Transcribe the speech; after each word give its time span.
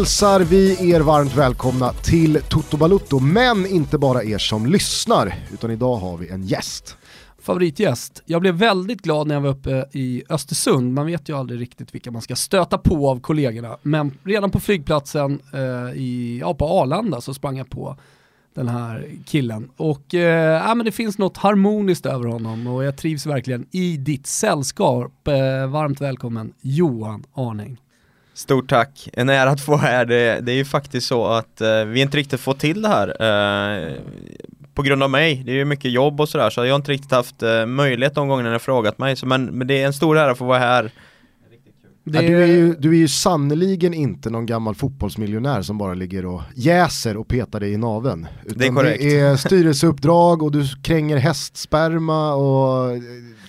hälsar 0.00 0.40
vi 0.40 0.90
er 0.90 1.00
varmt 1.00 1.36
välkomna 1.36 1.92
till 1.92 2.38
Toto 2.48 2.76
Balutto, 2.76 3.18
men 3.18 3.66
inte 3.66 3.98
bara 3.98 4.24
er 4.24 4.38
som 4.38 4.66
lyssnar, 4.66 5.34
utan 5.52 5.70
idag 5.70 5.96
har 5.96 6.16
vi 6.16 6.28
en 6.28 6.42
gäst. 6.42 6.96
Favoritgäst. 7.42 8.22
Jag 8.26 8.40
blev 8.40 8.54
väldigt 8.54 9.02
glad 9.02 9.26
när 9.26 9.34
jag 9.34 9.42
var 9.42 9.50
uppe 9.50 9.84
i 9.92 10.22
Östersund, 10.28 10.94
man 10.94 11.06
vet 11.06 11.28
ju 11.28 11.36
aldrig 11.36 11.60
riktigt 11.60 11.94
vilka 11.94 12.10
man 12.10 12.22
ska 12.22 12.36
stöta 12.36 12.78
på 12.78 13.10
av 13.10 13.20
kollegorna, 13.20 13.76
men 13.82 14.18
redan 14.24 14.50
på 14.50 14.60
flygplatsen 14.60 15.40
eh, 15.52 16.00
i, 16.00 16.38
ja, 16.40 16.54
på 16.54 16.64
Arlanda 16.64 17.20
så 17.20 17.34
sprang 17.34 17.58
jag 17.58 17.70
på 17.70 17.96
den 18.54 18.68
här 18.68 19.08
killen. 19.26 19.70
Och 19.76 20.14
eh, 20.14 20.62
ja, 20.66 20.74
men 20.74 20.84
det 20.84 20.92
finns 20.92 21.18
något 21.18 21.36
harmoniskt 21.36 22.06
över 22.06 22.24
honom 22.24 22.66
och 22.66 22.84
jag 22.84 22.96
trivs 22.96 23.26
verkligen 23.26 23.66
i 23.70 23.96
ditt 23.96 24.26
sällskap. 24.26 25.28
Eh, 25.28 25.66
varmt 25.70 26.00
välkommen 26.00 26.52
Johan 26.60 27.24
Arning. 27.32 27.78
Stort 28.40 28.68
tack, 28.68 29.08
en 29.12 29.28
ära 29.28 29.50
att 29.50 29.60
få 29.60 29.76
här. 29.76 30.04
Det, 30.04 30.40
det 30.40 30.52
är 30.52 30.56
ju 30.56 30.64
faktiskt 30.64 31.06
så 31.06 31.26
att 31.26 31.60
eh, 31.60 31.84
vi 31.84 32.00
inte 32.00 32.16
riktigt 32.16 32.40
fått 32.40 32.58
till 32.58 32.82
det 32.82 32.88
här 32.88 33.08
eh, 33.08 33.94
på 34.74 34.82
grund 34.82 35.02
av 35.02 35.10
mig. 35.10 35.42
Det 35.46 35.52
är 35.52 35.56
ju 35.56 35.64
mycket 35.64 35.90
jobb 35.90 36.20
och 36.20 36.28
sådär 36.28 36.50
så 36.50 36.64
jag 36.64 36.72
har 36.72 36.76
inte 36.76 36.92
riktigt 36.92 37.10
haft 37.10 37.42
eh, 37.42 37.66
möjlighet 37.66 38.14
de 38.14 38.28
gångerna 38.28 38.48
när 38.48 38.54
jag 38.54 38.62
frågat 38.62 38.98
mig. 38.98 39.16
Så, 39.16 39.26
men, 39.26 39.44
men 39.44 39.66
det 39.66 39.82
är 39.82 39.86
en 39.86 39.92
stor 39.92 40.18
ära 40.18 40.30
att 40.30 40.38
få 40.38 40.44
vara 40.44 40.58
här. 40.58 40.90
Ja, 42.04 42.20
du, 42.22 42.42
är 42.42 42.46
ju, 42.46 42.74
du 42.74 42.90
är 42.90 42.98
ju 42.98 43.08
sannoliken 43.08 43.94
inte 43.94 44.30
någon 44.30 44.46
gammal 44.46 44.74
fotbollsmiljonär 44.74 45.62
som 45.62 45.78
bara 45.78 45.94
ligger 45.94 46.26
och 46.26 46.42
jäser 46.54 47.16
och 47.16 47.28
petar 47.28 47.60
dig 47.60 47.72
i 47.72 47.76
naveln. 47.76 48.26
Det 48.44 48.66
är 48.66 48.72
korrekt. 48.72 49.02
Det 49.02 49.18
är 49.18 49.36
styrelseuppdrag 49.36 50.42
och 50.42 50.52
du 50.52 50.68
kränger 50.82 51.16
hästsperma 51.16 52.34
och 52.34 52.96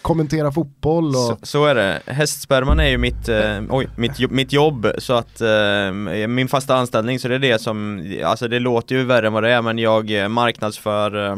kommenterar 0.02 0.52
fotboll. 0.52 1.08
Och... 1.08 1.14
Så, 1.14 1.38
så 1.42 1.66
är 1.66 1.76
det. 1.76 2.02
Hästsperman 2.06 2.80
är 2.80 2.90
ju 2.90 2.98
mitt, 2.98 3.30
eh, 3.30 3.62
oj, 3.70 3.88
mitt, 3.96 4.32
mitt 4.32 4.54
jobb 4.54 4.88
så 4.98 5.14
att 5.14 5.42
eh, 5.42 5.92
min 6.28 6.48
fasta 6.48 6.76
anställning 6.76 7.20
så 7.20 7.28
det 7.28 7.36
är 7.36 7.40
det 7.40 7.62
som, 7.62 8.06
alltså 8.26 8.48
det 8.48 8.60
låter 8.60 8.96
ju 8.96 9.04
värre 9.04 9.28
än 9.28 9.34
vad 9.34 9.44
det 9.44 9.52
är 9.52 9.62
men 9.62 9.78
jag 9.78 10.22
eh, 10.22 10.28
marknadsför 10.28 11.30
eh, 11.30 11.38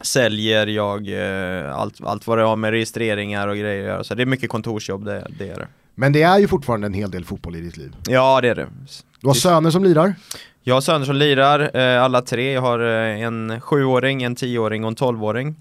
säljer 0.00 0.66
jag 0.66 1.08
eh, 1.08 1.76
allt, 1.76 2.04
allt 2.04 2.26
vad 2.26 2.38
det 2.38 2.44
har 2.44 2.56
med 2.56 2.70
registreringar 2.70 3.48
och 3.48 3.56
grejer 3.56 4.02
så 4.02 4.14
det 4.14 4.22
är 4.22 4.26
mycket 4.26 4.50
kontorsjobb 4.50 5.04
det, 5.04 5.26
det 5.38 5.50
är 5.50 5.56
det. 5.56 5.68
Men 5.94 6.12
det 6.12 6.22
är 6.22 6.38
ju 6.38 6.48
fortfarande 6.48 6.86
en 6.86 6.94
hel 6.94 7.10
del 7.10 7.24
fotboll 7.24 7.56
i 7.56 7.60
ditt 7.60 7.76
liv. 7.76 7.92
Ja 8.08 8.40
det 8.40 8.48
är 8.48 8.54
det. 8.54 8.66
Du 9.20 9.26
har 9.26 9.34
söner 9.34 9.70
som 9.70 9.84
lirar? 9.84 10.14
Jag 10.62 10.74
har 10.74 10.80
söner 10.80 11.06
som 11.06 11.16
lirar, 11.16 11.76
eh, 11.76 12.04
alla 12.04 12.22
tre. 12.22 12.52
Jag 12.52 12.60
har 12.60 12.78
en 12.78 13.60
sjuåring, 13.60 14.22
en 14.22 14.34
tioåring 14.34 14.84
och 14.84 14.88
en 14.88 14.94
tolvåring. 14.94 15.56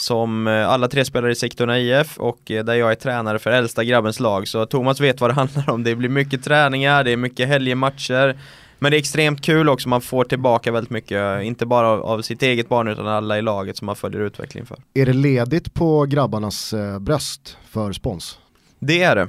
Som 0.00 0.46
eh, 0.46 0.68
alla 0.68 0.88
tre 0.88 1.04
spelar 1.04 1.28
i 1.28 1.34
Sigtuna 1.34 1.78
IF 1.78 2.18
och 2.18 2.50
eh, 2.50 2.64
där 2.64 2.74
jag 2.74 2.90
är 2.90 2.94
tränare 2.94 3.38
för 3.38 3.50
äldsta 3.50 3.84
grabbens 3.84 4.20
lag. 4.20 4.48
Så 4.48 4.66
Thomas 4.66 5.00
vet 5.00 5.20
vad 5.20 5.30
det 5.30 5.34
handlar 5.40 5.70
om. 5.70 5.84
Det 5.84 5.94
blir 5.94 6.08
mycket 6.08 6.44
träningar, 6.44 7.04
det 7.04 7.10
är 7.10 7.16
mycket 7.16 7.48
helgmatcher. 7.48 8.36
Men 8.78 8.90
det 8.90 8.96
är 8.96 8.98
extremt 8.98 9.42
kul 9.42 9.68
också, 9.68 9.88
man 9.88 10.00
får 10.00 10.24
tillbaka 10.24 10.72
väldigt 10.72 10.90
mycket, 10.90 11.42
inte 11.42 11.66
bara 11.66 11.88
av, 11.88 12.02
av 12.02 12.22
sitt 12.22 12.42
eget 12.42 12.68
barn 12.68 12.88
utan 12.88 13.06
alla 13.06 13.38
i 13.38 13.42
laget 13.42 13.76
som 13.76 13.86
man 13.86 13.96
följer 13.96 14.20
utvecklingen 14.20 14.66
för. 14.66 14.76
Är 14.94 15.06
det 15.06 15.12
ledigt 15.12 15.74
på 15.74 16.04
grabbarnas 16.04 16.72
eh, 16.72 16.98
bröst 16.98 17.56
för 17.70 17.92
spons? 17.92 18.38
Det 18.78 19.02
är 19.02 19.16
det. 19.16 19.28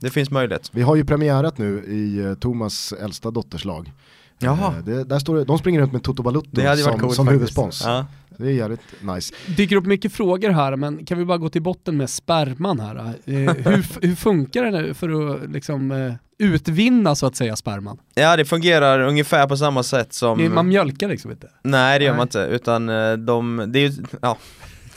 Det 0.00 0.10
finns 0.10 0.30
möjlighet. 0.30 0.70
Vi 0.72 0.82
har 0.82 0.96
ju 0.96 1.04
premiärat 1.04 1.58
nu 1.58 1.84
i 1.84 2.24
eh, 2.24 2.34
Thomas 2.34 2.92
äldsta 2.92 3.30
dotters 3.30 3.64
lag. 3.64 3.92
Jaha. 4.38 4.74
Eh, 4.78 4.84
det, 4.84 5.04
där 5.04 5.18
står 5.18 5.36
det, 5.36 5.44
de 5.44 5.58
springer 5.58 5.80
runt 5.80 5.92
med 5.92 6.02
Toto 6.02 6.22
Balutto 6.22 6.76
som, 6.76 6.98
coolt 6.98 7.14
som 7.14 7.28
huvudspons. 7.28 7.82
Ja. 7.84 8.06
Det 8.36 8.46
är 8.46 8.50
jävligt 8.50 8.80
nice. 9.00 9.34
dyker 9.56 9.76
upp 9.76 9.86
mycket 9.86 10.12
frågor 10.12 10.50
här, 10.50 10.76
men 10.76 11.06
kan 11.06 11.18
vi 11.18 11.24
bara 11.24 11.38
gå 11.38 11.48
till 11.48 11.62
botten 11.62 11.96
med 11.96 12.10
sperman 12.10 12.80
här? 12.80 12.96
Eh, 12.96 13.34
hur, 13.34 14.06
hur 14.06 14.14
funkar 14.14 14.62
det 14.62 14.70
nu 14.70 14.94
för 14.94 15.34
att 15.34 15.50
liksom, 15.50 15.90
eh, 15.90 16.14
utvinna 16.38 17.14
så 17.14 17.26
att 17.26 17.36
säga 17.36 17.56
sperman? 17.56 17.98
ja, 18.14 18.36
det 18.36 18.44
fungerar 18.44 19.00
ungefär 19.00 19.46
på 19.46 19.56
samma 19.56 19.82
sätt 19.82 20.12
som 20.12 20.54
Man 20.54 20.68
mjölkar 20.68 21.08
liksom 21.08 21.30
inte. 21.30 21.48
Nej 21.62 21.98
det 21.98 22.04
gör 22.04 22.12
Nej. 22.12 22.16
man 22.16 22.26
inte, 22.26 22.38
utan 22.38 22.88
eh, 22.88 23.12
de, 23.12 23.64
det 23.66 23.78
är 23.78 23.88
ju, 23.88 24.04
ja 24.22 24.38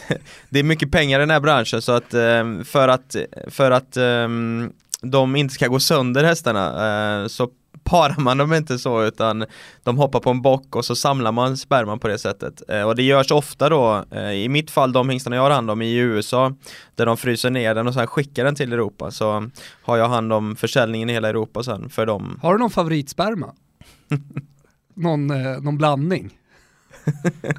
Det 0.49 0.59
är 0.59 0.63
mycket 0.63 0.91
pengar 0.91 1.19
i 1.19 1.21
den 1.21 1.29
här 1.29 1.39
branschen 1.39 1.81
så 1.81 1.91
att 1.91 2.13
eh, 2.13 2.63
för 2.63 2.87
att, 2.87 3.15
för 3.47 3.71
att 3.71 3.97
ehm, 3.97 4.71
de 5.01 5.35
inte 5.35 5.53
ska 5.53 5.67
gå 5.67 5.79
sönder 5.79 6.23
hästarna 6.23 7.21
eh, 7.21 7.27
så 7.27 7.49
parar 7.89 8.19
man 8.21 8.37
dem 8.37 8.53
inte 8.53 8.79
så 8.79 9.03
utan 9.03 9.45
de 9.83 9.97
hoppar 9.97 10.19
på 10.19 10.29
en 10.29 10.41
bock 10.41 10.75
och 10.75 10.85
så 10.85 10.95
samlar 10.95 11.31
man 11.31 11.57
sperman 11.57 11.99
på 11.99 12.07
det 12.07 12.17
sättet. 12.19 12.61
Eh, 12.69 12.81
och 12.81 12.95
det 12.95 13.03
görs 13.03 13.31
ofta 13.31 13.69
då, 13.69 14.03
eh, 14.11 14.31
i 14.31 14.49
mitt 14.49 14.71
fall 14.71 14.91
de 14.91 15.09
hingstarna 15.09 15.35
jag 15.35 15.43
har 15.43 15.51
hand 15.51 15.71
om 15.71 15.81
i 15.81 15.95
USA 15.95 16.53
där 16.95 17.05
de 17.05 17.17
fryser 17.17 17.49
ner 17.49 17.75
den 17.75 17.87
och 17.87 17.93
sen 17.93 18.07
skickar 18.07 18.45
den 18.45 18.55
till 18.55 18.73
Europa 18.73 19.11
så 19.11 19.49
har 19.83 19.97
jag 19.97 20.09
hand 20.09 20.33
om 20.33 20.55
försäljningen 20.55 21.09
i 21.09 21.13
hela 21.13 21.29
Europa 21.29 21.63
sen 21.63 21.89
för 21.89 22.05
dem. 22.05 22.39
Har 22.41 22.53
du 22.53 22.59
någon 22.59 22.69
favoritsperma? 22.69 23.53
någon, 24.95 25.31
eh, 25.31 25.61
någon 25.61 25.77
blandning? 25.77 26.33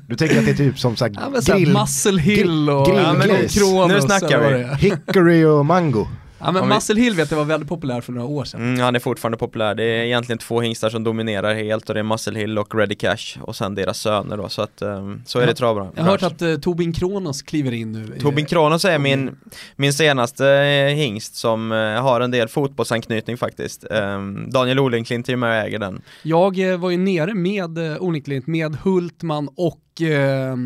Du 0.06 0.16
tänker 0.16 0.38
att 0.38 0.44
det 0.44 0.50
är 0.50 0.54
typ 0.56 0.78
som 0.78 0.96
såhär 0.96 1.12
Ja, 1.46 1.54
grill, 1.56 1.72
Muscle 1.72 2.20
Hill 2.20 2.70
och 2.70 2.86
grill- 2.86 2.96
ja, 3.02 3.12
men 3.12 3.28
grillglaze. 3.28 3.58
Kronos 3.58 3.92
Nu 3.92 4.00
snackar 4.00 4.52
vi. 4.52 4.74
hickory 4.88 5.44
och 5.44 5.66
mango. 5.66 6.06
Ja 6.40 6.52
men 6.52 6.62
vi- 6.68 6.74
Muscle 6.74 7.00
Hill 7.00 7.14
vet 7.14 7.30
jag 7.30 7.38
var 7.38 7.44
väldigt 7.44 7.68
populär 7.68 8.00
för 8.00 8.12
några 8.12 8.28
år 8.28 8.44
sedan. 8.44 8.60
Mm, 8.60 8.80
han 8.80 8.94
är 8.94 8.98
fortfarande 9.00 9.38
populär. 9.38 9.74
Det 9.74 9.82
är 9.84 10.04
egentligen 10.04 10.38
två 10.38 10.60
hingstar 10.60 10.90
som 10.90 11.04
dominerar 11.04 11.54
helt 11.54 11.88
och 11.88 11.94
det 11.94 12.00
är 12.00 12.04
Muscle 12.04 12.38
Hill 12.38 12.58
och 12.58 12.74
Ready 12.74 12.94
Cash 12.94 13.38
och 13.40 13.56
sen 13.56 13.74
deras 13.74 13.98
söner 14.00 14.36
då 14.36 14.48
så 14.48 14.62
att 14.62 14.82
um, 14.82 15.22
så 15.26 15.38
är 15.38 15.46
det 15.46 15.54
travbranschen. 15.54 15.92
Jag 15.96 16.04
har 16.04 16.10
hört 16.10 16.22
att 16.22 16.42
eh, 16.42 16.54
Tobin 16.54 16.92
Kronos 16.92 17.42
kliver 17.42 17.72
in 17.72 17.92
nu. 17.92 18.18
Tobin 18.20 18.46
Kronos 18.46 18.84
är 18.84 18.98
min, 18.98 19.36
min 19.76 19.92
senaste 19.92 20.48
eh, 20.50 20.94
hingst 20.94 21.34
som 21.36 21.72
eh, 21.72 21.78
har 21.78 22.20
en 22.20 22.30
del 22.30 22.48
fotbollsanknytning 22.48 23.36
faktiskt. 23.36 23.84
Um, 23.90 24.50
Daniel 24.50 24.78
Olenklint 24.78 25.28
är 25.28 25.32
ju 25.32 25.36
med 25.36 25.48
och 25.60 25.66
äger 25.66 25.78
den. 25.78 26.02
Jag 26.22 26.78
var 26.78 26.90
ju 26.90 26.96
nere 26.96 27.34
med 27.34 27.78
eh, 27.92 28.02
onekligen 28.02 28.42
med 28.46 28.76
Hultman 28.82 29.48
och 29.56 29.80
eh, 30.02 30.56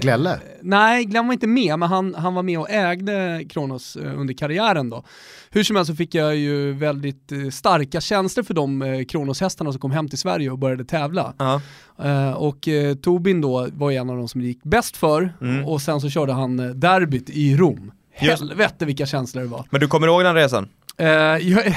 Glelle. 0.00 0.38
Nej, 0.62 1.04
Glenn 1.04 1.26
var 1.26 1.32
inte 1.32 1.46
med, 1.46 1.78
men 1.78 1.88
han, 1.88 2.14
han 2.14 2.34
var 2.34 2.42
med 2.42 2.58
och 2.58 2.70
ägde 2.70 3.44
Kronos 3.48 3.96
eh, 3.96 4.20
under 4.20 4.34
karriären 4.34 4.90
då. 4.90 5.04
Hur 5.50 5.64
som 5.64 5.76
helst 5.76 5.90
så 5.90 5.96
fick 5.96 6.14
jag 6.14 6.36
ju 6.36 6.72
väldigt 6.72 7.32
eh, 7.32 7.48
starka 7.50 8.00
känslor 8.00 8.44
för 8.44 8.54
de 8.54 8.82
eh, 8.82 9.04
Kronos-hästarna 9.04 9.72
som 9.72 9.80
kom 9.80 9.90
hem 9.90 10.08
till 10.08 10.18
Sverige 10.18 10.50
och 10.50 10.58
började 10.58 10.84
tävla. 10.84 11.34
Ja. 11.38 11.60
Eh, 12.04 12.32
och 12.32 12.68
eh, 12.68 12.94
Tobin 12.94 13.40
då 13.40 13.68
var 13.72 13.90
en 13.92 14.10
av 14.10 14.16
de 14.16 14.28
som 14.28 14.40
det 14.40 14.46
gick 14.46 14.62
bäst 14.62 14.96
för 14.96 15.32
Mm. 15.40 15.64
och 15.64 15.82
sen 15.82 16.00
så 16.00 16.10
körde 16.10 16.32
han 16.32 16.60
eh, 16.60 16.66
derbyt 16.66 17.30
i 17.30 17.56
Rom. 17.56 17.92
Just- 18.20 18.40
Helvete 18.42 18.84
vilka 18.84 19.06
känslor 19.06 19.42
det 19.42 19.48
var. 19.48 19.64
Men 19.70 19.80
du 19.80 19.88
kommer 19.88 20.06
ihåg 20.06 20.24
den 20.24 20.34
resan? 20.34 20.68
Eh, 20.96 21.06
jag- 21.08 21.74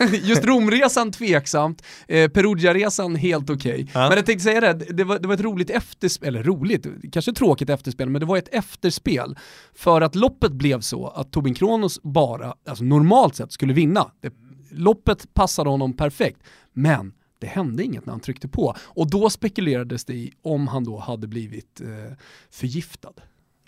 Just 0.22 0.44
Romresan 0.44 1.12
tveksamt, 1.12 1.82
eh, 2.08 2.30
Perugia-resan 2.30 3.16
helt 3.16 3.50
okej. 3.50 3.90
Ja. 3.94 4.08
Men 4.08 4.16
jag 4.16 4.26
tänkte 4.26 4.44
säga 4.44 4.60
det, 4.60 4.72
det 4.72 5.04
var, 5.04 5.18
det 5.18 5.28
var 5.28 5.34
ett 5.34 5.40
roligt 5.40 5.70
efterspel, 5.70 6.28
eller 6.28 6.42
roligt, 6.42 6.86
kanske 7.12 7.32
tråkigt 7.32 7.70
efterspel, 7.70 8.08
men 8.10 8.20
det 8.20 8.26
var 8.26 8.36
ett 8.36 8.48
efterspel. 8.54 9.38
För 9.74 10.00
att 10.00 10.14
loppet 10.14 10.52
blev 10.52 10.80
så 10.80 11.08
att 11.08 11.32
Tobin 11.32 11.54
Kronos 11.54 12.02
bara, 12.02 12.54
alltså 12.68 12.84
normalt 12.84 13.36
sett, 13.36 13.52
skulle 13.52 13.72
vinna. 13.72 14.10
Det, 14.20 14.32
loppet 14.70 15.34
passade 15.34 15.70
honom 15.70 15.96
perfekt, 15.96 16.40
men 16.72 17.12
det 17.40 17.46
hände 17.46 17.84
inget 17.84 18.06
när 18.06 18.12
han 18.12 18.20
tryckte 18.20 18.48
på. 18.48 18.76
Och 18.80 19.10
då 19.10 19.30
spekulerades 19.30 20.04
det 20.04 20.14
i 20.14 20.32
om 20.42 20.68
han 20.68 20.84
då 20.84 20.98
hade 20.98 21.26
blivit 21.26 21.80
eh, 21.80 22.16
förgiftad. 22.50 23.12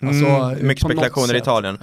Alltså, 0.07 0.25
mm, 0.25 0.67
mycket 0.67 0.85
spekulationer 0.85 1.35
i. 1.35 1.37
Italien. 1.37 1.77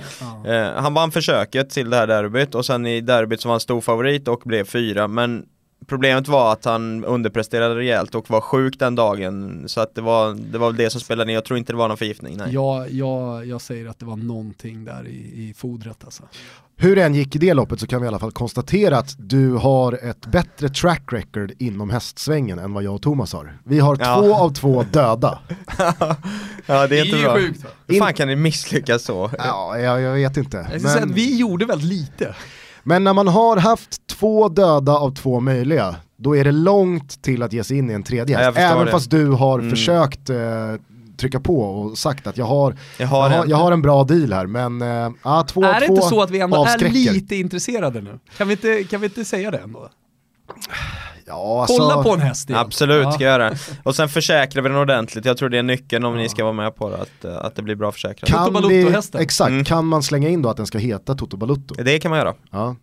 Ja. 0.44 0.50
Eh, 0.52 0.82
han 0.82 0.94
vann 0.94 1.10
försöket 1.10 1.70
till 1.70 1.90
det 1.90 1.96
här 1.96 2.06
derbyt 2.06 2.54
och 2.54 2.66
sen 2.66 2.86
i 2.86 3.00
derbyt 3.00 3.40
så 3.40 3.48
var 3.48 3.52
han 3.52 3.60
stor 3.60 3.80
favorit 3.80 4.28
och 4.28 4.42
blev 4.44 4.64
fyra 4.64 5.08
men 5.08 5.44
Problemet 5.86 6.28
var 6.28 6.52
att 6.52 6.64
han 6.64 7.04
underpresterade 7.04 7.74
rejält 7.74 8.14
och 8.14 8.30
var 8.30 8.40
sjuk 8.40 8.78
den 8.78 8.94
dagen 8.94 9.64
så 9.66 9.80
att 9.80 9.94
det 9.94 10.00
var 10.00 10.34
det 10.52 10.58
var 10.58 10.66
väl 10.66 10.76
det 10.76 10.90
som 10.90 11.00
spelade 11.00 11.26
ner, 11.26 11.34
jag 11.34 11.44
tror 11.44 11.58
inte 11.58 11.72
det 11.72 11.76
var 11.76 11.88
någon 11.88 11.96
förgiftning 11.96 12.36
nej. 12.36 12.48
Ja, 12.54 12.86
jag, 12.88 13.46
jag 13.46 13.60
säger 13.60 13.86
att 13.88 13.98
det 13.98 14.04
var 14.04 14.16
någonting 14.16 14.84
där 14.84 15.06
i, 15.06 15.10
i 15.48 15.54
fodret 15.56 15.96
alltså. 16.04 16.22
Hur 16.76 16.96
det 16.96 17.02
än 17.02 17.14
gick 17.14 17.36
i 17.36 17.38
det 17.38 17.54
loppet 17.54 17.80
så 17.80 17.86
kan 17.86 18.00
vi 18.00 18.04
i 18.04 18.08
alla 18.08 18.18
fall 18.18 18.32
konstatera 18.32 18.98
att 18.98 19.14
du 19.18 19.52
har 19.52 19.92
ett 19.92 20.26
bättre 20.26 20.68
track 20.68 21.02
record 21.12 21.52
inom 21.58 21.90
hästsvängen 21.90 22.58
än 22.58 22.72
vad 22.72 22.82
jag 22.82 22.94
och 22.94 23.02
Thomas 23.02 23.32
har. 23.32 23.58
Vi 23.64 23.78
har 23.78 23.96
Ja. 24.00 24.20
två 24.20 24.34
av 24.34 24.50
två 24.54 24.82
döda. 24.82 25.38
ja 26.66 26.86
det 26.86 26.98
är 26.98 27.04
inte 27.04 27.16
ju 27.16 27.22
bra. 27.22 27.34
sjukt 27.36 27.64
va? 27.64 27.70
Hur 27.86 27.98
fan 27.98 28.14
kan 28.14 28.28
ni 28.28 28.36
misslyckas 28.36 29.04
så? 29.04 29.30
Ja, 29.38 29.78
jag, 29.78 30.00
jag 30.00 30.12
vet 30.14 30.36
inte. 30.36 30.68
Jag 30.72 30.80
säga 30.80 31.04
att 31.04 31.10
vi 31.10 31.36
gjorde 31.38 31.66
väldigt 31.66 31.88
lite. 31.88 32.34
Men 32.82 33.04
när 33.04 33.14
man 33.14 33.28
har 33.28 33.56
haft 33.56 34.06
två 34.06 34.48
döda 34.48 34.92
av 34.96 35.14
två 35.14 35.40
möjliga, 35.40 35.96
då 36.16 36.36
är 36.36 36.44
det 36.44 36.52
långt 36.52 37.22
till 37.22 37.42
att 37.42 37.52
ge 37.52 37.64
sig 37.64 37.78
in 37.78 37.90
i 37.90 37.92
en 37.94 38.02
tredje 38.02 38.38
Även 38.38 38.84
det. 38.86 38.90
fast 38.92 39.10
du 39.10 39.26
har 39.26 39.58
Mm. 39.58 39.70
försökt 39.70 40.30
eh, 40.30 40.36
trycka 41.16 41.40
på 41.40 41.60
och 41.60 41.98
sagt 41.98 42.26
att 42.26 42.36
jag 42.36 42.44
har, 42.44 42.76
Jag 42.98 43.06
har, 43.06 43.30
jag 43.30 43.36
har, 43.36 43.44
en, 43.44 43.50
jag 43.50 43.56
har 43.56 43.72
en 43.72 43.82
bra 43.82 44.04
deal 44.04 44.32
här, 44.32 44.46
men 44.46 44.82
eh, 44.82 45.10
ja, 45.24 45.42
två 45.48 45.64
av 45.66 45.70
är 45.74 45.80
det 45.80 45.86
två 45.86 45.94
inte 45.94 46.06
så 46.06 46.22
att 46.22 46.30
vi 46.30 46.40
ändå 46.40 46.64
är 46.64 46.88
lite 47.12 47.36
intresserade 47.36 48.00
nu? 48.00 48.18
Kan 48.36 48.48
vi 48.48 48.52
inte, 48.54 48.84
kan 48.84 49.00
vi 49.00 49.06
inte 49.06 49.24
säga 49.24 49.50
det 49.50 49.58
ändå? 49.58 49.88
Ja, 51.30 51.60
alltså, 51.62 51.76
Kolla 51.76 52.02
på 52.02 52.10
en 52.14 52.20
häst 52.20 52.50
igen. 52.50 52.60
Absolut, 52.60 53.02
Ja. 53.02 53.12
ska 53.12 53.24
jag 53.24 53.30
göra. 53.40 53.54
Och 53.82 53.96
sen 53.96 54.08
försäkrar 54.08 54.62
vi 54.62 54.68
den 54.68 54.78
ordentligt, 54.78 55.24
jag 55.24 55.36
tror 55.36 55.48
det 55.48 55.58
är 55.58 55.62
nyckeln 55.62 56.04
om 56.04 56.16
ni 56.16 56.28
ska 56.28 56.42
vara 56.44 56.52
med 56.52 56.76
på 56.76 56.90
det, 56.90 56.96
att, 56.96 57.24
eh, 57.24 57.36
att 57.44 57.56
det 57.56 57.62
blir 57.62 57.74
bra 57.74 57.92
försäkrat. 57.92 58.30
kan, 58.30 58.68
vi, 58.68 58.94
exakt, 59.18 59.50
Mm. 59.50 59.64
kan 59.64 59.86
man 59.86 60.02
slänga 60.02 60.28
in 60.28 60.42
då 60.42 60.48
att 60.48 60.56
den 60.56 60.66
ska 60.66 60.78
heta 60.78 61.14
Toto 61.14 61.36
Balutto? 61.36 61.74
Det 61.74 61.98
kan 61.98 62.10
man 62.10 62.18
göra. 62.18 62.34
Ja. 62.50 62.76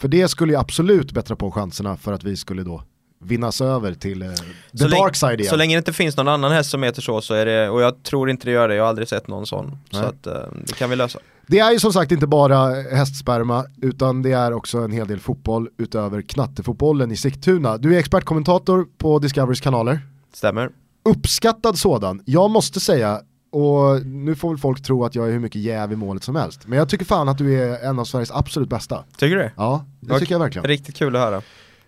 För 0.00 0.08
det 0.08 0.28
skulle 0.28 0.52
ju 0.52 0.58
absolut 0.58 1.12
bättra 1.12 1.36
på 1.36 1.50
chanserna 1.50 1.96
för 1.96 2.12
att 2.12 2.24
vi 2.24 2.36
skulle 2.36 2.62
då 2.62 2.82
vinnas 3.24 3.60
över 3.60 3.94
till 3.94 4.22
eh, 4.22 4.28
the 4.30 4.78
Så 4.78 4.88
länge- 4.88 5.02
dark 5.02 5.16
side 5.16 5.40
igen. 5.40 5.50
Så 5.50 5.56
länge 5.56 5.74
det 5.76 5.78
inte 5.78 5.92
finns 5.92 6.16
någon 6.16 6.28
annan 6.28 6.52
häst 6.52 6.70
som 6.70 6.82
heter 6.82 7.02
så, 7.02 7.20
så 7.20 7.34
är 7.34 7.46
det, 7.46 7.68
och 7.70 7.82
jag 7.82 8.02
tror 8.02 8.30
inte 8.30 8.46
det 8.46 8.50
gör 8.52 8.68
det, 8.68 8.74
jag 8.74 8.82
har 8.84 8.88
aldrig 8.88 9.08
sett 9.08 9.28
någon 9.28 9.46
sån. 9.46 9.78
Så 9.90 9.96
Nej. 10.00 10.06
att 10.08 10.26
eh, 10.26 10.32
det 10.66 10.72
kan 10.74 10.90
vi 10.90 10.96
lösa. 10.96 11.18
Det 11.46 11.58
är 11.58 11.72
ju 11.72 11.78
som 11.78 11.92
sagt 11.92 12.12
inte 12.12 12.26
bara 12.26 12.74
hästsperma 12.74 13.64
utan 13.82 14.22
det 14.22 14.32
är 14.32 14.52
också 14.52 14.78
en 14.78 14.92
hel 14.92 15.08
del 15.08 15.20
fotboll 15.20 15.68
utöver 15.78 16.22
knattefotbollen 16.22 17.10
i 17.12 17.16
Sigtuna. 17.16 17.76
Du 17.76 17.94
är 17.94 17.98
expertkommentator 17.98 18.86
på 18.98 19.18
Discoverys 19.18 19.60
kanaler. 19.60 20.00
Stämmer? 20.34 20.70
Uppskattad 21.04 21.78
sådan. 21.78 22.22
Jag 22.24 22.50
måste 22.50 22.80
säga, 22.80 23.20
och 23.52 24.06
nu 24.06 24.34
får 24.34 24.48
väl 24.48 24.58
folk 24.58 24.82
tro 24.82 25.04
att 25.04 25.14
jag 25.14 25.28
är 25.28 25.32
hur 25.32 25.38
mycket 25.40 25.60
jäv 25.60 25.92
i 25.92 25.96
målet 25.96 26.24
som 26.24 26.36
helst, 26.36 26.66
men 26.66 26.78
jag 26.78 26.88
tycker 26.88 27.04
fan 27.04 27.28
att 27.28 27.38
du 27.38 27.62
är 27.62 27.88
en 27.88 27.98
av 27.98 28.04
Sveriges 28.04 28.30
absolut 28.30 28.68
bästa. 28.68 29.04
Tycker 29.16 29.36
du 29.36 29.42
det? 29.42 29.52
Ja, 29.56 29.84
det 30.00 30.06
Okej. 30.06 30.20
tycker 30.20 30.34
jag 30.34 30.40
verkligen. 30.40 30.66
Riktigt 30.68 30.96
kul 30.96 31.16
att 31.16 31.22
höra. 31.22 31.42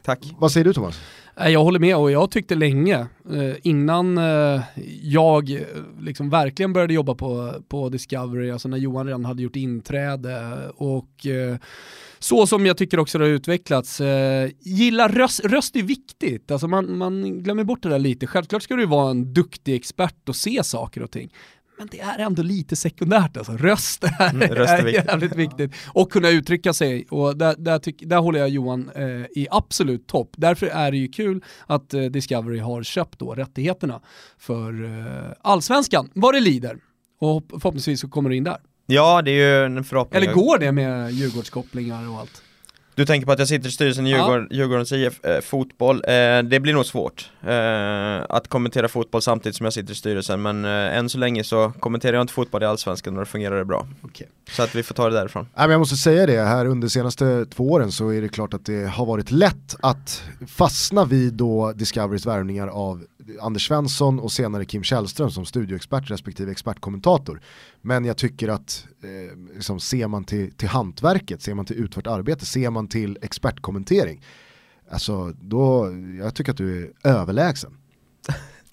Tack. 0.05 0.35
Vad 0.39 0.53
säger 0.53 0.65
du 0.65 0.73
Thomas? 0.73 1.01
Jag 1.39 1.65
håller 1.65 1.79
med 1.79 1.97
och 1.97 2.11
jag 2.11 2.31
tyckte 2.31 2.55
länge, 2.55 2.99
eh, 3.33 3.55
innan 3.63 4.19
eh, 4.19 4.61
jag 5.03 5.51
eh, 5.51 5.61
liksom 6.01 6.31
verkligen 6.31 6.73
började 6.73 6.95
jobba 6.95 7.15
på, 7.15 7.55
på 7.69 7.89
Discovery, 7.89 8.51
alltså 8.51 8.69
när 8.69 8.77
Johan 8.77 9.07
redan 9.07 9.25
hade 9.25 9.43
gjort 9.43 9.57
inträde 9.57 10.59
och 10.77 11.27
så 12.19 12.47
som 12.47 12.67
jag 12.67 12.77
tycker 12.77 12.99
också 12.99 13.19
det 13.19 13.25
har 13.25 13.31
utvecklats. 13.31 14.01
Gilla 14.61 15.09
röst, 15.09 15.45
röst 15.45 15.77
är 15.77 15.83
viktigt, 15.83 16.51
alltså 16.51 16.69
man, 16.69 16.99
man 16.99 17.43
glömmer 17.43 17.65
bort 17.65 17.83
det 17.83 17.89
där 17.89 17.99
lite. 17.99 18.27
Självklart 18.27 18.63
ska 18.63 18.77
du 18.77 18.87
vara 18.87 19.11
en 19.11 19.35
duktig 19.35 19.75
expert 19.75 20.29
och 20.29 20.37
se 20.37 20.65
saker 20.65 21.03
och 21.03 21.11
ting. 21.11 21.31
Men 21.79 21.89
det 21.91 22.01
är 22.01 22.19
ändå 22.19 22.43
lite 22.43 22.77
sekundärt 22.77 23.37
alltså. 23.37 23.53
Röst 23.53 24.05
är, 24.05 24.31
Mm, 24.31 24.49
röst 24.49 24.73
är 24.73 24.79
är 24.79 24.85
viktigt. 24.85 25.05
jävligt 25.07 25.37
viktigt. 25.37 25.73
Och 25.89 26.13
kunna 26.13 26.29
uttrycka 26.29 26.73
sig. 26.73 27.07
Och 27.11 27.37
där, 27.37 27.55
där, 27.59 27.79
tyck, 27.79 28.03
där 28.07 28.17
håller 28.19 28.39
jag 28.39 28.49
Johan 28.49 28.91
eh, 28.95 29.05
i 29.07 29.47
absolut 29.51 30.07
topp. 30.07 30.31
Därför 30.37 30.67
är 30.67 30.91
det 30.91 30.97
ju 30.97 31.09
kul 31.09 31.45
att 31.67 31.95
eh, 31.95 32.03
Discovery 32.03 32.59
har 32.59 32.83
köpt 32.83 33.19
då 33.19 33.35
rättigheterna 33.35 34.01
för 34.39 34.85
eh, 34.85 35.33
allsvenskan, 35.43 36.11
vad 36.15 36.35
det 36.35 36.41
lider. 36.41 36.79
Och 37.21 37.29
hopp- 37.29 37.51
förhoppningsvis 37.51 38.01
så 38.01 38.09
kommer 38.09 38.31
det 38.31 38.37
in 38.37 38.45
där. 38.45 38.57
Ja, 38.87 39.23
det 39.23 39.31
är 39.31 39.35
ju 39.59 39.65
en 39.65 39.85
förhoppning. 39.85 40.23
Eller 40.23 40.33
går 40.35 40.59
det 40.59 40.73
med 40.73 41.11
Djurgårdskopplingar 41.13 42.09
och 42.11 42.19
allt? 42.19 42.43
Du 42.97 43.05
tänker 43.07 43.27
på 43.27 43.33
att 43.33 43.39
jag 43.39 43.49
sitter 43.49 43.69
i 43.69 43.73
styrelsen 43.73 44.07
i 44.07 44.11
Ja. 44.11 44.47
Djurgårdens 44.51 44.93
IF 44.93 45.25
eh, 45.25 45.41
fotboll. 45.41 45.97
Eh, 45.97 46.43
det 46.43 46.61
blir 46.61 46.73
nog 46.73 46.87
svårt 46.87 47.31
eh, 47.43 48.37
att 48.37 48.49
kommentera 48.49 48.89
fotboll 48.89 49.23
samtidigt 49.23 49.57
som 49.57 49.65
jag 49.65 49.73
sitter 49.73 49.93
i 49.93 49.95
styrelsen 49.95 50.43
men 50.43 50.65
eh, 50.65 50.97
än 50.99 51.09
så 51.09 51.19
länge 51.19 51.45
så 51.45 51.73
kommenterar 51.81 52.13
jag 52.13 52.23
inte 52.23 52.33
fotboll 52.33 52.63
i 52.63 52.67
Allsvenskan 52.67 53.15
och 53.15 53.21
det 53.21 53.27
fungerar 53.27 53.59
det 53.59 53.65
bra. 53.65 53.87
Okej. 54.03 54.29
Så 54.51 54.63
att 54.63 54.75
vi 54.75 54.83
får 54.83 54.95
ta 54.95 55.09
det 55.09 55.15
därifrån. 55.17 55.49
Nej, 55.55 55.67
men 55.67 55.71
jag 55.71 55.79
måste 55.79 55.97
säga 55.97 56.27
det, 56.27 56.41
här 56.43 56.67
under 56.67 56.87
de 56.87 56.91
senaste 56.91 57.47
två 57.47 57.71
åren 57.71 57.93
så 57.93 58.09
är 58.09 58.23
det 58.23 58.29
klart 58.29 58.55
att 58.55 58.67
det 58.67 58.87
har 58.87 59.07
varit 59.07 59.31
lätt 59.31 59.77
att 59.81 60.23
fastna 60.47 61.05
vid 61.05 61.33
då 61.35 61.73
Discoverys 61.73 62.27
värvningar 62.27 62.69
av 62.69 63.05
Anders 63.41 63.69
Svensson 63.69 64.19
och 64.19 64.33
senare 64.33 64.65
Kim 64.65 64.83
Källström 64.83 65.31
som 65.31 65.47
studioexpert 65.47 66.11
respektive 66.11 66.53
expertkommentator. 66.53 67.41
Men 67.83 68.05
jag 68.05 68.17
tycker 68.17 68.49
att 68.49 68.87
eh, 69.03 69.55
liksom, 69.55 69.81
ser 69.81 70.09
man 70.09 70.25
till, 70.25 70.53
till 70.53 70.69
hantverket, 70.69 71.43
ser 71.43 71.55
man 71.55 71.65
till 71.65 71.77
utfört 71.77 72.07
arbete, 72.07 72.47
ser 72.47 72.71
man 72.71 72.89
till 72.89 73.19
expertkommentering, 73.23 74.23
alltså 74.91 75.33
då, 75.41 75.93
jag 76.19 76.35
tycker 76.35 76.53
att 76.53 76.59
du 76.59 76.85
är 76.85 77.11
överlägsen. 77.11 77.77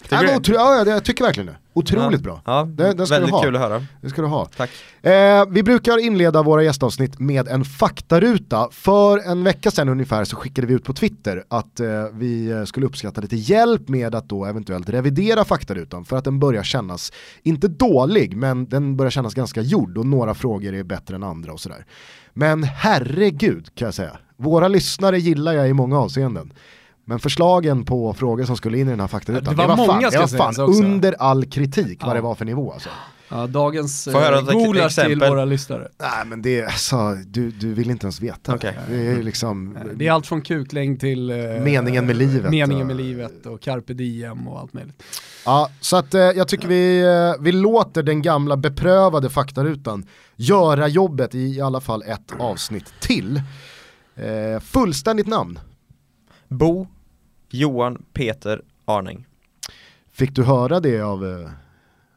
Tycker 0.08 0.24
du? 0.26 0.32
otro- 0.32 0.54
ja, 0.54 0.84
jag 0.86 1.04
tycker 1.04 1.24
verkligen 1.24 1.46
det. 1.46 1.56
Otroligt 1.76 2.20
bra. 2.22 2.42
Ja, 2.44 2.64
Det- 2.64 2.92
det 2.92 3.06
ska 3.06 3.14
du 3.14 3.20
väldigt 3.20 3.30
ha. 3.34 3.42
kul 3.42 3.56
att 3.56 3.62
höra. 3.62 3.82
Det 4.00 4.08
ska 4.10 4.22
du 4.22 4.28
ha. 4.28 4.46
Tack. 4.56 4.70
Eh, 5.02 5.44
vi 5.50 5.62
brukar 5.62 5.98
inleda 6.04 6.42
våra 6.42 6.62
gästavsnitt 6.62 7.18
med 7.20 7.48
en 7.48 7.64
faktaruta. 7.64 8.68
För 8.72 9.18
en 9.30 9.44
vecka 9.44 9.70
sedan 9.70 9.88
ungefär 9.88 10.24
så 10.24 10.36
skickade 10.36 10.66
vi 10.66 10.74
ut 10.74 10.84
på 10.84 10.92
Twitter 10.92 11.44
att 11.48 11.80
eh, 11.80 11.86
vi 12.12 12.62
skulle 12.66 12.86
uppskatta 12.86 13.20
lite 13.20 13.36
hjälp 13.36 13.88
med 13.88 14.14
att 14.14 14.28
då 14.28 14.44
eventuellt 14.44 14.88
revidera 14.88 15.44
faktarutan 15.44 16.04
för 16.04 16.16
att 16.16 16.24
den 16.24 16.38
börjar 16.40 16.62
kännas, 16.62 17.12
inte 17.42 17.68
dålig, 17.68 18.36
men 18.36 18.68
den 18.68 18.96
börjar 18.96 19.10
kännas 19.10 19.34
ganska 19.34 19.60
gjord 19.60 19.98
och 19.98 20.06
några 20.06 20.34
frågor 20.34 20.74
är 20.74 20.82
bättre 20.82 21.14
än 21.16 21.22
andra 21.22 21.52
och 21.52 21.60
sådär. 21.60 21.86
Men 22.32 22.64
herregud 22.64 23.74
kan 23.74 23.86
jag 23.86 23.94
säga, 23.94 24.16
våra 24.36 24.68
lyssnare 24.68 25.18
gillar 25.18 25.52
jag 25.52 25.68
i 25.68 25.72
många 25.72 25.98
avseenden. 25.98 26.52
Men 27.04 27.18
förslagen 27.18 27.84
på 27.84 28.14
frågor 28.14 28.44
som 28.44 28.56
skulle 28.56 28.78
in 28.78 28.86
i 28.86 28.90
den 28.90 29.00
här 29.00 29.06
faktarutan, 29.06 29.56
Det 29.56 29.66
var 29.66 29.76
många, 29.76 29.92
fan, 29.92 30.10
det 30.12 30.18
var 30.18 30.26
fan 30.26 30.48
också. 30.48 30.62
under 30.84 31.12
all 31.18 31.44
kritik 31.44 32.02
vad 32.02 32.10
Ja. 32.10 32.14
det 32.14 32.20
var 32.20 32.34
för 32.34 32.44
nivå 32.44 32.72
alltså. 32.72 32.88
Ja, 33.28 33.46
dagens 33.46 34.06
eh, 34.06 34.12
gulasch 34.12 34.72
till 34.72 34.80
exempel? 34.84 35.28
våra 35.30 35.44
lyssnare. 35.44 35.88
Nej 36.00 36.26
men 36.26 36.42
det 36.42 36.60
är, 36.60 36.66
alltså, 36.66 37.14
du, 37.26 37.50
du 37.50 37.74
vill 37.74 37.90
inte 37.90 38.04
ens 38.06 38.20
veta. 38.20 38.54
Okej. 38.54 38.78
Det 38.88 39.06
är 39.06 39.22
liksom 39.22 39.78
Det 39.94 40.06
är 40.06 40.12
allt 40.12 40.26
från 40.26 40.42
kuklängd 40.42 41.00
till 41.00 41.30
eh, 41.30 41.36
Meningen 41.36 42.06
med 42.06 42.16
livet 42.16 42.50
meningen 42.50 42.86
med 42.86 42.96
livet 42.96 43.46
och 43.46 43.60
carpe 43.60 43.94
diem 43.94 44.48
och 44.48 44.60
allt 44.60 44.72
möjligt. 44.72 45.02
Ja, 45.44 45.70
så 45.80 45.96
att 45.96 46.14
eh, 46.14 46.20
jag 46.20 46.48
tycker 46.48 46.68
vi, 46.68 47.00
eh, 47.02 47.42
vi 47.42 47.52
låter 47.52 48.02
den 48.02 48.22
gamla 48.22 48.56
beprövade 48.56 49.30
faktarutan 49.30 50.06
göra 50.36 50.88
jobbet 50.88 51.34
i, 51.34 51.38
i 51.56 51.60
alla 51.60 51.80
fall 51.80 52.02
ett 52.02 52.32
avsnitt 52.38 52.92
till. 53.00 53.42
Eh, 54.16 54.60
fullständigt 54.60 55.26
namn, 55.26 55.58
Bo, 56.48 56.86
Johan, 57.54 58.04
Peter, 58.12 58.62
Arning. 58.84 59.26
fick 60.12 60.34
du 60.34 60.44
höra 60.44 60.80
det 60.80 61.00
av 61.00 61.26
eh, 61.26 61.50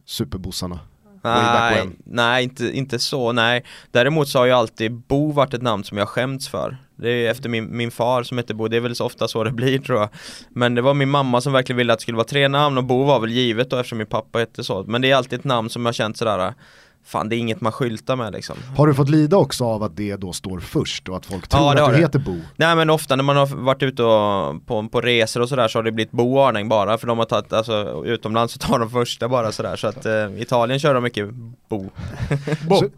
superbossarna? 0.05 0.79
Nej, 1.23 1.89
nej 2.03 2.43
inte, 2.43 2.77
inte 2.77 2.99
så, 2.99 3.31
nej. 3.31 3.63
Däremot 3.91 4.27
så 4.27 4.39
har 4.39 4.45
ju 4.45 4.51
alltid 4.51 4.91
Bo 4.91 5.31
varit 5.31 5.53
ett 5.53 5.61
namn 5.61 5.83
som 5.83 5.97
jag 5.97 6.09
skämts 6.09 6.47
för. 6.47 6.77
Det 6.95 7.09
är 7.09 7.31
efter 7.31 7.49
min, 7.49 7.77
min 7.77 7.91
far 7.91 8.23
som 8.23 8.37
heter 8.37 8.53
Bo, 8.53 8.67
det 8.67 8.77
är 8.77 8.81
väl 8.81 8.95
så 8.95 9.05
ofta 9.05 9.27
så 9.27 9.43
det 9.43 9.51
blir 9.61 9.79
tror 9.79 9.99
jag. 9.99 10.09
Men 10.49 10.75
det 10.75 10.81
var 10.81 10.93
min 10.93 11.09
mamma 11.09 11.41
som 11.41 11.53
verkligen 11.53 11.77
ville 11.77 11.93
att 11.93 11.99
det 11.99 12.03
skulle 12.03 12.17
vara 12.17 12.27
tre 12.27 12.47
namn 12.47 12.77
och 12.77 12.83
Bo 12.83 13.03
var 13.03 13.19
väl 13.19 13.31
givet 13.31 13.69
då 13.69 13.77
eftersom 13.77 13.97
min 13.97 14.07
pappa 14.07 14.39
hette 14.39 14.63
så. 14.63 14.83
Men 14.83 15.01
det 15.01 15.11
är 15.11 15.15
alltid 15.15 15.39
ett 15.39 15.45
namn 15.45 15.69
som 15.69 15.81
jag 15.81 15.87
har 15.87 15.93
känt 15.93 16.17
sådär, 16.17 16.53
fan 17.07 17.29
det 17.29 17.35
är 17.35 17.37
inget 17.37 17.61
man 17.61 17.71
skyltar 17.71 18.15
med 18.15 18.33
liksom. 18.33 18.55
Har 18.77 18.87
du 18.87 18.93
fått 18.93 19.09
lida 19.09 19.37
också 19.37 19.65
av 19.65 19.83
att 19.83 19.95
det 19.97 20.15
då 20.15 20.33
står 20.33 20.59
först 20.59 21.09
och 21.09 21.17
att 21.17 21.25
folk 21.25 21.47
tror 21.47 21.63
Ja, 21.63 21.73
det 21.73 21.81
att 21.83 21.89
du 21.89 21.95
det. 21.95 22.01
heter 22.01 22.19
Bo? 22.19 22.37
Nej 22.55 22.75
men 22.75 22.89
ofta 22.89 23.15
när 23.15 23.23
man 23.23 23.37
har 23.37 23.45
varit 23.45 23.83
ute 23.83 24.03
och, 24.03 24.65
på, 24.65 24.89
på 24.89 25.01
resor 25.01 25.41
och 25.41 25.49
sådär 25.49 25.67
så 25.67 25.77
har 25.79 25.83
det 25.83 25.91
blivit 25.91 26.11
Bo 26.11 26.39
Arning 26.39 26.69
bara 26.69 26.97
för 26.97 27.07
de 27.07 27.17
har 27.17 27.25
tagit, 27.25 27.53
alltså 27.53 28.03
utomlands 28.05 28.53
så 28.53 28.59
tar 28.59 28.79
de 28.79 28.89
första 28.89 29.27
bara 29.29 29.51
sådär 29.51 29.75
så 29.75 29.87
att 29.87 30.05
eh, 30.05 30.41
Italien 30.41 30.79
kör 30.79 30.93
de 30.93 31.03
mycket 31.03 31.29
Bo. 31.69 31.89
Bob, 32.67 32.91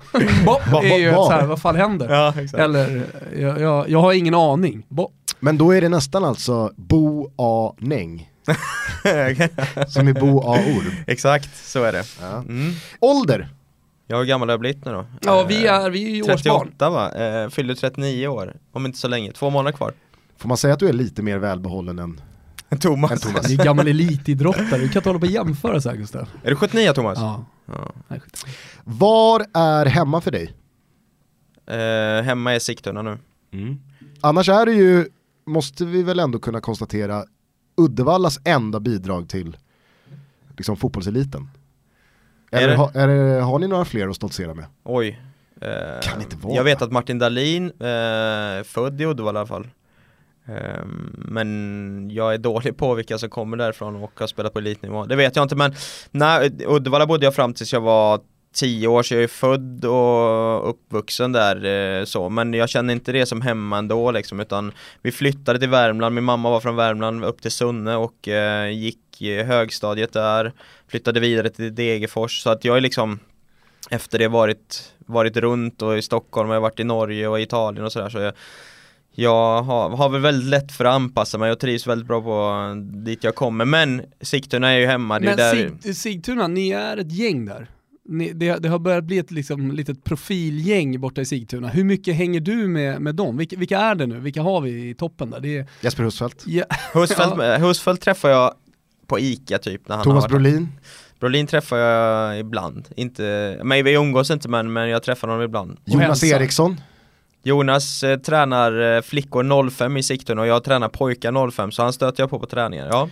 Bob 0.46 0.62
är 0.84 0.98
ju 0.98 1.12
Bob. 1.14 1.26
så 1.26 1.32
här, 1.32 1.46
vad 1.46 1.62
fan 1.62 1.76
händer? 1.76 2.10
Ja 2.10 2.34
exakt. 2.42 2.54
Eller, 2.64 3.04
jag, 3.38 3.62
jag, 3.62 3.90
jag 3.90 4.00
har 4.02 4.14
ingen 4.14 4.36
aning. 4.36 4.86
Bob. 4.90 5.12
Men 5.40 5.58
då 5.58 5.72
är 5.76 5.82
det 5.82 5.90
nästan 5.90 6.24
alltså 6.26 6.72
Bo 6.76 7.32
A 7.38 7.74
Neng, 7.78 8.30
som 9.88 10.08
är 10.08 10.14
Bo 10.20 10.40
A 10.40 10.60
Orb. 10.78 10.94
exakt, 11.08 11.68
så 11.68 11.84
är 11.84 11.92
det. 11.92 12.04
Ja. 12.22 12.38
Mm. 12.38 12.74
Ålder, 13.00 13.50
Ja, 14.12 14.18
hur 14.18 14.26
gammal 14.26 14.50
har 14.50 14.54
jag 14.54 14.60
blivit 14.60 14.86
nu 14.86 14.92
då? 14.92 15.06
Ja, 15.22 15.44
vi 15.44 15.66
Eh, 15.66 15.74
är, 15.74 15.90
vi 15.90 16.06
är 16.06 16.16
ju 16.16 16.22
årsbarn. 16.22 16.68
38 16.68 16.90
va? 16.90 17.12
Eh, 17.12 17.50
fyller 17.50 17.76
39 17.76 18.28
år, 18.28 18.56
om 18.72 18.86
inte 18.86 18.98
så 18.98 19.08
länge, 19.08 19.32
två 19.32 19.50
månader 19.50 19.78
kvar 19.78 19.94
får 20.38 20.48
man 20.48 20.58
säga 20.58 20.74
att 20.74 20.80
du 20.80 20.90
är 20.90 20.94
lite 20.94 21.22
mer 21.22 21.38
välbehållen 21.38 22.00
än 22.00 22.22
Thomas, 22.80 23.12
Än 23.12 23.18
Thomas. 23.18 23.48
Du 23.48 23.54
är 23.54 23.66
gammal 23.66 23.88
elitidrottare, 23.88 24.80
du 24.80 24.90
kan 24.90 25.00
inte 25.00 25.10
hålla 25.10 25.20
på 25.20 25.26
och 25.26 25.32
jämföra 25.32 25.82
så 25.82 25.90
här 25.90 25.96
Gustav. 25.96 26.30
Är 26.44 26.50
du 26.50 26.56
79 26.56 26.94
Thomas? 26.94 27.18
Ja. 27.20 27.46
Ja. 27.66 27.94
Nej. 28.08 28.22
Var 28.84 29.46
är 29.54 29.86
hemma 29.86 30.22
för 30.22 30.32
dig? 30.32 30.54
Eh, 31.68 32.24
hemma 32.24 32.54
är 32.56 32.60
Sigtuna 32.60 33.02
nu 33.02 33.18
Annars 34.22 34.50
är 34.50 34.66
det 34.66 34.74
ju, 34.74 35.06
måste 35.46 35.86
vi 35.86 36.04
väl 36.04 36.20
ändå 36.20 36.40
kunna 36.40 36.62
konstatera, 36.62 37.24
Uddevallas 37.78 38.40
enda 38.44 38.80
bidrag 38.80 39.30
till 39.30 39.58
liksom, 40.58 40.78
fotbollseliten. 40.78 41.50
Eller 42.52 42.68
det? 42.68 42.76
ha, 42.76 42.92
det, 42.92 43.42
har 43.42 43.60
ni 43.60 43.68
några 43.68 43.86
fler 43.86 44.08
att 44.08 44.16
stoltsera 44.16 44.54
med? 44.54 44.66
Oj 44.84 45.20
Eh, 45.62 46.00
Kan 46.02 46.22
inte 46.22 46.36
vara. 46.36 46.56
Jag 46.56 46.64
vet 46.64 46.82
att 46.82 46.92
Martin 46.92 47.20
Dahlin, 47.20 47.66
eh, 47.66 48.64
född 48.64 49.02
i 49.02 49.06
Uddevalla 49.06 49.40
i 49.40 49.42
alla 49.42 49.48
fall 49.48 49.68
Eh, 50.48 50.86
Men 51.14 52.10
jag 52.12 52.34
är 52.34 52.38
dålig 52.38 52.78
på 52.78 52.94
vilka 52.94 53.18
som 53.18 53.30
kommer 53.30 53.58
därifrån 53.58 53.96
och 53.96 54.20
har 54.20 54.28
spelat 54.28 54.54
på 54.54 54.60
elitnivå 54.60 55.06
Det 55.06 55.16
vet 55.16 55.36
jag 55.36 55.46
inte 55.46 55.56
men 55.56 55.74
Nej, 56.12 56.52
Uddevalla 56.68 57.08
bodde 57.08 57.26
jag 57.26 57.36
fram 57.36 57.54
tills 57.54 57.74
jag 57.74 57.82
var 57.82 58.20
10 58.60 58.88
år 58.88 59.04
så 59.04 59.14
jag 59.14 59.24
är 59.24 59.28
född 59.28 59.86
och 59.86 60.70
uppvuxen 60.70 61.32
där 61.32 61.66
eh, 62.00 62.06
så 62.06 62.30
Men 62.30 62.54
jag 62.54 62.70
känner 62.70 62.94
inte 62.94 63.12
det 63.12 63.26
som 63.26 63.42
hemma 63.42 63.78
ändå 63.78 64.12
liksom 64.12 64.40
utan 64.40 64.72
Vi 65.02 65.12
flyttade 65.12 65.60
till 65.60 65.70
Värmland, 65.70 66.16
min 66.16 66.24
mamma 66.24 66.50
var 66.50 66.60
från 66.60 66.76
Värmland 66.76 67.26
upp 67.26 67.42
till 67.42 67.52
Sunne 67.52 67.96
och 67.96 68.28
eh, 68.28 68.70
gick 68.72 69.00
högstadiet 69.46 70.14
där 70.14 70.54
Flyttade 70.88 71.20
vidare 71.20 71.50
till 71.50 71.76
Degerfors 71.76 72.42
så 72.44 72.50
att 72.50 72.66
jag 72.66 72.78
är 72.78 72.82
liksom 72.82 73.20
Efter 73.90 74.20
det 74.20 74.28
varit, 74.28 74.94
varit 74.98 75.38
runt 75.38 75.82
och 75.82 75.98
i 75.98 76.02
Stockholm 76.02 76.50
och 76.50 76.56
jag 76.56 76.62
varit 76.62 76.80
i 76.80 76.84
Norge 76.84 77.28
och 77.28 77.40
Italien 77.40 77.86
och 77.86 77.92
sådär 77.92 78.10
så 78.10 78.20
jag 78.20 78.34
jag 79.12 79.62
har, 79.64 79.90
har 79.90 80.10
väl 80.10 80.22
väldigt 80.22 80.50
lätt 80.50 80.72
för 80.72 80.86
att 80.86 80.94
anpassa 80.94 81.38
mig 81.38 81.52
och 81.52 81.60
trivs 81.60 81.88
väldigt 81.88 82.08
bra 82.08 82.22
på 82.22 82.74
dit 82.84 83.24
jag 83.24 83.36
kommer. 83.36 83.66
Men 83.66 84.02
Sigtuna 84.22 84.70
är 84.70 84.80
ju 84.80 84.86
hemma. 84.86 85.20
Det 85.20 85.26
är 85.26 85.30
Men 85.30 85.38
där... 85.38 85.80
Sig- 85.82 85.94
Sigtuna, 85.94 86.48
ni 86.48 86.70
är 86.70 86.98
ett 86.98 87.12
gäng 87.12 87.46
där. 87.46 87.68
Ni, 88.12 88.34
det, 88.34 88.58
det 88.58 88.70
har 88.70 88.80
börjat 88.80 89.04
bli 89.04 89.18
ett 89.18 89.32
liksom, 89.32 89.72
litet 89.72 90.04
profilgäng 90.04 91.00
borta 91.00 91.22
i 91.22 91.26
Sigtuna. 91.26 91.68
Hur 91.68 91.84
mycket 91.84 92.16
hänger 92.16 92.40
du 92.40 92.68
med, 92.68 93.02
med 93.02 93.16
dem? 93.16 93.38
Vilka, 93.38 93.56
vilka 93.56 93.80
är 93.80 93.96
det 93.96 94.08
nu? 94.08 94.20
Vilka 94.20 94.42
har 94.42 94.62
vi 94.62 94.90
i 94.90 94.94
toppen 94.94 95.30
där? 95.30 95.40
Det 95.40 95.58
är, 95.58 95.68
Jesper 95.82 96.04
Husfeldt, 96.04 96.44
ja, 96.48 96.64
Husfeldt, 96.94 97.62
Husfeldt 97.62 98.04
träffar 98.04 98.30
jag 98.30 98.54
på 99.08 99.20
ICA 99.20 99.58
typ 99.58 99.88
när 99.88 99.96
han 99.96 100.04
Thomas 100.04 100.24
har 100.24 100.30
Brolin, 100.30 100.68
Brolin 101.20 101.48
träffar 101.48 101.78
jag 101.78 102.40
ibland, 102.40 102.88
inte, 102.96 103.60
men 103.64 103.86
vi 103.86 103.94
umgås 103.94 104.32
inte 104.32 104.50
men, 104.50 104.74
men 104.74 104.90
jag 104.90 105.04
träffar 105.04 105.28
honom 105.28 105.44
ibland 105.44 105.78
Jonas. 105.86 106.24
Eriksson, 106.24 106.82
Jonas 107.44 108.04
eh, 108.04 108.20
tränar 108.20 108.96
eh, 108.96 109.02
flickor 109.02 109.70
05 109.70 109.98
i 109.98 110.04
Sigtuna 110.04 110.42
och 110.42 110.48
jag 110.48 110.64
tränar 110.64 110.90
pojkar 110.90 111.52
05 111.52 111.72
så 111.72 111.84
han 111.84 111.94
stöter 111.94 112.24
jag 112.24 112.30
på 112.30 112.40
på 112.40 112.46
träningar, 112.46 112.88
ja 112.88 113.10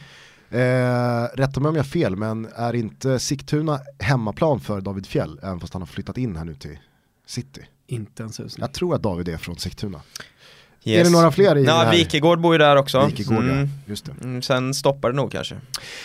eh, 0.50 1.24
rätta 1.34 1.60
mig 1.60 1.70
om 1.70 1.76
jag 1.76 1.84
har 1.84 1.90
fel 1.90 2.16
men 2.16 2.48
är 2.56 2.74
inte 2.76 3.20
Sigtuna 3.20 3.80
hemmaplan 4.00 4.60
för 4.60 4.82
David 4.82 5.06
Fjell 5.06 5.40
även 5.44 5.60
fast 5.60 5.74
han 5.74 5.82
har 5.82 5.88
flyttat 5.88 6.18
in 6.18 6.36
här 6.36 6.46
nu 6.46 6.54
till 6.56 6.80
City? 7.26 7.62
inte 7.90 8.24
en 8.24 8.30
susning. 8.30 8.62
Jag 8.62 8.74
tror 8.74 8.96
att 8.96 9.04
David 9.04 9.28
är 9.30 9.38
från 9.38 9.58
Sigtuna. 9.58 10.02
yes. 10.84 11.00
Är 11.00 11.04
det 11.04 11.10
några 11.10 11.32
fler 11.32 11.56
i 11.58 11.62
det 11.64 11.68
Ja, 11.68 11.76
här? 11.84 11.92
Wikegård 11.92 12.42
bor 12.42 12.54
ju 12.54 12.58
där 12.58 12.76
också 12.76 13.06
Wikegård, 13.06 13.44
mm. 13.44 13.58
ja. 13.58 13.68
Just 13.86 14.06
det. 14.06 14.12
Mm, 14.24 14.42
Sen 14.42 14.74
stoppar 14.74 15.10
det 15.10 15.16
nog 15.16 15.32
kanske 15.32 15.56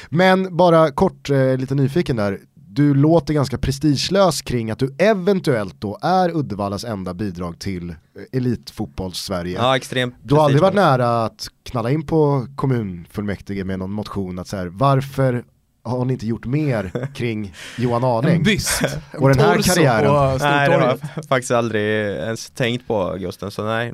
Men 0.09 0.57
bara 0.57 0.91
kort, 0.91 1.31
eh, 1.31 1.57
lite 1.57 1.75
nyfiken 1.75 2.17
där. 2.17 2.39
Du 2.75 2.95
låter 2.95 3.35
ganska 3.35 3.59
prestigelös 3.59 4.43
kring 4.43 4.71
att 4.71 4.79
du 4.79 4.95
eventuellt 4.99 5.81
då 5.81 5.99
är 6.03 6.37
Uddevallas 6.37 6.85
enda 6.85 7.15
bidrag 7.15 7.59
till 7.59 7.91
eh, 7.91 7.97
elitfotbolls-Sverige. 8.33 9.59
Ja, 9.59 9.77
extremt 9.77 10.15
Du 10.23 10.35
har 10.35 10.45
aldrig 10.45 10.63
varit 10.63 10.75
nära 10.75 11.25
att 11.25 11.49
knalla 11.63 11.91
in 11.91 12.07
på 12.07 12.47
kommunfullmäktige 12.57 13.65
med 13.65 13.79
någon 13.79 13.93
motion 13.93 14.39
att 14.39 14.49
så 14.49 14.57
här, 14.57 14.67
varför 14.67 15.45
har 15.83 16.05
ni 16.05 16.13
inte 16.13 16.27
gjort 16.27 16.47
mer 16.47 17.11
kring 17.15 17.55
Johan 17.79 18.05
En 18.05 18.09
Arning? 18.11 18.43
byst, 18.43 18.83
Och 19.19 19.29
den 19.29 19.39
här 19.39 19.63
karriären. 19.63 20.39
Nej 20.41 20.69
det 20.69 20.75
har 20.75 20.83
jag 21.15 21.25
faktiskt 21.29 21.51
aldrig 21.53 21.83
ens 22.17 22.51
tänkt 22.51 22.87
på 22.87 23.17
Gusten, 23.19 23.51
så 23.51 23.65
nej 23.65 23.93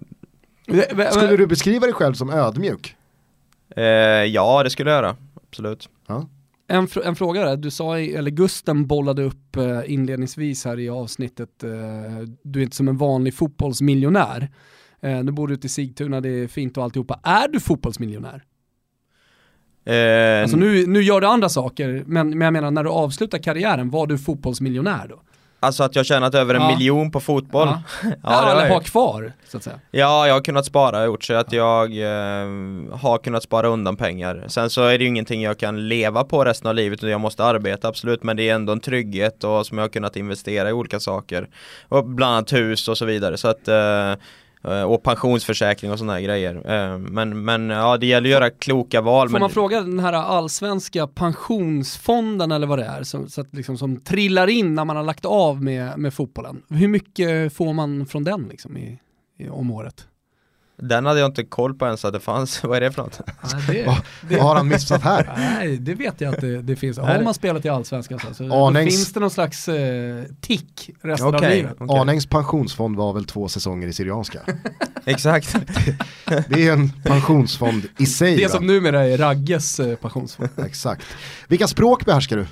Skulle 1.12 1.37
du 1.37 1.47
beskriva 1.47 1.87
dig 1.87 1.94
själv 1.94 2.14
som 2.14 2.30
ödmjuk? 2.30 2.97
eh, 3.76 3.82
Ja 4.25 4.62
det 4.62 4.70
skulle 4.70 4.90
jag 4.90 4.97
göra, 5.02 5.16
absolut 5.50 5.88
En, 6.71 6.89
en 7.05 7.17
fråga 7.17 7.45
där, 7.45 7.57
du 7.57 7.71
sa, 7.71 7.99
eller 7.99 8.31
Gusten 8.31 8.87
bollade 8.87 9.23
upp 9.23 9.57
eh, 9.57 9.81
inledningsvis 9.93 10.65
här 10.65 10.79
i 10.79 10.89
avsnittet, 10.89 11.65
eh, 11.65 11.71
du 12.43 12.59
är 12.59 12.63
inte 12.63 12.77
som 12.77 12.89
en 12.89 12.97
vanlig 12.97 13.35
fotbollsmiljonär. 13.35 14.51
Eh, 15.01 15.23
nu 15.25 15.33
bor 15.33 15.49
du 15.49 15.55
ute 15.55 15.67
i 15.67 15.71
Sigtuna, 15.71 16.21
det 16.21 16.29
är 16.29 16.47
fint 16.49 16.77
och 16.77 16.85
alltihopa. 16.85 17.21
Är 17.23 17.49
du 17.49 17.61
fotbollsmiljonär? 17.61 18.43
eh, 19.85 20.43
Alltså 20.43 20.57
nu, 20.57 20.87
nu 20.87 21.03
gör 21.03 21.21
du 21.21 21.27
andra 21.27 21.49
saker, 21.49 22.05
men, 22.07 22.29
men 22.29 22.41
jag 22.41 22.53
menar 22.53 22.71
när 22.71 22.85
du 22.85 22.91
avslutar 22.91 23.39
karriären, 23.39 23.91
var 23.91 24.07
du 24.07 24.19
fotbollsmiljonär 24.19 25.09
då? 25.09 25.23
Alltså 25.61 25.83
att 25.85 25.97
jag 25.97 26.07
tjänat 26.07 26.35
över 26.35 26.55
en 26.55 26.62
Ja. 26.62 26.69
miljon 26.69 27.11
på 27.11 27.21
fotboll 27.21 27.69
Ja. 27.69 27.83
Ja, 28.03 28.17
Ja, 28.23 28.50
eller 28.53 28.69
ha 28.69 28.81
kvar, 28.81 29.33
så 29.49 29.57
att 29.57 29.62
säga. 29.62 29.77
Ja, 29.91 30.27
jag 30.27 30.35
har 30.35 30.41
kunnat 30.41 30.65
spara 30.67 30.99
och 31.00 31.07
gjort 31.07 31.25
så 31.25 31.35
att 31.35 31.53
jag 31.53 31.85
eh, 31.99 32.49
har 33.00 33.19
kunnat 33.25 33.43
spara 33.43 33.69
undan 33.69 33.97
pengar. 33.97 34.45
Sen 34.49 34.71
så 34.71 34.83
är 34.83 34.99
det 34.99 35.05
ju 35.05 35.09
ingenting 35.09 35.43
jag 35.43 35.59
kan 35.59 35.88
leva 35.88 36.25
på 36.25 36.45
resten 36.45 36.69
av 36.69 36.75
livet 36.75 36.99
utan 36.99 37.11
jag 37.11 37.21
måste 37.21 37.45
arbeta 37.45 37.88
absolut 37.88 38.23
men 38.23 38.37
det 38.37 38.49
är 38.49 38.55
ändå 38.55 38.73
en 38.73 38.81
trygghet 38.81 39.45
och 39.45 39.67
som 39.67 39.79
jag 39.79 39.85
har 39.85 39.88
kunnat 39.88 40.17
investera 40.17 40.69
i 40.71 40.73
olika 40.73 41.00
saker. 41.00 41.49
Och 41.88 42.05
bland 42.05 42.35
annat 42.35 42.53
hus 42.53 42.88
och 42.88 42.99
så 42.99 43.05
vidare 43.05 43.37
så 43.37 43.49
att 43.49 43.69
eh, 43.69 44.15
och 44.87 45.03
pensionsförsäkring 45.03 45.93
och 45.93 45.99
sådana 45.99 46.12
här 46.12 46.21
grejer. 46.21 46.55
Eh, 46.55 46.99
Men, 46.99 47.45
men 47.45 47.71
ja, 47.71 47.97
det 47.97 48.07
gäller 48.07 48.29
att 48.29 48.33
göra 48.33 48.50
kloka 48.50 49.00
val. 49.00 49.29
Får 49.29 49.33
men 49.33 49.41
man 49.41 49.50
fråga 49.50 49.81
den 49.81 49.99
här 49.99 50.12
allsvenska 50.12 51.07
pensionsfonden 51.07 52.53
eller 52.53 52.67
vad 52.67 52.79
det 52.79 52.85
är, 52.85 53.03
som, 53.03 53.29
så 53.29 53.41
att 53.41 53.55
liksom, 53.55 53.79
som 53.79 54.00
trillar 54.00 54.47
in 54.47 54.75
när 54.75 54.85
man 54.85 54.97
har 54.97 55.05
lagt 55.05 55.25
av 55.25 55.62
med, 55.62 55.99
med 55.99 56.15
fotbollen. 56.15 56.62
Hur 56.69 56.88
mycket 56.88 57.53
får 57.53 57.73
man 57.73 58.07
från 58.07 58.25
den 58.25 58.49
liksom 58.50 58.77
i, 58.77 58.99
i, 59.38 59.49
om 59.49 59.71
året? 59.71 60.07
Den 60.82 61.06
hade 61.06 61.20
jag 61.20 61.28
inte 61.28 61.44
koll 61.44 61.75
på 61.75 61.87
ens 61.87 62.04
att 62.04 62.12
det 62.12 62.20
fanns. 62.20 62.62
Vad 62.64 62.76
är 62.76 62.80
det 62.80 62.92
för 62.92 63.02
något? 63.02 63.20
Nej, 63.68 63.85
Vad 63.87 63.97
vad 64.30 64.40
har 64.40 64.54
han 64.56 64.68
missat 64.68 65.02
här? 65.02 65.32
Nej, 65.37 65.76
det 65.76 65.94
vet 65.94 66.20
jag 66.20 66.35
att 66.35 66.40
det, 66.40 66.62
det 66.62 66.76
finns. 66.76 66.99
Har 66.99 67.23
man 67.23 67.35
spelat 67.35 67.64
i 67.64 67.68
allsvenskan 67.68 68.18
så, 68.18 68.35
så 68.35 68.42
då 68.42 68.54
Arnängs- 68.54 68.85
finns 68.85 69.12
det 69.12 69.20
någon 69.20 69.30
slags 69.30 69.68
eh, 69.68 70.25
tick 70.40 70.90
resten 71.02 71.26
av 71.28 71.35
Okej. 71.35 71.56
livet. 71.56 71.76
Okej. 71.78 71.99
Arnängs 72.00 72.26
pensionsfond 72.26 72.97
var 72.97 73.12
väl 73.12 73.25
två 73.25 73.49
säsonger 73.49 73.88
i 73.88 73.92
Syrianska. 73.92 74.40
Exakt. 75.04 75.56
Det 76.49 76.68
är 76.68 76.73
en 76.73 76.92
pensionsfond 77.02 77.82
i 77.99 78.06
sig. 78.06 78.37
Det 78.37 78.42
va? 78.42 78.49
som 78.49 78.66
numera 78.66 79.06
är 79.06 79.18
Ragges 79.18 79.80
eh, 79.80 79.97
pensionsfond. 79.97 80.49
Exakt. 80.66 81.02
Vilka 81.49 81.66
språk 81.68 82.04
behärskar 82.04 82.37
du? 82.37 82.47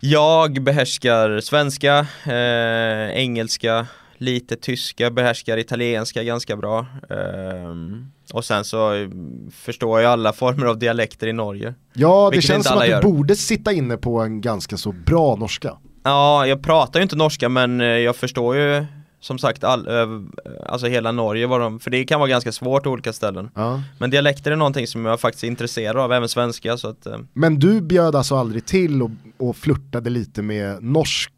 Jag 0.00 0.62
behärskar 0.62 1.40
svenska, 1.40 2.06
eh, 2.26 3.16
engelska, 3.18 3.86
lite 4.18 4.56
tyska, 4.56 5.10
behärskar 5.10 5.58
italienska 5.58 6.22
ganska 6.22 6.56
bra. 6.56 6.86
Ehm, 7.10 8.06
och 8.32 8.44
sen 8.44 8.64
så 8.64 9.10
förstår 9.52 10.00
jag 10.00 10.12
alla 10.12 10.32
former 10.42 10.66
av 10.66 10.78
dialekter 10.78 11.26
i 11.26 11.32
Norge. 11.32 11.74
Ja, 11.92 12.30
det 12.32 12.42
känns 12.42 12.66
som 12.66 12.72
att 12.72 12.76
alla 12.76 12.86
du 12.86 12.90
gör. 12.90 13.02
borde 13.02 13.36
sitta 13.36 13.72
inne 13.72 13.96
på 13.96 14.20
en 14.20 14.40
ganska 14.40 14.76
så 14.76 14.92
bra 14.92 15.36
norska. 15.36 15.76
Ja, 16.04 16.46
jag 16.46 16.62
pratar 16.62 17.00
ju 17.00 17.02
inte 17.02 17.16
norska 17.16 17.48
men 17.48 17.80
eh, 17.80 17.86
jag 17.86 18.16
förstår 18.16 18.56
ju 18.56 18.86
som 19.20 19.38
sagt 19.38 19.64
all, 19.64 19.88
eh, 19.88 20.06
alltså 20.66 20.86
hela 20.86 21.12
Norge 21.12 21.46
vad 21.46 21.60
de, 21.60 21.80
för 21.80 21.90
det 21.90 22.04
kan 22.04 22.20
vara 22.20 22.30
ganska 22.30 22.52
svårt 22.52 22.82
på 22.82 22.90
olika 22.90 23.12
ställen. 23.12 23.50
Ja. 23.54 23.82
Men 23.98 24.10
dialekter 24.10 24.50
är 24.52 24.56
någonting 24.56 24.86
som 24.86 25.04
jag 25.04 25.20
faktiskt 25.20 25.44
är 25.44 25.48
intresserad 25.48 25.96
av, 25.96 26.12
även 26.12 26.28
svenska 26.28 26.76
så 26.76 26.88
att 26.88 27.06
eh, 27.06 27.18
Men 27.32 27.58
du 27.58 27.80
bjöd 27.80 28.16
alltså 28.16 28.36
aldrig 28.36 28.66
till 28.66 29.02
och, 29.02 29.10
och 29.38 29.56
flörtade 29.56 30.10
lite 30.10 30.42
med 30.42 30.82
norsk 30.82 31.32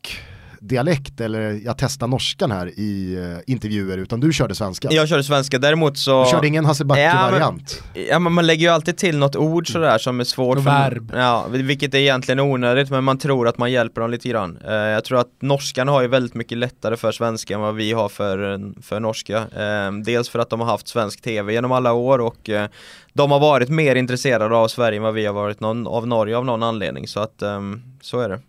dialekt 0.61 1.21
eller 1.21 1.41
jag 1.65 1.75
testar 1.79 2.07
norskan 2.07 2.51
här 2.51 2.67
i 2.79 3.15
eh, 3.47 3.53
intervjuer 3.53 3.99
utan 3.99 4.21
du 4.21 4.33
körde 4.33 4.55
svenska. 4.55 4.89
jag 4.91 5.09
körde 5.09 5.25
svenska, 5.25 5.59
däremot 5.59 5.99
så 5.99 6.25
Du 6.25 6.31
körde 6.31 6.47
ingen 6.47 6.65
Hasse 6.65 6.83
Ja, 6.83 6.87
men- 6.95 6.97
Backe-variant. 7.13 7.83
Ja 8.11 8.19
men 8.19 8.33
man 8.33 8.47
lägger 8.47 8.67
ju 8.67 8.73
alltid 8.75 8.97
till 8.97 9.19
något 9.19 9.37
ord 9.37 9.73
sådär 9.73 9.99
som 9.99 10.21
är 10.21 10.25
svårt 10.25 10.57
för 10.59 10.65
verb. 10.65 11.13
Ja, 11.15 11.47
vilket 11.51 11.95
är 11.95 11.99
egentligen 11.99 12.41
onödigt 12.41 12.91
men 12.91 13.05
man 13.05 13.19
tror 13.19 13.49
att 13.49 13.59
man 13.59 13.73
hjälper 13.73 14.01
dem 14.01 14.11
lite 14.11 14.29
grann. 14.29 14.59
Eh, 14.67 14.73
Jag 14.75 15.05
tror 15.05 15.19
att 15.21 15.31
norskan 15.41 15.89
har 15.89 16.03
ju 16.03 16.09
väldigt 16.09 16.35
mycket 16.35 16.59
lättare 16.59 16.97
för 16.97 17.13
svenska 17.13 17.55
än 17.55 17.61
vad 17.61 17.75
vi 17.75 17.93
har 17.93 18.09
för, 18.09 18.61
för 18.83 19.01
norska. 19.01 19.37
Eh, 19.39 19.93
Dels 20.05 20.29
för 20.29 20.39
att 20.39 20.51
de 20.51 20.61
har 20.61 20.67
haft 20.67 20.89
svensk 20.89 21.23
tv 21.23 21.53
genom 21.53 21.73
alla 21.73 21.93
år 21.93 22.19
och 22.19 22.51
eh, 22.51 22.69
de 23.13 23.31
har 23.31 23.41
varit 23.41 23.69
mer 23.69 23.97
intresserade 23.97 24.57
av 24.57 24.69
Sverige 24.69 24.97
än 24.97 25.03
vad 25.03 25.15
vi 25.15 25.27
har 25.27 25.33
varit 25.35 25.61
någon, 25.61 25.87
av 25.87 26.07
Norge 26.07 26.37
av 26.37 26.45
någon 26.45 26.63
anledning. 26.63 27.09
Så 27.09 27.21
att 27.21 27.43
ehm, 27.43 27.83
så 28.01 28.21
är 28.21 28.29
det 28.29 28.41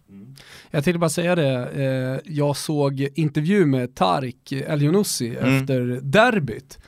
Jag 0.77 0.83
tänkte 0.83 0.99
bara 0.99 1.09
säga 1.09 1.35
det, 1.35 1.69
eh, 1.75 2.33
jag 2.33 2.57
såg 2.57 3.07
intervju 3.15 3.65
med 3.65 3.95
Tarik 3.95 4.51
El 4.51 4.83
Younousi 4.83 5.37
Mm. 5.37 5.57
efter 5.57 5.99
derbyt. 6.03 6.79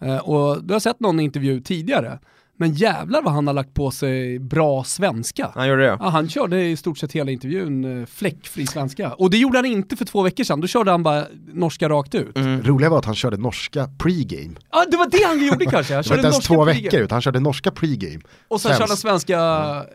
Eh, 0.00 0.16
och 0.16 0.64
du 0.64 0.72
har 0.72 0.80
sett 0.80 1.00
någon 1.00 1.20
intervju 1.20 1.60
tidigare, 1.60 2.18
men 2.56 2.72
jävlar 2.74 3.22
vad 3.22 3.32
han 3.32 3.46
har 3.46 3.54
lagt 3.54 3.74
på 3.74 3.90
sig 3.90 4.38
bra 4.38 4.84
svenska. 4.84 5.50
Han 5.54 5.68
gjorde 5.68 5.82
det 5.82 5.96
Ja, 6.00 6.08
han 6.08 6.28
körde 6.28 6.64
i 6.64 6.76
stort 6.76 6.98
sett 6.98 7.12
hela 7.12 7.30
intervjun 7.30 8.00
eh, 8.00 8.06
fläckfri 8.06 8.66
svenska. 8.66 9.12
Och 9.12 9.30
det 9.30 9.38
gjorde 9.38 9.58
han 9.58 9.66
inte 9.66 9.96
för 9.96 10.04
två 10.04 10.22
veckor 10.22 10.44
sedan, 10.44 10.60
då 10.60 10.66
körde 10.66 10.90
han 10.90 11.02
bara 11.02 11.24
norska 11.52 11.88
rakt 11.88 12.14
ut. 12.14 12.36
mm. 12.36 12.62
Roliga 12.62 12.90
var 12.90 12.98
att 12.98 13.04
han 13.04 13.14
körde 13.14 13.36
norska 13.36 13.88
pregame. 13.98 14.54
Ja, 14.72 14.84
det 14.90 14.96
var 14.96 15.06
det 15.10 15.24
han 15.26 15.46
gjorde 15.46 15.64
kanske. 15.66 15.94
Han 15.94 16.02
Det 16.02 16.08
var 16.10 16.16
körde 16.16 16.18
inte 16.18 16.26
ens 16.26 16.36
norska 16.36 16.54
två 16.54 16.64
pregame. 16.64 16.82
veckor 16.84 17.00
utan 17.00 17.14
han 17.16 17.22
körde 17.22 17.40
norska 17.40 17.70
pregame. 17.70 18.20
Och 18.48 18.60
sen 18.60 18.68
Sämst. 18.68 18.78
körde 18.80 18.90
han 18.90 18.96
svenska 18.96 19.38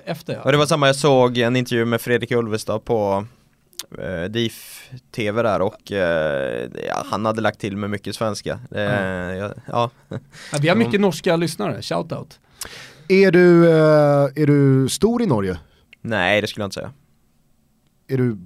efter 0.05 0.33
ja. 0.33 0.41
Och 0.41 0.51
det 0.51 0.57
var 0.57 0.65
samma, 0.65 0.87
jag 0.87 0.95
såg 0.95 1.37
en 1.37 1.55
intervju 1.55 1.85
med 1.85 2.01
Fredrik 2.01 2.31
Ulvestad 2.31 2.79
på 2.85 3.25
eh, 3.99 4.23
DIF 4.23 4.89
TV 5.11 5.41
där 5.41 5.61
och 5.61 5.91
eh, 5.91 6.69
ja, 6.87 7.05
han 7.05 7.25
hade 7.25 7.41
lagt 7.41 7.59
till 7.59 7.77
med 7.77 7.89
mycket 7.89 8.15
svenska. 8.15 8.59
Eh, 8.71 8.81
ja, 8.81 9.53
ja. 9.67 9.89
ja. 10.51 10.57
Vi 10.61 10.69
har 10.69 10.75
mycket 10.75 11.01
norska 11.01 11.35
lyssnare, 11.35 11.81
shoutout. 11.81 12.39
Är 13.07 13.31
du, 13.31 13.69
eh, 13.69 14.43
är 14.43 14.47
du 14.47 14.89
stor 14.89 15.21
i 15.21 15.25
Norge? 15.25 15.57
Nej 16.01 16.41
det 16.41 16.47
skulle 16.47 16.61
jag 16.61 16.67
inte 16.67 16.73
säga. 16.73 16.91
Är 18.07 18.17
du 18.17 18.37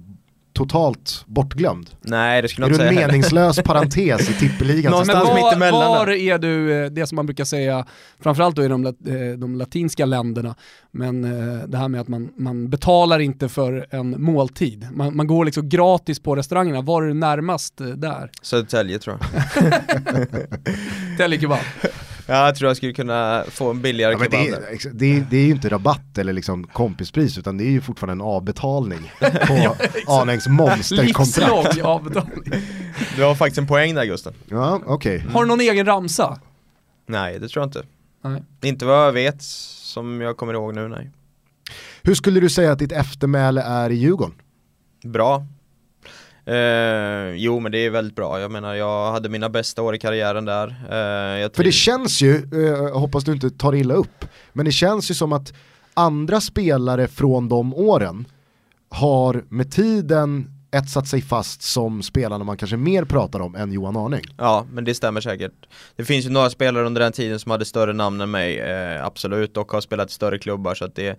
totalt 0.52 1.24
bortglömd? 1.26 1.90
Nej 2.00 2.42
det 2.42 2.48
skulle 2.48 2.66
Är 2.66 2.70
jag 2.70 2.78
du 2.78 2.82
inte 2.84 2.88
en 2.88 2.94
säga. 2.96 3.06
meningslös 3.08 3.56
parentes 3.64 4.30
i 4.30 4.34
tippeligan? 4.34 4.90
Någonstans 4.90 5.24
Men 5.26 5.34
mitt 5.34 5.42
var, 5.44 5.52
emellan 5.52 5.88
var 5.88 6.06
där. 6.06 6.12
är 6.12 6.38
du, 6.38 6.84
eh, 6.84 6.90
det 6.90 7.06
som 7.06 7.16
man 7.16 7.26
brukar 7.26 7.44
säga, 7.44 7.86
framförallt 8.20 8.56
då 8.56 8.64
i 8.64 8.68
de, 8.68 8.86
eh, 8.86 8.92
de 9.38 9.56
latinska 9.56 10.06
länderna, 10.06 10.54
men 10.90 11.24
eh, 11.24 11.64
det 11.68 11.78
här 11.78 11.88
med 11.88 12.00
att 12.00 12.08
man, 12.08 12.32
man 12.36 12.70
betalar 12.70 13.18
inte 13.18 13.48
för 13.48 13.86
en 13.90 14.22
måltid. 14.22 14.88
Man, 14.92 15.16
man 15.16 15.26
går 15.26 15.44
liksom 15.44 15.68
gratis 15.68 16.20
på 16.20 16.36
restaurangerna, 16.36 16.80
var 16.80 17.02
är 17.02 17.06
du 17.06 17.14
närmast 17.14 17.74
där? 17.96 18.30
Södertälje 18.42 18.98
tror 18.98 19.18
jag. 19.20 19.72
Telekebab. 21.18 21.58
Ja, 22.32 22.46
jag 22.46 22.54
tror 22.54 22.68
jag 22.70 22.76
skulle 22.76 22.92
kunna 22.92 23.44
få 23.48 23.70
en 23.70 23.80
billigare 23.82 24.12
Ja, 24.12 24.18
kebab 24.18 24.62
det, 24.82 24.90
det, 24.92 25.24
det 25.30 25.36
är 25.36 25.44
ju 25.44 25.50
inte 25.50 25.68
rabatt 25.68 26.18
eller 26.18 26.32
liksom 26.32 26.64
kompispris 26.66 27.38
utan 27.38 27.58
det 27.58 27.64
är 27.64 27.70
ju 27.70 27.80
fortfarande 27.80 28.24
en 28.24 28.28
avbetalning 28.28 29.12
på 29.20 29.76
Arnängs 30.06 30.48
monsterkontrakt. 30.48 31.36
Livslång 31.36 31.86
avbetalning. 31.86 32.42
Du 33.16 33.22
har 33.22 33.34
faktiskt 33.34 33.58
en 33.58 33.66
poäng 33.66 33.94
där 33.94 34.04
Gusten. 34.04 34.34
Ja, 34.48 34.80
okej. 34.86 35.18
Har 35.32 35.42
du 35.42 35.48
någon 35.48 35.60
egen 35.60 35.86
ramsa? 35.86 36.40
Nej, 37.06 37.38
det 37.38 37.48
tror 37.48 37.62
jag 37.62 37.68
inte. 37.68 37.82
Nej. 38.24 38.42
Inte 38.62 38.84
vad 38.84 39.06
jag 39.06 39.12
vet, 39.12 39.42
som 39.42 40.20
jag 40.20 40.36
kommer 40.36 40.54
ihåg 40.54 40.74
nu, 40.74 40.88
nej. 40.88 41.10
Hur 42.02 42.14
skulle 42.14 42.40
du 42.40 42.48
säga 42.48 42.72
att 42.72 42.78
ditt 42.78 42.92
eftermäle 42.92 43.62
är 43.62 43.90
i 43.90 43.94
Djurgården? 43.94 44.34
Bra. 45.04 45.46
Eh, 46.46 47.34
jo 47.34 47.60
men 47.60 47.72
det 47.72 47.78
är 47.78 47.90
väldigt 47.90 48.16
bra, 48.16 48.40
jag 48.40 48.50
menar 48.50 48.74
jag 48.74 49.12
hade 49.12 49.28
mina 49.28 49.48
bästa 49.48 49.82
år 49.82 49.94
i 49.94 49.98
karriären 49.98 50.44
där. 50.44 50.68
Eh, 50.68 51.50
För 51.52 51.64
det 51.64 51.72
känns 51.72 52.22
ju, 52.22 52.34
eh, 52.36 52.98
hoppas 52.98 53.24
du 53.24 53.32
inte 53.32 53.50
tar 53.50 53.74
illa 53.74 53.94
upp, 53.94 54.24
men 54.52 54.64
det 54.64 54.72
känns 54.72 55.10
ju 55.10 55.14
som 55.14 55.32
att 55.32 55.52
andra 55.94 56.40
spelare 56.40 57.08
från 57.08 57.48
de 57.48 57.74
åren 57.74 58.24
har 58.88 59.44
med 59.48 59.72
tiden 59.72 60.50
etsat 60.76 61.08
sig 61.08 61.22
fast 61.22 61.62
som 61.62 62.02
spelarna 62.02 62.44
man 62.44 62.56
kanske 62.56 62.76
mer 62.76 63.04
pratar 63.04 63.40
om 63.40 63.54
än 63.54 63.72
Johan 63.72 63.96
Arning. 63.96 64.24
Ja, 64.38 64.66
men 64.72 64.84
det 64.84 64.94
stämmer 64.94 65.20
säkert. 65.20 65.52
Det 65.96 66.04
finns 66.04 66.26
ju 66.26 66.30
några 66.30 66.50
spelare 66.50 66.86
under 66.86 67.00
den 67.00 67.12
tiden 67.12 67.38
som 67.40 67.50
hade 67.50 67.64
större 67.64 67.92
namn 67.92 68.20
än 68.20 68.30
mig, 68.30 68.58
eh, 68.58 69.04
absolut, 69.06 69.56
och 69.56 69.72
har 69.72 69.80
spelat 69.80 70.10
i 70.10 70.12
större 70.12 70.38
klubbar 70.38 70.74
så 70.74 70.84
att 70.84 70.94
det 70.94 71.18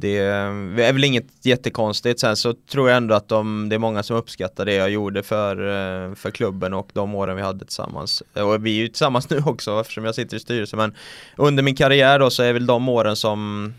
det 0.00 0.16
är 0.18 0.92
väl 0.92 1.04
inget 1.04 1.26
jättekonstigt, 1.42 2.20
sen 2.20 2.36
så 2.36 2.54
tror 2.70 2.88
jag 2.88 2.96
ändå 2.96 3.14
att 3.14 3.28
de, 3.28 3.68
det 3.68 3.74
är 3.74 3.78
många 3.78 4.02
som 4.02 4.16
uppskattar 4.16 4.64
det 4.64 4.74
jag 4.74 4.90
gjorde 4.90 5.22
för, 5.22 5.56
eh, 5.56 6.14
för 6.14 6.30
klubben 6.30 6.74
och 6.74 6.90
de 6.92 7.14
åren 7.14 7.36
vi 7.36 7.42
hade 7.42 7.64
tillsammans. 7.64 8.22
Och 8.34 8.66
vi 8.66 8.70
är 8.70 8.82
ju 8.82 8.88
tillsammans 8.88 9.30
nu 9.30 9.42
också 9.46 9.80
eftersom 9.80 10.04
jag 10.04 10.14
sitter 10.14 10.36
i 10.36 10.40
styrelsen 10.40 10.76
men 10.76 10.94
under 11.36 11.62
min 11.62 11.76
karriär 11.76 12.18
då 12.18 12.30
så 12.30 12.42
är 12.42 12.52
väl 12.52 12.66
de 12.66 12.88
åren 12.88 13.16
som 13.16 13.72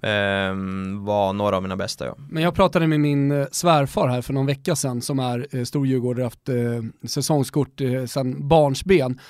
ehm, 0.00 1.04
var 1.04 1.32
några 1.32 1.56
av 1.56 1.62
mina 1.62 1.76
bästa 1.76 2.06
ja. 2.06 2.16
Men 2.30 2.42
jag 2.42 2.54
pratade 2.54 2.86
med 2.86 3.00
min 3.00 3.30
eh, 3.30 3.46
svärfar 3.50 4.08
här 4.08 4.22
för 4.22 4.32
någon 4.32 4.46
vecka 4.46 4.76
sedan 4.76 5.02
som 5.02 5.18
är 5.18 5.46
eh, 5.50 5.64
stor 5.64 5.86
djurgårdare, 5.86 6.24
haft 6.24 6.48
eh, 6.48 7.08
säsongskort 7.08 7.80
eh, 7.80 8.04
sedan 8.04 8.48
barnsben. 8.48 9.20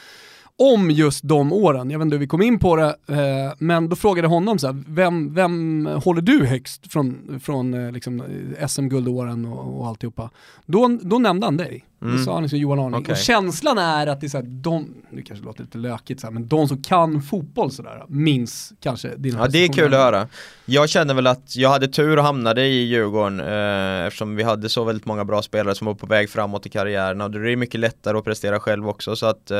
Om 0.58 0.90
just 0.90 1.20
de 1.25 1.52
åren, 1.52 1.90
jag 1.90 1.98
vet 1.98 2.04
inte 2.04 2.14
hur 2.14 2.20
vi 2.20 2.26
kom 2.26 2.42
in 2.42 2.58
på 2.58 2.76
det, 2.76 2.96
eh, 3.08 3.54
men 3.58 3.88
då 3.88 3.96
frågade 3.96 4.26
jag 4.26 4.30
honom 4.30 4.58
så 4.58 4.66
här, 4.66 4.84
vem, 4.88 5.34
vem 5.34 5.86
håller 6.04 6.22
du 6.22 6.46
högst 6.46 6.92
från, 6.92 7.40
från 7.42 7.75
eh, 7.75 7.92
liksom, 7.92 8.20
eh, 8.20 8.66
SM-guldåren 8.66 9.44
och, 9.44 9.80
och 9.80 9.86
alltihopa? 9.86 10.30
Då, 10.66 10.98
då 11.02 11.18
nämnde 11.18 11.46
han 11.46 11.56
dig. 11.56 11.84
Då 11.98 12.06
Mm. 12.06 12.24
sa 12.24 12.32
han 12.34 12.42
liksom 12.42 12.58
Johan 12.58 12.78
Arning. 12.78 12.94
Okej. 13.00 13.12
Och 13.12 13.18
känslan 13.18 13.78
är 13.78 14.06
att 14.06 14.20
det 14.20 14.26
är 14.26 14.28
så 14.28 14.36
här, 14.36 14.44
de, 14.44 14.94
nu 15.10 15.22
kanske 15.22 15.44
låter 15.44 15.62
lite 15.62 15.78
lökigt 15.78 16.20
så 16.20 16.26
här, 16.26 16.32
men 16.34 16.48
de 16.48 16.68
som 16.68 16.82
kan 16.82 17.22
fotboll 17.22 17.70
sådär, 17.70 18.04
minns 18.08 18.72
kanske 18.80 19.16
dina 19.16 19.38
Ja 19.38 19.46
det 19.48 19.58
är 19.58 19.68
kul 19.72 19.94
att 19.94 20.00
höra. 20.00 20.28
Jag 20.64 20.88
känner 20.88 21.14
väl 21.14 21.26
att 21.26 21.56
jag 21.56 21.68
hade 21.70 21.88
tur 21.88 22.16
och 22.16 22.24
hamnade 22.24 22.62
i 22.66 22.84
Djurgården 22.84 23.40
eh, 23.40 24.06
eftersom 24.06 24.36
vi 24.36 24.42
hade 24.42 24.68
så 24.68 24.84
väldigt 24.84 25.06
många 25.06 25.24
bra 25.24 25.42
spelare 25.42 25.74
som 25.74 25.86
var 25.86 25.94
på 25.94 26.06
väg 26.06 26.30
framåt 26.30 26.66
i 26.66 26.68
karriären 26.68 27.20
och 27.20 27.30
det 27.30 27.52
är 27.52 27.56
mycket 27.56 27.80
lättare 27.80 28.18
att 28.18 28.24
prestera 28.24 28.60
själv 28.60 28.88
också 28.88 29.16
så 29.16 29.26
att 29.26 29.50
eh, 29.50 29.58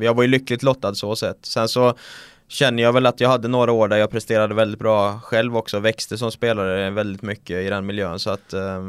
jag 0.00 0.14
var 0.14 0.22
ju 0.22 0.28
lyckligt 0.28 0.62
lottad 0.62 0.94
så 0.94 1.16
sett. 1.16 1.38
Sen 1.46 1.68
så 1.68 1.94
känner 2.48 2.82
jag 2.82 2.92
väl 2.92 3.06
att 3.06 3.20
jag 3.20 3.28
hade 3.28 3.48
några 3.48 3.72
år 3.72 3.88
där 3.88 3.96
jag 3.96 4.10
presterade 4.10 4.54
väldigt 4.54 4.78
bra 4.80 5.20
själv 5.20 5.56
också, 5.56 5.78
växte 5.78 6.18
som 6.18 6.30
spelare 6.30 6.90
väldigt 6.90 7.22
mycket 7.22 7.56
i 7.66 7.68
den 7.68 7.86
miljön 7.86 8.18
så 8.18 8.30
att 8.30 8.52
eh, 8.52 8.82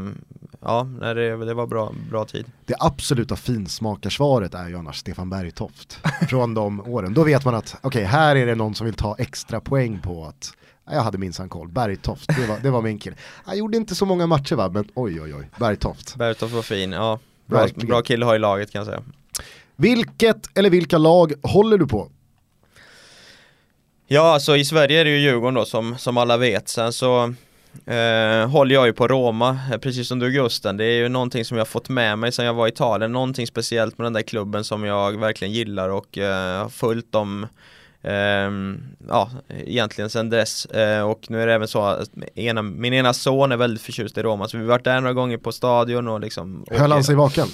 ja, 0.62 0.84
nej, 0.84 1.16
det, 1.16 1.46
det 1.46 1.54
var 1.54 1.68
bra, 1.68 1.94
bra 2.10 2.26
tid. 2.26 2.46
Det 2.66 2.76
absoluta 2.80 3.36
finsmakarsvaret 3.36 4.54
är 4.54 4.70
ju 4.70 4.78
annars 4.78 4.98
Stefan 4.98 5.30
Bergtoft 5.30 6.00
från 6.30 6.54
de 6.54 6.80
åren. 6.80 7.14
Då 7.14 7.24
vet 7.24 7.46
man 7.46 7.56
att 7.56 7.76
okej, 7.82 8.04
här 8.04 8.36
är 8.36 8.46
det 8.46 8.56
någon 8.56 8.76
som 8.76 8.86
vill 8.86 8.94
ta 8.96 9.16
extra 9.20 9.60
poäng 9.62 10.00
på 10.04 10.26
att 10.26 10.54
"Ja, 10.86 10.94
jag 10.94 11.02
hade 11.02 11.18
minsann 11.18 11.50
koll, 11.50 11.68
Bergtoft, 11.68 12.28
det 12.28 12.48
var, 12.48 12.60
det 12.60 12.70
var 12.70 12.82
min 12.82 13.00
kille. 13.00 13.16
Han 13.46 13.58
gjorde 13.58 13.78
inte 13.78 13.96
så 13.96 14.06
många 14.06 14.28
matcher 14.28 14.56
va, 14.56 14.70
men 14.70 14.86
oj 14.94 15.22
oj 15.22 15.36
oj, 15.36 15.50
Bergtoft. 15.60 16.16
Bertolt 16.16 16.52
var 16.54 16.62
fin, 16.62 16.92
ja. 16.92 17.20
Bra, 17.46 17.60
Verkligen. 17.60 17.88
bra 17.90 18.02
kille 18.02 18.26
att 18.26 18.30
ha 18.30 18.36
i 18.36 18.40
laget 18.40 18.72
kan 18.72 18.80
jag 18.80 18.86
säga. 18.88 19.02
Vilket 19.76 20.58
eller 20.58 20.70
vilka 20.70 20.98
lag 20.98 21.34
håller 21.44 21.78
du 21.78 21.88
på? 21.88 22.10
Ja, 24.08 24.34
alltså 24.34 24.58
i 24.58 24.66
Sverige 24.66 25.00
är 25.02 25.06
det 25.06 25.12
ju 25.12 25.18
Djurgården 25.20 25.54
då 25.54 25.66
som, 25.66 25.98
som 25.98 26.18
alla 26.18 26.38
vet. 26.38 26.70
Sen 26.70 26.94
så 26.94 27.34
eh, 27.86 28.50
håller 28.50 28.76
jag 28.76 28.88
ju 28.88 28.94
på 28.94 29.08
Roma, 29.08 29.60
eh, 29.72 29.78
precis 29.78 30.08
som 30.08 30.20
du 30.20 30.32
Gusten. 30.32 30.78
Det 30.78 30.86
är 30.86 30.98
ju 30.98 31.10
någonting 31.10 31.46
som 31.46 31.58
jag 31.58 31.68
fått 31.68 31.90
med 31.90 32.20
mig 32.20 32.32
sedan 32.32 32.46
jag 32.46 32.54
var 32.54 32.68
i 32.68 32.70
Italien. 32.70 33.12
Någonting 33.12 33.48
speciellt 33.48 33.98
med 33.98 34.06
den 34.06 34.14
där 34.14 34.22
klubben 34.22 34.64
som 34.64 34.84
jag 34.84 35.20
verkligen 35.20 35.54
gillar 35.54 35.90
och 35.90 36.18
eh, 36.18 36.62
har 36.62 36.70
följt 36.70 37.12
dem 37.12 37.48
ehm, 38.02 38.82
ja, 39.08 39.30
egentligen 39.50 40.10
sedan 40.10 40.30
dess. 40.30 40.66
Eh, 40.66 41.10
och 41.10 41.26
nu 41.30 41.42
är 41.42 41.48
det 41.48 41.54
även 41.54 41.68
så 41.68 41.82
att 41.82 42.10
ena, 42.36 42.62
min 42.62 42.94
ena 42.94 43.14
son 43.14 43.52
är 43.52 43.58
väldigt 43.58 43.84
förtjust 43.84 44.18
i 44.18 44.24
Roma 44.24 44.48
så 44.48 44.58
vi 44.58 44.64
har 44.64 44.70
varit 44.70 44.84
där 44.84 45.02
några 45.02 45.14
gånger 45.14 45.38
på 45.38 45.52
stadion 45.52 46.08
och 46.08 46.20
liksom 46.20 46.66
Höll 46.72 46.92
han 46.92 47.04
sig 47.04 47.16
vaken? 47.16 47.48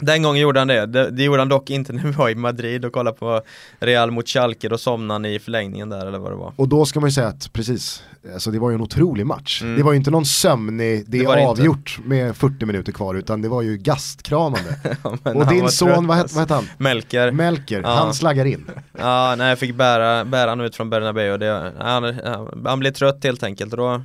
Den 0.00 0.22
gången 0.22 0.42
gjorde 0.42 0.58
han 0.60 0.68
det. 0.68 0.86
det, 0.86 1.10
det 1.10 1.22
gjorde 1.22 1.38
han 1.38 1.48
dock 1.48 1.70
inte 1.70 1.92
när 1.92 2.02
vi 2.02 2.10
var 2.10 2.28
i 2.28 2.34
Madrid 2.34 2.84
och 2.84 2.92
kollade 2.92 3.16
på 3.18 3.42
Real 3.78 4.10
mot 4.10 4.28
Schalke, 4.28 4.68
då 4.68 4.78
somnade 4.78 5.14
han 5.14 5.24
i 5.24 5.38
förlängningen 5.38 5.88
där 5.88 6.06
eller 6.06 6.18
vad 6.18 6.32
det 6.32 6.36
var. 6.36 6.52
Och 6.56 6.68
då 6.68 6.84
ska 6.84 7.00
man 7.00 7.08
ju 7.08 7.12
säga 7.12 7.28
att 7.28 7.52
precis, 7.52 8.02
alltså 8.34 8.50
det 8.50 8.58
var 8.58 8.70
ju 8.70 8.74
en 8.74 8.80
otrolig 8.80 9.26
match. 9.26 9.62
Mm. 9.62 9.76
Det 9.76 9.82
var 9.82 9.92
ju 9.92 9.96
inte 9.98 10.10
någon 10.10 10.24
sömnig, 10.24 11.04
det, 11.06 11.18
Det 11.18 11.24
är 11.24 11.36
det 11.36 11.40
inte. 11.40 11.50
avgjort 11.50 11.98
med 12.04 12.36
40 12.36 12.66
minuter 12.66 12.92
kvar 12.92 13.14
utan 13.14 13.42
det 13.42 13.48
var 13.48 13.62
ju 13.62 13.76
gastkramande. 13.76 14.76
Ja, 15.24 15.32
och 15.34 15.46
din 15.46 15.68
son, 15.68 15.88
trött, 15.88 16.04
vad 16.04 16.16
hette 16.16 16.22
alltså. 16.22 16.36
vad 16.36 16.42
hette 16.42 16.54
han? 16.54 16.64
Melker. 16.78 17.30
Melker, 17.32 17.80
Ja. 17.82 17.88
han 17.94 18.14
slaggar 18.14 18.44
in. 18.44 18.70
Ja, 18.98 19.34
nej 19.38 19.48
jag 19.48 19.58
fick 19.58 19.74
bära, 19.74 20.24
bära 20.24 20.50
han 20.50 20.60
ut 20.60 20.76
från 20.76 20.90
Bernabéu 20.90 21.32
och 21.32 21.38
det, 21.38 21.72
han, 21.78 22.20
han 22.66 22.78
blev 22.80 22.92
trött 22.92 23.24
helt 23.24 23.42
enkelt 23.42 23.72
och 23.72 23.76
då, 23.78 24.02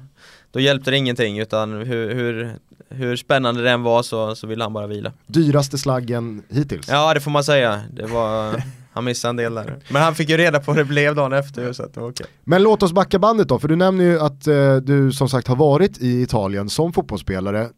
då 0.56 0.62
hjälpte 0.62 0.92
det 0.92 0.98
ingenting 0.98 1.40
utan 1.40 1.74
hur, 1.74 2.16
hur, 2.16 2.56
hur 2.90 3.16
spännande 3.16 3.62
det 3.64 3.72
än 3.72 3.84
var 3.84 4.04
så, 4.04 4.36
så 4.36 4.48
ville 4.48 4.64
han 4.64 4.74
bara 4.74 4.88
vila. 4.88 5.12
Dyraste 5.28 5.78
slaggen 5.78 6.44
hittills. 6.50 6.88
Ja 6.90 7.14
det 7.14 7.20
får 7.22 7.32
man 7.32 7.44
säga, 7.44 7.82
det 7.94 8.06
var, 8.06 8.64
han 8.94 9.04
missade 9.04 9.30
en 9.30 9.36
del 9.36 9.54
där. 9.56 9.76
Men 9.90 10.02
han 10.02 10.16
fick 10.16 10.30
ju 10.30 10.38
reda 10.38 10.60
på 10.60 10.72
hur 10.72 10.80
det 10.80 10.86
blev 10.86 11.16
dagen 11.16 11.34
efter 11.34 11.74
så 11.74 11.84
att 11.84 11.94
det 11.94 12.00
var 12.00 12.10
okej. 12.10 12.26
Men 12.44 12.64
låt 12.64 12.84
oss 12.84 12.92
backa 12.92 13.20
bandet 13.20 13.48
då, 13.48 13.60
för 13.60 13.68
du 13.68 13.76
nämner 13.76 14.04
ju 14.06 14.20
att 14.20 14.48
eh, 14.48 14.76
du 14.76 15.12
som 15.12 15.30
sagt 15.30 15.48
har 15.48 15.56
varit 15.56 15.98
i 15.98 16.22
Italien 16.22 16.70
som 16.70 16.94
fotbollsspelare. 16.94 17.70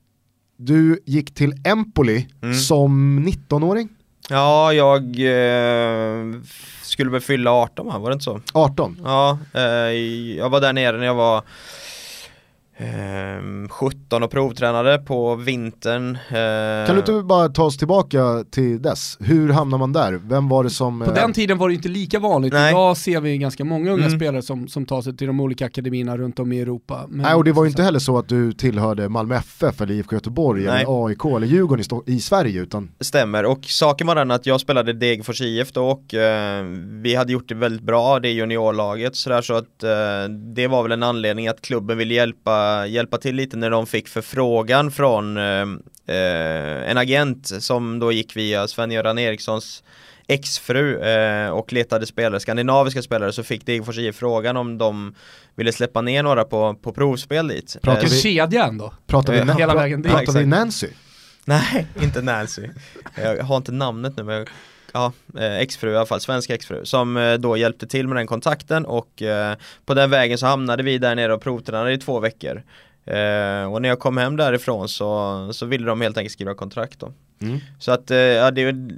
Du 0.57 0.99
gick 1.05 1.33
till 1.33 1.53
Empoli 1.63 2.27
Mm. 2.41 2.55
som 2.55 3.19
19-åring, 3.27 3.89
Ja, 4.29 4.73
jag 4.73 5.01
eh, 5.19 6.41
skulle 6.83 7.11
väl 7.11 7.21
fylla 7.21 7.51
18 7.51 7.85
va, 7.87 7.97
var 7.97 8.09
det 8.09 8.13
inte 8.13 8.23
så? 8.23 8.41
18. 8.53 8.99
Ja, 9.03 9.37
eh, 9.53 9.61
jag 10.37 10.49
var 10.49 10.61
där 10.61 10.73
nere 10.73 10.97
när 10.97 11.05
jag 11.05 11.15
var 11.15 11.43
17 13.69 14.23
och 14.23 14.31
provtränade 14.31 14.97
på 14.97 15.35
vintern. 15.35 16.15
Eh, 16.15 16.87
Kan 16.87 16.95
du 16.95 16.99
inte 16.99 17.11
bara 17.11 17.49
ta 17.49 17.63
oss 17.63 17.77
tillbaka 17.77 18.43
till 18.51 18.81
dess? 18.81 19.17
Hur 19.19 19.49
hamnar 19.49 19.77
man 19.77 19.93
där? 19.93 20.13
Vem 20.13 20.49
var 20.49 20.63
det 20.63 20.69
som... 20.69 20.99
På 20.99 21.05
eh, 21.05 21.13
den 21.13 21.33
tiden 21.33 21.57
var 21.57 21.67
det 21.69 21.75
inte 21.75 21.87
lika 21.87 22.19
vanligt, 22.19 22.53
Nej. 22.53 22.71
idag 22.71 22.97
ser 22.97 23.21
vi 23.21 23.37
ganska 23.37 23.63
många 23.65 23.91
unga 23.91 24.05
Mm. 24.07 24.19
spelare 24.19 24.41
som, 24.41 24.67
som 24.67 24.85
tar 24.85 25.01
sig 25.01 25.17
till 25.17 25.27
de 25.27 25.39
olika 25.39 25.65
akademierna 25.65 26.17
runt 26.17 26.39
om 26.39 26.51
i 26.51 26.59
Europa. 26.61 27.05
Men, 27.09 27.21
Nej 27.21 27.33
och 27.35 27.43
det 27.43 27.51
var 27.51 27.63
ju 27.63 27.69
inte 27.69 27.83
heller 27.83 27.99
så 27.99 28.17
att 28.17 28.29
du 28.29 28.53
tillhörde 28.53 29.09
Malmö 29.09 29.35
FF 29.35 29.81
eller 29.81 29.93
IFK 29.93 30.15
Göteborg 30.15 30.63
Nej. 30.65 30.81
eller 30.83 31.05
AIK 31.07 31.25
eller 31.25 31.47
Djurgården 31.47 31.79
i, 31.81 31.83
Sto- 31.83 32.03
i 32.09 32.19
Sverige 32.19 32.61
utan 32.61 32.91
Stämmer, 32.99 33.45
och 33.45 33.59
saken 33.65 34.07
var 34.07 34.15
den 34.15 34.31
att 34.31 34.45
jag 34.45 34.61
spelade 34.61 34.93
Degerfors 34.93 35.41
IF 35.41 35.71
då 35.71 35.87
och 35.89 36.13
eh, 36.13 36.63
vi 37.03 37.15
hade 37.15 37.33
gjort 37.33 37.49
det 37.49 37.55
väldigt 37.55 37.81
bra, 37.81 38.19
det 38.19 38.29
juniorlaget 38.29 39.15
sådär 39.15 39.41
så 39.41 39.53
att 39.53 39.83
eh, 39.83 39.89
det 40.55 40.67
var 40.67 40.83
väl 40.83 40.91
en 40.91 41.03
anledning 41.03 41.47
att 41.47 41.61
klubben 41.61 41.97
ville 41.97 42.13
hjälpa, 42.13 42.66
hjälpa 42.87 43.17
till 43.17 43.35
lite 43.35 43.57
när 43.57 43.69
de 43.69 43.87
fick 43.87 44.07
förfrågan 44.07 44.91
från 44.91 45.37
eh, 45.37 45.61
eh, 46.15 46.89
en 46.91 46.97
agent 46.97 47.47
som 47.63 47.99
då 47.99 48.11
gick 48.11 48.35
via 48.35 48.67
Sven-Göran 48.67 49.19
Erikssons 49.19 49.83
exfru 50.27 50.99
eh, 51.01 51.49
och 51.49 51.73
letade 51.73 52.05
spelare, 52.05 52.39
skandinaviska 52.39 53.01
spelare 53.01 53.31
så 53.33 53.43
fick 53.43 53.65
Degerfors 53.65 53.97
IF 53.97 54.15
frågan 54.15 54.57
om 54.57 54.77
de 54.77 55.15
ville 55.55 55.71
släppa 55.71 56.01
ner 56.01 56.23
några 56.23 56.43
på, 56.43 56.73
på 56.73 56.91
provspel 56.91 57.47
dit. 57.47 57.77
Pratar 57.81 58.03
En 58.03 58.09
vi- 58.09 58.21
kedja 58.21 58.65
ändå. 58.65 58.93
pratar 59.07 59.33
vi, 59.33 59.39
Eh, 59.39 59.57
hela 59.57 59.75
vägen 59.75 60.01
dit. 60.01 60.11
pratar 60.11 60.33
vi. 60.39 60.45
Nancy? 60.45 60.87
Nej, 61.45 61.87
inte 62.01 62.21
Nancy. 62.21 62.67
Jag 63.15 63.43
har 63.43 63.57
inte 63.57 63.71
namnet 63.71 64.17
nu 64.17 64.23
men 64.23 64.35
jag, 64.35 64.47
ja, 64.93 65.13
eh, 65.37 65.57
exfru 65.57 65.91
i 65.91 65.95
alla 65.95 66.05
fall, 66.05 66.21
svensk 66.21 66.49
exfru 66.49 66.85
som 66.85 67.17
eh, 67.17 67.33
då 67.33 67.57
hjälpte 67.57 67.87
till 67.87 68.07
med 68.07 68.17
den 68.17 68.27
kontakten 68.27 68.85
och 68.85 69.21
eh, 69.21 69.55
på 69.85 69.93
den 69.93 70.09
vägen 70.09 70.37
så 70.37 70.45
hamnade 70.45 70.83
vi 70.83 70.97
där 70.97 71.15
nere 71.15 71.33
och 71.33 71.41
provtränade 71.41 71.93
i 71.93 71.97
två 71.97 72.19
veckor. 72.19 72.63
Och 73.71 73.81
när 73.81 73.89
jag 73.89 73.99
kom 73.99 74.17
hem 74.17 74.37
därifrån 74.37 74.89
så, 74.89 75.49
så 75.53 75.65
ville 75.65 75.85
de 75.85 76.01
helt 76.01 76.17
enkelt 76.17 76.33
skriva 76.33 76.53
kontrakt 76.53 76.99
då. 76.99 77.13
Mm. 77.41 77.59
Så 77.79 77.91
att, 77.91 78.09
ja 78.09 78.51
det 78.51 78.61
är 78.61 78.89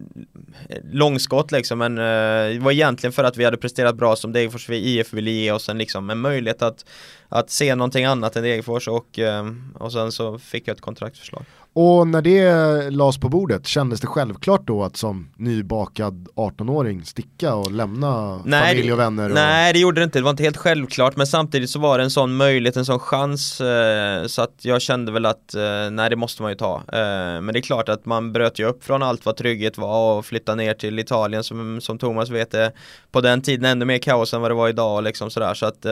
långskott 0.92 1.52
liksom 1.52 1.80
men 1.80 1.96
det 1.96 2.60
var 2.60 2.72
egentligen 2.72 3.12
för 3.14 3.24
att 3.24 3.38
vi 3.38 3.46
hade 3.46 3.58
presterat 3.58 3.96
bra 3.96 4.16
som 4.16 4.34
Degerfors 4.34 4.70
IF 4.70 5.14
ville 5.14 5.32
ge 5.32 5.52
oss 5.52 5.70
en, 5.70 5.78
liksom, 5.78 6.10
en 6.10 6.20
möjlighet 6.20 6.62
att, 6.62 6.86
att 7.30 7.50
se 7.50 7.76
någonting 7.76 8.06
annat 8.06 8.36
än 8.36 8.44
Degerfors 8.44 8.88
och, 8.88 9.20
och 9.74 9.92
sen 9.92 10.12
så 10.12 10.40
fick 10.40 10.68
jag 10.68 10.76
ett 10.76 10.82
kontraktförslag. 10.82 11.46
Och 11.74 12.08
när 12.08 12.22
det 12.22 12.90
lades 12.90 13.18
på 13.18 13.30
bordet, 13.30 13.68
kändes 13.68 14.02
det 14.02 14.08
självklart 14.08 14.68
då 14.68 14.84
att 14.84 14.98
som 14.98 15.30
nybakad 15.36 16.28
18-åring 16.36 17.06
sticka 17.06 17.56
och 17.56 17.72
lämna 17.72 18.42
Nej, 18.46 18.70
familj 18.70 18.94
och 18.94 19.00
vänner? 19.00 19.30
Och... 19.30 19.36
Nej 19.36 19.74
det 19.74 19.80
gjorde 19.80 20.02
det 20.02 20.04
inte, 20.04 20.20
det 20.20 20.24
var 20.24 20.30
inte 20.30 20.44
helt 20.44 20.58
självklart 20.58 21.16
men 21.16 21.28
samtidigt 21.28 21.70
så 21.70 21.80
var 21.80 21.98
det 21.98 22.04
en 22.04 22.10
sån 22.10 22.36
möjlighet, 22.36 22.78
en 22.78 22.86
sån 22.86 23.00
chans 23.00 23.62
eh, 23.62 24.26
så 24.26 24.42
att 24.42 24.56
jag 24.62 24.82
kände 24.82 25.12
väl 25.12 25.26
att 25.26 25.56
eh, 25.56 25.90
nej 25.92 26.10
det 26.10 26.16
måste 26.16 26.42
man 26.42 26.52
ju 26.52 26.56
ta. 26.56 26.76
Eh, 26.76 27.42
men 27.42 27.48
det 27.48 27.60
är 27.60 27.62
klart 27.62 27.90
att 27.90 28.06
man 28.06 28.34
bröt 28.34 28.60
ju 28.60 28.66
upp 28.66 28.84
från 28.84 29.04
allt 29.04 29.26
vad 29.26 29.38
trygghet 29.38 29.78
var 29.78 30.18
och 30.18 30.26
flyttade 30.26 30.56
ner 30.56 30.74
till 30.74 31.00
Italien 31.00 31.44
som, 31.44 31.82
som 31.82 31.98
Thomas 31.98 32.30
vet 32.30 32.54
är 32.54 32.72
på 33.12 33.22
den 33.22 33.42
tiden 33.42 33.66
ännu 33.66 33.86
mer 33.86 33.98
kaos 33.98 34.34
än 34.34 34.42
vad 34.42 34.52
det 34.52 34.56
var 34.56 34.70
idag 34.70 35.04
liksom 35.04 35.30
sådär 35.32 35.54
så 35.54 35.66
att 35.66 35.86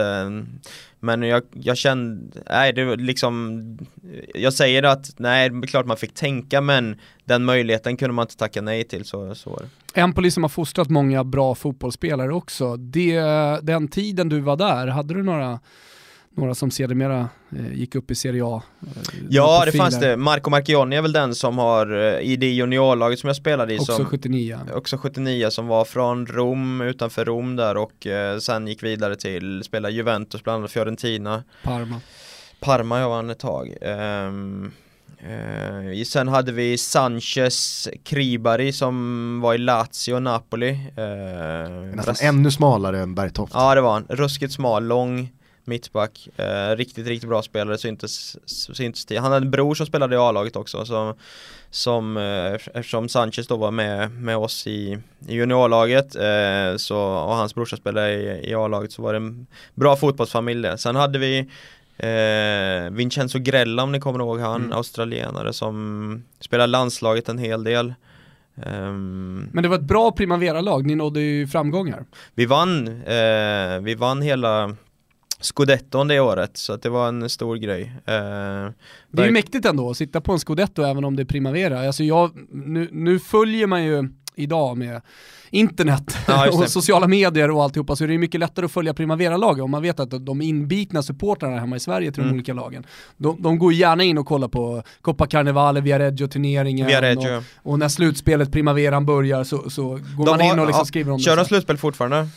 men 1.00 1.22
jag, 1.22 1.42
jag 1.52 1.76
kände, 1.76 2.40
nej 2.50 2.72
det 2.72 2.84
var 2.84 2.96
liksom 2.96 3.62
Jag 4.34 4.52
säger 4.52 4.82
att, 4.82 5.18
nej 5.18 5.50
det 5.50 5.56
är 5.56 5.66
klart 5.66 5.86
man 5.86 5.96
fick 5.96 6.14
tänka 6.14 6.60
men 6.60 6.96
Den 7.24 7.44
möjligheten 7.44 7.96
kunde 7.96 8.14
man 8.14 8.22
inte 8.22 8.36
tacka 8.36 8.62
nej 8.62 8.84
till 8.84 9.04
så, 9.04 9.34
så 9.34 9.50
var 9.50 9.62
det. 9.62 10.30
Som 10.30 10.42
har 10.44 10.48
fostrat 10.48 10.90
många 10.90 11.24
bra 11.24 11.54
fotbollsspelare 11.54 12.34
också, 12.34 12.76
det, 12.76 13.20
den 13.62 13.88
tiden 13.88 14.28
du 14.28 14.40
var 14.40 14.56
där, 14.56 14.86
hade 14.86 15.14
du 15.14 15.22
några 15.22 15.60
några 16.38 16.54
som 16.54 16.70
sedermera 16.70 17.28
eh, 17.56 17.72
gick 17.72 17.94
upp 17.94 18.10
i 18.10 18.14
Serie 18.14 18.44
A. 18.44 18.62
Eh, 18.82 19.02
ja 19.28 19.62
det 19.64 19.72
fanns 19.72 20.00
det, 20.00 20.16
Marco 20.16 20.50
Marchionni 20.50 20.96
är 20.96 21.02
väl 21.02 21.12
den 21.12 21.34
som 21.34 21.58
har 21.58 21.96
eh, 21.96 22.20
i 22.20 22.36
det 22.36 22.50
juniorlaget 22.50 23.18
som 23.18 23.26
jag 23.28 23.36
spelade 23.36 23.74
i 23.74 23.78
Också 23.78 23.92
som, 23.92 24.04
79 24.04 24.58
Också 24.74 24.98
79 24.98 25.50
som 25.50 25.66
var 25.66 25.84
från 25.84 26.26
Rom, 26.26 26.80
utanför 26.80 27.24
Rom 27.24 27.56
där 27.56 27.76
och 27.76 28.06
eh, 28.06 28.38
sen 28.38 28.68
gick 28.68 28.82
vidare 28.82 29.16
till, 29.16 29.62
spela 29.64 29.90
Juventus 29.90 30.42
bland 30.42 30.58
annat 30.58 30.70
Fiorentina. 30.70 31.44
Parma. 31.64 32.00
Parma 32.60 33.00
jag 33.00 33.08
vann 33.08 33.30
ett 33.30 33.38
tag. 33.38 33.76
Um, 33.82 34.72
Uh, 35.22 36.02
sen 36.02 36.28
hade 36.28 36.52
vi 36.52 36.78
Sanchez 36.78 37.88
Kribari 38.02 38.72
som 38.72 39.40
var 39.40 39.54
i 39.54 39.58
Lazio 39.58 40.14
och 40.14 40.22
Napoli. 40.22 40.70
Uh, 40.70 41.96
Nästan 41.96 42.14
ännu 42.20 42.50
smalare 42.50 43.00
än 43.00 43.14
Bergtoft 43.14 43.52
Ja 43.54 43.74
det 43.74 43.80
var 43.80 43.92
han, 43.92 44.06
ruskigt 44.08 44.52
smal, 44.52 44.84
lång 44.84 45.28
mittback, 45.68 46.28
uh, 46.38 46.76
riktigt 46.76 47.06
riktigt 47.06 47.28
bra 47.28 47.42
spelare 47.42 47.78
syntes, 47.78 48.36
syntes 48.46 49.06
Han 49.10 49.32
hade 49.32 49.46
en 49.46 49.50
bror 49.50 49.74
som 49.74 49.86
spelade 49.86 50.14
i 50.14 50.18
A-laget 50.18 50.56
också 50.56 50.84
som, 50.84 51.14
som 51.70 52.16
eftersom 52.74 53.08
Sanchez 53.08 53.46
då 53.46 53.56
var 53.56 53.70
med, 53.70 54.10
med 54.10 54.36
oss 54.36 54.66
i, 54.66 54.98
i 55.28 55.34
juniorlaget 55.34 56.12
så, 56.76 56.98
och 56.98 57.34
hans 57.34 57.54
brorsa 57.54 57.76
spelade 57.76 58.12
i, 58.12 58.50
i 58.50 58.54
A-laget 58.54 58.92
så 58.92 59.02
var 59.02 59.12
det 59.12 59.16
en 59.16 59.46
bra 59.74 59.96
fotbollsfamilj 59.96 60.62
där. 60.62 60.76
Sen 60.76 60.96
hade 60.96 61.18
vi 61.18 61.48
Eh, 61.98 62.90
Vincenzo 62.90 63.38
Grella 63.38 63.82
om 63.82 63.92
ni 63.92 64.00
kommer 64.00 64.18
ihåg 64.18 64.40
han, 64.40 64.64
mm. 64.64 64.72
australienare 64.72 65.52
som 65.52 66.24
spelar 66.40 66.66
landslaget 66.66 67.28
en 67.28 67.38
hel 67.38 67.64
del. 67.64 67.94
Um, 68.54 69.48
Men 69.52 69.62
det 69.62 69.68
var 69.68 69.76
ett 69.76 69.82
bra 69.82 70.12
Primavera-lag, 70.12 70.86
ni 70.86 70.94
nådde 70.94 71.20
ju 71.20 71.46
framgångar. 71.46 72.04
Vi 72.34 72.46
vann, 72.46 72.88
eh, 72.88 73.80
vi 73.80 73.94
vann 73.94 74.22
hela 74.22 74.76
Scudetton 75.40 76.08
det 76.08 76.20
året, 76.20 76.56
så 76.56 76.72
att 76.72 76.82
det 76.82 76.88
var 76.88 77.08
en 77.08 77.30
stor 77.30 77.56
grej. 77.56 77.82
Eh, 77.82 78.72
det 79.10 79.22
är 79.22 79.26
ju 79.26 79.30
mäktigt 79.30 79.66
ändå 79.66 79.90
att 79.90 79.96
sitta 79.96 80.20
på 80.20 80.32
en 80.32 80.38
Scudetto 80.38 80.82
även 80.82 81.04
om 81.04 81.16
det 81.16 81.22
är 81.22 81.24
Primavera. 81.24 81.86
Alltså 81.86 82.04
jag, 82.04 82.30
nu, 82.50 82.88
nu 82.92 83.18
följer 83.18 83.66
man 83.66 83.84
ju 83.84 84.08
idag 84.34 84.76
med 84.76 85.00
internet 85.50 86.16
ja, 86.26 86.50
och 86.50 86.70
sociala 86.70 87.06
medier 87.06 87.50
och 87.50 87.62
alltihopa 87.62 87.96
så 87.96 88.04
är 88.04 88.08
det 88.08 88.18
mycket 88.18 88.40
lättare 88.40 88.66
att 88.66 88.72
följa 88.72 88.94
Primavera-lagen 88.94 89.64
om 89.64 89.70
man 89.70 89.82
vet 89.82 90.00
att 90.00 90.26
de 90.26 90.42
inbitna 90.42 91.02
supportrarna 91.02 91.58
hemma 91.58 91.76
i 91.76 91.80
Sverige 91.80 92.12
till 92.12 92.22
mm. 92.22 92.32
de 92.32 92.34
olika 92.34 92.52
lagen, 92.52 92.86
de, 93.16 93.42
de, 93.42 93.58
går 93.58 93.72
gärna 93.72 94.04
in 94.04 94.18
och 94.18 94.26
kollar 94.26 94.48
på 94.48 94.82
Coppa 95.00 95.26
Carnevale, 95.26 95.80
Viareggio-turneringen 95.80 96.86
Viareggio. 96.86 97.36
och, 97.36 97.72
och, 97.72 97.78
när 97.78 97.88
slutspelet 97.88 98.52
Primaveran 98.52 99.06
börjar 99.06 99.44
så, 99.44 99.70
så 99.70 99.82
går 100.16 100.26
de 100.26 100.30
man 100.30 100.40
in 100.40 100.58
och 100.58 100.66
liksom 100.66 100.80
ja, 100.80 100.84
skriver 100.84 101.12
om 101.12 101.18
kör 101.18 101.30
det. 101.30 101.36
Kör 101.36 101.44
de 101.44 101.48
slutspel 101.48 101.76
fortfarande? 101.76 102.28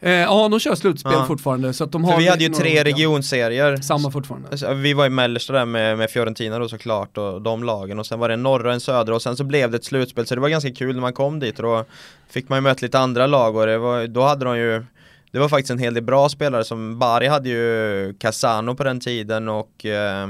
Eh, 0.00 0.12
ja, 0.12 0.48
de 0.48 0.60
kör 0.60 0.74
slutspel 0.74 1.12
ja. 1.12 1.24
fortfarande. 1.26 1.72
Så 1.72 1.84
att 1.84 1.92
de 1.92 2.04
har 2.04 2.18
vi 2.18 2.28
hade 2.28 2.44
ju 2.44 2.50
tre 2.50 2.84
regionserier. 2.84 3.76
Samma 3.76 4.10
fortfarande. 4.10 4.48
Alltså, 4.50 4.74
vi 4.74 4.92
var 4.92 5.06
i 5.06 5.10
mellersta 5.10 5.52
där 5.52 5.64
med, 5.64 5.98
med 5.98 6.10
Fiorentina 6.10 6.58
då 6.58 6.68
såklart 6.68 7.18
och 7.18 7.42
de 7.42 7.64
lagen 7.64 7.98
och 7.98 8.06
sen 8.06 8.18
var 8.18 8.28
det 8.28 8.34
en 8.34 8.42
norra 8.42 8.68
och 8.68 8.74
en 8.74 8.80
södra 8.80 9.14
och 9.14 9.22
sen 9.22 9.36
så 9.36 9.44
blev 9.44 9.70
det 9.70 9.76
ett 9.76 9.84
slutspel 9.84 10.26
så 10.26 10.34
det 10.34 10.40
var 10.40 10.48
ganska 10.48 10.70
kul 10.70 10.94
när 10.94 11.00
man 11.00 11.12
kom 11.12 11.40
dit 11.40 11.58
och 11.58 11.62
då 11.62 11.84
fick 12.30 12.48
man 12.48 12.56
ju 12.56 12.60
möta 12.60 12.86
lite 12.86 12.98
andra 12.98 13.26
lag 13.26 13.56
och 13.56 13.66
det 13.66 13.78
var, 13.78 14.06
då 14.06 14.22
hade 14.22 14.44
de 14.44 14.58
ju 14.58 14.84
det 15.30 15.38
var 15.38 15.48
faktiskt 15.48 15.70
en 15.70 15.78
hel 15.78 15.94
del 15.94 16.04
bra 16.04 16.28
spelare 16.28 16.64
som 16.64 16.98
Bari 16.98 17.26
hade 17.26 17.48
ju 17.48 18.14
Casano 18.18 18.74
på 18.74 18.84
den 18.84 19.00
tiden 19.00 19.48
och 19.48 19.86
eh, 19.86 20.28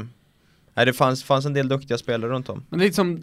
Nej 0.79 0.87
det 0.87 0.93
fanns, 0.93 1.25
fanns 1.25 1.47
en 1.47 1.53
del 1.53 1.69
duktiga 1.69 1.99
spelare 1.99 2.31
runt 2.31 2.49
om. 2.49 2.65
Men 2.69 2.79
det 2.79 2.85
är 2.85 2.87
liksom, 2.87 3.21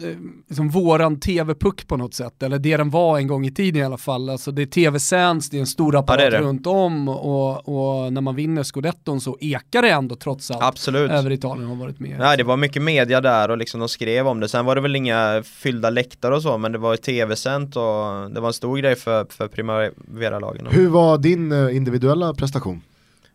liksom 0.48 0.68
våran 0.68 1.20
tv-puck 1.20 1.86
på 1.88 1.96
något 1.96 2.14
sätt, 2.14 2.42
eller 2.42 2.58
det 2.58 2.76
den 2.76 2.90
var 2.90 3.18
en 3.18 3.26
gång 3.26 3.46
i 3.46 3.50
tiden 3.50 3.82
i 3.82 3.84
alla 3.84 3.98
fall. 3.98 4.30
Alltså 4.30 4.50
det 4.50 4.62
är 4.62 4.66
tv-sänds, 4.66 5.50
det 5.50 5.56
är 5.56 5.60
en 5.60 5.66
stor 5.66 5.96
apparat 5.96 6.20
ja, 6.20 6.30
det 6.30 6.36
det. 6.36 6.42
runt 6.42 6.66
om 6.66 7.08
och, 7.08 7.68
och, 7.68 8.12
när 8.12 8.20
man 8.20 8.36
vinner 8.36 8.62
scudetton 8.62 9.20
så 9.20 9.38
ekar 9.40 9.82
det 9.82 9.90
ändå 9.90 10.14
trots 10.14 10.50
allt 10.50 10.62
Absolut. 10.62 11.10
över 11.10 11.32
Italien 11.32 11.68
har 11.68 11.76
varit 11.76 12.00
med. 12.00 12.18
Nej 12.18 12.36
det 12.36 12.44
var 12.44 12.56
mycket 12.56 12.82
media 12.82 13.20
där 13.20 13.50
och 13.50 13.58
liksom 13.58 13.80
de 13.80 13.88
skrev 13.88 14.28
om 14.28 14.40
det. 14.40 14.48
Sen 14.48 14.64
var 14.64 14.74
det 14.74 14.80
väl 14.80 14.96
inga 14.96 15.42
fyllda 15.46 15.90
läktare 15.90 16.34
och 16.34 16.42
så 16.42 16.58
men 16.58 16.72
det 16.72 16.78
var 16.78 16.96
tv-sänt 16.96 17.76
och 17.76 18.30
det 18.30 18.40
var 18.40 18.46
en 18.46 18.52
stor 18.52 18.78
grej 18.78 18.94
för, 18.94 19.26
för 19.30 19.48
Primavera-lagen. 19.48 20.66
Hur 20.70 20.88
var 20.88 21.18
din 21.18 21.52
eh, 21.52 21.76
individuella 21.76 22.34
prestation? 22.34 22.82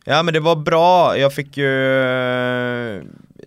Ja 0.06 0.24
men 0.24 0.34
det 0.34 0.40
var 0.40 0.56
bra, 0.56 1.18
jag 1.18 1.34
fick 1.34 1.58
ju 1.58 1.68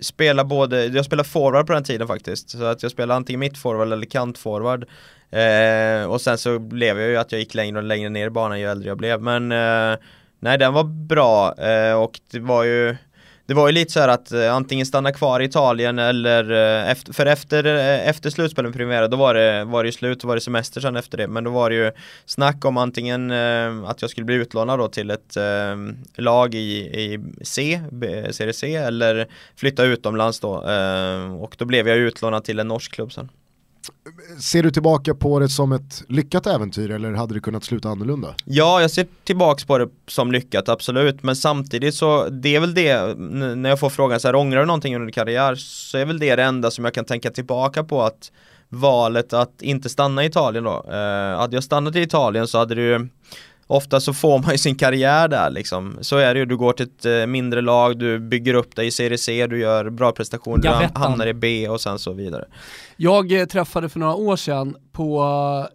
spelar 0.00 0.44
spela 0.44 0.44
både, 0.44 0.86
jag 0.86 1.04
spelade 1.04 1.28
forward 1.28 1.66
på 1.66 1.72
den 1.72 1.84
tiden 1.84 2.08
faktiskt. 2.08 2.50
Så 2.50 2.64
att 2.64 2.82
jag 2.82 2.92
spelade 2.92 3.14
antingen 3.14 3.40
mittforward 3.40 3.92
eller 3.92 4.06
kantforward. 4.06 4.84
Eh, 5.30 6.10
och 6.10 6.20
sen 6.20 6.38
så 6.38 6.58
blev 6.58 7.00
jag 7.00 7.08
ju 7.08 7.16
att 7.16 7.32
jag 7.32 7.38
gick 7.38 7.54
längre 7.54 7.78
och 7.78 7.84
längre 7.84 8.08
ner 8.08 8.26
i 8.26 8.30
banan 8.30 8.60
ju 8.60 8.70
äldre 8.70 8.88
jag 8.88 8.98
blev. 8.98 9.22
Men 9.22 9.52
eh, 9.52 9.98
nej 10.38 10.58
den 10.58 10.72
var 10.72 10.84
bra 10.84 11.54
eh, 11.58 11.94
och 11.94 12.20
det 12.30 12.38
var 12.38 12.64
ju 12.64 12.96
det 13.46 13.54
var 13.54 13.68
ju 13.68 13.72
lite 13.72 13.92
så 13.92 14.00
här 14.00 14.08
att 14.08 14.32
eh, 14.32 14.54
antingen 14.54 14.86
stanna 14.86 15.12
kvar 15.12 15.40
i 15.40 15.44
Italien 15.44 15.98
eller 15.98 16.50
eh, 16.50 16.90
efter, 16.90 17.12
för 17.12 17.26
efter, 17.26 17.64
eh, 17.64 18.08
efter 18.08 18.30
slutspelet 18.30 18.68
med 18.68 18.76
Primera 18.76 19.08
då 19.08 19.16
var 19.16 19.34
det, 19.34 19.64
var 19.64 19.84
det 19.84 19.92
slut, 19.92 20.20
då 20.20 20.28
var 20.28 20.34
det 20.34 20.40
semester 20.40 20.80
sen 20.80 20.96
efter 20.96 21.18
det 21.18 21.28
men 21.28 21.44
då 21.44 21.50
var 21.50 21.70
det 21.70 21.76
ju 21.76 21.92
snack 22.26 22.64
om 22.64 22.76
antingen 22.76 23.30
eh, 23.30 23.84
att 23.84 24.02
jag 24.02 24.10
skulle 24.10 24.24
bli 24.24 24.34
utlånad 24.34 24.78
då 24.78 24.88
till 24.88 25.10
ett 25.10 25.36
eh, 25.36 25.76
lag 26.16 26.54
i, 26.54 26.76
i 27.02 27.20
C, 27.42 27.80
B, 27.92 28.32
Serie 28.32 28.52
C 28.52 28.74
eller 28.74 29.28
flytta 29.56 29.84
utomlands 29.84 30.40
då 30.40 30.68
eh, 30.68 31.34
och 31.34 31.54
då 31.58 31.64
blev 31.64 31.88
jag 31.88 31.98
utlånad 31.98 32.44
till 32.44 32.58
en 32.58 32.68
norsk 32.68 32.92
klubb 32.92 33.12
sen. 33.12 33.28
Ser 34.40 34.62
du 34.62 34.70
tillbaka 34.70 35.14
på 35.14 35.38
det 35.38 35.48
som 35.48 35.72
ett 35.72 36.02
lyckat 36.08 36.46
äventyr 36.46 36.90
eller 36.90 37.12
hade 37.12 37.34
det 37.34 37.40
kunnat 37.40 37.64
sluta 37.64 37.88
annorlunda? 37.88 38.34
Ja, 38.44 38.80
jag 38.80 38.90
ser 38.90 39.06
tillbaka 39.24 39.64
på 39.66 39.78
det 39.78 39.88
som 40.06 40.32
lyckat, 40.32 40.68
absolut. 40.68 41.22
Men 41.22 41.36
samtidigt 41.36 41.94
så, 41.94 42.28
det 42.28 42.56
är 42.56 42.60
väl 42.60 42.74
det, 42.74 43.18
när 43.56 43.68
jag 43.68 43.80
får 43.80 43.90
frågan 43.90 44.20
så 44.20 44.28
här, 44.28 44.34
ångrar 44.34 44.60
du 44.60 44.66
någonting 44.66 44.94
under 44.94 45.06
din 45.06 45.12
karriär? 45.12 45.54
Så 45.54 45.98
är 45.98 46.04
väl 46.04 46.18
det 46.18 46.36
det 46.36 46.42
enda 46.42 46.70
som 46.70 46.84
jag 46.84 46.94
kan 46.94 47.04
tänka 47.04 47.30
tillbaka 47.30 47.84
på 47.84 48.02
att 48.02 48.32
valet 48.68 49.32
att 49.32 49.62
inte 49.62 49.88
stanna 49.88 50.24
i 50.24 50.26
Italien 50.26 50.64
då. 50.64 50.84
Eh, 50.88 51.38
hade 51.38 51.56
jag 51.56 51.64
stannat 51.64 51.96
i 51.96 52.00
Italien 52.00 52.46
så 52.46 52.58
hade 52.58 52.74
det 52.74 52.82
ju 52.82 53.08
Ofta 53.66 54.00
så 54.00 54.14
får 54.14 54.38
man 54.38 54.52
ju 54.52 54.58
sin 54.58 54.74
karriär 54.74 55.28
där 55.28 55.50
liksom. 55.50 55.98
Så 56.00 56.16
är 56.16 56.34
det 56.34 56.40
ju, 56.40 56.46
du 56.46 56.56
går 56.56 56.72
till 56.72 56.86
ett 56.86 57.04
eh, 57.04 57.26
mindre 57.26 57.60
lag, 57.60 57.98
du 57.98 58.18
bygger 58.18 58.54
upp 58.54 58.76
dig 58.76 58.86
i 58.86 58.90
Serie 58.90 59.18
C, 59.18 59.46
du 59.46 59.60
gör 59.60 59.90
bra 59.90 60.12
prestationer, 60.12 60.58
du 60.58 60.98
hamnar 61.00 61.26
i 61.26 61.34
B 61.34 61.68
och 61.68 61.80
sen 61.80 61.98
så 61.98 62.12
vidare. 62.12 62.44
Jag 62.96 63.32
eh, 63.32 63.44
träffade 63.44 63.88
för 63.88 64.00
några 64.00 64.14
år 64.14 64.36
sedan 64.36 64.76
på 64.92 65.22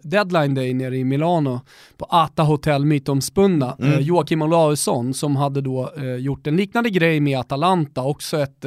eh, 0.04 0.08
Deadline 0.08 0.54
Day 0.54 0.74
nere 0.74 0.96
i 0.96 1.04
Milano 1.04 1.60
på 1.96 2.06
Ata 2.08 2.42
Hotel 2.42 2.84
mytomspunna 2.84 3.76
mm. 3.78 4.02
Joakim 4.02 4.42
Olausson 4.42 5.14
som 5.14 5.36
hade 5.36 5.60
då 5.60 5.92
gjort 6.18 6.46
en 6.46 6.56
liknande 6.56 6.90
grej 6.90 7.20
med 7.20 7.38
Atalanta, 7.38 8.02
också 8.02 8.38
ett, 8.38 8.64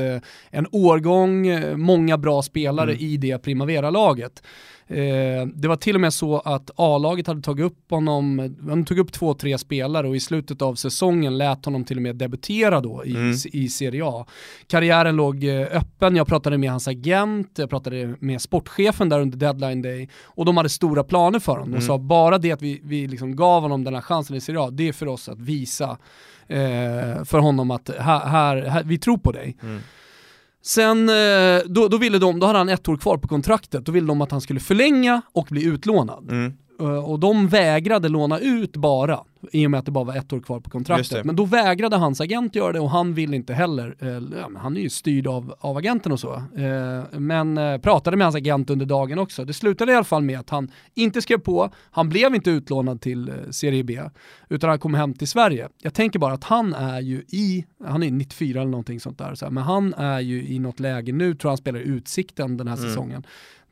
en 0.50 0.68
årgång, 0.72 1.48
många 1.80 2.18
bra 2.18 2.42
spelare 2.42 2.92
mm. 2.92 3.04
i 3.04 3.18
det 3.18 3.38
Primavera-laget. 3.38 4.42
Eh, 4.88 5.48
det 5.56 5.68
var 5.68 5.76
till 5.76 5.96
och 5.96 6.02
med 6.02 6.14
så 6.14 6.40
att 6.40 6.72
A-laget 6.76 7.28
hade 7.28 7.42
tagit 7.42 7.66
upp 7.66 7.92
honom, 7.92 8.56
de 8.60 8.86
tog 8.86 9.00
upp 9.00 9.12
två, 9.12 9.34
tre 9.34 9.58
spelare 9.58 10.08
och 10.08 10.16
i 10.16 10.20
slutet 10.20 10.62
av 10.62 10.76
säsongen 10.76 11.38
lät 11.38 11.66
honom 11.66 11.84
till 11.84 11.98
och 11.98 12.04
med 12.04 12.16
debutera 12.16 12.82
då 12.82 13.06
i, 13.06 13.16
mm. 13.16 13.36
i 13.54 13.70
Serie 13.70 14.06
A. 14.06 14.26
Karriären 14.68 15.16
låg 15.16 15.44
eh, 15.44 15.68
öppen, 15.72 16.16
jag 16.16 16.28
pratade 16.28 16.58
med 16.58 16.72
hans 16.72 16.88
agent, 16.88 17.52
jag 17.56 17.70
pratade 17.70 18.16
med 18.20 18.42
sportchefen 18.42 19.10
där 19.10 19.20
under 19.20 19.38
deadline 19.38 19.82
day 19.82 20.10
och 20.24 20.46
de 20.46 20.58
hade 20.58 20.70
stora 20.70 21.04
planer 21.04 21.40
för 21.40 21.52
honom. 21.52 21.72
De 21.72 21.76
mm. 21.76 21.88
sa 21.88 21.98
bara 21.98 22.38
det 22.38 22.52
att 22.52 22.62
vi, 22.62 22.82
vi 22.84 23.08
liksom 23.08 23.36
gav 23.36 23.62
honom 23.62 23.84
den 23.84 23.94
här 23.94 24.02
chansen 24.02 24.36
i 24.36 24.42
Serie 24.42 24.60
A, 24.60 24.70
det 24.70 24.88
är 24.88 24.94
för 24.94 25.08
oss 25.08 25.30
att 25.30 25.40
visa 25.40 25.98
eh, 26.48 27.24
för 27.24 27.40
honom 27.40 27.72
att 27.72 27.90
här, 28.00 28.20
här, 28.20 28.62
här, 28.62 28.84
vi 28.84 28.98
tror 28.98 29.18
på 29.18 29.32
dig. 29.32 29.58
Mm. 29.62 29.82
Sen, 30.66 31.10
eh, 31.10 31.62
då, 31.66 31.88
då 31.88 31.98
ville 31.98 32.18
de, 32.18 32.40
då 32.40 32.48
hade 32.48 32.60
han 32.60 32.70
ett 32.70 32.90
år 32.90 32.98
kvar 32.98 33.18
på 33.18 33.28
kontraktet, 33.28 33.86
då 33.86 33.92
ville 33.92 34.08
de 34.08 34.22
att 34.22 34.32
han 34.32 34.42
skulle 34.42 34.60
förlänga 34.60 35.22
och 35.34 35.48
bli 35.50 35.64
utlånad. 35.66 36.32
Mm. 36.32 36.54
Eh, 36.84 37.10
och 37.12 37.20
de 37.20 37.48
vägrade 37.48 38.10
låna 38.10 38.40
ut 38.40 38.76
bara, 38.76 39.20
i 39.52 39.68
och 39.68 39.72
med 39.72 39.80
att 39.80 39.86
det 39.86 39.92
bara 39.92 40.04
var 40.04 40.16
ett 40.16 40.34
år 40.34 40.40
kvar 40.40 40.60
på 40.60 40.70
kontraktet. 40.70 41.26
Men 41.26 41.36
då 41.36 41.46
vägrade 41.46 41.96
hans 41.96 42.22
agent 42.22 42.56
göra 42.56 42.74
det 42.74 42.80
och 42.80 42.90
han 42.90 43.14
ville 43.14 43.36
inte 43.36 43.54
heller, 43.54 43.96
ja, 44.40 44.60
han 44.60 44.78
är 44.78 44.82
ju 44.82 44.90
styrd 44.90 45.28
av, 45.28 45.56
av 45.60 45.78
agenten 45.78 46.12
och 46.12 46.20
så. 46.20 46.44
Men 47.12 47.56
pratade 47.82 48.18
med 48.18 48.26
hans 48.26 48.36
agent 48.36 48.70
under 48.70 48.86
dagen 48.86 49.20
också. 49.20 49.46
Det 49.46 49.54
slutade 49.54 49.92
i 49.92 49.96
alla 49.96 50.04
fall 50.04 50.24
med 50.24 50.40
att 50.40 50.50
han 50.50 50.72
inte 50.94 51.22
skrev 51.22 51.38
på, 51.38 51.70
han 51.92 52.10
blev 52.10 52.36
inte 52.36 52.50
utlånad 52.50 53.02
till 53.02 53.32
Serie 53.52 53.84
B, 53.84 54.02
utan 54.50 54.70
han 54.70 54.80
kom 54.80 54.94
hem 54.94 55.14
till 55.14 55.28
Sverige. 55.28 55.70
Jag 55.82 55.94
tänker 55.94 56.20
bara 56.20 56.34
att 56.34 56.44
han 56.44 56.74
är 56.74 57.02
ju 57.02 57.18
i, 57.18 57.66
han 57.86 58.04
är 58.04 58.12
94 58.12 58.62
eller 58.62 58.72
någonting 58.72 59.00
sånt 59.00 59.18
där, 59.18 59.36
så 59.36 59.46
här, 59.46 59.52
men 59.52 59.64
han 59.64 59.94
är 59.94 60.20
ju 60.20 60.48
i 60.48 60.60
något 60.60 60.80
läge 60.80 61.12
nu, 61.12 61.36
tror 61.36 61.50
han 61.50 61.58
spelar 61.58 61.80
i 61.80 61.84
Utsikten 61.84 62.58
den 62.58 62.68
här 62.68 62.78
mm. 62.78 62.90
säsongen, 62.90 63.24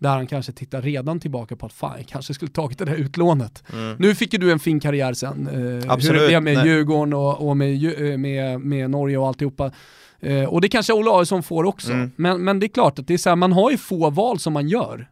där 0.02 0.10
han 0.10 0.28
kanske 0.28 0.52
tittar 0.52 0.82
redan 0.82 1.20
tillbaka 1.20 1.56
på 1.56 1.66
att 1.66 1.74
fan, 1.74 1.94
jag 1.98 2.08
kanske 2.08 2.34
skulle 2.34 2.52
tagit 2.52 2.78
det 2.78 2.86
där 2.86 2.96
utlånet. 2.96 3.64
Mm. 3.74 3.96
Nu 4.00 4.16
fick 4.16 4.34
ju 4.34 4.40
du 4.40 4.52
en 4.52 4.60
fin 4.60 4.80
karriär 4.80 5.14
sen, 5.14 5.48
eh, 5.48 5.92
Absolut. 5.92 6.16
hur 6.16 6.22
det 6.22 6.28
blev 6.28 6.44
med 6.44 6.58
Nej. 6.58 6.68
Djurgården 6.68 7.14
och, 7.14 7.48
och 7.48 7.58
med, 7.58 8.12
eh, 8.12 8.18
med, 8.18 8.62
med 8.62 8.90
Norge 8.90 9.18
och 9.18 9.28
alltihopa. 9.28 9.72
Eh, 10.20 10.44
och 10.44 10.62
det 10.62 10.70
kanske 10.70 10.94
Ola 10.94 11.12
Aresson 11.12 11.44
får 11.44 11.64
också. 11.64 11.92
Mm. 11.92 12.12
Men, 12.16 12.44
men 12.44 12.60
det 12.60 12.66
är 12.66 12.68
klart 12.68 13.00
att 13.00 13.08
det 13.08 13.14
är 13.14 13.18
så 13.18 13.30
här, 13.30 13.36
man 13.36 13.52
har 13.52 13.72
ju 13.72 13.78
få 13.78 14.10
val 14.10 14.40
som 14.40 14.54
man 14.54 14.68
gör 14.68 15.08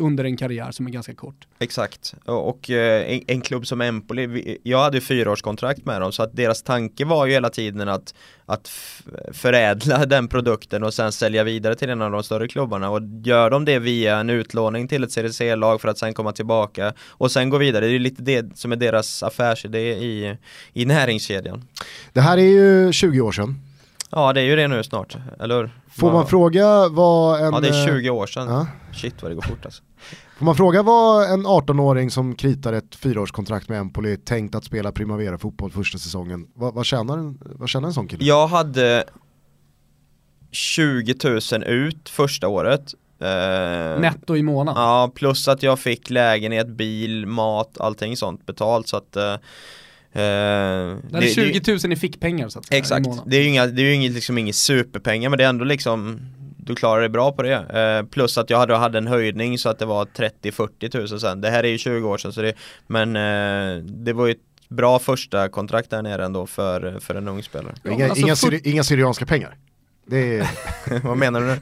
under 0.00 0.24
en 0.24 0.36
karriär 0.36 0.70
som 0.70 0.86
är 0.86 0.90
ganska 0.90 1.14
kort. 1.14 1.46
Exakt, 1.58 2.14
och, 2.24 2.70
eh, 2.70 3.12
en, 3.12 3.20
en, 3.26 3.40
klubb 3.40 3.66
som 3.66 3.80
Empoli, 3.80 4.58
jag 4.62 4.78
hade 4.78 5.00
fyraårskontrakt 5.00 5.84
med 5.84 6.00
dem 6.00 6.12
så 6.12 6.22
att 6.22 6.36
deras 6.36 6.62
tanke 6.62 7.04
var 7.04 7.26
ju 7.26 7.32
hela 7.32 7.50
tiden 7.50 7.88
att, 7.88 8.14
att 8.46 8.68
förädla 9.32 10.06
den 10.06 10.28
produkten 10.28 10.84
och 10.84 10.94
sen 10.94 11.12
sälja 11.12 11.44
vidare 11.44 11.74
till 11.74 11.90
en 11.90 12.02
av 12.02 12.10
de 12.10 12.22
större 12.22 12.48
klubbarna 12.48 12.90
och 12.90 13.00
gör 13.24 13.50
de 13.50 13.64
det 13.64 13.78
via 13.78 14.16
en 14.16 14.30
utlåning 14.30 14.88
till 14.88 15.04
ett 15.04 15.12
CDC-lag 15.12 15.80
för 15.80 15.88
att 15.88 15.98
sen 15.98 16.14
komma 16.14 16.32
tillbaka 16.32 16.92
och 17.08 17.30
sen 17.30 17.50
gå 17.50 17.58
vidare, 17.58 17.84
det 17.84 17.90
är 17.90 17.92
ju 17.92 17.98
lite 17.98 18.22
det 18.22 18.58
som 18.58 18.72
är 18.72 18.76
deras 18.76 19.22
affärsidé 19.22 19.92
i, 19.92 20.36
i 20.72 20.84
näringskedjan. 20.84 21.68
Det 22.12 22.20
här 22.20 22.38
är 22.38 22.42
ju 22.42 22.92
20 22.92 23.20
år 23.20 23.32
sedan. 23.32 23.60
Ja 24.10 24.32
det 24.32 24.40
är 24.40 24.44
ju 24.44 24.56
det 24.56 24.68
nu 24.68 24.82
snart, 24.82 25.16
eller 25.40 25.56
hur? 25.56 25.70
Får 25.96 26.12
man 26.12 26.26
fråga 26.26 26.88
vad 26.88 27.40
en... 27.40 27.52
Ja 27.52 27.60
det 27.60 27.68
är 27.68 27.86
20 27.86 28.10
år 28.10 28.26
sedan. 28.26 28.48
Ja. 28.48 28.66
Shit 28.92 29.22
vad 29.22 29.30
det 29.30 29.34
går 29.34 29.42
fort 29.42 29.64
alltså. 29.64 29.82
Får 30.38 30.44
man 30.44 30.56
fråga 30.56 30.82
vad 30.82 31.30
en 31.32 31.46
18-åring 31.46 32.10
som 32.10 32.34
kritar 32.34 32.72
ett 32.72 32.94
fyraårskontrakt 32.94 33.68
med 33.68 33.80
Empoli 33.80 34.16
tänkt 34.16 34.54
att 34.54 34.64
spela 34.64 34.92
Primavera 34.92 35.38
fotboll 35.38 35.70
första 35.70 35.98
säsongen, 35.98 36.46
vad, 36.54 36.74
vad, 36.74 36.86
tjänar, 36.86 37.34
vad 37.58 37.68
tjänar 37.68 37.88
en 37.88 37.94
sån 37.94 38.08
kille? 38.08 38.24
Jag 38.24 38.46
hade 38.46 39.04
20 40.50 41.14
000 41.52 41.64
ut 41.64 42.08
första 42.08 42.48
året. 42.48 42.94
Eh, 43.20 44.00
Netto 44.00 44.36
i 44.36 44.42
månaden? 44.42 44.82
Ja, 44.82 45.12
plus 45.14 45.48
att 45.48 45.62
jag 45.62 45.78
fick 45.78 46.10
lägenhet, 46.10 46.68
bil, 46.68 47.26
mat, 47.26 47.80
allting 47.80 48.16
sånt 48.16 48.46
betalt 48.46 48.88
så 48.88 48.96
att 48.96 49.16
eh, 49.16 49.36
Uh, 50.16 50.20
det 50.20 51.18
är 51.18 51.34
20 51.34 51.78
000 51.84 51.92
i 51.92 51.96
fickpengar 51.96 52.48
så 52.48 52.58
att 52.58 52.66
säga, 52.66 52.78
Exakt, 52.78 53.06
det 53.26 53.36
är 53.36 53.40
ju 53.40 53.48
inga, 53.48 53.66
det 53.66 53.82
är 53.82 53.84
ju 53.84 53.94
inget, 53.94 54.12
liksom 54.12 54.38
inget 54.38 54.56
superpengar 54.56 55.30
men 55.30 55.38
det 55.38 55.44
är 55.44 55.48
ändå 55.48 55.64
liksom 55.64 56.20
Du 56.56 56.74
klarar 56.74 57.00
dig 57.00 57.08
bra 57.08 57.32
på 57.32 57.42
det. 57.42 58.00
Uh, 58.02 58.08
plus 58.08 58.38
att 58.38 58.50
jag 58.50 58.58
hade, 58.58 58.76
hade 58.76 58.98
en 58.98 59.06
höjning 59.06 59.58
så 59.58 59.68
att 59.68 59.78
det 59.78 59.86
var 59.86 60.04
30-40 60.04 60.90
tusen 60.90 61.20
sen. 61.20 61.40
Det 61.40 61.50
här 61.50 61.64
är 61.64 61.68
ju 61.68 61.78
20 61.78 62.08
år 62.08 62.18
sedan 62.18 62.32
så 62.32 62.42
det, 62.42 62.54
men 62.86 63.16
uh, 63.16 63.84
det 63.84 64.12
var 64.12 64.26
ju 64.26 64.32
ett 64.32 64.38
bra 64.68 64.98
första 64.98 65.48
kontrakt 65.48 65.90
där 65.90 66.02
nere 66.02 66.24
ändå 66.24 66.46
för, 66.46 67.00
för 67.00 67.14
en 67.14 67.28
ung 67.28 67.42
spelare. 67.42 67.74
Inga, 67.84 68.08
alltså 68.08 68.24
inga, 68.24 68.36
syri 68.36 68.60
inga 68.64 68.84
syrianska 68.84 69.26
pengar? 69.26 69.56
Det 70.06 70.38
är... 70.38 70.50
Vad 71.04 71.16
menar 71.16 71.40
du 71.40 71.46
nu? 71.46 71.56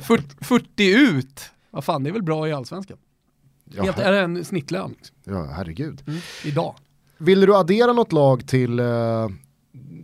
40, 0.00 0.24
40 0.40 0.90
ut, 0.90 1.50
vad 1.70 1.84
fan 1.84 2.04
det 2.04 2.10
är 2.10 2.12
väl 2.12 2.22
bra 2.22 2.48
i 2.48 2.52
allsvenskan? 2.52 2.98
Ja, 3.64 3.82
Helt, 3.82 3.98
är 3.98 4.12
det 4.12 4.20
en 4.20 4.44
snittlön? 4.44 4.94
Ja, 5.24 5.52
herregud. 5.56 6.02
Mm, 6.06 6.20
idag. 6.44 6.74
Vill 7.18 7.40
du 7.40 7.56
addera 7.56 7.92
något 7.92 8.12
lag 8.12 8.48
till 8.48 8.80
uh, 8.80 9.28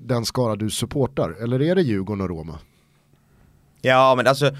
den 0.06 0.24
skara 0.24 0.56
du 0.56 0.70
supportar? 0.70 1.36
Eller 1.42 1.62
är 1.62 1.74
det 1.74 1.82
Djurgården 1.82 2.20
och 2.20 2.28
Roma? 2.28 2.58
Ja 3.80 4.14
men 4.16 4.26
alltså 4.26 4.50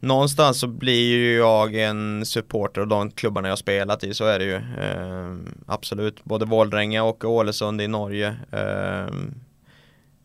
Någonstans 0.00 0.60
så 0.60 0.66
blir 0.66 1.08
ju 1.08 1.36
jag 1.36 1.74
en 1.74 2.26
supporter 2.26 2.80
av 2.80 2.86
de 2.86 3.10
klubbarna 3.10 3.48
jag 3.48 3.58
spelat 3.58 4.04
i, 4.04 4.14
så 4.14 4.24
är 4.24 4.38
det 4.38 4.44
ju. 4.44 4.54
Eh, 4.54 5.36
absolut, 5.66 6.24
både 6.24 6.44
Vålränga 6.44 7.04
och 7.04 7.24
Ålesund 7.24 7.80
i 7.80 7.88
Norge. 7.88 8.36
Eh, 8.50 9.14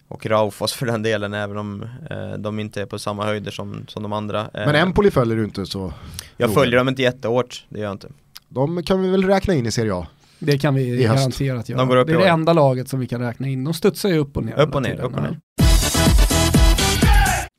och 0.07 0.25
Raufoss 0.25 0.73
för 0.73 0.85
den 0.85 1.03
delen, 1.03 1.33
även 1.33 1.57
om 1.57 1.83
eh, 2.09 2.33
de 2.37 2.59
inte 2.59 2.81
är 2.81 2.85
på 2.85 2.99
samma 2.99 3.25
höjder 3.25 3.51
som, 3.51 3.85
som 3.87 4.03
de 4.03 4.13
andra. 4.13 4.49
Men 4.53 4.75
Empoli 4.75 5.11
följer 5.11 5.37
du 5.37 5.43
inte 5.43 5.65
så? 5.65 5.93
Jag 6.37 6.53
följer 6.53 6.77
dem 6.77 6.89
inte 6.89 7.01
jättehårt, 7.01 7.65
det 7.69 7.79
gör 7.79 7.85
jag 7.85 7.93
inte. 7.93 8.09
De 8.49 8.83
kan 8.83 9.01
vi 9.01 9.09
väl 9.09 9.23
räkna 9.23 9.53
in 9.53 9.65
i 9.65 9.71
Serie 9.71 9.93
A? 9.93 10.07
Det 10.43 10.57
kan 10.57 10.75
vi 10.75 11.03
garanterat 11.03 11.69
göra. 11.69 11.85
De 11.85 11.95
det 12.05 12.13
är 12.13 12.17
det 12.17 12.27
enda 12.27 12.53
laget 12.53 12.89
som 12.89 12.99
vi 12.99 13.07
kan 13.07 13.21
räkna 13.21 13.47
in. 13.47 13.63
De 13.63 13.73
studsar 13.73 14.09
ju 14.09 14.17
upp 14.17 14.37
och 14.37 14.45
ner. 14.45 14.59
Upp 14.59 14.75
och 14.75 14.81
ner, 14.81 14.99
upp 15.01 15.15
och 15.15 15.21
ner. 15.21 15.37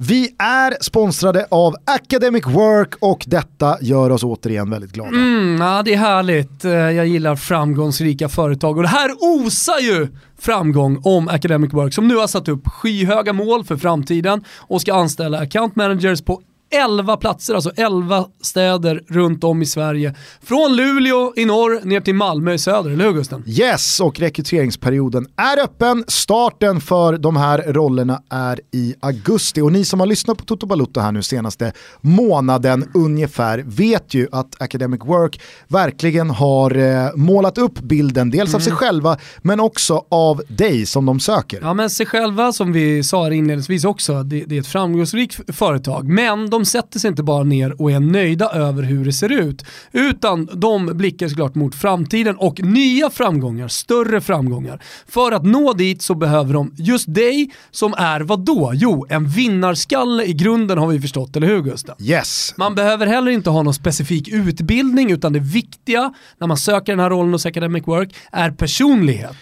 Vi 0.09 0.29
är 0.39 0.83
sponsrade 0.83 1.47
av 1.51 1.75
Academic 1.85 2.47
Work 2.47 2.95
och 3.01 3.25
detta 3.27 3.77
gör 3.81 4.11
oss 4.11 4.25
återigen 4.25 4.71
väldigt 4.71 4.93
glada. 4.93 5.11
Mm, 5.11 5.61
ja, 5.61 5.83
det 5.85 5.95
är 5.95 5.99
härligt. 5.99 6.65
Eh, 6.65 6.73
jag 6.73 7.07
gillar 7.07 7.37
framgångsrika 7.37 8.29
företag 8.29 8.77
och 8.77 8.83
det 8.83 8.89
här 8.89 9.11
osar 9.21 9.81
ju 9.81 10.09
framgång 10.39 11.01
om 11.05 11.29
Academic 11.29 11.73
Work 11.73 11.95
som 11.95 12.09
nu 12.09 12.17
har 12.17 12.27
satt 12.27 12.49
upp 12.49 12.69
skyhöga 12.69 13.33
mål 13.33 13.65
för 13.65 13.77
framtiden 13.77 14.45
och 14.59 14.81
ska 14.81 14.95
anställa 14.95 15.39
account 15.39 15.77
managers 15.77 16.23
på 16.23 16.41
11 16.73 17.17
platser, 17.17 17.55
alltså 17.55 17.71
11 17.77 18.25
städer 18.41 19.03
runt 19.09 19.45
om 19.45 19.63
i 19.63 19.67
Sverige. 19.67 20.15
Från 20.43 20.77
Luleå 20.77 21.33
i 21.37 21.45
norr 21.45 21.81
ner 21.85 22.01
till 22.01 22.15
Malmö 22.15 22.53
i 22.53 22.59
söder, 22.59 22.91
eller 22.91 23.05
hur 23.05 23.13
Gusten? 23.13 23.45
Yes, 23.47 24.01
och 24.01 24.21
rekryteringsperioden 24.21 25.27
är 25.37 25.63
öppen. 25.65 26.05
Starten 26.09 26.81
för 26.81 27.19
de 27.19 27.37
här 27.37 27.73
rollerna 27.73 28.23
är 28.31 28.61
i 28.71 28.95
augusti. 29.01 29.61
Och 29.61 29.73
ni 29.73 29.85
som 29.85 30.01
har 30.01 30.07
lyssnat 30.07 30.39
på 30.39 30.45
Toto 30.45 30.67
Balutto 30.67 31.01
här 31.01 31.13
nu 31.13 31.23
senaste 31.23 31.73
månaden 32.01 32.89
ungefär 32.95 33.59
vet 33.67 34.15
ju 34.15 34.29
att 34.33 34.63
Academic 34.63 35.01
Work 35.05 35.41
verkligen 35.69 36.31
har 36.31 36.77
eh, 36.77 37.15
målat 37.15 37.59
upp 37.59 37.79
bilden, 37.79 38.31
dels 38.31 38.51
mm. 38.51 38.57
av 38.57 38.61
sig 38.61 38.71
mm. 38.71 38.79
själva 38.79 39.17
men 39.43 39.61
också 39.61 40.05
av 40.09 40.43
dig 40.49 40.87
som 40.87 41.07
de 41.07 41.21
söker. 41.21 41.61
Ja 41.63 41.75
men 41.75 41.91
sig 41.91 42.07
själva 42.07 42.53
som 42.53 42.73
vi 42.73 43.03
sa 43.03 43.33
inledningsvis 43.33 43.85
också, 43.85 44.23
det, 44.23 44.45
det 44.45 44.57
är 44.57 44.61
ett 44.61 44.67
framgångsrikt 44.67 45.57
företag, 45.57 46.09
men 46.09 46.51
de 46.51 46.62
de 46.63 46.67
sätter 46.67 46.99
sig 46.99 47.09
inte 47.09 47.23
bara 47.23 47.45
ner 47.45 47.83
och 47.83 47.91
är 47.91 48.01
nöjda 48.01 48.49
över 48.49 48.83
hur 48.83 49.05
det 49.05 49.13
ser 49.13 49.33
ut, 49.33 49.65
utan 49.93 50.49
de 50.53 50.87
blickar 50.87 51.29
såklart 51.29 51.55
mot 51.55 51.75
framtiden 51.75 52.37
och 52.37 52.63
nya 52.63 53.11
framgångar, 53.11 53.69
större 53.69 54.21
framgångar. 54.21 54.83
För 55.07 55.33
att 55.33 55.45
nå 55.45 55.73
dit 55.73 56.03
så 56.03 56.15
behöver 56.15 56.55
de 56.55 56.75
just 56.77 57.15
dig 57.15 57.51
som 57.71 57.95
är 57.99 58.21
vad 58.21 58.41
då? 58.41 58.73
Jo, 58.75 59.07
en 59.09 59.29
vinnarskalle 59.29 60.25
i 60.25 60.33
grunden 60.33 60.79
har 60.79 60.87
vi 60.87 61.01
förstått, 61.01 61.37
eller 61.37 61.47
hur 61.47 61.63
Gustav? 61.63 61.97
Yes. 62.01 62.55
Man 62.57 62.75
behöver 62.75 63.07
heller 63.07 63.31
inte 63.31 63.51
ha 63.51 63.63
någon 63.63 63.75
specifik 63.75 64.29
utbildning, 64.29 65.11
utan 65.11 65.33
det 65.33 65.41
viktiga 65.41 66.15
när 66.39 66.47
man 66.47 66.57
söker 66.57 66.93
den 66.93 67.01
här 67.01 67.11
rollen 67.11 67.33
hos 67.33 67.47
Academic 67.47 67.87
Work 67.87 68.15
är 68.33 68.51
personlighet. 68.51 69.37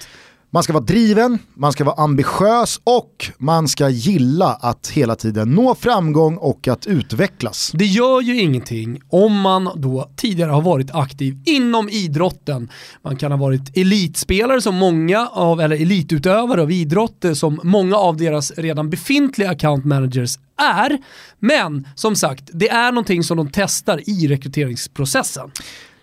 Man 0.53 0.63
ska 0.63 0.73
vara 0.73 0.85
driven, 0.85 1.39
man 1.55 1.73
ska 1.73 1.85
vara 1.85 2.03
ambitiös 2.03 2.81
och 2.85 3.31
man 3.39 3.69
ska 3.69 3.89
gilla 3.89 4.47
att 4.47 4.91
hela 4.91 5.17
tiden 5.17 5.51
nå 5.51 5.75
framgång 5.75 6.37
och 6.37 6.69
att 6.69 6.87
utvecklas. 6.87 7.73
Det 7.75 7.87
gör 7.87 8.21
ju 8.21 8.41
ingenting 8.41 9.01
om 9.09 9.41
man 9.41 9.71
då 9.77 10.11
tidigare 10.17 10.51
har 10.51 10.63
varit 10.63 10.91
aktiv 10.95 11.39
inom 11.47 11.89
idrotten. 11.89 12.69
Man 13.03 13.17
kan 13.17 13.33
ha 13.33 13.39
varit 13.39 13.77
elitspelare 13.77 14.61
som 14.61 14.75
många 14.75 15.29
av, 15.29 15.61
eller 15.61 15.77
elitutövare 15.77 16.63
av 16.63 16.73
idrott 16.73 17.25
eh, 17.25 17.33
som 17.33 17.61
många 17.63 17.97
av 17.97 18.17
deras 18.17 18.53
redan 18.57 18.91
befintliga 18.91 19.51
account 19.51 19.85
managers 19.85 20.39
är. 20.59 20.99
Men 21.39 21.89
som 21.95 22.17
sagt, 22.17 22.51
det 22.53 22.69
är 22.69 22.93
någonting 22.93 23.23
som 23.23 23.37
de 23.37 23.51
testar 23.53 24.09
i 24.11 24.29
rekryteringsprocessen. 24.29 25.51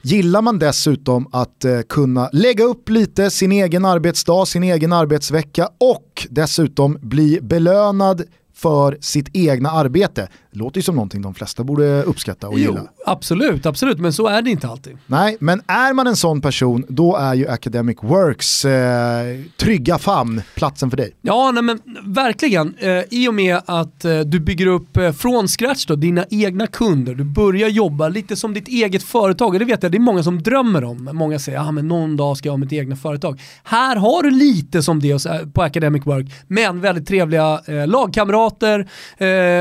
Gillar 0.10 0.42
man 0.42 0.60
dessutom 0.60 1.28
att 1.32 1.66
eh, 1.66 1.80
kunna 1.90 2.30
lägga 2.34 2.64
upp 2.64 2.90
lite 2.90 3.30
sin 3.30 3.52
egen 3.52 3.86
arbetsdag, 3.86 4.46
sin 4.46 4.64
egen 4.64 4.94
arbetsvecka 4.94 5.70
och 5.78 6.28
dessutom 6.30 6.98
bli 7.02 7.40
belönad 7.42 8.22
för 8.56 8.98
sitt 9.02 9.30
egna 9.34 9.72
arbete. 9.72 10.30
Det 10.58 10.64
låter 10.64 10.78
ju 10.78 10.84
som 10.84 10.96
någonting 10.96 11.22
de 11.22 11.34
flesta 11.34 11.64
borde 11.64 12.04
uppskatta 12.04 12.48
och 12.48 12.60
jo, 12.60 12.72
gilla. 12.72 12.82
Absolut, 13.06 13.66
absolut, 13.66 14.00
men 14.00 14.14
så 14.14 14.28
är 14.28 14.42
det 14.42 14.50
inte 14.50 14.68
alltid. 14.68 14.98
Nej, 15.08 15.38
men 15.40 15.62
är 15.68 15.94
man 15.94 16.08
en 16.08 16.16
sån 16.16 16.42
person, 16.42 16.86
då 16.90 17.16
är 17.16 17.34
ju 17.34 17.48
Academic 17.48 17.98
Works 18.02 18.66
eh, 18.66 19.40
trygga 19.58 19.98
famn 19.98 20.42
platsen 20.56 20.90
för 20.90 20.98
dig. 20.98 21.16
Ja, 21.22 21.52
nej, 21.52 21.64
men 21.64 21.80
verkligen. 22.04 22.76
Eh, 22.80 23.04
I 23.10 23.28
och 23.28 23.34
med 23.34 23.62
att 23.66 24.06
eh, 24.06 24.20
du 24.20 24.40
bygger 24.40 24.68
upp 24.68 24.98
eh, 24.98 25.12
från 25.12 25.48
scratch 25.48 25.86
då, 25.86 25.96
dina 25.96 26.26
egna 26.30 26.68
kunder, 26.68 27.16
du 27.16 27.24
börjar 27.24 27.70
jobba 27.70 28.08
lite 28.08 28.36
som 28.36 28.54
ditt 28.54 28.68
eget 28.68 29.04
företag. 29.04 29.54
Och 29.54 29.60
det 29.60 29.66
vet 29.66 29.84
jag, 29.84 29.92
det 29.92 29.98
är 29.98 30.00
många 30.00 30.24
som 30.24 30.44
drömmer 30.44 30.84
om. 30.84 31.10
Många 31.14 31.40
säger, 31.40 31.60
ah, 31.60 31.72
men 31.72 31.88
någon 31.88 32.18
dag 32.18 32.38
ska 32.38 32.48
jag 32.48 32.54
ha 32.54 32.58
mitt 32.58 32.74
egna 32.74 32.96
företag. 32.96 33.42
Här 33.64 33.96
har 33.96 34.24
du 34.24 34.32
lite 34.32 34.84
som 34.84 35.00
det 35.00 35.28
på 35.54 35.62
Academic 35.62 36.06
Work, 36.06 36.28
men 36.48 36.82
väldigt 36.82 37.08
trevliga 37.08 37.62
lagkamrater 37.86 38.88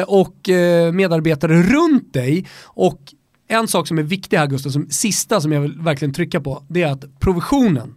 och 0.06 0.48
medarbetare 0.92 1.62
runt 1.62 2.12
dig 2.12 2.46
och 2.64 3.00
En 3.48 3.68
sak 3.68 3.88
som 3.88 3.98
är 3.98 4.02
viktig 4.02 4.36
här 4.36 4.46
Gustav, 4.46 4.70
som 4.70 4.86
sista 4.90 5.40
som 5.40 5.52
jag 5.52 5.60
vill 5.60 5.78
verkligen 5.78 6.14
trycka 6.14 6.40
på, 6.40 6.62
det 6.68 6.82
är 6.82 6.92
att 6.92 7.20
provisionen 7.20 7.94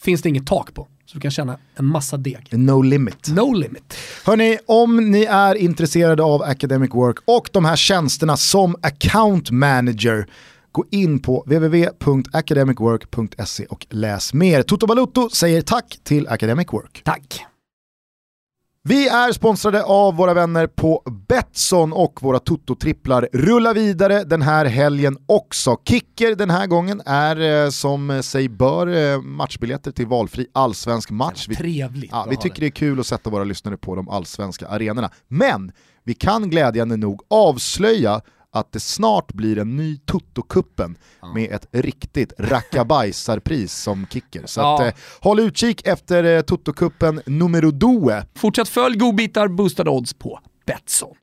finns 0.00 0.22
det 0.22 0.28
inget 0.28 0.46
tak 0.46 0.74
på. 0.74 0.88
Så 1.06 1.14
du 1.14 1.20
kan 1.20 1.30
tjäna 1.30 1.58
en 1.76 1.84
massa 1.84 2.16
deg. 2.16 2.48
No 2.50 2.82
limit. 2.82 3.28
No 3.28 3.52
limit. 3.52 3.96
Hörni, 4.24 4.58
om 4.66 5.10
ni 5.10 5.24
är 5.24 5.54
intresserade 5.54 6.22
av 6.22 6.42
Academic 6.42 6.90
Work 6.90 7.18
och 7.24 7.48
de 7.52 7.64
här 7.64 7.76
tjänsterna 7.76 8.36
som 8.36 8.76
account 8.82 9.50
manager, 9.50 10.26
gå 10.72 10.84
in 10.90 11.18
på 11.18 11.44
www.academicwork.se 11.46 13.66
och 13.66 13.86
läs 13.90 14.34
mer. 14.34 14.62
Toto 14.62 14.86
Balutto 14.86 15.28
säger 15.28 15.62
tack 15.62 15.98
till 16.02 16.28
Academic 16.28 16.72
Work. 16.72 17.02
Tack. 17.04 17.44
Vi 18.88 19.08
är 19.08 19.32
sponsrade 19.32 19.82
av 19.82 20.16
våra 20.16 20.34
vänner 20.34 20.66
på 20.66 21.02
Betsson 21.28 21.92
och 21.92 22.22
våra 22.22 22.38
Toto-tripplar 22.38 23.28
rullar 23.32 23.74
vidare 23.74 24.24
den 24.24 24.42
här 24.42 24.64
helgen 24.64 25.18
också. 25.26 25.76
Kicker 25.84 26.34
den 26.34 26.50
här 26.50 26.66
gången 26.66 27.02
är 27.06 27.64
eh, 27.64 27.70
som 27.70 28.22
sig 28.22 28.48
bör 28.48 28.86
eh, 28.86 29.20
matchbiljetter 29.20 29.90
till 29.90 30.06
valfri 30.06 30.46
allsvensk 30.52 31.10
match. 31.10 31.46
Vi, 31.48 31.56
Trevligt. 31.56 32.10
ja, 32.12 32.26
vi 32.30 32.36
tycker 32.36 32.54
det. 32.54 32.60
det 32.60 32.66
är 32.66 32.70
kul 32.70 33.00
att 33.00 33.06
sätta 33.06 33.30
våra 33.30 33.44
lyssnare 33.44 33.76
på 33.76 33.94
de 33.94 34.08
allsvenska 34.08 34.68
arenorna. 34.68 35.10
Men 35.28 35.72
vi 36.04 36.14
kan 36.14 36.50
glädjande 36.50 36.96
nog 36.96 37.20
avslöja 37.30 38.20
att 38.54 38.72
det 38.72 38.80
snart 38.80 39.32
blir 39.32 39.58
en 39.58 39.76
ny 39.76 39.96
Toto-kuppen 40.06 40.96
med 41.34 41.52
ett 41.52 41.66
riktigt 41.72 42.32
rackabajsarpris 42.38 43.72
som 43.74 44.06
kicker. 44.10 44.42
Så 44.46 44.60
Ja. 44.60 44.74
att, 44.74 44.80
eh, 44.94 45.00
håll 45.20 45.40
utkik 45.40 45.86
efter 45.86 46.24
eh, 46.24 46.40
Toto-kuppen 46.42 47.20
numero 47.26 47.70
due. 47.70 48.26
Fortsätt 48.34 48.68
följ 48.68 48.96
godbitar, 48.98 49.48
boostade 49.48 49.90
odds 49.90 50.14
på 50.14 50.40
Betsson. 50.66 51.14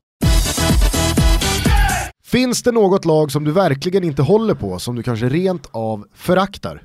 Finns 2.24 2.62
det 2.62 2.72
något 2.72 3.04
lag 3.04 3.32
som 3.32 3.44
du 3.44 3.52
verkligen 3.52 4.04
inte 4.04 4.22
håller 4.22 4.54
på, 4.54 4.78
som 4.78 4.94
du 4.94 5.02
kanske 5.02 5.28
rent 5.28 5.66
av 5.70 6.06
föraktar? 6.14 6.82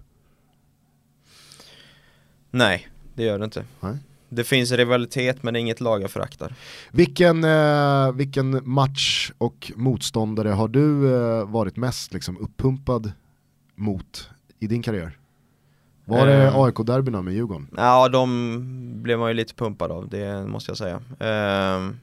Nej, 2.51 2.87
det 3.15 3.23
gör 3.23 3.39
det 3.39 3.45
inte. 3.45 3.65
Nej. 3.79 3.97
Det 4.29 4.43
finns 4.43 4.71
rivalitet 4.71 5.43
men 5.43 5.53
det 5.53 5.59
är 5.59 5.61
inget 5.61 5.81
lag 5.81 6.01
jag 6.01 6.11
föraktar. 6.11 6.53
Vilken, 6.91 7.43
eh, 7.43 8.11
vilken 8.11 8.61
match 8.69 9.31
och 9.37 9.71
motståndare 9.75 10.49
har 10.49 10.67
du 10.67 11.15
eh, 11.15 11.45
varit 11.49 11.77
mest 11.77 12.13
liksom, 12.13 12.37
uppumpad 12.37 13.11
mot 13.75 14.29
i 14.59 14.67
din 14.67 14.81
karriär? 14.83 15.17
Var 16.05 16.27
det 16.27 16.43
Eh. 16.43 16.55
AIK-derbyna 16.55 17.21
med 17.21 17.33
Djurgården? 17.33 17.67
Ja, 17.77 18.09
de 18.09 19.03
blev 19.03 19.19
man 19.19 19.27
ju 19.29 19.33
lite 19.33 19.53
pumpad 19.53 19.91
av, 19.91 20.09
det 20.09 20.47
måste 20.47 20.69
jag 20.71 20.77
säga. 20.77 21.01
Ehm, 21.19 21.99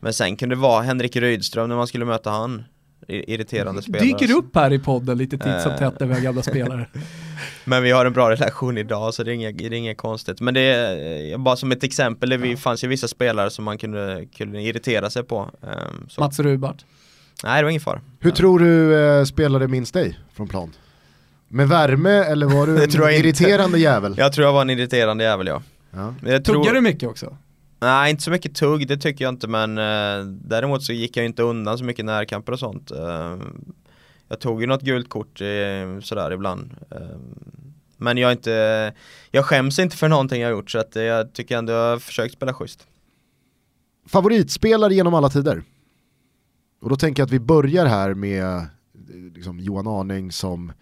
men 0.00 0.12
sen 0.12 0.36
kunde 0.36 0.54
det 0.54 0.60
vara 0.60 0.82
Henrik 0.82 1.16
Rydström 1.16 1.68
när 1.68 1.76
man 1.76 1.86
skulle 1.86 2.04
möta 2.04 2.30
han. 2.30 2.64
Irriterande 3.08 3.82
spelare. 3.82 4.02
Dyker 4.04 4.34
upp 4.36 4.54
här 4.54 4.72
i 4.72 4.78
podden 4.78 5.18
lite 5.18 5.38
titt 5.38 5.62
som 5.62 5.72
tätt 5.78 6.00
när 6.00 6.06
vi 6.06 6.14
har 6.14 6.20
gamla 6.20 6.42
spelare. 6.52 6.86
Men 7.64 7.82
vi 7.82 7.90
har 7.90 8.06
en 8.06 8.12
bra 8.12 8.30
relation 8.30 8.78
idag 8.78 9.14
så 9.14 9.22
det 9.22 9.30
är 9.30 9.34
inget, 9.34 9.58
det 9.58 9.66
är 9.66 9.72
inget 9.72 9.98
konstigt. 9.98 10.40
Men 10.40 10.54
det 10.54 10.60
är 10.60 11.32
eh, 11.32 11.38
bara 11.38 11.56
som 11.56 11.72
ett 11.72 11.84
exempel, 11.84 12.30
det 12.30 12.36
vi, 12.36 12.56
fanns 12.56 12.84
ju 12.84 12.88
vissa 12.88 13.08
spelare 13.08 13.50
som 13.50 13.64
man 13.64 13.78
kunde, 13.78 14.26
kunde 14.36 14.62
irritera 14.62 15.10
sig 15.10 15.22
på. 15.24 15.50
Ehm, 15.62 16.08
så. 16.08 16.20
Mats 16.20 16.38
Rubart. 16.40 16.84
Nej, 17.44 17.60
det 17.60 17.64
var 17.64 17.70
ingen 17.70 17.80
fara. 17.80 18.00
Hur 18.20 18.30
tror 18.30 18.58
du 18.58 19.00
eh, 19.00 19.24
spelare 19.24 19.68
minns 19.68 19.92
dig 19.92 20.18
från 20.34 20.48
plan? 20.48 20.72
Med 21.48 21.68
värme 21.68 22.10
eller 22.10 22.46
var 22.46 22.66
du 22.66 22.82
en 22.82 22.90
tror 22.90 23.04
jag 23.04 23.16
inte. 23.16 23.28
irriterande 23.28 23.78
jävel? 23.78 24.14
Jag 24.18 24.32
tror 24.32 24.46
jag 24.46 24.52
var 24.52 24.60
en 24.62 24.70
irriterande 24.70 25.24
jävel 25.24 25.46
ja. 25.46 25.62
Ja. 25.90 26.14
Tror, 26.20 26.38
Tuggar 26.40 26.74
du 26.74 26.80
mycket 26.80 27.08
också? 27.08 27.36
Nej, 27.80 28.10
inte 28.10 28.22
så 28.22 28.30
mycket 28.30 28.54
tugg, 28.54 28.88
det 28.88 28.96
tycker 28.96 29.24
jag 29.24 29.34
inte 29.34 29.48
men 29.48 29.78
eh, 29.78 30.24
däremot 30.26 30.82
så 30.82 30.92
gick 30.92 31.16
jag 31.16 31.22
ju 31.22 31.26
inte 31.26 31.42
undan 31.42 31.78
så 31.78 31.84
mycket 31.84 32.04
närkamper 32.04 32.52
och 32.52 32.58
sånt. 32.58 32.90
Eh, 32.90 33.36
jag 34.28 34.40
tog 34.40 34.60
ju 34.60 34.66
något 34.66 34.82
gult 34.82 35.08
kort 35.08 35.40
eh, 35.40 36.00
sådär 36.00 36.30
ibland. 36.30 36.76
Eh, 36.90 37.18
men 37.96 38.18
jag 38.18 38.28
är 38.28 38.32
inte, 38.32 38.94
jag 39.30 39.44
skäms 39.44 39.78
inte 39.78 39.96
för 39.96 40.08
någonting 40.08 40.42
jag 40.42 40.50
gjort 40.50 40.70
så 40.70 40.78
att 40.78 40.96
eh, 40.96 41.02
jag 41.02 41.32
tycker 41.32 41.58
ändå 41.58 41.72
jag 41.72 41.90
har 41.90 41.98
försökt 41.98 42.34
spela 42.34 42.54
schysst. 42.54 42.86
Favoritspelare 44.06 44.94
genom 44.94 45.14
alla 45.14 45.28
tider? 45.28 45.62
Och 46.80 46.90
då 46.90 46.96
tänker 46.96 47.20
jag 47.20 47.26
att 47.26 47.32
vi 47.32 47.40
börjar 47.40 47.86
här 47.86 48.14
med 48.14 48.44
eh, 48.44 48.64
liksom, 49.34 49.60
Johan 49.60 49.86
Arning 49.86 50.32
som 50.32 50.72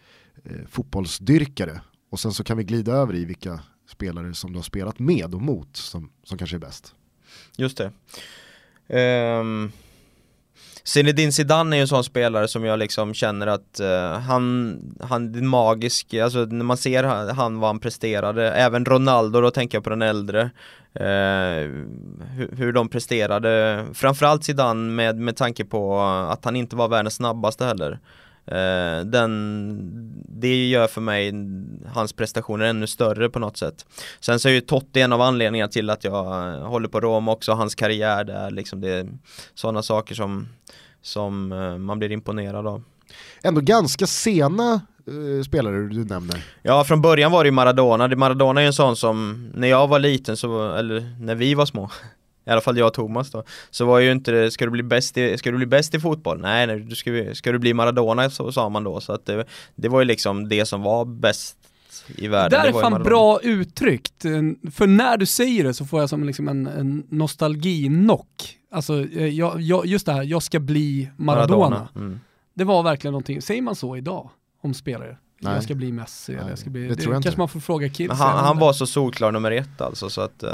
eh, 0.45 0.67
fotbollsdyrkare 0.69 1.81
och 2.11 2.21
sen 2.21 2.33
så 2.33 2.45
kan 2.45 2.57
vi 2.57 2.65
glida 2.65 2.93
över 2.93 3.15
i 3.15 3.25
vilka 3.25 3.61
spelare 3.89 4.35
som 4.35 4.53
du 4.53 4.59
har 4.59 4.63
spelat 4.63 4.99
med 4.99 5.35
och 5.35 5.43
mot 5.43 5.77
som, 5.77 6.11
som 6.25 6.39
kanske 6.39 6.57
är 6.57 6.61
bäst. 6.61 6.95
Just 7.57 7.79
det. 7.79 7.93
Um, 9.39 9.73
Zinedine 10.87 11.33
Zidane 11.33 11.77
är 11.77 11.79
ju 11.79 11.81
en 11.81 11.89
sån 11.89 12.05
spelare 12.05 12.49
som 12.49 12.65
jag 12.65 12.79
liksom 12.79 13.15
känner 13.15 13.47
att 13.47 13.81
uh, 13.81 14.21
han, 14.21 14.79
han 15.01 15.35
är 15.35 15.41
magisk, 15.41 16.15
alltså 16.15 16.39
när 16.39 16.65
man 16.65 16.77
ser 16.77 17.05
han, 17.05 17.29
han 17.29 17.61
vad 17.61 17.69
han 17.69 17.81
presterade, 17.81 18.53
även 18.53 18.85
Ronaldo 18.85 19.41
då 19.41 19.51
tänker 19.51 19.77
jag 19.77 19.85
på 19.85 19.91
den 19.91 20.03
äldre 20.03 20.41
eh, 20.41 20.51
Uh, 20.97 21.71
hur, 22.37 22.57
hur 22.57 22.73
de 22.73 22.89
presterade, 22.89 23.85
framförallt 23.95 24.45
Zidane 24.45 24.91
med, 24.91 25.17
med 25.17 25.37
tanke 25.37 25.65
på 25.65 26.01
att 26.01 26.45
han 26.45 26.57
inte 26.57 26.77
var 26.77 26.89
världens 26.89 27.15
snabbaste 27.15 27.65
heller 27.65 27.99
den, 29.05 30.15
det 30.29 30.69
gör 30.69 30.87
för 30.87 31.01
mig 31.01 31.33
hans 31.95 32.13
prestationer 32.13 32.65
ännu 32.65 32.87
större 32.87 33.29
på 33.29 33.39
något 33.39 33.57
sätt. 33.57 33.87
Sen 34.21 34.41
så 34.41 34.49
är 34.49 34.53
ju 34.53 34.61
Totti 34.61 35.01
en 35.01 35.13
av 35.13 35.21
anledningarna 35.21 35.69
till 35.69 35.91
att 35.91 36.05
jag 36.05 36.55
eh, 36.55 36.67
håller 36.67 36.89
på 36.89 37.01
Rom 37.01 37.29
också, 37.29 37.53
hans 37.53 37.75
karriär 37.75 38.25
där 38.25 38.51
liksom 38.51 38.81
det 38.81 38.91
är 38.91 39.09
sådana 39.55 39.83
saker 39.83 40.15
som, 40.15 40.49
som 41.03 41.53
eh, 41.53 41.79
man 41.79 41.99
blir 41.99 42.13
imponerad 42.13 42.67
av. 42.67 42.83
Ändå 43.43 43.61
ganska 43.61 44.07
sena 44.07 44.81
eh, 45.07 45.43
spelare 45.45 45.89
du 45.89 46.05
nämner. 46.05 46.45
Ja 46.63 46.85
från 46.85 47.03
början 47.03 47.33
var 47.33 47.45
det 47.45 47.49
ju 47.49 47.53
Maradona, 47.53 48.09
Maradona 48.09 48.61
är 48.61 48.65
ju 48.65 48.67
en 48.67 48.73
sån 48.73 48.97
som 48.97 49.49
när 49.55 49.69
jag 49.69 49.89
var 49.89 49.99
liten 49.99 50.37
så, 50.37 50.73
eller 50.73 51.17
när 51.21 51.35
vi 51.35 51.55
var 51.55 51.67
små 51.67 51.91
i 52.47 52.51
alla 52.51 52.61
fall 52.61 52.79
jag 52.79 52.87
och 52.87 52.95
Thomas 52.95 53.31
då 53.31 53.45
Så 53.71 53.85
var 53.87 53.99
ju 53.99 54.13
inte 54.13 54.31
det, 54.31 54.51
ska 54.51 54.65
du 54.65 54.71
bli 54.71 54.83
bäst 54.83 55.17
i, 55.17 55.39
ska 55.39 55.51
du 55.51 55.57
bli 55.57 55.67
bäst 55.67 55.95
i 55.95 56.01
fotboll? 56.01 56.41
Nej, 56.41 56.67
nej 56.67 56.81
du 56.81 56.97
ska, 56.97 57.11
ska 57.35 57.53
du 57.53 57.59
bli 57.59 57.75
Maradona 57.75 58.31
så 58.31 58.53
sa 58.53 58.69
man 58.69 58.85
då 58.85 59.01
Så 59.01 59.13
att 59.13 59.27
det, 59.27 59.45
det 59.75 59.89
var 59.89 60.01
ju 60.01 60.05
liksom 60.05 60.49
det 60.49 60.67
som 60.67 60.83
var 60.83 61.05
bäst 61.05 61.57
i 62.17 62.29
världen 62.29 62.51
Det 62.51 62.57
där 62.57 62.69
är 62.69 62.73
fan 62.73 62.93
Maradona. 62.93 63.05
bra 63.05 63.41
uttryckt. 63.43 64.23
För 64.73 64.87
när 64.87 65.17
du 65.17 65.27
säger 65.27 65.65
det 65.65 65.75
så 65.75 65.85
får 65.85 66.01
jag 66.01 66.09
som 66.09 66.25
liksom 66.25 66.49
en, 66.49 66.67
en 66.67 67.07
nostalginock. 67.09 68.59
Alltså, 68.71 69.07
eh, 69.09 69.27
jag, 69.27 69.61
jag, 69.61 69.87
just 69.87 70.07
det 70.07 70.13
här, 70.13 70.23
jag 70.23 70.43
ska 70.43 70.59
bli 70.61 71.11
Maradona. 71.17 71.89
Mm. 71.97 72.21
Det 72.55 72.65
var 72.65 72.83
verkligen 72.83 73.13
någonting, 73.13 73.43
säger 73.43 73.63
man 73.63 73.77
så 73.77 73.97
idag 73.97 74.31
om 74.63 74.75
spelare? 74.75 75.17
Nej. 75.41 75.55
Jag 75.55 75.63
ska 75.63 75.75
bli 75.75 75.93
Messi 75.93 76.33
Nej, 76.33 76.45
jag 76.49 76.59
ska 76.59 76.71
bli, 76.71 76.83
det 76.83 76.89
det, 76.89 76.95
tror 76.95 77.15
jag 77.15 77.23
kanske 77.23 77.29
inte. 77.29 77.39
man 77.39 77.49
får 77.49 77.61
fråga 77.61 77.89
kids. 77.89 78.09
Men 78.09 78.17
han, 78.17 78.45
han 78.45 78.59
var 78.59 78.73
så 78.73 78.87
solklar 78.87 79.33
nummer 79.33 79.51
ett 79.51 79.81
alltså 79.81 80.11
så 80.11 80.21
att 80.21 80.43
eh, 80.43 80.51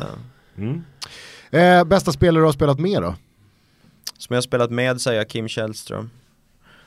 Eh, 1.53 1.85
bästa 1.85 2.13
spelare 2.13 2.43
du 2.43 2.45
har 2.45 2.53
spelat 2.53 2.79
med 2.79 3.03
då? 3.03 3.15
Som 4.19 4.35
jag 4.35 4.37
har 4.37 4.43
spelat 4.43 4.71
med 4.71 5.01
säger 5.01 5.19
jag 5.19 5.29
Kim 5.29 5.49
Källström. 5.49 6.11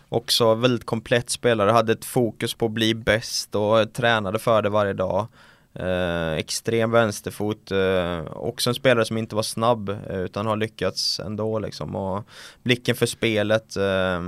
Också 0.10 0.56
väldigt 0.56 0.86
komplett 0.86 1.30
spelare, 1.30 1.72
hade 1.72 1.92
ett 1.92 2.06
fokus 2.06 2.54
på 2.54 2.66
att 2.66 2.72
bli 2.72 2.96
bäst 2.96 3.56
och 3.56 3.94
tränade 3.94 4.40
för 4.40 4.62
det 4.62 4.70
varje 4.70 4.94
dag. 4.94 5.28
Eh, 5.74 6.32
Extrem 6.32 6.92
vänsterfot, 6.92 7.72
eh, 7.72 8.22
också 8.26 8.70
en 8.70 8.74
spelare 8.74 9.06
som 9.06 9.18
inte 9.18 9.36
var 9.36 9.44
snabb 9.44 9.90
eh, 9.90 10.20
utan 10.20 10.46
har 10.46 10.56
lyckats 10.56 11.20
ändå 11.20 11.60
liksom. 11.60 11.96
Och 11.96 12.24
blicken 12.64 12.96
för 12.96 13.06
spelet 13.06 13.76
eh, 13.76 14.22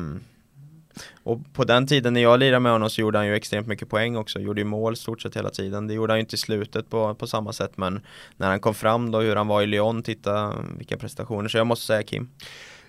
och 1.24 1.54
på 1.54 1.64
den 1.64 1.88
tiden 1.88 2.14
när 2.14 2.22
jag 2.22 2.40
lirade 2.40 2.60
med 2.60 2.72
honom 2.72 2.90
så 2.90 3.02
gjorde 3.02 3.18
han 3.18 3.28
ju 3.28 3.36
extremt 3.36 3.68
mycket 3.68 3.90
poäng 3.90 4.16
också, 4.16 4.40
gjorde 4.40 4.62
ju 4.62 4.66
mål 4.66 4.96
stort 4.96 5.22
sett 5.22 5.36
hela 5.36 5.50
tiden. 5.50 5.88
Det 5.88 5.94
gjorde 5.94 6.14
han 6.14 6.18
ju 6.18 6.22
inte 6.22 6.36
i 6.36 6.38
slutet 6.38 6.90
på, 6.90 7.16
på 7.16 7.28
samma 7.28 7.54
sätt 7.54 7.72
men 7.76 8.02
när 8.38 8.48
han 8.48 8.60
kom 8.60 8.74
fram 8.74 9.12
då 9.12 9.20
hur 9.20 9.36
han 9.36 9.48
var 9.48 9.62
i 9.62 9.66
Lyon, 9.66 10.04
titta 10.04 10.54
vilka 10.78 10.98
prestationer. 10.98 11.50
Så 11.50 11.58
jag 11.58 11.68
måste 11.68 11.86
säga 11.86 12.04
Kim. 12.04 12.30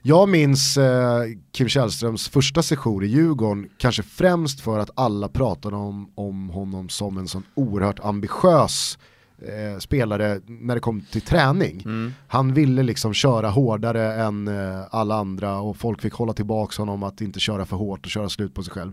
Jag 0.02 0.28
minns 0.28 0.76
eh, 0.76 1.22
Kim 1.52 1.68
Källströms 1.68 2.28
första 2.28 2.62
session 2.62 3.04
i 3.04 3.06
Djurgården, 3.06 3.68
kanske 3.78 4.02
främst 4.02 4.60
för 4.60 4.78
att 4.78 4.90
alla 4.94 5.28
pratade 5.28 5.76
om, 5.76 6.12
om 6.14 6.50
honom 6.50 6.88
som 6.88 7.18
en 7.18 7.28
sån 7.28 7.42
oerhört 7.54 8.00
ambitiös 8.00 8.98
eh, 9.42 9.78
spelare 9.78 10.40
när 10.46 10.74
det 10.74 10.80
kom 10.80 11.00
till 11.00 11.20
träning. 11.20 11.82
Mm. 11.84 12.12
Han 12.28 12.54
ville 12.54 12.82
liksom 12.82 13.14
köra 13.14 13.48
hårdare 13.48 14.14
än 14.14 14.48
eh, 14.48 14.84
alla 14.90 15.14
andra 15.14 15.60
och 15.60 15.76
folk 15.76 16.02
fick 16.02 16.12
hålla 16.12 16.32
tillbaka 16.32 16.82
honom 16.82 17.02
att 17.02 17.20
inte 17.20 17.40
köra 17.40 17.66
för 17.66 17.76
hårt 17.76 18.04
och 18.04 18.10
köra 18.10 18.28
slut 18.28 18.54
på 18.54 18.62
sig 18.62 18.72
själv. 18.72 18.92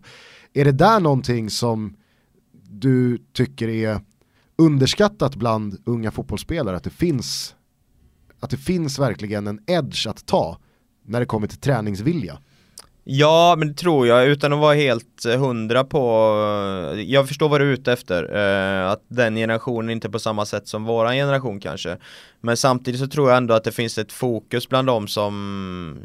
Är 0.53 0.65
det 0.65 0.71
där 0.71 0.99
någonting 0.99 1.49
som 1.49 1.95
du 2.69 3.17
tycker 3.33 3.67
är 3.67 3.99
underskattat 4.57 5.35
bland 5.35 5.77
unga 5.85 6.11
fotbollsspelare? 6.11 6.75
Att 6.75 6.83
det 6.83 6.89
finns, 6.89 7.55
att 8.39 8.49
det 8.49 8.57
finns 8.57 8.99
verkligen 8.99 9.47
en 9.47 9.59
edge 9.67 10.07
att 10.07 10.25
ta 10.25 10.59
när 11.05 11.19
det 11.19 11.25
kommer 11.25 11.47
till 11.47 11.59
träningsvilja? 11.59 12.39
Ja, 13.07 13.55
men 13.57 13.67
det 13.67 13.73
tror 13.73 14.07
jag, 14.07 14.27
utan 14.27 14.53
att 14.53 14.59
vara 14.59 14.73
helt 14.75 15.25
eh, 15.25 15.39
hundra 15.39 15.83
på 15.83 15.99
Jag 17.05 17.27
förstår 17.27 17.49
vad 17.49 17.61
du 17.61 17.65
är 17.69 17.73
ute 17.73 17.93
efter 17.93 18.35
eh, 18.83 18.91
Att 18.91 19.01
den 19.07 19.35
generationen 19.35 19.89
inte 19.89 20.07
är 20.07 20.11
på 20.11 20.19
samma 20.19 20.45
sätt 20.45 20.67
som 20.67 20.83
våran 20.83 21.13
generation 21.13 21.59
kanske 21.59 21.97
Men 22.41 22.57
samtidigt 22.57 22.99
så 22.99 23.07
tror 23.07 23.29
jag 23.29 23.37
ändå 23.37 23.53
att 23.53 23.63
det 23.63 23.71
finns 23.71 23.97
ett 23.97 24.11
fokus 24.11 24.69
bland 24.69 24.87
dem 24.87 25.07
som 25.07 25.97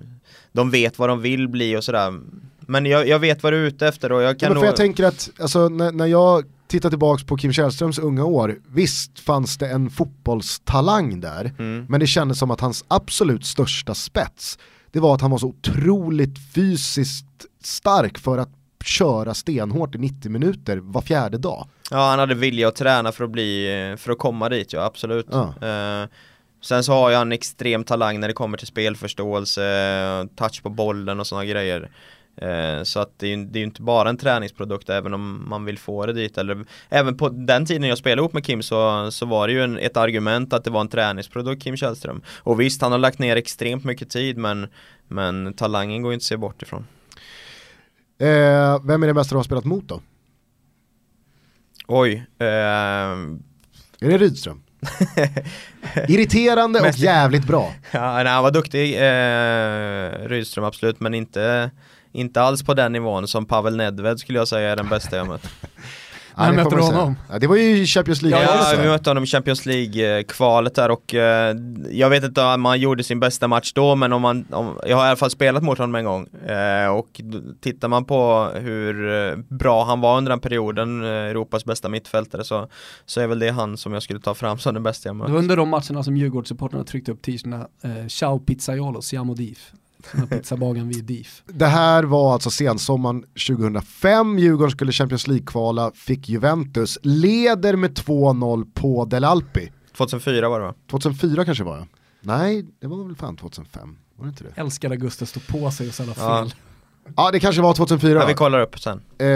De 0.52 0.70
vet 0.70 0.98
vad 0.98 1.08
de 1.08 1.20
vill 1.20 1.48
bli 1.48 1.76
och 1.76 1.84
sådär 1.84 2.20
Men 2.60 2.86
jag, 2.86 3.08
jag 3.08 3.18
vet 3.18 3.42
vad 3.42 3.52
du 3.52 3.56
är 3.62 3.66
ute 3.66 3.88
efter 3.88 4.12
och 4.12 4.22
jag 4.22 4.30
Ja, 4.30 4.38
kan 4.38 4.48
men 4.48 4.54
nog... 4.56 4.64
jag 4.64 4.76
tänker 4.76 5.04
att 5.04 5.30
alltså, 5.40 5.68
när, 5.68 5.92
när 5.92 6.06
jag 6.06 6.44
tittar 6.68 6.90
tillbaka 6.90 7.24
på 7.26 7.36
Kim 7.36 7.52
Källströms 7.52 7.98
unga 7.98 8.24
år, 8.24 8.56
visst 8.68 9.18
fanns 9.18 9.58
det 9.58 9.68
en 9.68 9.90
fotbollstalang 9.90 11.20
där, 11.20 11.52
Mm. 11.58 11.86
men 11.88 12.00
det 12.00 12.06
kändes 12.06 12.38
som 12.38 12.50
att 12.50 12.60
hans 12.60 12.84
absolut 12.88 13.44
största 13.46 13.94
spets, 13.94 14.58
det 14.92 15.00
var 15.00 15.14
att 15.14 15.20
han 15.20 15.30
var 15.30 15.38
så 15.38 15.46
otroligt 15.46 16.38
fysiskt 16.54 17.46
stark 17.62 18.18
för 18.18 18.38
att 18.38 18.50
köra 18.84 19.34
stenhårt 19.34 19.94
i 19.94 19.98
90 19.98 20.30
minuter 20.30 20.76
var 20.76 21.02
fjärde 21.02 21.38
dag. 21.38 21.66
Ja 21.90 22.10
han 22.10 22.18
hade 22.18 22.34
vilja 22.34 22.68
att 22.68 22.76
träna 22.76 23.12
för 23.12 23.24
att 23.24 23.30
bli, 23.30 23.94
för 23.98 24.12
att 24.12 24.18
komma 24.18 24.48
dit 24.48 24.72
ja 24.72 24.84
absolut. 24.84 25.26
Ja. 25.30 25.54
Eh, 25.68 26.08
sen 26.62 26.84
så 26.84 26.92
har 26.92 27.10
jag 27.10 27.22
en 27.22 27.32
extrem 27.32 27.84
talang 27.84 28.20
när 28.20 28.28
det 28.28 28.34
kommer 28.34 28.58
till 28.58 28.66
spelförståelse, 28.66 30.28
touch 30.36 30.62
på 30.62 30.70
bollen 30.70 31.20
och 31.20 31.26
sådana 31.26 31.44
grejer. 31.44 31.90
Eh, 32.36 32.82
så 32.82 33.00
att 33.00 33.18
det 33.18 33.26
är 33.26 33.36
ju 33.36 33.44
det 33.44 33.58
är 33.58 33.62
inte 33.62 33.82
bara 33.82 34.08
en 34.08 34.16
träningsprodukt 34.16 34.90
även 34.90 35.14
om 35.14 35.48
man 35.48 35.64
vill 35.64 35.78
få 35.78 36.06
det 36.06 36.12
dit. 36.12 36.38
Eller, 36.38 36.64
även 36.88 37.16
på 37.16 37.28
den 37.28 37.66
tiden 37.66 37.88
jag 37.88 37.98
spelade 37.98 38.20
ihop 38.20 38.32
med 38.32 38.44
Kim 38.44 38.62
så, 38.62 39.10
så 39.10 39.26
var 39.26 39.48
det 39.48 39.52
ju 39.52 39.62
en, 39.62 39.78
ett 39.78 39.96
argument 39.96 40.52
att 40.52 40.64
det 40.64 40.70
var 40.70 40.80
en 40.80 40.88
träningsprodukt 40.88 41.62
Kim 41.62 41.76
Källström. 41.76 42.22
Och 42.38 42.60
visst 42.60 42.82
han 42.82 42.92
har 42.92 42.98
lagt 42.98 43.18
ner 43.18 43.36
extremt 43.36 43.84
mycket 43.84 44.10
tid 44.10 44.36
men, 44.36 44.68
men 45.08 45.54
talangen 45.54 46.02
går 46.02 46.12
ju 46.12 46.14
inte 46.14 46.22
att 46.22 46.26
se 46.26 46.36
bort 46.36 46.62
ifrån. 46.62 46.86
Eh, 48.18 48.80
vem 48.84 49.02
är 49.02 49.06
den 49.06 49.16
bästa 49.16 49.34
du 49.34 49.36
har 49.38 49.44
spelat 49.44 49.64
mot 49.64 49.88
då? 49.88 50.00
Oj, 51.86 52.26
eh, 52.38 52.46
Är 54.00 54.08
det 54.08 54.18
Rydström? 54.18 54.62
Irriterande 56.08 56.80
och 56.80 56.98
jävligt 56.98 57.46
bra. 57.46 57.72
Ja, 57.92 58.14
nej, 58.14 58.26
han 58.26 58.42
var 58.42 58.50
duktig, 58.50 58.94
eh, 58.94 60.28
Rydström 60.28 60.64
absolut, 60.64 61.00
men 61.00 61.14
inte, 61.14 61.70
inte 62.12 62.42
alls 62.42 62.62
på 62.62 62.74
den 62.74 62.92
nivån 62.92 63.28
som 63.28 63.46
Pavel 63.46 63.76
Nedved 63.76 64.18
skulle 64.18 64.38
jag 64.38 64.48
säga 64.48 64.70
är 64.70 64.76
den 64.76 64.88
bästa 64.88 65.16
jag 65.16 65.26
mött. 65.26 65.42
När 66.36 66.52
mötte 66.52 66.76
du 66.76 66.82
honom? 66.82 67.16
Ja, 67.30 67.38
det 67.38 67.46
var 67.46 67.56
ju 67.56 67.86
Champions 67.86 68.22
League. 68.22 68.42
Ja, 68.42 68.52
alltså. 68.52 68.82
vi 68.82 68.88
mötte 68.88 69.10
honom 69.10 69.24
i 69.24 69.26
Champions 69.26 69.66
League-kvalet 69.66 70.74
där 70.74 70.90
och 70.90 71.14
eh, 71.14 71.56
jag 71.90 72.10
vet 72.10 72.24
inte 72.24 72.42
om 72.42 72.60
man 72.60 72.80
gjorde 72.80 73.04
sin 73.04 73.20
bästa 73.20 73.48
match 73.48 73.72
då, 73.72 73.96
men 73.96 74.12
om 74.12 74.22
man, 74.22 74.46
om, 74.50 74.78
jag 74.86 74.96
har 74.96 75.04
i 75.04 75.08
alla 75.08 75.16
fall 75.16 75.30
spelat 75.30 75.62
mot 75.62 75.78
honom 75.78 75.94
en 75.94 76.04
gång. 76.04 76.26
Eh, 76.26 76.86
och 76.86 77.20
tittar 77.60 77.88
man 77.88 78.04
på 78.04 78.50
hur 78.54 79.12
eh, 79.12 79.36
bra 79.48 79.84
han 79.84 80.00
var 80.00 80.18
under 80.18 80.30
den 80.30 80.40
perioden, 80.40 81.04
eh, 81.04 81.08
Europas 81.08 81.64
bästa 81.64 81.88
mittfältare, 81.88 82.44
så, 82.44 82.68
så 83.06 83.20
är 83.20 83.26
väl 83.26 83.38
det 83.38 83.50
han 83.50 83.76
som 83.76 83.92
jag 83.92 84.02
skulle 84.02 84.20
ta 84.20 84.34
fram 84.34 84.58
som 84.58 84.74
den 84.74 84.82
bästa 84.82 85.08
jag 85.08 85.16
Det 85.16 85.18
mött. 85.18 85.30
var 85.30 85.38
under 85.38 85.56
de 85.56 85.68
matcherna 85.68 86.02
som 86.02 86.16
Djurgårdssupportrarna 86.16 86.84
tryckte 86.84 87.12
upp 87.12 87.22
t-shirtarna 87.22 87.68
eh, 87.82 88.06
Ciao 88.06 88.38
pizzaiolo, 88.38 89.02
siamo 89.02 89.34
dif. 89.34 89.72
Som 90.10 90.26
pizzabagaren 90.26 90.88
vid 90.88 91.04
DIF. 91.04 91.42
Det 91.46 91.66
här 91.66 92.04
var 92.04 92.32
alltså 92.32 92.50
sensommaren 92.50 93.24
2005, 93.48 94.38
Djurgården 94.38 94.70
skulle 94.70 94.92
Champions 94.92 95.26
League-kvala, 95.26 95.92
fick 95.94 96.28
Juventus, 96.28 96.98
leder 97.02 97.76
med 97.76 97.98
2-0 97.98 98.66
på 98.74 99.04
Del 99.04 99.24
Alpi. 99.24 99.72
2004 99.96 100.48
var 100.48 100.60
det 100.60 100.66
va? 100.66 100.74
2004 100.90 101.44
kanske 101.44 101.64
var 101.64 101.76
det? 101.78 101.86
Nej, 102.20 102.66
det 102.80 102.86
var 102.86 103.04
väl 103.04 103.16
fan 103.16 103.36
2005, 103.36 103.96
var 104.16 104.24
det 104.24 104.28
inte 104.28 104.44
det? 104.44 104.52
Älskar 104.60 104.90
Augusta 104.90 105.26
stå 105.26 105.40
på 105.40 105.70
sig 105.70 105.88
och 105.88 105.94
ställa 105.94 106.12
Ja. 106.16 106.42
fel. 106.44 106.54
Ja, 107.16 107.30
det 107.30 107.40
kanske 107.40 107.62
var 107.62 107.74
2004. 107.74 108.20
Ja, 108.20 108.26
vi 108.26 108.34
kollar 108.34 108.60
upp 108.60 108.78
sen. 108.80 109.00
Eh, 109.18 109.26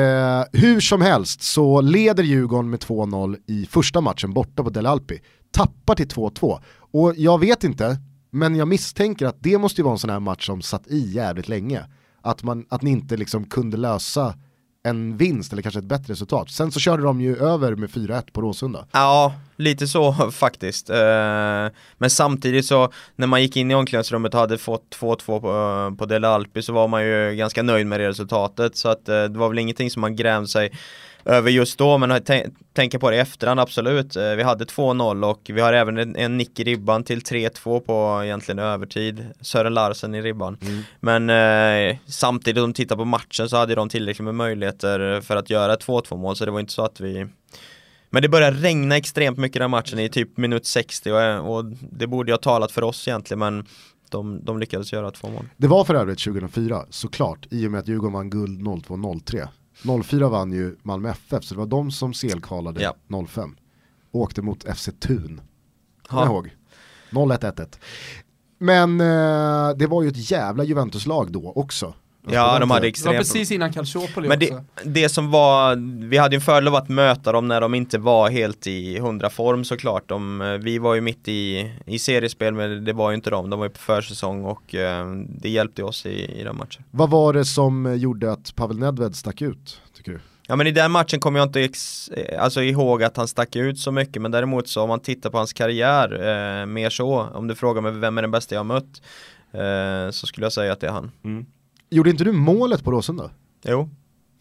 hur 0.53 0.81
som 0.81 1.03
helst 1.03 1.43
så 1.43 1.81
leder 1.81 2.23
Djurgården 2.23 2.71
med 2.71 2.81
2-0 2.81 3.37
i 3.47 3.67
första 3.67 4.01
matchen 4.01 4.33
borta 4.33 4.63
på 4.63 4.71
Del 4.71 4.87
Alpi. 4.87 5.19
Tappar 5.53 5.95
till 5.95 6.09
2-2. 6.09 6.59
Och 6.93 7.15
jag 7.17 7.41
vet 7.41 7.65
inte, 7.65 7.99
men 8.35 8.57
jag 8.57 8.69
misstänker 8.69 9.27
att 9.27 9.37
det 9.39 9.59
måste 9.59 9.81
ju 9.81 9.85
vara 9.85 9.93
en 9.93 9.99
sån 9.99 10.11
här 10.11 10.21
match 10.21 10.47
som 10.47 10.63
satt 10.63 10.87
i 10.87 10.99
jävligt 10.99 11.49
länge. 11.49 11.85
Att, 12.23 12.43
man, 12.43 12.67
att 12.69 12.83
ni 12.83 12.91
inte 12.91 13.17
liksom 13.17 13.45
kunde 13.45 13.77
lösa 13.77 14.35
en 14.83 15.17
vinst 15.17 15.53
eller 15.53 15.63
kanske 15.63 15.79
ett 15.79 15.85
bättre 15.85 16.13
resultat. 16.13 16.51
Sen 16.51 16.73
så 16.73 16.81
körde 16.81 17.03
de 17.03 17.21
ju 17.21 17.37
över 17.37 17.75
med 17.75 17.91
4-1 17.91 18.33
på 18.33 18.41
Råsunda. 18.41 18.87
Ja, 18.93 19.35
lite 19.57 19.87
så 19.87 20.13
faktiskt. 20.33 20.91
Eh, 20.91 20.97
men 21.99 22.11
samtidigt 22.11 22.67
så 22.67 22.93
när 23.17 23.27
man 23.27 23.43
gick 23.43 23.57
in 23.57 23.71
i 23.71 23.75
omklädningsrummet 23.75 24.35
och 24.35 24.41
hade 24.41 24.59
fått 24.59 24.97
2-2 25.01 25.41
på, 25.41 25.49
eh, 26.07 26.21
på 26.21 26.27
Alpi 26.27 26.63
så 26.63 26.73
var 26.73 26.89
man 26.89 27.05
ju 27.05 27.35
ganska 27.37 27.63
nöjd 27.63 27.87
med 27.87 28.01
det 28.01 28.09
resultatet. 28.09 28.77
Så 28.77 28.89
att 28.89 29.09
eh, 29.09 29.25
det 29.25 29.39
var 29.39 29.49
väl 29.49 29.59
ingenting 29.59 29.91
som 29.91 30.01
man 30.01 30.17
grämde 30.17 30.49
sig 30.49 30.73
över 31.25 31.51
just 31.51 31.79
då 31.79 31.99
men 31.99 32.11
att 32.13 32.25
tän- 32.29 32.55
tänka 32.73 32.99
på 32.99 33.11
det 33.11 33.17
i 33.17 33.19
efterhand 33.19 33.61
absolut. 33.61 34.17
Eh, 34.17 34.31
Vi 34.35 34.43
hade 34.43 34.65
2-0 34.65 35.25
och 35.31 35.41
vi 35.45 35.61
har 35.61 35.73
även 35.73 35.99
en, 35.99 36.17
en 36.17 36.37
nick 36.37 36.61
i 36.61 36.65
ribban 36.65 37.05
till 37.05 37.21
3-2 37.21 37.81
på 37.81 38.25
egentligen 38.25 38.59
övertid. 38.59 39.27
Sören 39.41 39.75
Larsen 39.75 40.15
i 40.15 40.23
ribban. 40.23 40.59
Men 41.01 41.31
eh, 41.31 41.97
samtidigt 42.07 42.63
om 42.63 42.71
de 42.73 42.75
tittar 42.77 42.97
på 42.97 43.05
matchen 43.05 43.49
så 43.49 43.57
hade 43.57 43.75
de 43.75 43.89
tillräckligt 43.89 44.25
med 44.25 44.35
möjligheter 44.35 45.21
för 45.21 45.37
att 45.37 45.51
göra 45.51 45.73
ett 45.73 45.87
2-2 45.87 46.17
mål 46.17 46.37
så 46.37 46.45
det 46.45 46.51
var 46.51 46.61
inte 46.61 46.73
så 46.73 46.85
att 46.85 47.01
vi 47.01 47.27
men 48.11 48.23
det 48.23 48.29
började 48.29 48.57
regna 48.57 48.97
extremt 48.97 49.39
mycket 49.39 49.61
den 49.61 49.71
matchen 49.71 49.99
i 49.99 50.09
typ 50.09 50.37
minut 50.37 50.67
60 50.67 51.11
och, 51.13 51.57
och 51.57 51.65
det 51.91 52.07
borde 52.07 52.31
ju 52.31 52.33
ha 52.33 52.39
talat 52.39 52.73
för 52.73 52.83
oss 52.83 53.09
egentligen 53.09 53.39
men 53.39 53.67
de, 54.11 54.45
de 54.45 54.59
lyckades 54.59 54.93
göra 54.93 55.11
två 55.11 55.29
mål. 55.29 55.45
Det 55.57 55.67
var 55.67 55.85
för 55.85 55.95
övrigt 55.95 56.19
2004, 56.25 56.85
såklart, 56.91 57.47
i 57.51 57.67
och 57.67 57.71
med 57.71 57.81
att 57.81 57.89
Djurgården 57.89 58.13
vann 58.13 58.31
guld 58.31 58.61
02-03. 58.61 59.49
04 60.05 60.29
vann 60.29 60.53
ju 60.53 60.77
Malmö 60.83 61.09
FF, 61.11 61.45
så 61.45 61.55
det 61.55 61.59
var 61.59 61.67
de 61.67 61.91
som 61.91 62.15
selkvalade 62.15 62.83
Ja. 62.83 62.95
05. 63.29 63.57
Åkte 64.13 64.43
mot 64.43 64.65
FC 64.77 64.89
Thun. 65.01 65.41
Kommer 66.07 66.27
ihåg. 66.27 66.57
01-1-1. 67.11 67.79
Men 68.59 69.01
eh, 69.01 69.77
det 69.77 69.87
var 69.87 70.03
ju 70.03 70.09
ett 70.09 70.31
jävla 70.31 70.65
Juventus-lag 70.65 71.33
då 71.33 71.53
också. 71.53 71.95
Ja, 72.27 72.59
de 72.59 72.71
hade 72.71 72.81
Det 72.81 72.85
var 72.85 72.89
extremt 72.89 73.19
precis 73.19 73.51
innan 73.51 73.73
Calciopoli 73.73 74.29
Men 74.29 74.39
också. 74.43 74.65
det, 74.85 74.91
det 74.91 75.09
som 75.09 75.31
var, 75.31 75.77
vi 76.09 76.17
hade 76.17 76.35
ju 76.35 76.37
en 76.37 76.41
fördel 76.41 76.69
av 76.69 76.75
att 76.75 76.89
möta 76.89 77.33
dem 77.33 77.49
när 77.49 77.61
de 77.61 77.75
inte 77.75 77.99
var 77.99 78.31
helt 78.31 78.67
i 78.67 78.99
hundra 78.99 79.31
form 79.31 79.65
såklart. 79.65 80.09
De, 80.09 80.59
vi 80.63 80.79
var 80.79 80.95
ju 80.95 81.01
mitt 81.01 81.29
i, 81.29 81.73
i 81.87 81.99
seriespel 81.99 82.55
men 82.55 82.85
det 82.85 82.93
var 82.93 83.11
ju 83.11 83.15
inte 83.15 83.31
de, 83.31 83.51
de 83.51 83.59
var 83.59 83.67
ju 83.67 83.71
på 83.71 83.79
försäsong 83.79 84.45
och 84.45 84.75
eh, 84.75 85.07
det 85.29 85.49
hjälpte 85.49 85.83
oss 85.83 86.07
i, 86.07 86.41
i 86.41 86.45
den 86.45 86.57
matchen. 86.57 86.85
Vad 86.91 87.11
var 87.11 87.33
det 87.33 87.45
som 87.45 87.87
eh, 87.87 87.95
gjorde 87.95 88.33
att 88.33 88.55
Pavel 88.55 88.79
Nedved 88.79 89.17
stack 89.17 89.43
ut, 89.43 89.81
tycker 89.97 90.13
du? 90.13 90.21
Ja 90.47 90.57
men 90.57 90.67
i 90.67 90.71
den 90.71 90.91
matchen 90.91 91.21
kommer 91.21 91.39
jag 91.39 91.49
inte 91.49 91.61
ex, 91.61 92.09
eh, 92.09 92.43
alltså 92.43 92.63
ihåg 92.63 93.03
att 93.03 93.17
han 93.17 93.29
stack 93.29 93.57
ut 93.57 93.79
så 93.79 93.93
mycket 93.93 94.23
men 94.23 94.31
däremot 94.31 94.69
så 94.69 94.83
om 94.83 94.89
man 94.89 95.01
tittar 95.01 95.31
på 95.31 95.39
hans 95.39 95.53
karriär 95.53 96.13
eh, 96.13 96.67
mer 96.67 96.91
så, 96.91 97.21
om 97.35 97.49
du 97.49 97.55
frågar 97.55 97.83
mig 97.83 97.93
vem 97.93 98.19
är 98.19 98.23
den 98.23 98.31
bästa 98.31 98.55
jag 98.55 98.61
har 98.61 98.65
mött 98.65 99.03
eh, 99.53 100.11
så 100.11 100.27
skulle 100.27 100.47
jag 100.47 100.53
säga 100.53 100.73
att 100.73 100.81
det 100.81 100.87
är 100.87 100.93
han. 100.93 101.11
Gjorde 101.95 102.11
inte 102.11 102.25
du 102.25 102.33
målet 102.33 102.85
på 102.85 102.91
Råsunda? 102.91 103.31
Jo, 103.65 103.91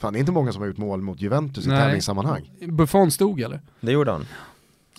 Fan, 0.01 0.13
det 0.13 0.17
är 0.17 0.19
inte 0.19 0.31
många 0.31 0.51
som 0.51 0.61
har 0.61 0.67
gjort 0.67 0.77
mål 0.77 1.01
mot 1.01 1.21
Juventus 1.21 1.65
i 1.65 1.69
Nej. 1.69 1.77
tävlingssammanhang. 1.81 2.51
Buffon 2.67 3.11
stod 3.11 3.41
eller? 3.41 3.61
det 3.81 3.91
gjorde 3.91 4.11
han. 4.11 4.25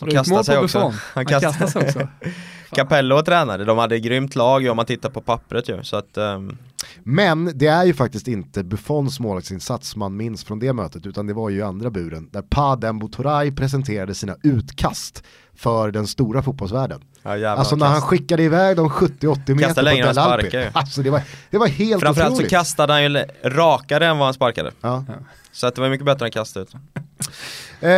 Mål 0.01 0.11
kastade 0.11 0.45
sig 0.45 0.59
också. 0.59 0.79
Buffon? 0.79 0.93
Han 0.93 1.01
Han 1.15 1.27
kastade- 1.27 1.71
sig 1.71 1.83
också. 1.83 2.09
Capello 2.71 3.23
tränade, 3.23 3.65
de 3.65 3.79
hade 3.79 3.97
ett 3.97 4.03
grymt 4.03 4.37
lag 4.37 4.67
om 4.69 4.77
man 4.77 4.87
tittar 4.87 5.11
på 5.11 5.21
pappret 5.21 5.69
ju 5.69 5.83
så 5.83 5.97
att 5.97 6.17
ehm, 6.17 6.57
Men 7.03 7.51
det 7.55 7.67
är 7.67 7.85
ju 7.85 7.95
faktiskt 7.95 8.29
inte 8.29 8.65
Buffons 8.65 9.21
målvaktsinsats 9.21 9.97
man 9.97 10.17
minns 10.17 10.45
från 10.45 10.59
det 10.59 10.73
mötet 10.73 11.07
utan 11.07 11.27
det 11.27 11.33
var 11.35 11.51
ju 11.51 11.63
andra 11.63 11.91
buren 11.91 12.29
där 12.33 12.43
Padem 12.43 12.99
Butoray 12.99 13.53
presenterade 13.53 14.15
sina 14.15 14.37
utkast 14.43 15.23
för 15.57 15.91
den 15.91 16.07
stora 16.07 16.43
fotbollsvärlden. 16.43 17.01
ja, 17.23 17.49
Alltså 17.51 17.77
när 17.77 17.87
han 17.87 17.95
kast- 17.95 18.07
skickade 18.07 18.43
iväg 18.43 18.77
de 18.77 18.89
70-80 18.89 19.55
meter 19.55 19.75
på 19.75 19.81
längre 19.81 20.07
Del 20.07 20.19
Alpi. 20.19 20.69
Alltså 20.73 21.03
det 21.03 21.11
var, 21.11 21.23
det 21.51 21.59
var 21.59 21.67
helt 21.69 22.03
Framförallt 22.03 22.31
så 22.31 22.35
otroligt. 22.37 22.51
kastade 22.51 22.93
han 22.93 23.03
ju 23.03 23.25
rakare 23.45 24.07
än 24.07 24.19
vad 24.19 24.27
han 24.27 24.35
sparkade 24.35 24.71
ja. 24.81 25.05
Så 25.53 25.67
att 25.67 25.75
det 25.75 25.81
var 25.81 25.89
mycket 25.89 26.07
bättre 26.07 26.27
än 26.27 26.33
kasta 26.33 26.61
ut 26.61 26.75
eh, 27.81 27.89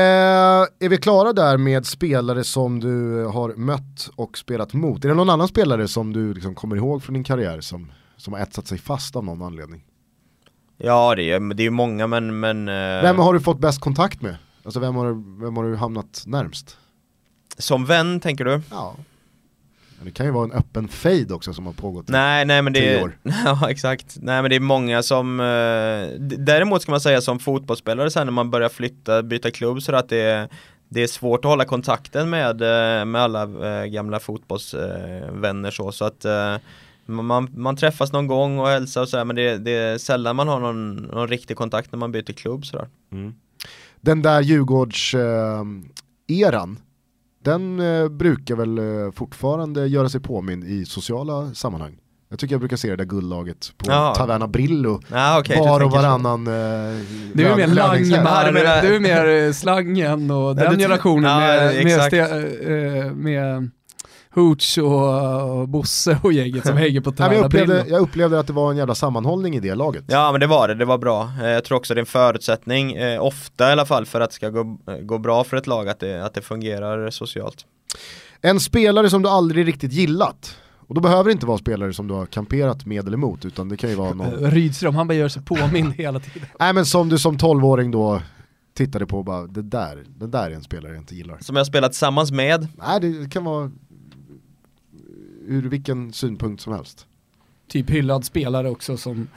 är 0.80 0.88
vi 0.88 0.96
klara 0.96 1.32
där 1.32 1.56
med 1.56 1.86
spelare 1.86 2.44
som 2.44 2.80
du 2.80 3.24
har 3.24 3.54
mött 3.56 4.08
och 4.16 4.38
spelat 4.38 4.72
mot? 4.72 5.04
Är 5.04 5.08
det 5.08 5.14
någon 5.14 5.30
annan 5.30 5.48
spelare 5.48 5.88
som 5.88 6.12
du 6.12 6.34
liksom 6.34 6.54
kommer 6.54 6.76
ihåg 6.76 7.02
från 7.02 7.14
din 7.14 7.24
karriär 7.24 7.60
som, 7.60 7.92
som 8.16 8.32
har 8.32 8.40
etsat 8.40 8.66
sig 8.66 8.78
fast 8.78 9.16
av 9.16 9.24
någon 9.24 9.42
anledning? 9.42 9.84
Ja 10.76 11.14
det 11.14 11.30
är, 11.30 11.54
det 11.54 11.62
är 11.62 11.64
ju 11.64 11.70
många 11.70 12.06
men, 12.06 12.40
men 12.40 12.68
eh, 12.68 13.02
Vem 13.02 13.18
har 13.18 13.34
du 13.34 13.40
fått 13.40 13.58
bäst 13.58 13.80
kontakt 13.80 14.22
med? 14.22 14.36
Alltså 14.64 14.80
vem 14.80 14.94
har, 14.94 15.40
vem 15.44 15.56
har 15.56 15.64
du 15.64 15.76
hamnat 15.76 16.22
närmst? 16.26 16.76
Som 17.58 17.84
vän 17.84 18.20
tänker 18.20 18.44
du? 18.44 18.60
Ja. 18.70 18.94
Det 20.02 20.10
kan 20.10 20.26
ju 20.26 20.32
vara 20.32 20.44
en 20.44 20.52
öppen 20.52 20.88
fade 20.88 21.34
också 21.34 21.52
som 21.52 21.66
har 21.66 21.72
pågått. 21.72 22.08
Nej, 22.08 22.44
nej 22.44 22.62
men 22.62 22.72
det 22.72 22.94
är, 22.94 23.02
år. 23.02 23.18
ja 23.44 23.70
exakt, 23.70 24.16
nej 24.20 24.42
men 24.42 24.50
det 24.50 24.56
är 24.56 24.60
många 24.60 25.02
som, 25.02 25.40
eh, 25.40 26.20
däremot 26.38 26.82
ska 26.82 26.90
man 26.90 27.00
säga 27.00 27.20
som 27.20 27.38
fotbollsspelare 27.38 28.10
sen 28.10 28.26
när 28.26 28.32
man 28.32 28.50
börjar 28.50 28.68
flytta, 28.68 29.22
byta 29.22 29.50
klubb 29.50 29.82
så 29.82 29.94
att 29.94 30.08
det 30.08 30.20
är 30.20 30.48
det 30.88 31.02
är 31.02 31.06
svårt 31.06 31.44
att 31.44 31.50
hålla 31.50 31.64
kontakten 31.64 32.30
med, 32.30 32.62
eh, 32.62 33.04
med 33.04 33.22
alla 33.22 33.46
gamla 33.86 34.20
fotbollsvänner 34.20 35.70
så, 35.70 35.92
så 35.92 36.04
att 36.04 36.24
man, 37.06 37.48
man 37.54 37.76
träffas 37.76 38.12
någon 38.12 38.26
gång 38.26 38.58
och 38.58 38.68
hälsar 38.68 39.02
och 39.02 39.08
så 39.08 39.16
här, 39.16 39.24
men 39.24 39.36
det, 39.36 39.58
det 39.58 39.70
är 39.70 39.98
sällan 39.98 40.36
man 40.36 40.48
har 40.48 40.60
någon, 40.60 40.94
någon 40.96 41.28
riktig 41.28 41.56
kontakt 41.56 41.92
när 41.92 41.98
man 41.98 42.12
byter 42.12 42.32
klubb 42.32 42.66
sådär. 42.66 42.88
Den 44.00 44.22
där 44.22 44.40
Djurgårds-eran, 44.40 46.76
den 47.44 47.80
eh, 47.80 48.08
brukar 48.08 48.56
väl 48.56 48.78
eh, 48.78 49.10
fortfarande 49.14 49.86
göra 49.86 50.08
sig 50.08 50.20
påmind 50.20 50.64
i 50.64 50.84
sociala 50.84 51.54
sammanhang. 51.54 51.96
Jag 52.28 52.38
tycker 52.38 52.54
jag 52.54 52.60
brukar 52.60 52.76
se 52.76 52.90
det 52.90 52.96
där 52.96 53.04
guldlaget 53.04 53.72
på 53.76 53.90
Ja. 53.90 54.14
Taverna 54.16 54.48
Brillo. 54.48 55.00
Ah, 55.10 55.40
okay, 55.40 55.58
var 55.58 55.84
och 55.84 55.90
varannan 55.90 56.46
eh, 56.46 56.52
Det 56.52 56.58
är 57.44 57.44
mer 57.56 57.66
menar- 57.66 57.72
det 58.82 58.94
är 58.96 59.00
mer 59.00 59.46
eh, 59.46 59.52
slangen 59.52 60.30
och 60.30 60.56
den 60.56 60.78
generationen 60.78 61.38
med, 61.40 61.84
med, 61.84 62.02
ste, 62.02 62.18
eh, 62.18 63.12
med 63.12 63.70
Hooch 64.36 64.78
och, 64.78 65.60
och 65.60 65.68
Bosse 65.68 66.18
och 66.22 66.32
gänget 66.32 66.66
som 66.66 66.76
hänger 66.76 67.00
på 67.00 67.12
Nej, 67.18 67.28
men 67.28 67.36
jag, 67.38 67.46
upplevde, 67.46 67.84
jag 67.88 68.00
upplevde 68.00 68.38
att 68.40 68.46
det 68.46 68.52
var 68.52 68.70
en 68.70 68.76
jävla 68.76 68.94
sammanhållning 68.94 69.56
i 69.56 69.60
det 69.60 69.74
laget. 69.74 70.04
Ja 70.08 70.32
men 70.32 70.40
det 70.40 70.46
var 70.46 70.68
det, 70.68 70.74
det 70.74 70.84
var 70.84 70.98
bra. 70.98 71.30
Eh, 71.42 71.48
Jag 71.48 71.64
tror 71.64 71.78
också 71.78 71.94
det 71.94 71.98
är 71.98 72.02
en 72.02 72.06
förutsättning, 72.06 72.92
eh, 72.92 73.22
ofta 73.24 73.68
i 73.68 73.72
alla 73.72 73.86
fall, 73.86 74.06
för 74.06 74.20
att 74.20 74.30
det 74.30 74.36
ska 74.36 74.50
gå, 74.50 74.78
eh, 74.88 74.96
gå 74.96 75.18
bra 75.18 75.44
för 75.44 75.56
ett 75.56 75.66
lag, 75.66 75.88
att 75.88 76.00
det, 76.00 76.24
att 76.24 76.34
det 76.34 76.40
fungerar 76.42 77.10
socialt. 77.10 77.66
En 78.40 78.60
spelare 78.60 79.10
som 79.10 79.22
du 79.22 79.28
aldrig 79.28 79.66
riktigt 79.66 79.92
gillat. 79.92 80.56
Och 80.88 80.94
då 80.94 81.00
behöver 81.00 81.24
det 81.24 81.32
inte 81.32 81.46
vara 81.46 81.58
spelare 81.58 81.92
som 81.92 82.08
du 82.08 82.14
har 82.14 82.26
kamperat 82.26 82.86
med 82.86 83.06
eller 83.06 83.16
mot, 83.16 83.44
utan 83.44 83.68
det 83.68 83.76
kan 83.76 83.90
ju 83.90 83.96
vara 83.96 84.14
någon... 84.14 84.30
Rydström, 84.50 84.94
han 84.94 85.08
bara 85.08 85.14
gör 85.14 85.28
sig 85.28 85.42
påmind 85.42 85.92
hela 85.96 86.20
tiden. 86.20 86.48
Nej 86.60 86.72
men 86.72 86.86
som 86.86 87.08
du 87.08 87.18
som 87.18 87.36
12-åring 87.38 87.90
då 87.90 88.20
tittade 88.76 89.06
på 89.06 89.18
och 89.18 89.24
bara, 89.24 89.46
det 89.46 89.62
där, 89.62 90.04
det 90.18 90.26
där 90.26 90.50
är 90.50 90.54
en 90.54 90.62
spelare 90.62 90.92
jag 90.92 91.00
inte 91.02 91.14
gillar. 91.14 91.38
Som 91.40 91.56
jag 91.56 91.66
spelat 91.66 91.92
tillsammans 91.92 92.30
med, 92.32 92.68
Nej 92.78 93.00
det 93.00 93.30
kan 93.30 93.44
vara 93.44 93.70
ur 95.46 95.62
vilken 95.68 96.12
synpunkt 96.12 96.62
som 96.62 96.72
helst. 96.72 97.06
Typ 97.68 97.90
hyllad 97.90 98.24
spelare 98.24 98.70
också 98.70 98.96
som, 98.96 99.28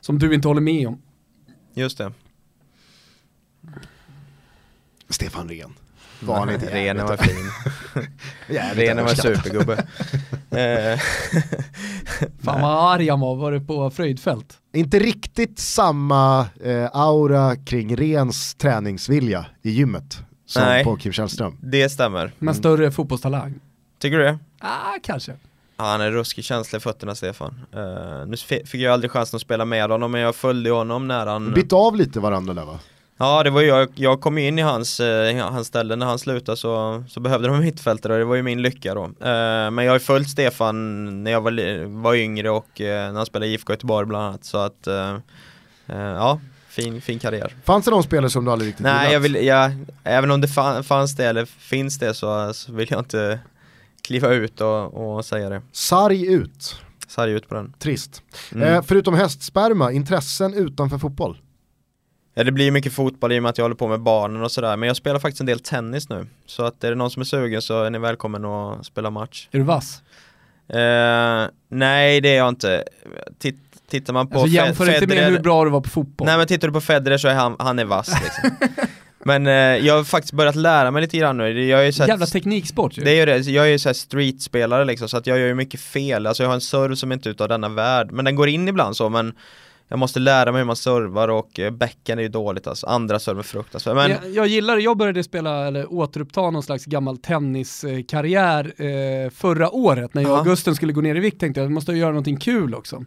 som 0.00 0.18
du 0.18 0.34
inte 0.34 0.48
håller 0.48 0.60
med 0.60 0.88
om. 0.88 1.02
just 1.74 1.98
det. 1.98 2.12
Stefan 5.08 5.48
Rehn. 5.48 5.72
Var 6.20 6.38
han 6.38 6.50
inte 6.54 6.66
jävligt- 6.78 7.04
var 7.08 7.16
fin. 7.16 7.46
Renen 8.74 9.04
var 9.04 9.14
supergubbe. 9.14 9.86
Eh, 10.50 10.98
Fan 12.42 12.60
vad 12.62 12.92
arg 12.94 13.08
han 13.08 13.20
var, 13.20 13.36
var 13.36 13.52
det 13.52 13.60
på 13.60 13.90
Fröjdfält? 13.90 14.58
Inte 14.72 14.98
riktigt 14.98 15.58
samma 15.58 16.46
eh, 16.64 16.88
aura 16.92 17.56
kring 17.56 17.96
Rens 17.96 18.54
träningsvilja 18.54 19.46
i 19.62 19.70
gymmet 19.70 20.18
som 20.46 20.62
Nej. 20.62 20.84
på 20.84 20.96
Kim 20.96 21.12
Källström. 21.12 21.56
det 21.60 21.88
stämmer. 21.88 22.32
Men 22.38 22.54
större 22.54 22.90
fotbollstalang? 22.90 23.54
Tycker 23.98 24.18
du 24.18 24.24
det? 24.24 24.38
Ah, 24.58 24.92
kanske. 25.02 25.32
Ja, 25.76 25.84
han 25.84 26.00
är 26.00 26.10
ruskigt 26.10 26.46
känslig 26.48 26.76
i 26.78 26.80
fötterna 26.80 27.14
Stefan. 27.14 27.60
Eh, 27.72 28.26
nu 28.26 28.36
fi- 28.36 28.66
fick 28.66 28.80
jag 28.80 28.92
aldrig 28.92 29.10
chansen 29.10 29.36
att 29.36 29.42
spela 29.42 29.64
med 29.64 29.90
honom 29.90 30.12
men 30.12 30.20
jag 30.20 30.34
följde 30.36 30.70
honom 30.70 31.08
när 31.08 31.26
han 31.26 31.54
Bytt 31.54 31.72
av 31.72 31.96
lite 31.96 32.20
varandra 32.20 32.54
där 32.54 32.64
va? 32.64 32.78
Ja 33.20 33.42
det 33.42 33.50
var 33.50 33.60
ju 33.60 33.66
jag, 33.66 33.88
jag 33.94 34.20
kom 34.20 34.38
in 34.38 34.58
i 34.58 34.62
hans, 34.62 35.00
eh, 35.00 35.36
hans 35.50 35.66
ställe 35.68 35.96
när 35.96 36.06
han 36.06 36.18
slutade 36.18 36.56
så, 36.56 37.04
så 37.08 37.20
behövde 37.20 37.48
de 37.48 37.60
mittfältare 37.60 38.12
och 38.12 38.18
det 38.18 38.24
var 38.24 38.34
ju 38.36 38.42
min 38.42 38.62
lycka 38.62 38.94
då. 38.94 39.04
Eh, 39.04 39.10
men 39.70 39.78
jag 39.78 39.92
har 39.92 39.98
följt 39.98 40.30
Stefan 40.30 41.04
när 41.24 41.30
jag 41.30 41.40
var, 41.40 41.84
var 42.02 42.14
yngre 42.14 42.50
och 42.50 42.80
eh, 42.80 43.06
när 43.10 43.16
han 43.16 43.26
spelade 43.26 43.50
i 43.50 43.54
IFK 43.54 43.72
Göteborg 43.72 44.06
bland 44.06 44.24
annat 44.24 44.44
så 44.44 44.58
att 44.58 44.86
eh, 44.86 45.10
eh, 45.86 45.98
ja, 45.98 46.40
fin, 46.68 47.00
fin 47.00 47.18
karriär. 47.18 47.54
Fanns 47.64 47.84
det 47.84 47.90
någon 47.90 48.02
spelare 48.02 48.30
som 48.30 48.44
du 48.44 48.50
aldrig 48.50 48.68
riktigt 48.68 48.84
Nej 48.84 48.94
gillat? 48.94 49.12
jag 49.12 49.20
vill, 49.20 49.46
jag, 49.46 49.72
även 50.04 50.30
om 50.30 50.40
det 50.40 50.46
fa- 50.48 50.82
fanns 50.82 51.16
det 51.16 51.24
eller 51.26 51.44
finns 51.44 51.98
det 51.98 52.14
så, 52.14 52.54
så 52.54 52.72
vill 52.72 52.88
jag 52.90 53.00
inte 53.00 53.38
kliva 54.08 54.28
ut 54.28 54.60
och, 54.60 55.16
och 55.16 55.24
säga 55.24 55.48
det. 55.48 55.62
Sarg 55.72 56.26
ut, 56.26 56.80
Sarg 57.08 57.32
ut 57.32 57.48
på 57.48 57.54
den. 57.54 57.72
trist. 57.78 58.22
Mm. 58.54 58.74
Eh, 58.74 58.82
förutom 58.82 59.14
hästsperma, 59.14 59.92
intressen 59.92 60.54
utanför 60.54 60.98
fotboll? 60.98 61.38
Ja 62.34 62.44
det 62.44 62.52
blir 62.52 62.64
ju 62.64 62.70
mycket 62.70 62.92
fotboll 62.92 63.32
i 63.32 63.38
och 63.38 63.42
med 63.42 63.50
att 63.50 63.58
jag 63.58 63.64
håller 63.64 63.76
på 63.76 63.88
med 63.88 64.00
barnen 64.00 64.42
och 64.42 64.52
sådär 64.52 64.76
men 64.76 64.86
jag 64.86 64.96
spelar 64.96 65.18
faktiskt 65.18 65.40
en 65.40 65.46
del 65.46 65.60
tennis 65.60 66.08
nu 66.08 66.26
Så 66.46 66.62
att 66.64 66.84
är 66.84 66.90
det 66.90 66.94
någon 66.96 67.10
som 67.10 67.20
är 67.20 67.24
sugen 67.24 67.62
så 67.62 67.82
är 67.82 67.90
ni 67.90 67.98
välkommen 67.98 68.44
att 68.44 68.86
spela 68.86 69.10
match 69.10 69.48
Är 69.50 69.58
du 69.58 69.64
vass? 69.64 70.02
eh, 70.68 71.46
Nej 71.68 72.20
det 72.20 72.28
är 72.28 72.36
jag 72.36 72.48
inte 72.48 72.84
Titt, 73.38 73.56
Tittar 73.90 74.12
man 74.12 74.28
på 74.28 74.40
Alltså 74.40 74.54
jämför 74.54 74.94
inte 74.94 75.06
med 75.06 75.30
hur 75.30 75.38
bra 75.38 75.64
du 75.64 75.70
var 75.70 75.80
på 75.80 75.88
fotboll. 75.88 76.26
Nej 76.26 76.36
men 76.38 76.46
tittar 76.46 76.68
du 76.68 76.72
på 76.74 76.80
Federer 76.80 77.18
så 77.18 77.28
är 77.28 77.34
han, 77.34 77.56
han 77.58 77.78
är 77.78 77.84
vass 77.84 78.08
liksom. 78.22 78.68
Men 79.24 79.46
eh, 79.46 79.52
jag 79.86 79.94
har 79.96 80.04
faktiskt 80.04 80.32
börjat 80.32 80.54
lära 80.56 80.90
mig 80.90 81.02
lite 81.02 81.18
grann 81.18 81.36
nu. 81.36 81.64
Jag 81.66 81.86
är 81.86 81.92
så 81.92 82.02
här- 82.02 82.08
Jävla 82.08 82.26
tekniksport 82.26 82.98
ju. 82.98 83.04
det 83.04 83.10
är 83.10 83.14
ju 83.16 83.24
det, 83.26 83.38
jag 83.50 83.66
är 83.66 83.70
ju 83.70 83.78
såhär 83.78 83.94
streetspelare 83.94 84.84
liksom 84.84 85.08
så 85.08 85.16
att 85.16 85.26
jag 85.26 85.38
gör 85.38 85.46
ju 85.46 85.54
mycket 85.54 85.80
fel, 85.80 86.26
alltså 86.26 86.42
jag 86.42 86.48
har 86.50 86.54
en 86.54 86.60
serve 86.60 86.96
som 86.96 87.12
inte 87.12 87.28
är 87.28 87.30
utav 87.30 87.48
denna 87.48 87.68
värld. 87.68 88.12
Men 88.12 88.24
den 88.24 88.34
går 88.34 88.48
in 88.48 88.68
ibland 88.68 88.96
så 88.96 89.08
men 89.08 89.32
Jag 89.90 89.98
måste 89.98 90.20
lära 90.20 90.52
mig 90.52 90.58
hur 90.60 90.66
man 90.66 90.76
servar 90.76 91.28
och 91.28 91.60
eh, 91.60 91.70
bäcken 91.70 92.18
är 92.18 92.22
ju 92.22 92.28
dåligt 92.28 92.66
alltså, 92.66 92.86
andra 92.86 93.18
server 93.18 93.38
är 93.38 93.42
fruktansvärt 93.44 93.94
men 93.94 94.10
jag, 94.10 94.30
jag 94.30 94.46
gillar 94.46 94.76
det, 94.76 94.82
jag 94.82 94.96
började 94.96 95.24
spela, 95.24 95.66
eller 95.66 95.92
återuppta 95.92 96.50
någon 96.50 96.62
slags 96.62 96.84
gammal 96.84 97.18
tenniskarriär 97.18 98.72
eh, 98.76 99.30
förra 99.30 99.70
året 99.70 100.14
när 100.14 100.22
jag 100.22 100.32
och 100.32 100.38
Ja. 100.38 100.42
Gusten 100.42 100.74
skulle 100.74 100.92
gå 100.92 101.00
ner 101.00 101.14
i 101.14 101.20
vikt 101.20 101.40
tänkte 101.40 101.60
jag, 101.60 101.64
jag 101.64 101.72
måste 101.72 101.92
göra 101.92 102.10
någonting 102.10 102.36
kul 102.36 102.74
också. 102.74 103.04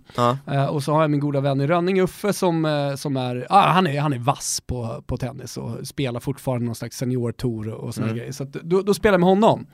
Eh, 0.52 0.66
och 0.66 0.84
så 0.84 0.94
har 0.94 1.02
jag 1.02 1.12
min 1.12 1.20
goda 1.20 1.40
vän 1.42 1.62
i 1.62 1.68
Rönning, 1.68 2.02
Uffe, 2.02 2.34
som, 2.34 2.66
eh, 2.66 2.96
som 2.96 3.18
är, 3.18 3.48
ah, 3.50 3.68
han 3.72 3.88
är, 3.88 4.02
han 4.02 4.14
är 4.14 4.20
vass 4.20 4.62
på, 4.68 5.04
på 5.08 5.18
tennis 5.18 5.58
och 5.58 5.88
spelar 5.88 6.20
fortfarande 6.20 6.66
någon 6.66 6.76
slags 6.76 6.98
seniortour 6.98 7.68
och 7.70 7.94
sådana 7.94 8.12
Mm. 8.12 8.18
grejer. 8.18 8.32
Så 8.32 8.44
att, 8.44 8.54
då, 8.54 8.82
då 8.82 8.94
spelar 8.94 9.14
jag 9.14 9.20
med 9.20 9.30
honom. 9.30 9.66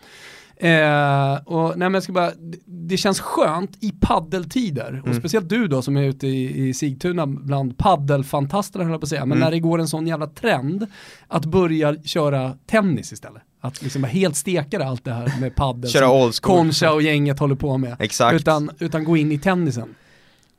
Eh, 0.60 1.36
och, 1.46 1.78
nej, 1.78 1.92
jag 1.92 2.04
ska 2.04 2.14
bara, 2.14 2.32
det, 2.66 2.98
känns 2.98 3.20
skönt 3.20 3.78
i 3.84 3.92
paddeltider, 4.02 5.00
och 5.02 5.08
Mm. 5.08 5.20
speciellt 5.20 5.50
du 5.50 5.68
då 5.68 5.82
som 5.82 5.98
är 5.98 6.04
ute 6.04 6.28
i, 6.28 6.68
i 6.68 6.74
Sigtuna 6.74 7.28
bland 7.28 7.78
paddelfantasterna 7.78 8.84
höll 8.84 8.92
jag 8.92 9.02
på 9.02 9.06
att 9.06 9.10
säga, 9.10 9.26
men 9.26 9.38
Mm. 9.38 9.46
när 9.46 9.52
det 9.52 9.60
går 9.60 9.80
en 9.80 9.88
sån 9.88 10.08
jävla 10.08 10.28
trend 10.28 10.88
att 11.28 11.46
börja 11.46 11.96
köra 12.04 12.54
tennis 12.66 13.12
istället. 13.14 13.42
Att 13.62 13.82
liksom 13.82 14.04
helt 14.04 14.36
steka 14.36 14.86
allt 14.86 15.04
det 15.06 15.14
här 15.14 15.40
med 15.42 15.56
paddel 15.56 15.90
köra 15.92 16.32
som 16.32 16.42
Concha 16.42 16.94
och 16.94 17.02
gänget 17.02 17.40
håller 17.40 17.56
på 17.56 17.78
med. 17.78 17.96
Exakt 18.00 18.36
Utan, 18.36 18.70
utan 18.80 19.04
gå 19.04 19.18
in 19.18 19.32
i 19.32 19.40
tennisen. 19.40 19.96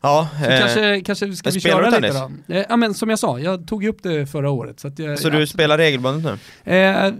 Ja, 0.01 0.29
Så 0.39 0.45
eh, 0.45 0.59
kanske, 0.59 1.01
kanske 1.03 1.33
ska 1.37 1.51
vi 1.51 1.61
köra 1.61 1.91
du 1.91 2.01
lite 2.01 2.19
då? 2.47 2.55
Eh, 2.55 2.65
ja 2.69 2.77
men 2.77 2.95
som 2.95 3.11
jag 3.11 3.19
sa, 3.19 3.39
jag 3.39 3.67
tog 3.67 3.85
upp 3.85 4.03
det 4.03 4.27
förra 4.27 4.51
året. 4.51 4.81
Så, 4.81 4.89
att 4.89 4.99
jag, 4.99 5.19
så 5.19 5.29
jag, 5.29 5.33
du 5.41 5.47
spelar 5.47 5.79
regelbundet 5.79 6.39
nu? 6.65 6.73
eh, 6.73 7.13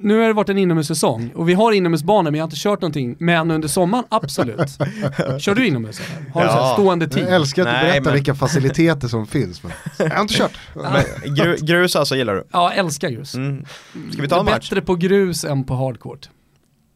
nu 0.00 0.18
har 0.20 0.26
det 0.26 0.32
varit 0.32 0.48
en 0.48 0.58
inomhussäsong 0.58 1.30
och 1.34 1.48
vi 1.48 1.54
har 1.54 1.72
inomhusbanor 1.72 2.22
men 2.30 2.34
jag 2.34 2.42
har 2.42 2.46
inte 2.46 2.56
kört 2.60 2.80
någonting. 2.80 3.16
Men 3.18 3.50
under 3.50 3.68
sommaren, 3.68 4.04
absolut. 4.08 4.58
Kör 5.38 5.54
du 5.54 5.66
inomhus? 5.66 6.00
eller? 6.00 6.30
Har 6.30 6.40
du 6.40 6.46
Ja. 6.46 6.72
stående 6.78 7.04
Jag 7.04 7.12
tid? 7.12 7.24
älskar 7.26 7.62
att 7.62 7.68
du 7.68 7.72
Nej, 7.72 7.82
berättar 7.84 8.04
men- 8.04 8.14
vilka 8.14 8.34
faciliteter 8.34 9.08
som 9.08 9.26
finns. 9.26 9.62
Men 9.62 9.72
jag 9.98 10.10
har 10.10 10.20
inte 10.22 10.34
kört. 10.34 10.58
Men, 10.74 11.34
gru, 11.34 11.56
grus 11.60 11.96
alltså 11.96 12.16
gillar 12.16 12.34
du? 12.34 12.44
Ja, 12.52 12.72
älskar 12.72 13.10
grus. 13.10 13.34
Mm. 13.34 13.64
Ska 14.12 14.22
vi 14.22 14.28
ta 14.28 14.34
Jag 14.36 14.40
en 14.40 14.44
match? 14.52 14.70
Bättre 14.70 14.82
på 14.82 14.94
grus 14.94 15.44
än 15.44 15.64
på 15.64 15.74
hardcourt. 15.74 16.28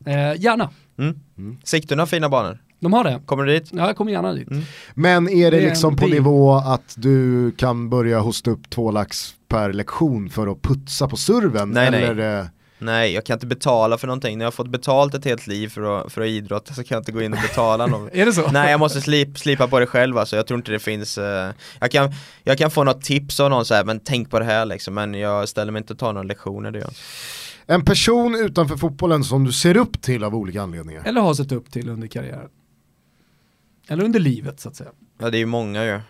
Eh, 0.07 0.41
gärna, 0.43 0.71
Mm. 0.99 1.15
Mm. 1.39 1.57
Sigtuna 1.65 2.03
har 2.03 2.07
fina 2.07 2.29
banor, 2.29 2.59
de 2.81 2.93
har 2.93 3.05
det. 3.05 3.21
kommer 3.27 3.45
du 3.45 3.53
dit? 3.53 3.69
Ja, 3.73 3.87
jag 3.87 3.97
kommer 3.97 4.13
gärna 4.13 4.33
dit. 4.33 4.49
Men 4.95 5.29
är 5.29 5.51
det 5.51 5.57
Det 5.57 5.63
är 5.65 5.69
liksom 5.69 5.97
på 5.97 6.01
deal. 6.07 6.11
nivå 6.11 6.55
att 6.55 6.95
du 6.97 7.51
kan 7.53 7.91
börja 7.91 8.19
hosta 8.19 8.51
upp 8.51 8.71
två 8.71 8.91
lax 8.91 9.35
per 9.49 9.73
lektion 9.73 10.31
för 10.31 10.47
att 10.47 10.63
putsa 10.63 11.09
på 11.09 11.17
serven? 11.17 11.71
Nej, 11.71 11.91
nej. 11.91 12.05
eller, 12.05 12.39
eh, 12.41 12.47
Nej, 12.79 13.13
jag 13.13 13.25
kan 13.27 13.35
inte 13.35 13.47
betala 13.47 13.99
för 13.99 14.07
någonting. 14.07 14.39
När 14.39 14.45
jag 14.45 14.47
har 14.47 14.53
fått 14.53 14.69
betalt 14.69 15.15
ett 15.15 15.25
helt 15.25 15.47
liv 15.47 15.69
för 15.69 16.01
att, 16.01 16.13
för 16.13 16.21
att 16.21 16.27
idrotta 16.27 16.75
så 16.75 16.85
kan 16.85 16.97
jag 16.97 17.01
inte 17.01 17.13
gå 17.13 17.23
in 17.23 17.33
och 17.33 17.39
betala 17.43 17.87
någon. 17.87 18.09
Är 18.13 18.27
det 18.27 18.33
så? 18.33 18.51
Nej 18.51 18.71
jag 18.71 18.81
måste 18.81 19.01
slip, 19.01 19.39
slipa 19.39 19.69
på 19.69 19.81
det 19.81 19.87
själv 19.87 20.19
alltså, 20.19 20.37
jag 20.37 20.47
tror 20.47 20.59
inte 20.59 20.73
det 20.73 20.79
finns 20.79 21.19
eh, 21.19 21.51
jag, 21.81 21.91
kan, 21.91 22.13
jag 22.45 22.59
kan 22.59 22.71
få 22.71 22.85
något 22.85 23.03
tips 23.03 23.41
av 23.41 23.51
någon 23.51 23.65
så 23.65 23.75
här, 23.75 23.85
men 23.85 24.01
tänk 24.01 24.31
på 24.31 24.39
det 24.39 24.45
här 24.45 24.67
liksom 24.67 24.95
Men 24.95 25.15
jag 25.15 25.49
ställer 25.49 25.73
mig 25.73 25.81
inte 25.81 25.93
och 25.93 25.99
tar 25.99 26.13
några 26.13 26.27
lektioner 26.27 26.71
det 26.71 26.79
gör. 26.79 26.91
En 27.67 27.85
person 27.85 28.35
utanför 28.35 28.77
fotbollen 28.77 29.25
som 29.25 29.45
du 29.45 29.53
ser 29.53 29.77
upp 29.77 30.03
till 30.03 30.25
av 30.25 30.35
olika 30.35 30.63
anledningar? 30.63 31.03
Eller 31.05 31.21
har 31.21 31.35
sett 31.35 31.53
upp 31.53 31.71
till 31.73 31.89
under 31.89 32.09
karriären. 32.09 32.49
Eller 33.89 34.05
under 34.05 34.21
livet 34.21 34.61
så 34.61 34.69
att 34.69 34.77
säga. 34.77 34.91
Ja 35.19 35.31
det 35.31 35.37
är 35.37 35.41
ju 35.41 35.47
många 35.47 35.85
ju. 35.85 35.95
Uh, 35.95 36.03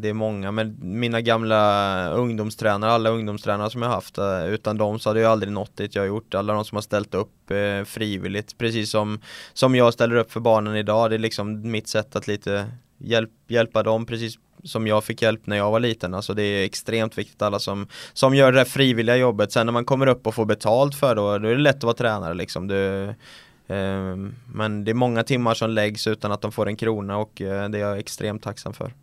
Det 0.00 0.08
är 0.08 0.14
många, 0.14 0.52
men 0.52 0.76
mina 0.80 1.20
gamla 1.20 2.10
ungdomstränare, 2.10 2.90
alla 2.90 3.10
ungdomstränare 3.10 3.70
som 3.70 3.82
jag 3.82 3.88
haft 3.88 4.18
uh, 4.18 4.46
Utan 4.46 4.78
dem 4.78 4.98
så 4.98 5.10
hade 5.10 5.20
jag 5.20 5.32
aldrig 5.32 5.52
nått 5.52 5.76
dit 5.76 5.94
jag 5.94 6.02
har 6.02 6.06
gjort. 6.06 6.34
Alla 6.34 6.52
de 6.52 6.64
som 6.64 6.76
har 6.76 6.82
ställt 6.82 7.14
upp 7.14 7.50
uh, 7.50 7.84
frivilligt 7.84 8.58
Precis 8.58 8.90
som, 8.90 9.20
som 9.54 9.74
jag 9.74 9.92
ställer 9.92 10.16
upp 10.16 10.32
för 10.32 10.40
barnen 10.40 10.76
idag. 10.76 11.10
Det 11.10 11.16
är 11.16 11.18
liksom 11.18 11.70
mitt 11.70 11.88
sätt 11.88 12.16
att 12.16 12.26
lite 12.28 12.70
hjälp, 12.98 13.30
hjälpa 13.48 13.82
dem 13.82 14.06
precis 14.06 14.38
som 14.64 14.86
jag 14.86 15.04
fick 15.04 15.22
hjälp 15.22 15.46
när 15.46 15.56
jag 15.56 15.70
var 15.70 15.80
liten. 15.80 16.14
Alltså 16.14 16.34
det 16.34 16.42
är 16.42 16.64
extremt 16.64 17.18
viktigt 17.18 17.42
alla 17.42 17.58
som, 17.58 17.86
som 18.12 18.34
gör 18.34 18.52
det 18.52 18.64
frivilliga 18.64 19.16
jobbet. 19.16 19.52
Sen 19.52 19.66
när 19.66 19.72
man 19.72 19.84
kommer 19.84 20.06
upp 20.06 20.26
och 20.26 20.34
får 20.34 20.44
betalt 20.46 20.94
för 20.94 21.14
det, 21.14 21.20
då, 21.20 21.38
då 21.38 21.48
är 21.48 21.54
det 21.54 21.62
lätt 21.62 21.76
att 21.76 21.84
vara 21.84 21.94
tränare 21.96 22.34
liksom. 22.34 22.68
Du, 22.68 23.14
Ehm, 23.68 24.34
men 24.54 24.84
det 24.84 24.90
är 24.90 24.94
många 24.94 25.22
timmar 25.22 25.54
som 25.54 25.70
läggs 25.70 26.06
utan 26.06 26.32
att 26.32 26.40
de 26.40 26.52
får 26.52 26.68
en 26.68 26.76
krona 26.76 27.16
och 27.16 27.42
eh, 27.42 27.68
det 27.68 27.78
är 27.78 27.82
jag 27.82 27.98
extremt 27.98 28.42
tacksam 28.42 28.72
för. 28.72 28.94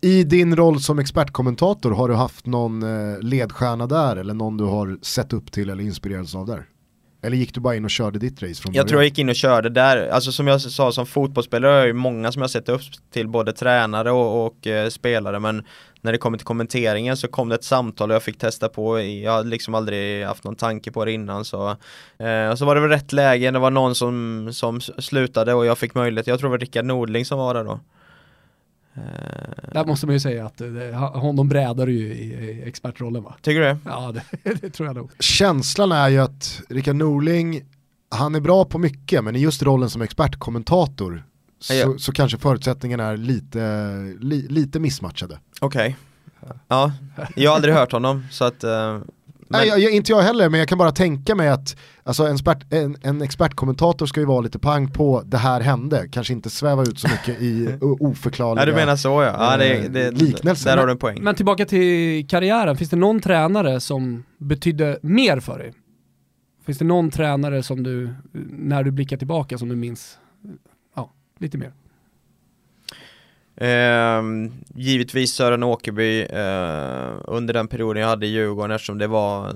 I 0.00 0.24
din 0.24 0.56
roll 0.56 0.80
som 0.80 0.98
expertkommentator, 0.98 1.90
har 1.90 2.08
du 2.08 2.14
haft 2.14 2.46
någon 2.46 2.82
eh, 2.82 3.20
ledstjärna 3.20 3.86
där 3.86 4.16
eller 4.16 4.34
någon 4.34 4.56
du 4.56 4.64
har 4.64 4.98
sett 5.02 5.32
upp 5.32 5.52
till 5.52 5.70
eller 5.70 5.84
inspirerats 5.84 6.34
av 6.34 6.46
där? 6.46 6.66
Eller 7.22 7.36
gick 7.36 7.54
du 7.54 7.60
bara 7.60 7.76
in 7.76 7.84
och 7.84 7.90
körde 7.90 8.18
ditt 8.18 8.42
race 8.42 8.62
från 8.62 8.72
Jag 8.72 8.84
början? 8.84 8.88
tror 8.88 9.00
jag 9.00 9.04
gick 9.04 9.18
in 9.18 9.28
och 9.28 9.34
körde 9.34 9.68
där, 9.68 10.08
alltså 10.08 10.32
som 10.32 10.46
jag 10.46 10.60
sa 10.60 10.92
som 10.92 11.06
fotbollsspelare 11.06 11.70
har 11.70 11.78
jag 11.78 11.86
ju 11.86 11.92
många 11.92 12.32
som 12.32 12.42
jag 12.42 12.50
sett 12.50 12.68
upp 12.68 12.80
till, 13.12 13.28
både 13.28 13.52
tränare 13.52 14.10
och, 14.10 14.46
och 14.46 14.66
eh, 14.66 14.88
spelare. 14.88 15.38
Men 15.40 15.64
när 16.00 16.12
det 16.12 16.18
kommer 16.18 16.38
till 16.38 16.44
kommenteringen 16.46 17.16
så 17.16 17.28
kom 17.28 17.48
det 17.48 17.54
ett 17.54 17.64
samtal 17.64 18.10
och 18.10 18.14
jag 18.14 18.22
fick 18.22 18.38
testa 18.38 18.68
på, 18.68 19.00
jag 19.00 19.32
hade 19.32 19.48
liksom 19.48 19.74
aldrig 19.74 20.26
haft 20.26 20.44
någon 20.44 20.56
tanke 20.56 20.92
på 20.92 21.04
det 21.04 21.12
innan 21.12 21.44
så 21.44 21.68
eh, 22.18 22.48
Och 22.50 22.58
så 22.58 22.64
var 22.64 22.74
det 22.74 22.80
väl 22.80 22.90
rätt 22.90 23.12
läge, 23.12 23.50
det 23.50 23.58
var 23.58 23.70
någon 23.70 23.94
som, 23.94 24.48
som 24.52 24.80
slutade 24.80 25.54
och 25.54 25.66
jag 25.66 25.78
fick 25.78 25.94
möjlighet, 25.94 26.26
jag 26.26 26.38
tror 26.38 26.48
det 26.48 26.52
var 26.52 26.58
Rickard 26.58 26.84
Nordling 26.84 27.24
som 27.24 27.38
var 27.38 27.54
där 27.54 27.64
då 27.64 27.80
Där 29.72 29.86
måste 29.86 30.06
man 30.06 30.12
ju 30.12 30.20
säga 30.20 30.46
att 30.46 30.60
honom 31.14 31.48
brädar 31.48 31.86
ju 31.86 32.14
i 32.14 32.62
expertrollen 32.66 33.22
va? 33.22 33.34
Tycker 33.42 33.60
du 33.60 33.66
det? 33.66 33.78
Ja 33.84 34.12
det, 34.12 34.54
det 34.60 34.70
tror 34.70 34.86
jag 34.86 34.96
nog. 34.96 35.10
Känslan 35.20 35.92
är 35.92 36.08
ju 36.08 36.18
att 36.18 36.60
Rickard 36.68 36.96
Norling, 36.96 37.62
han 38.10 38.34
är 38.34 38.40
bra 38.40 38.64
på 38.64 38.78
mycket 38.78 39.24
men 39.24 39.36
i 39.36 39.38
just 39.38 39.62
rollen 39.62 39.90
som 39.90 40.02
expertkommentator 40.02 41.24
så, 41.60 41.74
ja. 41.74 41.98
så 41.98 42.12
kanske 42.12 42.38
förutsättningarna 42.38 43.04
är 43.04 43.16
lite, 43.16 43.94
li, 44.20 44.46
lite 44.48 44.80
missmatchade. 44.80 45.38
Okej. 45.60 45.96
Okay. 46.40 46.56
Ja, 46.68 46.92
jag 47.34 47.50
har 47.50 47.56
aldrig 47.56 47.74
hört 47.74 47.92
honom 47.92 48.26
så 48.30 48.44
att 48.44 48.64
uh, 48.64 49.00
men... 49.48 49.60
Nej, 49.60 49.68
jag, 49.68 49.92
inte 49.92 50.12
jag 50.12 50.22
heller, 50.22 50.48
men 50.48 50.58
jag 50.58 50.68
kan 50.68 50.78
bara 50.78 50.92
tänka 50.92 51.34
mig 51.34 51.48
att 51.48 51.76
alltså, 52.02 52.26
en, 52.26 52.34
expert, 52.34 52.72
en, 52.72 52.96
en 53.02 53.22
expertkommentator 53.22 54.06
ska 54.06 54.20
ju 54.20 54.26
vara 54.26 54.40
lite 54.40 54.58
pang 54.58 54.90
på 54.90 55.22
det 55.26 55.36
här 55.36 55.60
hände, 55.60 56.08
kanske 56.12 56.32
inte 56.32 56.50
sväva 56.50 56.82
ut 56.82 56.98
så 56.98 57.08
mycket 57.08 57.42
i 57.42 57.78
oförklarliga 57.80 58.62
Ja 58.62 58.66
du 58.66 58.74
menar 58.76 58.96
så 58.96 59.08
ja, 59.08 59.50
ja 59.50 59.56
det, 59.56 59.88
det, 59.88 60.10
liknelser. 60.10 60.70
Där 60.70 60.76
har 60.76 60.86
du 60.86 60.92
en 60.92 60.98
poäng. 60.98 61.22
Men 61.22 61.34
tillbaka 61.34 61.64
till 61.64 62.28
karriären, 62.28 62.76
finns 62.76 62.90
det 62.90 62.96
någon 62.96 63.20
tränare 63.20 63.80
som 63.80 64.24
betydde 64.38 64.98
mer 65.02 65.40
för 65.40 65.58
dig? 65.58 65.72
Finns 66.66 66.78
det 66.78 66.84
någon 66.84 67.10
tränare 67.10 67.62
som 67.62 67.82
du, 67.82 68.14
när 68.50 68.82
du 68.82 68.90
blickar 68.90 69.16
tillbaka, 69.16 69.58
som 69.58 69.68
du 69.68 69.76
minns 69.76 70.18
ja, 70.96 71.10
lite 71.38 71.58
mer? 71.58 71.72
Eh, 73.60 74.22
givetvis 74.74 75.34
Sören 75.34 75.62
Åkerby 75.62 76.22
eh, 76.22 77.12
under 77.24 77.54
den 77.54 77.68
perioden 77.68 78.02
jag 78.02 78.08
hade 78.08 78.26
i 78.26 78.30
Djurgården 78.30 78.70
eftersom 78.70 78.98
det 78.98 79.06
var 79.06 79.48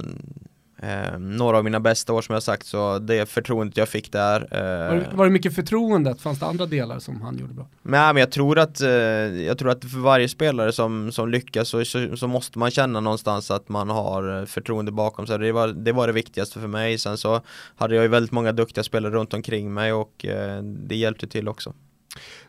eh, 0.83 1.19
några 1.19 1.59
av 1.59 1.65
mina 1.65 1.81
bästa 1.81 2.13
år 2.13 2.23
som 2.23 2.33
jag 2.33 2.43
sagt 2.43 2.67
så 2.67 2.99
det 2.99 3.29
förtroendet 3.29 3.77
jag 3.77 3.89
fick 3.89 4.13
där 4.13 4.41
eh, 4.51 4.89
var, 4.89 4.97
det, 4.97 5.17
var 5.17 5.25
det 5.25 5.31
mycket 5.31 5.55
förtroendet? 5.55 6.21
Fanns 6.21 6.39
det 6.39 6.47
andra 6.47 6.67
delar 6.67 6.99
som 6.99 7.21
han 7.21 7.39
gjorde 7.39 7.55
bra? 7.55 7.67
Nej 7.83 8.15
men 8.15 8.21
jag 8.21 8.31
tror 8.31 8.59
att 8.59 8.81
eh, 8.81 8.89
Jag 8.89 9.59
tror 9.59 9.71
att 9.71 9.85
för 9.85 9.99
varje 9.99 10.29
spelare 10.29 10.73
som, 10.73 11.13
som 11.13 11.29
lyckas 11.29 11.69
så, 11.69 11.85
så, 11.85 12.17
så, 12.17 12.27
måste 12.27 12.59
man 12.59 12.71
känna 12.71 13.01
någonstans 13.01 13.51
att 13.51 13.69
man 13.69 13.91
har 13.91 14.47
förtroende 14.47 14.93
bakom 14.93 15.27
sig 15.27 15.39
det 15.39 15.53
var, 15.53 15.69
det 15.69 15.93
var 15.93 16.07
det 16.07 16.13
viktigaste 16.13 16.61
för 16.61 16.69
mig 16.69 16.99
sen 16.99 17.19
så 17.19 17.41
hade 17.77 17.95
jag 17.95 18.03
ju 18.03 18.09
väldigt 18.09 18.33
många 18.33 18.53
duktiga 18.53 18.85
spelare 18.85 19.13
runt 19.13 19.35
omkring 19.35 19.75
mig 19.75 19.93
och 19.93 20.25
eh, 20.25 20.63
det 20.63 20.97
hjälpte 20.97 21.27
till 21.27 21.49
också 21.49 21.73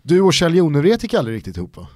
du 0.01 0.21
och 0.21 0.33
Kjell 0.33 0.55
Jonevret 0.55 1.03
gick 1.03 1.13
aldrig 1.13 1.37
riktigt 1.37 1.57
ihop 1.57 1.77
va? 1.77 1.87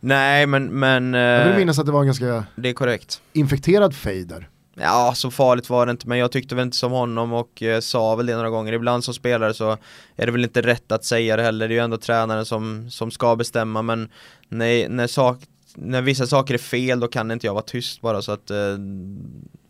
Nej 0.00 0.46
men, 0.46 0.66
men 0.66 1.14
Jag 1.14 1.44
vill 1.44 1.52
eh, 1.52 1.58
minnas 1.58 1.78
att 1.78 1.86
det 1.86 1.92
var 1.92 2.00
en 2.00 2.06
ganska 2.06 2.44
Det 2.56 2.68
är 2.68 2.72
korrekt 2.72 3.20
infekterad 3.32 3.94
fejder 3.94 4.48
Ja, 4.78 5.12
så 5.16 5.30
farligt 5.30 5.70
var 5.70 5.86
det 5.86 5.90
inte, 5.90 6.08
men 6.08 6.18
jag 6.18 6.32
tyckte 6.32 6.54
väl 6.54 6.62
inte 6.62 6.76
som 6.76 6.92
honom 6.92 7.32
och 7.32 7.62
eh, 7.62 7.80
sa 7.80 8.16
väl 8.16 8.26
det 8.26 8.36
några 8.36 8.50
gånger. 8.50 8.72
Ibland 8.72 9.04
som 9.04 9.14
spelare 9.14 9.54
så 9.54 9.76
är 10.16 10.26
det 10.26 10.32
väl 10.32 10.44
inte 10.44 10.62
rätt 10.62 10.92
att 10.92 11.04
säga 11.04 11.36
det 11.36 11.42
heller, 11.42 11.68
det 11.68 11.74
är 11.74 11.76
ju 11.76 11.84
ändå 11.84 11.96
tränaren 11.96 12.46
som, 12.46 12.90
som 12.90 13.10
ska 13.10 13.36
bestämma, 13.36 13.82
men 13.82 14.08
när, 14.48 14.88
när, 14.88 15.06
sak, 15.06 15.38
när 15.74 16.02
vissa 16.02 16.26
saker 16.26 16.54
är 16.54 16.58
fel 16.58 17.00
då 17.00 17.08
kan 17.08 17.30
inte 17.30 17.46
jag 17.46 17.54
vara 17.54 17.64
tyst 17.64 18.00
bara 18.00 18.22
så 18.22 18.32
att 18.32 18.50
eh, 18.50 18.76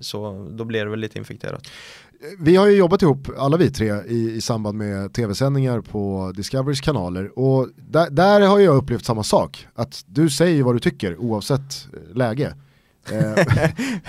så 0.00 0.48
då 0.50 0.64
blir 0.64 0.84
det 0.84 0.90
väl 0.90 1.00
lite 1.00 1.18
infekterat. 1.18 1.62
Vi 2.38 2.56
har 2.56 2.66
ju 2.66 2.76
jobbat 2.76 3.02
ihop, 3.02 3.28
alla 3.38 3.56
vi 3.56 3.70
tre, 3.70 3.94
i, 4.08 4.32
i 4.32 4.40
samband 4.40 4.78
med 4.78 5.12
tv-sändningar 5.12 5.80
på 5.80 6.32
Discoverys 6.36 6.80
kanaler 6.80 7.38
och 7.38 7.68
där, 7.76 8.10
där, 8.10 8.40
har 8.40 8.58
jag 8.58 8.76
upplevt 8.76 9.04
samma 9.04 9.22
sak. 9.22 9.66
Att 9.74 10.04
du 10.06 10.30
säger 10.30 10.62
vad 10.62 10.74
du 10.74 10.78
tycker 10.78 11.16
oavsett 11.16 11.88
eh, 11.92 12.16
läge. 12.16 12.54
eh, 13.10 13.20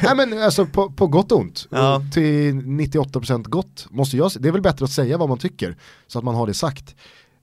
nej 0.03 0.16
men 0.16 0.43
alltså 0.43 0.66
på, 0.66 0.91
på 0.91 1.08
gott 1.08 1.32
och 1.32 1.39
ont. 1.39 1.68
Ja. 1.70 2.01
Till 2.14 2.53
98% 2.53 3.43
gott 3.43 3.88
måste 3.89 4.18
jag 4.18 4.32
Det 4.39 4.47
är 4.47 4.51
väl 4.51 4.62
bättre 4.62 4.86
att 4.86 4.91
säga 4.91 5.18
vad 5.18 5.30
man 5.30 5.38
tycker 5.38 5.78
så 6.08 6.20
att 6.20 6.26
man 6.26 6.36
har 6.36 6.47
det 6.47 6.53
sagt. 6.53 6.95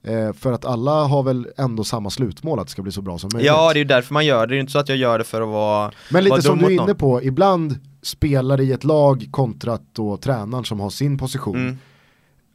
Eh, 0.07 0.33
för 0.33 0.51
att 0.51 0.65
alla 0.65 0.91
har 0.91 1.23
väl 1.23 1.47
ändå 1.57 1.83
samma 1.83 2.09
slutmål 2.09 2.59
att 2.59 2.67
det 2.67 2.71
ska 2.71 2.81
bli 2.81 2.91
så 2.91 3.01
bra 3.01 3.17
som 3.17 3.29
möjligt. 3.33 3.47
Ja 3.47 3.73
det 3.73 3.77
är 3.77 3.81
ju 3.81 3.83
därför 3.83 4.13
man 4.13 4.25
gör 4.25 4.47
det, 4.47 4.53
det 4.53 4.57
är 4.57 4.59
inte 4.59 4.71
så 4.71 4.79
att 4.79 4.89
jag 4.89 4.97
gör 4.97 5.17
det 5.17 5.23
för 5.23 5.41
att 5.41 5.47
vara 5.47 5.91
Men 6.09 6.23
lite 6.23 6.31
vara 6.31 6.41
som 6.41 6.59
du 6.59 6.65
är 6.65 6.69
inne 6.69 6.95
på, 6.95 7.23
ibland 7.23 7.79
spelare 8.01 8.63
i 8.63 8.71
ett 8.71 8.83
lag 8.83 9.27
kontra 9.31 9.79
då 9.93 10.17
tränaren 10.17 10.65
som 10.65 10.79
har 10.79 10.89
sin 10.89 11.17
position. 11.17 11.55
Mm. 11.55 11.77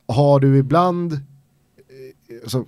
Har 0.09 0.41
du 0.41 0.59
ibland, 0.59 1.13
eh, 1.13 1.19
alltså, 2.43 2.65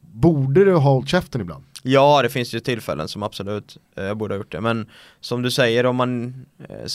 borde 0.00 0.64
du 0.64 0.74
ha 0.74 0.92
hållit 0.92 1.08
käften 1.08 1.40
ibland? 1.40 1.64
Ja 1.82 2.22
det 2.22 2.28
finns 2.28 2.54
ju 2.54 2.60
tillfällen 2.60 3.08
som 3.08 3.22
absolut 3.22 3.76
eh, 3.96 4.04
jag 4.04 4.16
borde 4.16 4.34
ha 4.34 4.38
gjort 4.38 4.52
det 4.52 4.60
men 4.60 4.86
som 5.20 5.42
du 5.42 5.50
säger 5.50 5.86
om 5.86 5.96
man 5.96 6.34
eh, 6.68 6.86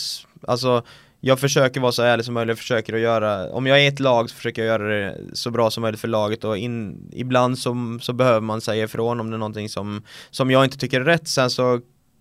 Alltså 0.46 0.82
jag 1.20 1.40
försöker 1.40 1.80
vara 1.80 1.92
så 1.92 2.02
ärlig 2.02 2.24
som 2.24 2.34
möjligt, 2.34 2.50
jag 2.50 2.58
försöker 2.58 2.94
att 2.94 3.00
göra, 3.00 3.52
om 3.52 3.66
jag 3.66 3.84
är 3.84 3.88
ett 3.88 4.00
lag 4.00 4.30
så 4.30 4.36
försöker 4.36 4.64
jag 4.64 4.68
göra 4.68 4.88
det 4.88 5.16
så 5.32 5.50
bra 5.50 5.70
som 5.70 5.82
möjligt 5.82 6.00
för 6.00 6.08
laget 6.08 6.44
och 6.44 6.58
in, 6.58 7.08
ibland 7.12 7.58
så, 7.58 7.98
så 8.00 8.12
behöver 8.12 8.40
man 8.40 8.60
säga 8.60 8.84
ifrån 8.84 9.20
om 9.20 9.30
det 9.30 9.36
är 9.36 9.38
någonting 9.38 9.68
som, 9.68 10.02
som 10.30 10.50
jag 10.50 10.64
inte 10.64 10.78
tycker 10.78 11.00
är 11.00 11.04
rätt, 11.04 11.28
sen 11.28 11.50
så 11.50 11.80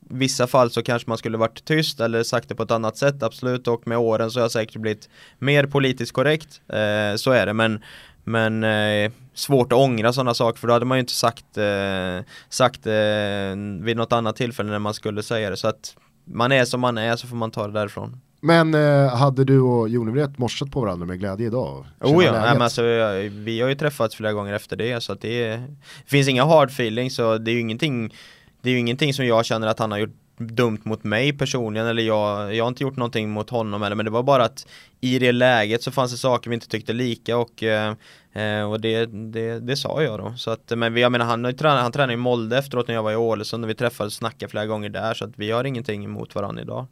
vissa 0.09 0.47
fall 0.47 0.71
så 0.71 0.83
kanske 0.83 1.09
man 1.09 1.17
skulle 1.17 1.37
varit 1.37 1.65
tyst 1.65 1.99
eller 1.99 2.23
sagt 2.23 2.49
det 2.49 2.55
på 2.55 2.63
ett 2.63 2.71
annat 2.71 2.97
sätt, 2.97 3.23
absolut, 3.23 3.67
och 3.67 3.87
med 3.87 3.97
åren 3.97 4.31
så 4.31 4.39
har 4.39 4.43
jag 4.43 4.51
säkert 4.51 4.81
blivit 4.81 5.09
mer 5.39 5.65
politiskt 5.65 6.11
korrekt, 6.11 6.61
eh, 6.67 7.15
så 7.15 7.31
är 7.31 7.45
det, 7.45 7.53
men 7.53 7.83
men 8.27 8.63
eh, 8.63 9.11
svårt 9.33 9.73
att 9.73 9.79
ångra 9.79 10.13
sådana 10.13 10.33
saker 10.33 10.59
för 10.59 10.67
då 10.67 10.73
hade 10.73 10.85
man 10.85 10.97
ju 10.97 10.99
inte 10.99 11.13
sagt, 11.13 11.57
eh, 11.57 12.25
sagt 12.49 12.87
eh, 12.87 13.55
vid 13.81 13.97
något 13.97 14.13
annat 14.13 14.35
tillfälle 14.35 14.71
när 14.71 14.79
man 14.79 14.93
skulle 14.93 15.23
säga 15.23 15.49
det. 15.49 15.57
Så 15.57 15.67
att 15.67 15.95
man 16.25 16.51
är 16.51 16.65
som 16.65 16.81
man 16.81 16.97
är 16.97 17.15
så 17.15 17.27
får 17.27 17.35
man 17.35 17.51
ta 17.51 17.67
det 17.67 17.73
därifrån. 17.73 18.21
Men 18.39 18.73
eh, 18.73 19.15
hade 19.15 19.43
du 19.43 19.59
och 19.59 19.89
Jonevret 19.89 20.37
morsat 20.37 20.71
på 20.71 20.81
varandra 20.81 21.05
med 21.05 21.19
glädje 21.19 21.47
idag? 21.47 21.85
Oh 21.99 22.25
ja, 22.25 22.31
Nej, 22.31 22.53
men 22.53 22.61
alltså, 22.61 22.81
vi 23.29 23.61
har 23.61 23.69
ju 23.69 23.75
träffats 23.75 24.15
flera 24.15 24.33
gånger 24.33 24.53
efter 24.53 24.75
det 24.75 25.03
så 25.03 25.13
att 25.13 25.21
det, 25.21 25.43
är, 25.43 25.57
det 25.57 26.09
finns 26.09 26.27
inga 26.27 26.45
hard 26.45 26.69
feelings 26.69 27.15
så 27.15 27.37
det 27.37 27.51
är 27.51 27.53
ju 27.53 27.59
ingenting 27.59 28.13
Det 28.61 28.69
är 28.69 28.73
ju 28.73 28.79
ingenting 28.79 29.13
som 29.13 29.25
jag 29.25 29.45
känner 29.45 29.67
att 29.67 29.79
han 29.79 29.91
har 29.91 29.99
gjort 29.99 30.15
dumt 30.37 30.79
mot 30.83 31.03
mig 31.03 31.37
personligen 31.37 31.87
eller 31.87 32.03
jag, 32.03 32.55
jag 32.55 32.63
har 32.63 32.69
inte 32.69 32.83
gjort 32.83 32.95
någonting 32.95 33.29
mot 33.29 33.49
honom 33.49 33.83
eller 33.83 33.95
men 33.95 34.05
det 34.05 34.11
var 34.11 34.23
bara 34.23 34.43
att 34.43 34.67
i 35.01 35.19
det 35.19 35.31
läget 35.31 35.83
så 35.83 35.91
fanns 35.91 36.11
det 36.11 36.17
saker 36.17 36.49
vi 36.49 36.53
inte 36.53 36.67
tyckte 36.67 36.93
lika 36.93 37.37
och, 37.37 37.63
eh, 37.63 37.93
eh 38.33 38.71
och 38.71 38.81
det, 38.81 39.05
det, 39.05 39.59
det 39.59 39.77
sa 39.77 40.03
jag 40.03 40.19
då. 40.19 40.33
Så 40.37 40.51
att, 40.51 40.71
men 40.75 40.97
jag 40.97 41.11
menar 41.11 41.25
han, 41.25 41.45
han 41.61 41.91
tränade 41.91 42.13
i 42.13 42.17
Molde 42.17 42.57
efteråt 42.57 42.87
när 42.87 42.95
jag 42.95 43.03
var 43.03 43.11
i 43.11 43.15
Ålesund 43.15 43.63
och 43.63 43.69
vi 43.69 43.75
träffades 43.75 44.13
och 44.13 44.17
snackade 44.17 44.49
flera 44.49 44.65
gånger 44.65 44.89
där 44.89 45.13
så 45.13 45.25
att 45.25 45.31
vi 45.35 45.51
har 45.51 45.63
ingenting 45.63 46.05
emot 46.05 46.35
varandra 46.35 46.61
idag. 46.61 46.85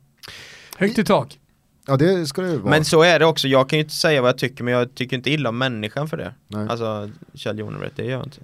Högt 0.76 1.00
i 1.00 1.04
tak. 1.04 1.40
Ja 1.88 1.98
det 1.98 2.28
ska 2.28 2.42
det 2.42 2.58
vara. 2.58 2.70
Men 2.70 2.86
så 2.86 3.02
är 3.02 3.20
det 3.20 3.26
också, 3.26 3.48
jag 3.48 3.70
kan 3.70 3.80
ju 3.80 3.84
inte 3.84 3.96
säga 3.96 4.22
vad 4.22 4.30
jag 4.30 4.38
tycker 4.38 4.64
men 4.64 4.74
jag 4.74 4.96
tycker 4.96 5.18
inte 5.18 5.30
illa 5.30 5.50
om 5.50 5.58
människan 5.58 6.08
för 6.08 6.18
det. 6.18 6.34
Nej. 6.48 6.68
Alltså 6.70 7.10
Kjell 7.34 7.60
Jonevret, 7.60 7.94
det 7.96 8.04
gör 8.04 8.12
jag 8.12 8.24
inte. 8.26 8.42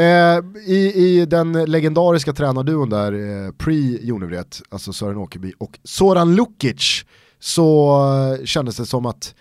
Eh, 0.00 0.72
i, 0.74 0.92
I 0.94 1.26
den 1.26 1.52
legendariska 1.52 2.32
tränarduon 2.32 2.90
där, 2.90 3.12
eh, 3.12 3.52
pre-Jonevret, 3.52 4.62
alltså 4.68 4.92
Sören 4.92 5.16
Åkerby 5.16 5.52
och 5.58 5.78
Soran 5.84 6.34
Lukic, 6.34 7.04
så 7.40 7.98
eh, 8.40 8.44
kändes 8.44 8.76
det 8.76 8.86
som 8.86 9.06
att 9.06 9.34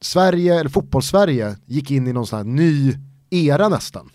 Sverige, 0.00 0.60
eller 0.60 0.70
fotbollssverige, 0.70 1.56
gick 1.66 1.90
in 1.90 2.06
i 2.06 2.12
någon 2.12 2.26
sån 2.26 2.36
här 2.36 2.44
ny 2.44 2.94
era 3.30 3.68
nästan. 3.68 4.10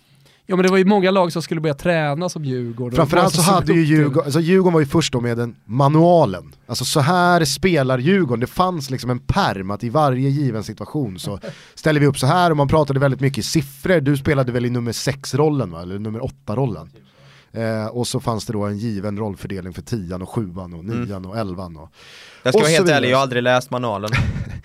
Ja 0.50 0.56
men 0.56 0.62
det 0.62 0.70
var 0.70 0.78
ju 0.78 0.84
många 0.84 1.10
lag 1.10 1.32
som 1.32 1.42
skulle 1.42 1.60
börja 1.60 1.74
träna 1.74 2.28
som 2.28 2.44
Djurgården. 2.44 2.96
Framförallt 2.96 3.34
så 3.34 3.42
hade 3.42 3.72
ju 3.72 3.84
Djurgården, 3.84 4.24
alltså 4.24 4.40
Djurgården 4.40 4.72
var 4.72 4.80
ju 4.80 4.86
först 4.86 5.12
då 5.12 5.20
med 5.20 5.36
den 5.36 5.56
manualen. 5.64 6.54
Alltså 6.66 6.84
så 6.84 7.00
här 7.00 7.44
spelar 7.44 7.98
Djurgården, 7.98 8.40
det 8.40 8.46
fanns 8.46 8.90
liksom 8.90 9.10
en 9.10 9.18
perm 9.18 9.70
att 9.70 9.84
i 9.84 9.88
varje 9.88 10.28
given 10.28 10.64
situation 10.64 11.18
så 11.18 11.40
ställer 11.74 12.00
vi 12.00 12.06
upp 12.06 12.18
så 12.18 12.26
här 12.26 12.50
och 12.50 12.56
man 12.56 12.68
pratade 12.68 13.00
väldigt 13.00 13.20
mycket 13.20 13.38
i 13.38 13.42
siffror. 13.42 14.00
Du 14.00 14.16
spelade 14.16 14.52
väl 14.52 14.66
i 14.66 14.70
nummer 14.70 14.92
6-rollen 14.92 15.70
va, 15.70 15.82
eller 15.82 15.98
nummer 15.98 16.20
8-rollen. 16.20 16.90
Eh, 17.52 17.86
och 17.86 18.06
så 18.06 18.20
fanns 18.20 18.46
det 18.46 18.52
då 18.52 18.62
en 18.62 18.78
given 18.78 19.18
rollfördelning 19.18 19.72
för 19.72 19.82
10 19.82 20.14
och 20.14 20.28
7 20.28 20.54
och 20.56 20.84
9 20.84 21.16
mm. 21.16 21.30
och 21.30 21.38
11 21.38 21.64
och 21.64 21.72
Jag 22.42 22.52
ska 22.52 22.58
och 22.58 22.62
vara 22.62 22.70
helt 22.70 22.88
ärlig, 22.88 23.10
jag 23.10 23.16
har 23.16 23.22
aldrig 23.22 23.42
läst 23.42 23.70
manualen. 23.70 24.10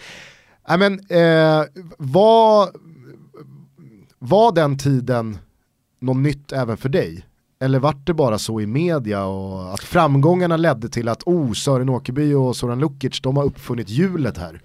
Nej 0.67 0.77
men, 0.77 0.93
eh, 0.93 1.65
var, 1.97 2.69
var 4.19 4.51
den 4.51 4.77
tiden 4.77 5.38
något 6.06 6.18
nytt 6.18 6.51
även 6.51 6.78
för 6.78 6.89
dig? 6.89 7.26
Eller 7.60 7.80
vart 7.80 8.06
det 8.06 8.14
bara 8.14 8.38
så 8.38 8.62
i 8.62 8.66
media 8.66 9.26
och 9.26 9.74
att 9.74 9.84
framgångarna 9.84 10.58
ledde 10.58 10.89
till 10.89 11.10
att 11.10 11.24
oh, 11.24 11.53
Sören 11.53 11.89
Åkerby 11.89 12.34
och 12.34 12.56
Soran 12.56 12.80
Lukic, 12.80 13.22
de 13.22 13.38
har 13.38 13.43
uppfunnit 13.43 13.89
hjulet 13.89 14.38
här? 14.38 14.62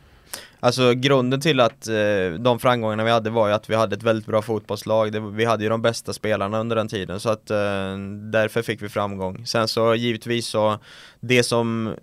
Alltså 0.62 0.94
grunden 0.94 1.40
till 1.40 1.60
att 1.60 1.88
eh, 1.88 2.38
de 2.38 2.58
framgångarna 2.58 3.04
vi 3.04 3.10
hade 3.10 3.30
var 3.30 3.48
ju 3.48 3.54
att 3.54 3.70
vi 3.70 3.74
hade 3.74 3.96
ett 3.96 4.02
väldigt 4.02 4.26
bra 4.26 4.42
fotbollslag. 4.42 5.12
Det, 5.12 5.20
vi 5.20 5.44
hade 5.44 5.62
ju 5.62 5.68
de 5.68 5.82
bästa 5.82 6.12
spelarna 6.12 6.60
under 6.60 6.76
den 6.76 6.88
tiden 6.88 7.20
så 7.20 7.30
att 7.30 7.50
eh, 7.50 7.56
därför 8.32 8.62
fick 8.62 8.82
vi 8.82 8.88
framgång. 8.88 9.46
Sen 9.46 9.68
så 9.68 9.94
givetvis 9.94 10.46
så 10.46 10.78
det 11.20 11.42
som 11.42 11.94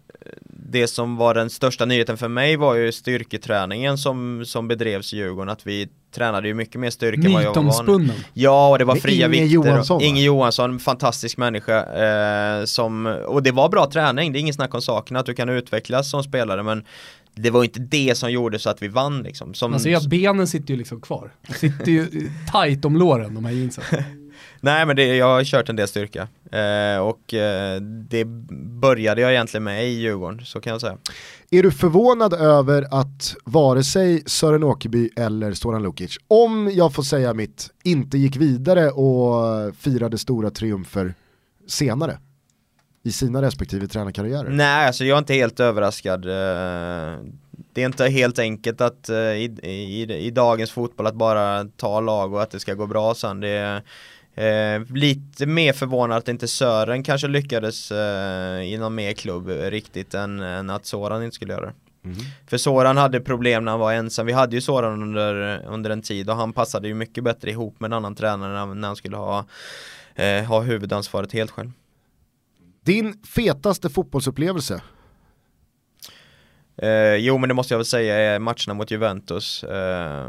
det 0.49 0.87
som 0.87 1.17
var 1.17 1.33
den 1.33 1.49
största 1.49 1.85
nyheten 1.85 2.17
för 2.17 2.27
mig 2.27 2.55
var 2.55 2.75
ju 2.75 2.91
styrketräningen 2.91 3.97
som, 3.97 4.45
som 4.45 4.67
bedrevs 4.67 5.13
i 5.13 5.17
Djurgården, 5.17 5.49
att 5.49 5.67
vi 5.67 5.89
tränade 6.17 6.47
ju 6.47 6.53
mycket 6.53 6.79
mer 6.81 6.89
styrka 6.89 7.27
än 7.27 7.33
vad 7.33 7.43
jag 7.43 7.53
var 7.55 7.83
van. 7.83 8.11
Ja, 8.33 8.69
och 8.69 8.79
det 8.79 8.85
var 8.85 8.93
Med 8.93 9.03
fria 9.03 9.25
Inge 9.25 9.27
vikter. 9.27 9.47
Johansson? 9.47 10.01
Inge 10.01 10.21
Johansson, 10.21 10.79
fantastisk 10.79 11.37
människa. 11.37 11.83
Eh, 11.83 12.65
som, 12.65 13.05
och 13.05 13.43
det 13.43 13.51
var 13.51 13.69
bra 13.69 13.89
träning, 13.91 14.33
det 14.33 14.39
är 14.39 14.41
inget 14.41 14.55
snack 14.55 14.75
om 14.75 14.81
saken, 14.81 15.17
att 15.17 15.25
du 15.25 15.33
kan 15.33 15.49
utvecklas 15.49 16.09
som 16.11 16.23
spelare, 16.23 16.63
men 16.63 16.83
det 17.35 17.49
var 17.49 17.63
inte 17.63 17.79
det 17.79 18.17
som 18.17 18.31
gjorde 18.31 18.59
så 18.59 18.69
att 18.69 18.81
vi 18.81 18.87
vann 18.87 19.23
liksom. 19.23 19.53
Som, 19.53 19.71
Man 19.71 19.79
ser 19.79 19.95
att 19.95 20.07
benen 20.07 20.47
sitter 20.47 20.73
ju 20.73 20.77
liksom 20.77 21.01
kvar. 21.01 21.31
De 21.47 21.53
sitter 21.53 21.91
ju 21.91 22.07
tight 22.51 22.85
om 22.85 22.97
låren 22.97 23.35
de 23.35 23.45
här 23.45 23.51
jeansen. 23.51 23.83
Nej 24.61 24.85
men 24.85 24.95
det, 24.95 25.15
jag 25.15 25.25
har 25.25 25.43
kört 25.43 25.69
en 25.69 25.75
del 25.75 25.87
styrka. 25.87 26.27
Eh, 26.51 26.99
och 26.99 27.33
eh, 27.33 27.81
det 27.81 28.25
började 28.81 29.21
jag 29.21 29.31
egentligen 29.31 29.63
med 29.63 29.85
i 29.87 29.89
Djurgården, 29.89 30.45
så 30.45 30.61
kan 30.61 30.71
jag 30.71 30.81
säga. 30.81 30.97
Är 31.51 31.63
du 31.63 31.71
förvånad 31.71 32.33
över 32.33 32.87
att 32.91 33.35
vare 33.43 33.83
sig 33.83 34.23
Sören 34.25 34.63
Åkerby 34.63 35.09
eller 35.15 35.53
Soran 35.53 35.83
Lukic, 35.83 36.17
om 36.27 36.71
jag 36.73 36.93
får 36.93 37.03
säga 37.03 37.33
mitt, 37.33 37.69
inte 37.83 38.17
gick 38.17 38.35
vidare 38.35 38.91
och 38.91 39.75
firade 39.75 40.17
stora 40.17 40.49
triumfer 40.49 41.13
senare? 41.67 42.17
I 43.03 43.11
sina 43.11 43.41
respektive 43.41 43.87
tränarkarriärer? 43.87 44.49
Nej, 44.49 44.87
alltså 44.87 45.05
jag 45.05 45.15
är 45.15 45.19
inte 45.19 45.33
helt 45.33 45.59
överraskad. 45.59 46.25
Eh, 46.25 47.19
Det 47.73 47.81
är 47.81 47.85
inte 47.85 48.07
helt 48.07 48.39
enkelt 48.39 48.81
att 48.81 49.09
eh, 49.09 49.15
i, 49.17 49.43
i, 49.63 50.13
i 50.27 50.31
dagens 50.31 50.71
fotboll 50.71 51.07
att 51.07 51.15
bara 51.15 51.65
ta 51.65 51.99
lag 51.99 52.33
och 52.33 52.41
att 52.41 52.51
det 52.51 52.59
ska 52.59 52.73
gå 52.73 52.87
bra 52.87 53.15
sen. 53.15 53.39
Det 53.39 53.49
är 53.49 53.81
eh, 54.37 54.95
lite 54.95 55.45
mer 55.45 55.73
förvånad 55.73 56.17
att 56.17 56.27
inte 56.27 56.47
Sören 56.47 57.03
kanske 57.03 57.27
lyckades 57.27 57.91
eh, 57.91 58.61
i 58.61 58.77
någon 58.77 58.95
mer 58.95 59.13
klubb 59.13 59.47
riktigt 59.49 60.13
än, 60.13 60.39
än 60.39 60.69
att 60.69 60.85
Soran 60.85 61.23
inte 61.23 61.35
skulle 61.35 61.53
göra 61.53 61.65
det. 61.65 61.73
Mhm. 62.01 62.15
För 62.47 62.57
Soran 62.57 62.97
hade 62.97 63.19
problem 63.19 63.65
när 63.65 63.71
han 63.71 63.79
var 63.79 63.93
ensam. 63.93 64.25
Vi 64.25 64.33
hade 64.33 64.55
ju 64.55 64.61
Soran 64.61 65.01
under, 65.01 65.61
under 65.65 65.89
en 65.89 66.01
tid 66.01 66.29
och 66.29 66.35
han 66.35 66.53
passade 66.53 66.87
ju 66.87 66.93
mycket 66.93 67.23
bättre 67.23 67.51
ihop 67.51 67.79
med 67.79 67.87
en 67.87 67.93
annan 67.93 68.15
tränare 68.15 68.53
när, 68.53 68.75
när 68.75 68.87
han 68.87 68.95
skulle 68.95 69.17
ha, 69.17 69.45
eh, 70.15 70.43
ha 70.43 70.61
huvudansvaret 70.61 71.33
helt 71.33 71.51
själv. 71.51 71.71
Din 72.83 73.13
fetaste 73.23 73.89
fotbollsupplevelse? 73.89 74.81
Eh, 76.77 77.15
jo 77.15 77.37
men 77.37 77.47
det 77.47 77.53
måste 77.53 77.73
jag 77.73 77.79
väl 77.79 77.85
säga 77.85 78.15
är 78.15 78.39
matcherna 78.39 78.73
mot 78.73 78.91
Juventus. 78.91 79.63
Eh, 79.63 80.27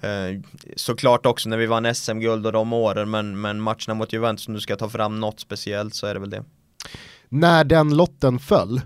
eh, 0.00 0.40
såklart 0.76 1.26
också 1.26 1.48
när 1.48 1.56
vi 1.56 1.66
vann 1.66 1.94
SM-guld 1.94 2.46
och 2.46 2.52
de 2.52 2.72
åren 2.72 3.10
men, 3.10 3.40
men 3.40 3.60
matcherna 3.60 3.94
mot 3.94 4.12
Juventus 4.12 4.48
om 4.48 4.54
du 4.54 4.60
ska 4.60 4.76
ta 4.76 4.88
fram 4.88 5.20
något 5.20 5.40
speciellt 5.40 5.94
så 5.94 6.06
är 6.06 6.14
det 6.14 6.20
väl 6.20 6.30
det. 6.30 6.44
När 7.28 7.64
den 7.64 7.96
lotten 7.96 8.38
föll, 8.38 8.80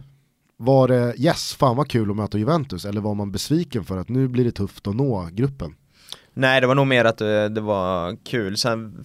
var 0.57 0.89
det 0.89 1.15
yes, 1.17 1.55
fan 1.55 1.77
vad 1.77 1.91
kul 1.91 2.11
att 2.11 2.17
möta 2.17 2.39
Juventus 2.39 2.85
eller 2.85 3.01
var 3.01 3.15
man 3.15 3.33
besviken 3.33 3.85
för 3.85 3.97
att 3.97 4.09
nu 4.09 4.29
blir 4.29 4.45
det 4.45 4.53
tufft 4.53 4.87
att 4.87 4.95
nå 4.95 5.29
gruppen? 5.33 5.75
Nej 6.35 6.61
det 6.61 6.67
var 6.67 6.75
nog 6.75 6.87
mer 6.87 7.05
att 7.05 7.21
eh, 7.21 7.45
det 7.45 7.61
var 7.61 8.17
kul. 8.25 8.57
Sen, 8.57 9.05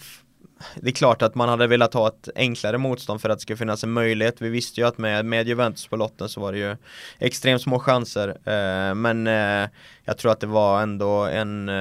det 0.76 0.90
är 0.90 0.94
klart 0.94 1.22
att 1.22 1.36
man 1.36 1.50
hade 1.50 1.68
velat 1.68 1.94
ha 1.94 2.08
ett 2.08 2.30
enklare 2.36 2.78
motstånd 2.78 3.22
för 3.22 3.30
att 3.30 3.38
det 3.38 3.42
ska 3.42 3.56
finnas 3.56 3.84
en 3.84 3.92
möjlighet. 3.92 4.42
Vi 4.42 4.50
visste 4.50 4.82
ju 4.82 4.88
att 4.88 4.98
med, 4.98 5.26
med 5.26 5.48
Juventus 5.48 5.88
på 5.88 5.96
lotten 5.96 6.30
så 6.30 6.42
var 6.42 6.52
det 6.52 6.58
ju 6.58 6.76
extremt 7.20 7.62
små 7.62 7.80
chanser. 7.80 8.28
Eh, 8.30 8.96
men 8.96 9.28
eh, 9.28 9.70
jag 10.06 10.18
tror 10.18 10.32
att 10.32 10.40
det 10.40 10.48
var 10.48 10.82
ändå 10.82 11.26
en, 11.26 11.70
eh, 11.70 11.76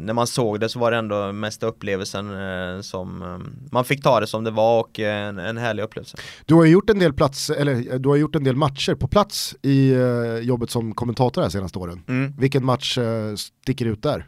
när 0.00 0.12
man 0.12 0.26
såg 0.26 0.60
det 0.60 0.68
så 0.68 0.78
var 0.78 0.90
det 0.90 0.96
ändå 0.96 1.32
mest 1.32 1.62
upplevelsen 1.62 2.30
eh, 2.30 2.80
som 2.80 3.22
eh, 3.22 3.38
man 3.72 3.84
fick 3.84 4.02
ta 4.02 4.20
det 4.20 4.26
som 4.26 4.44
det 4.44 4.50
var 4.50 4.80
och 4.80 5.00
eh, 5.00 5.28
en, 5.28 5.38
en 5.38 5.56
härlig 5.56 5.82
upplevelse. 5.82 6.16
Du 6.46 6.54
har 6.54 6.64
ju 6.64 6.72
gjort 6.72 6.90
en 6.90 6.98
del 6.98 7.12
plats, 7.12 7.50
eller 7.50 7.98
du 7.98 8.08
har 8.08 8.16
gjort 8.16 8.34
en 8.34 8.44
del 8.44 8.56
matcher 8.56 8.94
på 8.94 9.08
plats 9.08 9.56
i 9.62 9.94
jobbet 10.42 10.70
som 10.70 10.94
kommentator 10.94 11.42
här 11.42 11.48
senaste 11.48 11.78
åren. 11.78 12.02
Mm. 12.08 12.32
Vilken 12.38 12.64
match 12.64 12.98
sticker 13.36 13.86
ut 13.86 14.02
där? 14.02 14.26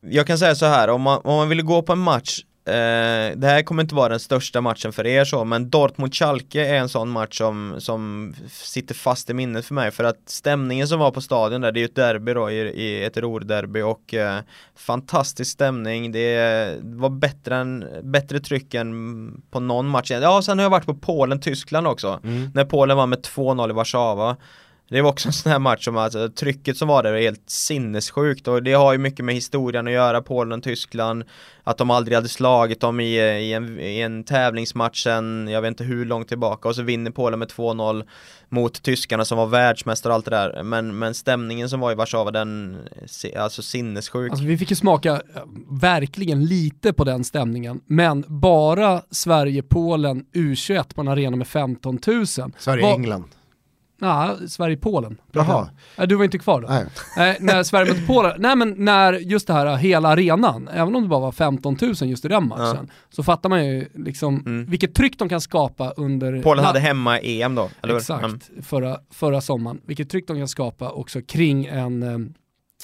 Jag 0.00 0.26
kan 0.26 0.38
säga 0.38 0.54
så 0.54 0.66
här, 0.66 0.88
om 0.88 1.02
man, 1.02 1.20
om 1.24 1.36
man 1.36 1.48
vill 1.48 1.62
gå 1.62 1.82
på 1.82 1.92
en 1.92 1.98
match 1.98 2.40
eh, 2.66 3.36
Det 3.36 3.46
här 3.46 3.62
kommer 3.62 3.82
inte 3.82 3.94
vara 3.94 4.08
den 4.08 4.20
största 4.20 4.60
matchen 4.60 4.92
för 4.92 5.06
er 5.06 5.24
så, 5.24 5.44
men 5.44 5.70
Dortmund-Schalke 5.70 6.60
är 6.60 6.74
en 6.74 6.88
sån 6.88 7.08
match 7.08 7.38
som, 7.38 7.74
som 7.78 8.34
sitter 8.48 8.94
fast 8.94 9.30
i 9.30 9.34
minnet 9.34 9.66
för 9.66 9.74
mig. 9.74 9.90
För 9.90 10.04
att 10.04 10.20
stämningen 10.26 10.88
som 10.88 10.98
var 10.98 11.10
på 11.10 11.20
stadion 11.20 11.60
där, 11.60 11.72
det 11.72 11.78
är 11.78 11.82
ju 11.82 11.86
ett 11.86 11.94
derby 11.94 12.34
då, 12.34 12.50
i, 12.50 12.54
i 12.56 13.04
ett 13.04 13.16
Ruhr-derby 13.16 13.82
och 13.82 14.14
eh, 14.14 14.40
fantastisk 14.76 15.52
stämning, 15.52 16.12
det 16.12 16.78
var 16.82 17.10
bättre, 17.10 17.56
än, 17.56 17.84
bättre 18.02 18.40
tryck 18.40 18.74
än 18.74 19.42
på 19.50 19.60
någon 19.60 19.88
match. 19.88 20.10
Ja, 20.10 20.42
sen 20.42 20.58
har 20.58 20.64
jag 20.64 20.70
varit 20.70 20.86
på 20.86 20.94
Polen-Tyskland 20.94 21.86
också, 21.86 22.20
när 22.54 22.64
Polen 22.64 22.96
var 22.96 23.06
med 23.06 23.18
2-0 23.18 23.70
i 23.70 23.72
Warszawa 23.72 24.36
det 24.88 25.02
var 25.02 25.10
också 25.10 25.28
en 25.28 25.32
sån 25.32 25.52
här 25.52 25.58
match 25.58 25.84
som 25.84 25.96
alltså, 25.96 26.28
trycket 26.28 26.76
som 26.76 26.88
var 26.88 27.02
där 27.02 27.12
är 27.12 27.20
helt 27.20 27.50
sinnessjukt 27.50 28.48
och 28.48 28.62
det 28.62 28.72
har 28.72 28.92
ju 28.92 28.98
mycket 28.98 29.24
med 29.24 29.34
historien 29.34 29.86
att 29.86 29.92
göra, 29.92 30.22
Polen, 30.22 30.60
Tyskland 30.60 31.24
Att 31.64 31.78
de 31.78 31.90
aldrig 31.90 32.14
hade 32.14 32.28
slagit 32.28 32.80
dem 32.80 33.00
i, 33.00 33.16
i, 33.18 33.52
en, 33.52 33.80
i 33.80 34.00
en 34.00 34.24
tävlingsmatch 34.24 35.02
sen, 35.02 35.48
jag 35.48 35.62
vet 35.62 35.68
inte 35.68 35.84
hur 35.84 36.04
långt 36.04 36.28
tillbaka 36.28 36.68
och 36.68 36.74
så 36.74 36.82
vinner 36.82 37.10
Polen 37.10 37.38
med 37.38 37.48
2-0 37.48 38.04
Mot 38.48 38.82
tyskarna 38.82 39.24
som 39.24 39.38
var 39.38 39.46
världsmästare 39.46 40.10
och 40.10 40.14
allt 40.14 40.24
det 40.24 40.30
där 40.30 40.62
men, 40.62 40.98
men 40.98 41.14
stämningen 41.14 41.68
som 41.68 41.80
var 41.80 41.92
i 41.92 41.94
Warszawa 41.94 42.30
den, 42.30 42.78
alltså 43.36 43.62
sinnessjuk 43.62 44.30
Alltså 44.30 44.46
vi 44.46 44.58
fick 44.58 44.70
ju 44.70 44.76
smaka 44.76 45.12
eh, 45.12 45.42
verkligen 45.70 46.44
lite 46.44 46.92
på 46.92 47.04
den 47.04 47.24
stämningen, 47.24 47.80
men 47.86 48.24
bara 48.28 49.02
Sverige-Polen 49.10 50.24
U21 50.32 50.94
på 50.94 51.00
en 51.00 51.08
arena 51.08 51.36
med 51.36 51.46
15 51.46 51.98
000. 52.06 52.26
Sverige-England. 52.26 53.35
Nej, 53.98 54.48
Sverige-Polen. 54.48 55.16
Jaha. 55.32 55.68
Du 56.06 56.14
var 56.14 56.24
inte 56.24 56.38
kvar 56.38 56.60
då? 56.60 56.68
Nej. 57.16 57.36
När 57.40 57.62
Sverige 57.62 57.92
mötte 57.92 58.06
Polen, 58.06 58.32
nej 58.38 58.56
men 58.56 58.74
när 58.78 59.12
just 59.12 59.46
det 59.46 59.52
här 59.52 59.76
hela 59.76 60.08
arenan, 60.08 60.68
även 60.68 60.96
om 60.96 61.02
det 61.02 61.08
bara 61.08 61.20
var 61.20 61.32
15 61.32 61.76
000 61.82 61.94
just 62.02 62.24
i 62.24 62.28
den 62.28 62.48
matchen, 62.48 62.90
så 63.10 63.22
fattar 63.22 63.48
man 63.48 63.66
ju 63.66 63.88
liksom 63.94 64.42
Mm. 64.46 64.66
vilket 64.70 64.94
tryck 64.94 65.18
de 65.18 65.28
kan 65.28 65.40
skapa 65.40 65.90
under... 65.90 66.42
Polen 66.42 66.64
hade 66.64 66.80
hemma 66.80 67.18
EM 67.18 67.54
då, 67.54 67.68
eller 67.82 67.92
hur? 67.94 68.00
Exakt, 68.00 68.24
Mm. 68.24 68.40
förra, 68.62 68.98
förra 69.10 69.40
sommaren. 69.40 69.80
Vilket 69.86 70.10
tryck 70.10 70.26
de 70.28 70.36
kan 70.36 70.48
skapa 70.48 70.90
också 70.90 71.20
kring, 71.28 71.66
en, 71.66 72.02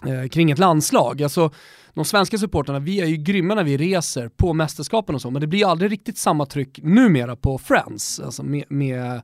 eh, 0.05 0.13
eh, 0.23 0.29
kring 0.29 0.51
ett 0.51 0.59
landslag. 0.59 1.23
Alltså, 1.23 1.51
de 1.95 2.05
svenska 2.05 2.39
supporterna, 2.39 2.79
vi 2.79 3.01
är 3.01 3.07
ju 3.07 3.17
grymma 3.17 3.55
när 3.55 3.65
vi 3.65 3.77
reser 3.77 4.29
på 4.29 4.53
mästerskapen 4.53 5.15
och 5.15 5.21
så, 5.21 5.31
men 5.31 5.41
det 5.41 5.47
blir 5.47 5.71
aldrig 5.71 5.93
riktigt 5.93 6.19
samma 6.19 6.47
tryck 6.47 6.79
numera 6.83 7.37
på 7.37 7.59
Friends, 7.59 8.21
alltså 8.21 8.43
med, 8.43 8.65
med, 8.69 9.23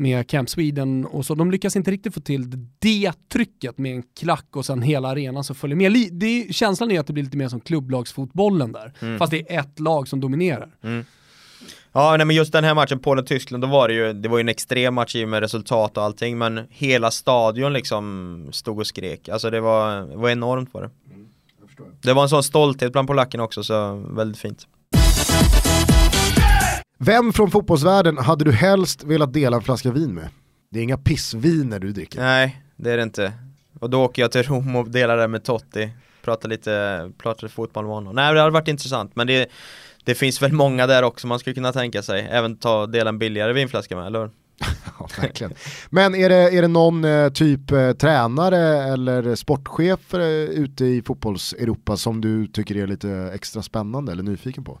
med 0.00 0.28
Camp 0.28 0.50
Sweden 0.50 1.06
och 1.06 1.26
så. 1.26 1.34
De 1.34 1.50
lyckas 1.50 1.76
inte 1.76 1.90
riktigt 1.90 2.14
få 2.14 2.20
till 2.20 2.50
det 2.78 3.12
trycket 3.32 3.78
med 3.78 3.92
en 3.92 4.02
klack 4.20 4.56
och 4.56 4.66
sen 4.66 4.82
hela 4.82 5.08
arenan 5.08 5.44
som 5.44 5.56
följer 5.56 5.76
med. 5.76 5.92
Det 6.12 6.26
är, 6.26 6.52
känslan 6.52 6.90
är 6.90 7.00
att 7.00 7.06
det 7.06 7.12
blir 7.12 7.24
lite 7.24 7.36
mer 7.36 7.48
som 7.48 7.60
klubblagsfotbollen 7.60 8.72
där, 8.72 8.92
Mm. 9.00 9.18
fast 9.18 9.30
det 9.30 9.52
är 9.54 9.60
ett 9.60 9.80
lag 9.80 10.08
som 10.08 10.20
dominerar. 10.20 10.68
Ja, 11.92 12.16
nej 12.16 12.26
men 12.26 12.36
just 12.36 12.52
den 12.52 12.64
här 12.64 12.74
matchen 12.74 12.98
Polen-Tyskland, 12.98 13.62
då 13.64 13.68
var 13.68 13.88
det 13.88 13.94
ju, 13.94 14.12
det 14.12 14.28
var 14.28 14.38
ju 14.38 14.40
en 14.40 14.48
extrem 14.48 14.94
match 14.94 15.16
i 15.16 15.24
och 15.24 15.28
med 15.28 15.40
resultat 15.40 15.96
och 15.96 16.02
allting 16.04 16.38
men 16.38 16.60
hela 16.70 17.10
stadion 17.10 17.72
liksom 17.72 18.48
stod 18.52 18.78
och 18.78 18.86
skrek, 18.86 19.28
alltså 19.28 19.50
det 19.50 19.60
var, 19.60 20.00
det 20.00 20.16
var 20.16 20.30
enormt 20.30 20.74
var 20.74 20.82
det. 20.82 20.90
Det 22.02 22.12
var 22.12 22.22
en 22.22 22.28
sån 22.28 22.42
stolthet 22.42 22.92
bland 22.92 23.08
polackerna 23.08 23.44
också 23.44 23.62
så 23.62 23.94
väldigt 24.10 24.38
fint. 24.38 24.66
Vem 27.02 27.32
från 27.32 27.50
fotbollsvärlden 27.50 28.18
hade 28.18 28.44
du 28.44 28.52
helst 28.52 29.04
velat 29.04 29.32
dela 29.32 29.56
en 29.56 29.62
flaska 29.62 29.90
vin 29.90 30.14
med? 30.14 30.28
Det 30.70 30.78
är 30.78 30.82
inga 30.82 30.98
pissviner 30.98 31.78
du 31.78 31.92
dricker. 31.92 32.20
Nej, 32.20 32.62
det 32.76 32.90
är 32.90 32.96
det 32.96 33.02
inte. 33.02 33.32
Och 33.78 33.90
då 33.90 34.04
åker 34.04 34.22
jag 34.22 34.32
till 34.32 34.42
Rom 34.42 34.76
och 34.76 34.90
delar 34.90 35.16
det 35.16 35.28
med 35.28 35.44
Totti, 35.44 35.90
pratar 36.22 36.48
lite, 36.48 37.12
pratar 37.18 37.48
fotboll 37.48 37.84
med 37.84 37.94
honom. 37.94 38.14
Nej 38.14 38.34
det 38.34 38.40
hade 38.40 38.52
varit 38.52 38.68
intressant 38.68 39.16
men 39.16 39.26
det, 39.26 39.50
det 40.04 40.14
finns 40.14 40.42
väl 40.42 40.52
många 40.52 40.86
där 40.86 41.02
också 41.02 41.26
man 41.26 41.38
skulle 41.38 41.54
kunna 41.54 41.72
tänka 41.72 42.02
sig, 42.02 42.28
även 42.30 42.56
ta 42.56 42.86
dela 42.86 43.08
en 43.08 43.18
billigare 43.18 43.52
vinflaska 43.52 43.96
med, 43.96 44.06
eller 44.06 44.20
hur? 44.20 44.30
Ja, 44.98 45.08
verkligen. 45.20 45.54
Men 45.90 46.14
är 46.14 46.28
det, 46.28 46.56
är 46.56 46.62
det 46.62 46.68
någon 46.68 47.04
eh, 47.04 47.28
typ 47.28 47.70
eh, 47.70 47.92
tränare 47.92 48.92
eller 48.92 49.34
sportchef 49.34 50.14
eh, 50.14 50.20
ute 50.44 50.84
i 50.84 51.02
fotbolls-Europa 51.02 51.96
som 51.96 52.20
du 52.20 52.46
tycker 52.46 52.76
är 52.76 52.86
lite 52.86 53.30
extra 53.34 53.62
spännande 53.62 54.12
eller 54.12 54.22
nyfiken 54.22 54.64
på? 54.64 54.78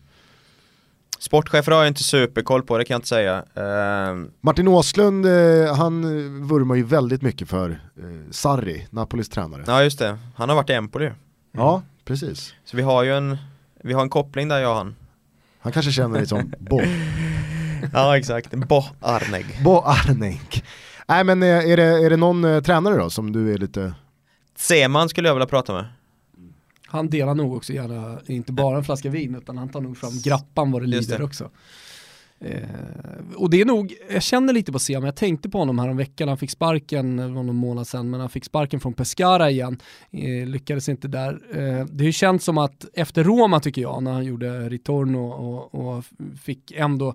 Sportchefer 1.18 1.72
har 1.72 1.78
jag 1.78 1.88
inte 1.88 2.02
superkoll 2.04 2.62
på, 2.62 2.78
det 2.78 2.84
kan 2.84 2.94
jag 2.94 2.98
inte 2.98 3.08
säga. 3.08 3.44
Ehm, 3.54 4.30
Martin 4.40 4.68
Åslund, 4.68 5.26
eh, 5.26 5.74
han 5.76 6.02
vurmar 6.48 6.74
ju 6.74 6.82
väldigt 6.84 7.22
mycket 7.22 7.48
för 7.48 7.70
eh, 7.70 8.30
Sarri, 8.30 8.86
Napolis 8.90 9.28
tränare. 9.28 9.64
Ja, 9.66 9.72
Ja 9.72 9.82
just 9.82 9.98
det, 9.98 10.18
han 10.36 10.48
har 10.48 10.56
varit 10.56 10.70
i 10.70 10.72
Empoli 10.72 11.10
precis. 12.04 12.54
Så 12.64 12.76
vi 12.76 12.82
har 12.82 13.02
ju 13.02 13.16
en, 13.16 13.36
vi 13.82 13.92
har 13.92 14.02
en 14.02 14.10
koppling 14.10 14.48
där 14.48 14.58
jag 14.58 14.70
och 14.70 14.76
han 14.76 14.96
Han 15.60 15.72
kanske 15.72 15.92
känner 15.92 16.18
dig 16.18 16.26
som 16.26 16.52
Bo, 16.58 16.80
Ja 17.92 18.18
exakt, 18.18 18.50
Bo 18.54 18.82
Arneg 19.00 19.64
Bo 19.64 19.82
Arnink. 19.84 20.64
Nej 21.08 21.24
men 21.24 21.42
eh, 21.42 21.70
är 21.70 21.76
det, 21.76 22.06
är 22.06 22.10
det 22.10 22.16
någon 22.16 22.62
tränare 22.62 22.96
då 22.96 23.10
som 23.10 23.32
du 23.32 23.54
är 23.54 23.58
lite, 23.58 23.94
Seman 24.56 25.08
skulle 25.08 25.28
jag 25.28 25.34
vilja 25.34 25.46
prata 25.46 25.72
med 25.72 25.84
Han 26.90 27.10
delar 27.10 27.34
nog 27.34 27.56
också 27.56 27.72
gärna, 27.72 28.20
inte 28.26 28.52
bara 28.52 28.76
en 28.76 28.84
flaska 28.84 29.10
vin, 29.10 29.34
utan 29.34 29.58
han 29.58 29.68
tar 29.68 29.80
nog 29.80 29.96
fram 29.96 30.12
grappan 30.24 30.72
vad 30.72 30.82
det 30.82 30.86
lider 30.86 31.18
det. 31.18 31.24
också. 31.24 31.50
Eh, 32.40 32.62
och 33.36 33.50
det 33.50 33.60
är 33.60 33.64
nog, 33.64 33.94
jag 34.10 34.22
känner 34.22 34.52
lite 34.52 34.72
på 34.72 34.78
Sema, 34.78 35.06
jag 35.06 35.16
tänkte 35.16 35.48
på 35.48 35.58
honom 35.58 35.78
här 35.78 35.88
om 35.88 35.96
veckan, 35.96 36.28
han 36.28 36.38
fick 36.38 36.50
sparken, 36.50 37.16
det 37.16 37.28
var 37.28 37.42
någon 37.42 37.56
månad 37.56 37.86
sedan, 37.86 38.10
men 38.10 38.20
han 38.20 38.28
fick 38.28 38.44
sparken 38.44 38.80
från 38.80 38.92
Pescara 38.92 39.50
igen, 39.50 39.78
eh, 40.10 40.46
lyckades 40.46 40.88
inte 40.88 41.08
där. 41.08 41.40
Eh, 41.52 41.86
det 41.86 42.04
har 42.04 42.12
känts 42.12 42.44
som 42.44 42.58
att 42.58 42.84
efter 42.94 43.24
Roma 43.24 43.60
tycker 43.60 43.82
jag, 43.82 44.02
när 44.02 44.12
han 44.12 44.24
gjorde 44.24 44.68
Ritorno 44.68 45.28
och, 45.28 45.74
och 45.74 46.04
fick 46.42 46.72
ändå 46.72 47.14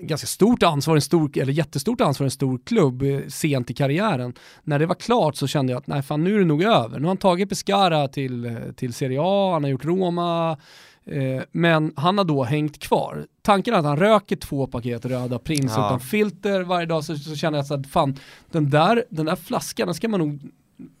ganska 0.00 0.26
stort 0.26 0.62
ansvar, 0.62 0.94
en 0.94 1.00
stor, 1.00 1.38
eller 1.38 1.52
jättestort 1.52 2.00
ansvar 2.00 2.24
en 2.24 2.30
stor 2.30 2.60
klubb 2.64 3.02
eh, 3.02 3.20
sent 3.28 3.70
i 3.70 3.74
karriären. 3.74 4.34
När 4.62 4.78
det 4.78 4.86
var 4.86 4.94
klart 4.94 5.36
så 5.36 5.46
kände 5.46 5.72
jag 5.72 5.80
att 5.80 5.86
nej 5.86 6.02
fan 6.02 6.24
nu 6.24 6.34
är 6.34 6.38
det 6.38 6.44
nog 6.44 6.62
över. 6.62 6.98
Nu 6.98 7.02
har 7.02 7.08
han 7.08 7.16
tagit 7.16 7.48
Pescara 7.48 8.08
till, 8.08 8.44
eh, 8.44 8.52
till 8.76 8.92
Serie 8.92 9.18
A, 9.22 9.52
han 9.52 9.62
har 9.62 9.70
gjort 9.70 9.84
Roma, 9.84 10.58
eh, 11.04 11.42
men 11.52 11.92
han 11.96 12.18
har 12.18 12.24
då 12.24 12.44
hängt 12.44 12.78
kvar. 12.78 13.26
Tanken 13.42 13.74
är 13.74 13.78
att 13.78 13.84
han 13.84 13.96
röker 13.96 14.36
två 14.36 14.66
paket 14.66 15.04
röda 15.04 15.38
Prins 15.38 15.72
ja. 15.76 15.86
utan 15.86 16.00
filter 16.00 16.60
varje 16.62 16.86
dag 16.86 17.04
så, 17.04 17.16
så 17.16 17.36
känner 17.36 17.58
jag 17.58 17.80
att 17.80 17.86
fan, 17.86 18.16
den 18.50 18.70
där, 18.70 19.04
den 19.10 19.26
där 19.26 19.36
flaskan 19.36 19.86
den 19.86 19.94
ska 19.94 20.08
man 20.08 20.20
nog 20.20 20.50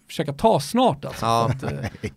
försöka 0.06 0.32
ta 0.32 0.60
snart 0.60 1.04
alltså. 1.04 1.26
Ja. 1.26 1.50
Att, 1.50 1.62
eh, 1.62 1.70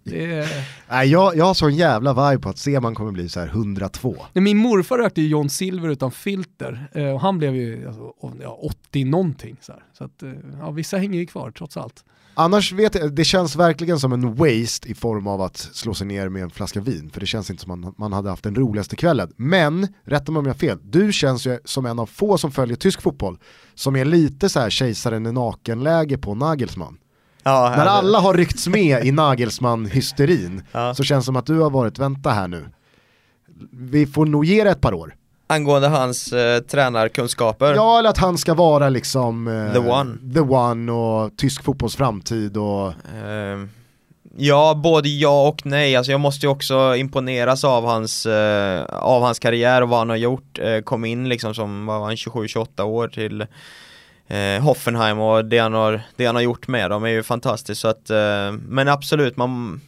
det... 0.03 0.47
Nej, 0.89 1.09
jag, 1.09 1.35
jag 1.35 1.45
har 1.45 1.53
sån 1.53 1.75
jävla 1.75 2.13
vibe 2.13 2.43
på 2.43 2.49
att 2.49 2.57
Seman 2.57 2.95
kommer 2.95 3.11
bli 3.11 3.29
så 3.29 3.39
här 3.39 3.47
102. 3.47 4.15
Nej, 4.33 4.41
min 4.41 4.57
morfar 4.57 4.97
rökte 4.97 5.21
ju 5.21 5.27
John 5.27 5.49
Silver 5.49 5.89
utan 5.89 6.11
filter 6.11 6.89
eh, 6.93 7.09
och 7.09 7.21
han 7.21 7.37
blev 7.37 7.55
ju 7.55 7.87
alltså, 7.87 8.13
ja, 8.41 8.59
80 8.89 9.05
någonting. 9.05 9.57
Så, 9.61 9.73
så 9.97 10.03
att, 10.03 10.23
eh, 10.23 10.31
ja, 10.59 10.71
vissa 10.71 10.97
hänger 10.97 11.19
ju 11.19 11.25
kvar 11.25 11.51
trots 11.51 11.77
allt. 11.77 12.03
Annars 12.39 12.71
vet 12.71 12.95
jag, 12.95 13.13
det 13.13 13.23
känns 13.23 13.55
verkligen 13.55 13.99
som 13.99 14.13
en 14.13 14.35
waste 14.35 14.89
i 14.89 14.93
form 14.93 15.27
av 15.27 15.41
att 15.41 15.57
slå 15.57 15.93
sig 15.93 16.07
ner 16.07 16.29
med 16.29 16.43
en 16.43 16.49
flaska 16.49 16.81
vin, 16.81 17.09
för 17.13 17.19
det 17.19 17.25
känns 17.25 17.49
inte 17.49 17.63
som 17.63 17.71
att 17.71 17.79
man, 17.79 17.93
man 17.97 18.13
hade 18.13 18.29
haft 18.29 18.43
den 18.43 18.55
roligaste 18.55 18.95
kvällen. 18.95 19.31
Men, 19.35 19.87
rätta 20.03 20.31
mig 20.31 20.39
om 20.39 20.45
jag 20.45 20.53
har 20.53 20.59
fel, 20.59 20.77
du 20.83 21.13
känns 21.13 21.47
ju 21.47 21.59
som 21.65 21.85
en 21.85 21.99
av 21.99 22.05
få 22.05 22.37
som 22.37 22.51
följer 22.51 22.77
tysk 22.77 23.01
fotboll, 23.01 23.37
som 23.75 23.95
är 23.95 24.05
lite 24.05 24.49
så 24.49 24.59
här 24.59 24.69
kejsaren 24.69 25.25
är 25.25 25.31
naken-läge 25.31 26.17
på 26.17 26.35
Nagelsmann. 26.35 26.97
Ja, 27.43 27.73
När 27.77 27.85
alla 27.85 28.19
har 28.19 28.33
ryckts 28.33 28.67
med 28.67 29.05
i 29.05 29.11
Nagelsmann-hysterin 29.11 30.63
ja. 30.71 30.93
så 30.93 31.03
känns 31.03 31.23
det 31.23 31.25
som 31.25 31.35
att 31.35 31.45
du 31.45 31.59
har 31.59 31.69
varit, 31.69 31.99
vänta 31.99 32.29
här 32.29 32.47
nu, 32.47 32.65
vi 33.71 34.05
får 34.05 34.25
nog 34.25 34.45
ge 34.45 34.63
det 34.63 34.69
ett 34.69 34.81
par 34.81 34.93
år. 34.93 35.15
Angående 35.49 35.87
hans 35.87 36.33
eh, 36.33 36.59
tränarkunskaper? 36.59 37.73
Ja, 37.73 37.99
eller 37.99 38.09
att 38.09 38.17
han 38.17 38.37
ska 38.37 38.53
vara 38.53 38.89
liksom 38.89 39.47
eh, 39.47 39.73
the 39.73 39.79
one. 39.79 40.33
The 40.33 40.39
one 40.39 40.91
och 40.91 41.37
tysk 41.37 41.63
fotbolls 41.63 41.95
framtid 41.95 42.57
och... 42.57 42.87
Eh, 42.87 43.65
ja, 44.37 44.79
både 44.83 45.09
ja 45.09 45.47
och 45.47 45.65
nej. 45.65 45.95
Alltså 45.95 46.11
jag 46.11 46.21
måste 46.21 46.45
ju 46.45 46.49
också 46.49 46.95
imponeras 46.95 47.63
av 47.63 47.85
hans, 47.85 48.25
eh, 48.25 48.83
av 48.89 49.21
hans 49.21 49.39
karriär 49.39 49.81
och 49.81 49.89
vad 49.89 49.99
han 49.99 50.09
har 50.09 50.15
gjort. 50.15 50.59
Eh, 50.59 50.79
kom 50.79 51.05
in 51.05 51.29
liksom 51.29 51.53
som, 51.53 51.85
var 51.85 51.99
han, 51.99 52.15
27-28 52.15 52.81
år 52.81 53.07
till 53.07 53.45
eh, 54.27 54.63
Hoffenheim 54.63 55.19
och 55.19 55.45
det 55.45 55.57
han, 55.57 55.73
har, 55.73 56.01
det 56.15 56.25
han 56.25 56.35
har 56.35 56.41
gjort 56.41 56.67
med 56.67 56.89
dem 56.91 57.03
är 57.03 57.09
ju 57.09 57.23
fantastiskt 57.23 57.81
så 57.81 57.87
att, 57.87 58.09
eh, 58.09 58.51
men 58.67 58.87
absolut 58.87 59.37
man 59.37 59.81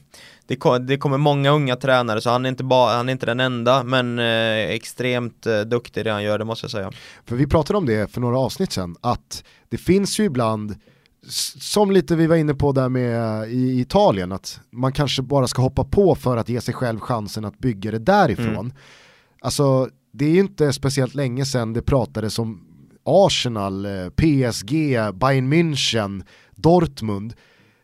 det, 0.50 0.80
det 0.80 0.98
kommer 0.98 1.18
många 1.18 1.52
unga 1.52 1.76
tränare 1.76 2.22
så 2.22 2.30
han 2.30 2.46
är 2.46 2.50
inte, 2.50 2.64
bara, 2.64 2.98
han 2.98 3.10
är 3.10 3.14
inte 3.14 3.26
den 3.26 3.40
enda 3.40 3.84
men 3.84 4.20
eh, 4.20 4.70
extremt 4.70 5.46
eh, 5.46 5.60
duktig 5.60 6.06
det 6.06 6.12
han 6.12 6.24
gör 6.24 6.40
det 6.40 6.46
måste 6.46 6.64
jag 6.64 6.72
säga. 6.72 6.92
För 7.26 7.36
vi 7.36 7.48
pratade 7.48 7.78
om 7.78 7.86
det 7.86 8.12
för 8.12 8.22
några 8.22 8.40
avsnitt 8.40 8.72
sedan 8.72 8.96
att 9.02 9.44
det 9.70 9.78
finns 9.78 10.20
ju 10.20 10.24
ibland 10.24 10.76
som 11.60 11.92
lite 11.92 12.16
vi 12.16 12.28
var 12.28 12.36
inne 12.36 12.54
på 12.54 12.72
där 12.72 12.90
med 12.90 13.50
i 13.50 13.80
Italien, 13.80 14.32
att 14.32 14.60
man 14.72 14.94
kanske 14.94 15.22
bara 15.22 15.48
ska 15.48 15.62
hoppa 15.62 15.84
på 15.84 16.16
för 16.16 16.38
att 16.38 16.50
ge 16.50 16.62
sig 16.62 16.74
själv 16.74 17.00
chansen 17.00 17.46
att 17.46 17.60
bygga 17.60 17.92
det 17.92 18.00
därifrån. 18.00 18.48
Mm. 18.48 18.74
Alltså, 19.42 19.90
det 20.12 20.26
är 20.26 20.30
ju 20.30 20.40
inte 20.40 20.74
speciellt 20.74 21.16
länge 21.16 21.46
sedan 21.46 21.74
det 21.74 21.82
pratades 21.82 22.40
om 22.40 22.69
Arsenal, 23.10 23.86
eh, 23.86 23.92
PSG, 24.10 24.72
Bayern 25.14 25.54
München, 25.54 26.24
Dortmund. 26.56 27.34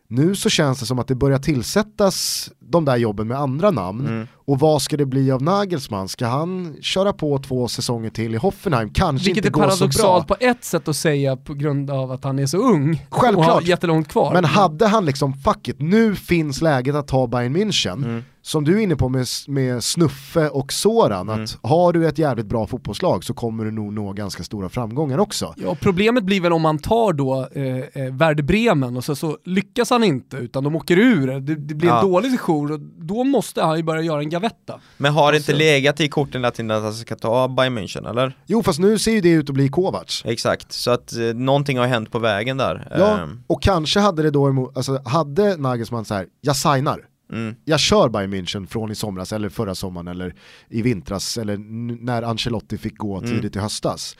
Nu 0.07 0.35
så 0.35 0.49
känns 0.49 0.79
det 0.79 0.85
som 0.85 0.99
att 0.99 1.07
det 1.07 1.15
börjar 1.15 1.39
tillsättas 1.39 2.49
de 2.59 2.85
där 2.85 2.97
jobben 2.97 3.27
med 3.27 3.39
andra 3.39 3.71
namn. 3.71 4.07
Mm. 4.07 4.27
Och 4.33 4.59
vad 4.59 4.81
ska 4.81 4.97
det 4.97 5.05
bli 5.05 5.31
av 5.31 5.41
Nagelsmann? 5.41 6.07
Ska 6.07 6.27
han 6.27 6.77
köra 6.81 7.13
på 7.13 7.39
två 7.39 7.67
säsonger 7.67 8.09
till 8.09 8.35
i 8.35 8.37
Hoffenheim? 8.37 8.89
Kanske 8.89 9.25
Vilket 9.25 9.45
inte 9.45 9.59
går 9.59 9.69
så 9.69 9.77
bra. 9.77 9.85
Vilket 9.85 9.99
är 9.99 10.03
paradoxalt 10.03 10.27
på 10.27 10.35
ett 10.39 10.63
sätt 10.63 10.87
att 10.87 10.95
säga 10.95 11.37
på 11.37 11.53
grund 11.53 11.89
av 11.89 12.11
att 12.11 12.23
han 12.23 12.39
är 12.39 12.45
så 12.45 12.57
ung 12.57 13.05
Självklart. 13.09 13.47
och 13.47 13.53
har 13.53 13.61
jättelångt 13.61 14.07
kvar. 14.07 14.33
Men 14.33 14.45
hade 14.45 14.87
han 14.87 15.05
liksom, 15.05 15.33
fuck 15.33 15.67
it, 15.67 15.75
nu 15.79 16.15
finns 16.15 16.61
läget 16.61 16.95
att 16.95 17.07
ta 17.07 17.27
Bayern 17.27 17.57
München. 17.57 18.03
Mm 18.03 18.23
som 18.45 18.63
du 18.63 18.77
är 18.77 18.83
inne 18.83 18.95
på 18.95 19.09
med, 19.09 19.27
med 19.47 19.83
Snuffe 19.83 20.49
och 20.49 20.73
Soran, 20.73 21.29
mm. 21.29 21.43
att 21.43 21.57
har 21.61 21.93
du 21.93 22.07
ett 22.07 22.17
jävligt 22.17 22.45
bra 22.45 22.67
fotbollslag 22.67 23.23
så 23.23 23.33
kommer 23.33 23.65
du 23.65 23.71
nog 23.71 23.93
nå 23.93 24.13
ganska 24.13 24.43
stora 24.43 24.69
framgångar 24.69 25.17
också. 25.17 25.53
Ja, 25.57 25.77
problemet 25.81 26.23
blir 26.23 26.41
väl 26.41 26.53
om 26.53 26.61
man 26.61 26.79
tar 26.79 27.13
då 27.13 27.47
eh, 27.51 27.63
eh 27.65 28.13
Werder 28.13 28.43
Bremen 28.43 28.97
och 28.97 29.03
så, 29.03 29.15
så 29.15 29.37
lyckas 29.45 29.89
han 29.89 30.03
inte 30.03 30.37
utan 30.37 30.63
de 30.63 30.75
åker 30.75 30.97
ur, 30.97 31.27
det, 31.27 31.55
det 31.55 31.75
blir 31.75 31.89
ja. 31.89 31.99
en 31.99 32.11
dålig 32.11 32.31
session 32.31 32.71
och 32.71 32.79
då 32.79 33.23
måste 33.23 33.63
han 33.63 33.77
ju 33.77 33.83
börja 33.83 34.01
göra 34.01 34.19
en 34.19 34.29
gavetta. 34.29 34.79
Men 34.97 35.13
har 35.13 35.31
det 35.31 35.37
inte 35.37 35.51
alltså- 35.51 35.65
legat 35.65 35.99
i 35.99 36.07
korten 36.07 36.45
att 36.45 36.57
han 36.57 36.93
ska 36.93 37.15
ta 37.15 37.47
Bayern 37.47 37.77
München 37.77 38.09
eller? 38.09 38.37
Jo 38.45 38.63
fast 38.63 38.79
nu 38.79 38.99
ser 38.99 39.11
ju 39.11 39.21
det 39.21 39.29
ut 39.29 39.49
att 39.49 39.55
bli 39.55 39.69
Kovacs. 39.69 40.25
Exakt, 40.25 40.71
så 40.71 40.91
att 40.91 41.13
eh, 41.13 41.19
någonting 41.19 41.77
har 41.77 41.87
hänt 41.87 42.11
på 42.11 42.19
vägen 42.19 42.57
där. 42.57 42.87
Ja, 42.97 43.13
eh. 43.13 43.27
och 43.47 43.61
kanske 43.61 43.99
hade 43.99 44.23
det 44.23 44.31
då, 44.31 44.71
alltså 44.75 45.01
hade 45.05 45.57
Nagelsmann 45.57 46.05
så 46.05 46.13
här, 46.13 46.25
jag 46.41 46.55
signar, 46.55 47.01
Mm. 47.31 47.55
Jag 47.65 47.79
kör 47.79 48.09
Bayern 48.09 48.33
München 48.33 48.67
från 48.67 48.91
i 48.91 48.95
somras 48.95 49.33
eller 49.33 49.49
förra 49.49 49.75
sommaren 49.75 50.07
eller 50.07 50.35
i 50.69 50.81
vintras 50.81 51.37
eller 51.37 51.57
när 52.03 52.23
Ancelotti 52.23 52.77
fick 52.77 52.97
gå 52.97 53.17
mm. 53.17 53.29
tidigt 53.29 53.55
i 53.55 53.59
höstas. 53.59 54.17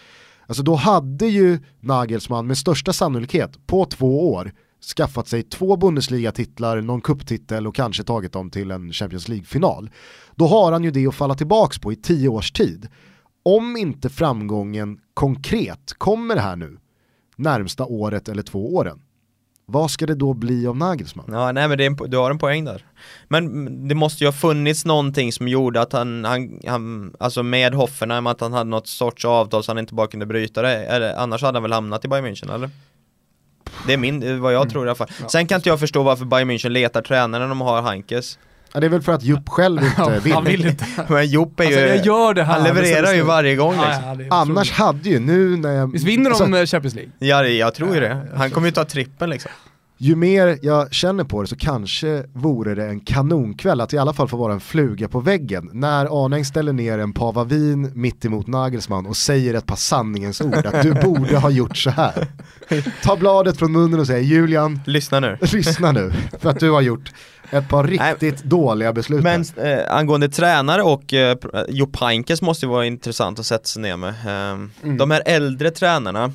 Alltså 0.47 0.63
då 0.63 0.75
hade 0.75 1.25
ju 1.25 1.59
Nagelsmann 1.79 2.47
med 2.47 2.57
största 2.57 2.93
sannolikhet 2.93 3.67
på 3.67 3.85
två 3.85 4.33
år 4.33 4.51
skaffat 4.97 5.27
sig 5.27 5.43
två 5.43 5.77
Bundesliga-titlar, 5.77 6.81
någon 6.81 7.01
kupptitel 7.01 7.67
och 7.67 7.75
kanske 7.75 8.03
tagit 8.03 8.33
dem 8.33 8.49
till 8.49 8.71
en 8.71 8.93
Champions 8.93 9.27
League-final. 9.27 9.89
Då 10.35 10.47
har 10.47 10.71
han 10.71 10.83
ju 10.83 10.91
det 10.91 11.07
att 11.07 11.15
falla 11.15 11.35
tillbaka 11.35 11.79
på 11.81 11.91
i 11.91 11.95
tio 11.95 12.29
års 12.29 12.51
tid. 12.51 12.87
Om 13.43 13.77
inte 13.77 14.09
framgången 14.09 14.99
konkret 15.13 15.93
kommer 15.97 16.37
här 16.37 16.55
nu, 16.55 16.77
närmsta 17.35 17.85
året 17.85 18.29
eller 18.29 18.43
två 18.43 18.75
åren, 18.75 18.99
vad 19.65 19.91
ska 19.91 20.05
det 20.05 20.15
då 20.15 20.33
bli 20.33 20.67
av 20.67 20.77
Nagelsmann? 20.77 21.25
Ja, 21.29 21.51
nej 21.51 21.67
men 21.67 21.79
en, 21.79 21.95
du 21.95 22.17
har 22.17 22.31
en 22.31 22.37
poäng 22.37 22.65
där. 22.65 22.85
Men 23.27 23.87
det 23.87 23.95
måste 23.95 24.23
ju 24.23 24.27
ha 24.27 24.33
funnits 24.33 24.85
någonting 24.85 25.31
som 25.31 25.47
gjorde 25.47 25.81
att 25.81 25.93
han, 25.93 26.25
han, 26.25 26.59
han 26.67 27.15
alltså 27.19 27.43
med 27.43 27.73
Hoffenheim, 27.73 28.27
att 28.27 28.41
han 28.41 28.53
hade 28.53 28.69
något 28.69 28.87
sorts 28.87 29.25
avtal 29.25 29.63
så 29.63 29.71
han 29.71 29.79
inte 29.79 29.93
bara 29.93 30.07
kunde 30.07 30.25
bryta 30.25 30.61
det. 30.61 30.85
Eller, 30.85 31.15
annars 31.15 31.41
hade 31.41 31.55
han 31.55 31.63
väl 31.63 31.73
hamnat 31.73 32.05
i 32.05 32.07
Bayern 32.07 32.25
München 32.25 32.53
eller? 32.55 32.69
Det 33.87 33.93
är 33.93 33.97
min, 33.97 34.41
vad 34.41 34.53
jag 34.53 34.61
mm. 34.61 34.71
tror 34.71 34.85
i 34.85 34.89
alla 34.89 34.95
fall. 34.95 35.09
Sen 35.27 35.47
kan 35.47 35.55
inte 35.55 35.69
jag 35.69 35.79
förstå 35.79 36.03
varför 36.03 36.25
Bayern 36.25 36.51
München 36.51 36.69
letar 36.69 37.01
tränare 37.01 37.41
när 37.41 37.49
de 37.49 37.61
har 37.61 37.81
Heinkes. 37.81 38.39
Ja, 38.75 38.81
det 38.81 38.87
är 38.87 38.89
väl 38.89 39.01
för 39.01 39.11
att 39.11 39.23
Jupp 39.23 39.49
själv 39.49 39.83
inte 39.83 40.19
vill. 40.23 40.33
han 40.33 40.43
vill 40.43 40.65
inte. 40.65 40.85
Men 41.09 41.27
Jupp 41.27 41.59
är 41.59 41.63
ju, 41.63 41.91
alltså, 41.91 42.07
gör 42.07 42.33
det 42.33 42.43
här, 42.43 42.53
han 42.53 42.63
levererar 42.63 43.13
ju 43.13 43.21
varje 43.21 43.55
gång 43.55 43.71
liksom. 43.71 44.25
ja, 44.29 44.35
Annars 44.35 44.71
hade 44.71 45.09
ju 45.09 45.19
nu 45.19 45.57
när 45.57 45.71
jag... 45.71 45.91
Visst 45.91 46.05
vinner 46.05 46.29
de 46.29 46.35
så, 46.35 46.55
eh, 46.55 46.65
Champions 46.65 46.95
League? 46.95 47.11
Ja, 47.19 47.45
jag 47.45 47.73
tror 47.73 47.93
ju 47.93 47.99
det. 47.99 48.27
Han 48.35 48.51
kommer 48.51 48.67
ju 48.67 48.71
ta 48.71 48.85
trippen 48.85 49.29
liksom 49.29 49.51
ju 49.97 50.15
mer 50.15 50.59
jag 50.61 50.93
känner 50.93 51.23
på 51.23 51.41
det 51.41 51.47
så 51.47 51.55
kanske 51.55 52.23
vore 52.33 52.75
det 52.75 52.85
en 52.85 52.99
kanonkväll 52.99 53.81
att 53.81 53.93
i 53.93 53.97
alla 53.97 54.13
fall 54.13 54.27
få 54.27 54.37
vara 54.37 54.53
en 54.53 54.59
fluga 54.59 55.07
på 55.07 55.19
väggen 55.19 55.69
när 55.73 56.25
Arnäng 56.25 56.45
ställer 56.45 56.73
ner 56.73 56.99
en 56.99 57.13
pava 57.13 57.43
vin 57.43 57.91
mitt 57.93 58.25
emot 58.25 58.47
Nagelsmann 58.47 59.05
och 59.05 59.17
säger 59.17 59.53
ett 59.53 59.65
par 59.65 59.75
sanningens 59.75 60.41
ord 60.41 60.65
att 60.65 60.81
du 60.81 60.93
borde 60.93 61.37
ha 61.37 61.49
gjort 61.49 61.77
så 61.77 61.89
här. 61.89 62.27
Ta 63.03 63.15
bladet 63.15 63.57
från 63.57 63.71
munnen 63.71 63.99
och 63.99 64.07
säger 64.07 64.23
Julian, 64.23 64.79
lyssna 64.85 65.19
nu. 65.19 65.37
lyssna 65.53 65.91
nu 65.91 66.13
för 66.39 66.49
att 66.49 66.59
du 66.59 66.71
har 66.71 66.81
gjort 66.81 67.11
ett 67.51 67.69
par 67.69 67.83
riktigt 67.83 68.43
dåliga 68.43 68.93
beslut. 68.93 69.23
Men 69.23 69.45
eh, 69.57 69.95
angående 69.95 70.29
tränare 70.29 70.81
och 70.81 71.13
eh, 71.13 71.37
Jupp 71.69 71.99
Heynckes 71.99 72.41
måste 72.41 72.65
ju 72.65 72.69
vara 72.69 72.85
intressant 72.85 73.39
att 73.39 73.45
sätta 73.45 73.63
sig 73.63 73.81
ner 73.81 73.97
med. 73.97 74.09
Eh, 74.09 74.51
mm. 74.83 74.97
De 74.97 75.11
här 75.11 75.23
äldre 75.25 75.71
tränarna, 75.71 76.31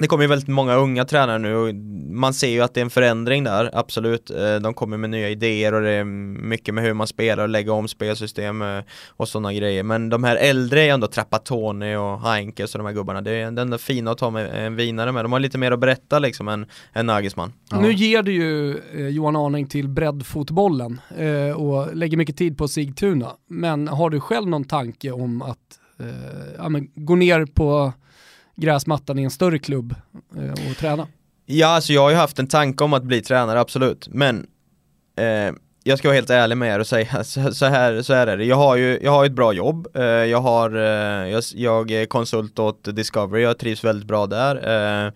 det 0.00 0.06
kommer 0.06 0.24
ju 0.24 0.28
väldigt 0.28 0.48
många 0.48 0.74
unga 0.74 1.04
tränare 1.04 1.38
nu 1.38 1.56
och 1.56 1.74
man 2.10 2.34
ser 2.34 2.48
ju 2.48 2.60
att 2.60 2.74
det 2.74 2.80
är 2.80 2.84
en 2.84 2.90
förändring 2.90 3.44
där, 3.44 3.70
absolut. 3.72 4.30
Eh, 4.30 4.54
de 4.54 4.74
kommer 4.74 4.96
med 4.96 5.10
nya 5.10 5.28
idéer 5.28 5.74
och 5.74 5.82
det 5.82 5.90
är 5.90 6.04
mycket 6.04 6.74
med 6.74 6.84
hur 6.84 6.94
man 6.94 7.06
spelar 7.06 7.42
och 7.42 7.48
lägga 7.48 7.72
om 7.72 7.88
spelsystem 7.88 8.62
eh, 8.62 8.80
och 9.08 9.28
sådana 9.28 9.52
grejer. 9.52 9.82
Men 9.82 10.08
de 10.08 10.24
här 10.24 10.36
äldre 10.36 10.82
är 10.82 10.92
ändå 10.92 11.06
Trapattoni 11.06 11.96
och 11.96 12.20
Heinkes 12.20 12.74
och 12.74 12.78
de 12.78 12.86
här 12.86 12.92
gubbarna. 12.92 13.20
Det 13.20 13.30
är 13.30 13.46
ändå 13.46 13.78
fina 13.78 14.10
att 14.10 14.18
ta 14.18 14.30
med 14.30 14.66
en 14.66 14.76
vinare 14.76 15.12
med. 15.12 15.24
De 15.24 15.32
har 15.32 15.40
lite 15.40 15.58
mer 15.58 15.72
att 15.72 15.80
berätta 15.80 16.18
liksom 16.18 16.48
än, 16.48 16.66
än 16.92 17.06
Nagisman. 17.06 17.52
Ja. 17.70 17.80
Nu 17.80 17.92
ger 17.92 18.22
du 18.22 18.32
ju 18.32 18.80
eh, 18.94 19.08
Johan 19.08 19.36
Arning 19.36 19.66
till 19.66 19.88
breddfotbollen 19.88 21.00
och 21.56 21.96
lägger 21.96 22.16
mycket 22.16 22.36
tid 22.36 22.58
på 22.58 22.68
Sigtuna. 22.68 23.32
Men 23.48 23.88
har 23.88 24.10
du 24.10 24.20
själv 24.20 24.48
någon 24.48 24.64
tanke 24.64 25.10
om 25.10 25.42
att 25.42 25.58
eh, 26.00 26.06
ja, 26.58 26.68
men, 26.68 26.88
gå 26.94 27.14
ner 27.14 27.46
på 27.46 27.92
gräsmattan 28.56 29.18
i 29.18 29.22
en 29.22 29.30
större 29.30 29.58
klubb 29.58 29.94
eh, 30.36 30.70
och 30.70 30.76
träna? 30.76 31.06
Ja, 31.46 31.66
alltså 31.66 31.92
jag 31.92 32.02
har 32.02 32.10
ju 32.10 32.16
haft 32.16 32.38
en 32.38 32.46
tanke 32.46 32.84
om 32.84 32.92
att 32.92 33.02
bli 33.02 33.22
tränare, 33.22 33.60
absolut. 33.60 34.08
Men 34.08 34.46
eh, 35.16 35.54
jag 35.84 35.98
ska 35.98 36.08
vara 36.08 36.14
helt 36.14 36.30
ärlig 36.30 36.56
med 36.56 36.74
er 36.74 36.78
och 36.78 36.86
säga 36.86 37.24
så, 37.24 37.54
så, 37.54 37.66
här, 37.66 38.02
så 38.02 38.14
här 38.14 38.26
är 38.26 38.36
det. 38.36 38.44
Jag 38.44 38.56
har 38.56 38.76
ju 38.76 38.98
jag 39.02 39.12
har 39.12 39.24
ett 39.24 39.32
bra 39.32 39.52
jobb. 39.52 39.88
Eh, 39.94 40.02
jag, 40.04 40.40
har, 40.40 40.76
eh, 40.76 41.30
jag, 41.30 41.42
jag 41.54 41.90
är 41.90 42.06
konsult 42.06 42.58
åt 42.58 42.96
Discovery, 42.96 43.42
jag 43.42 43.58
trivs 43.58 43.84
väldigt 43.84 44.08
bra 44.08 44.26
där. 44.26 44.56
Eh, 45.06 45.12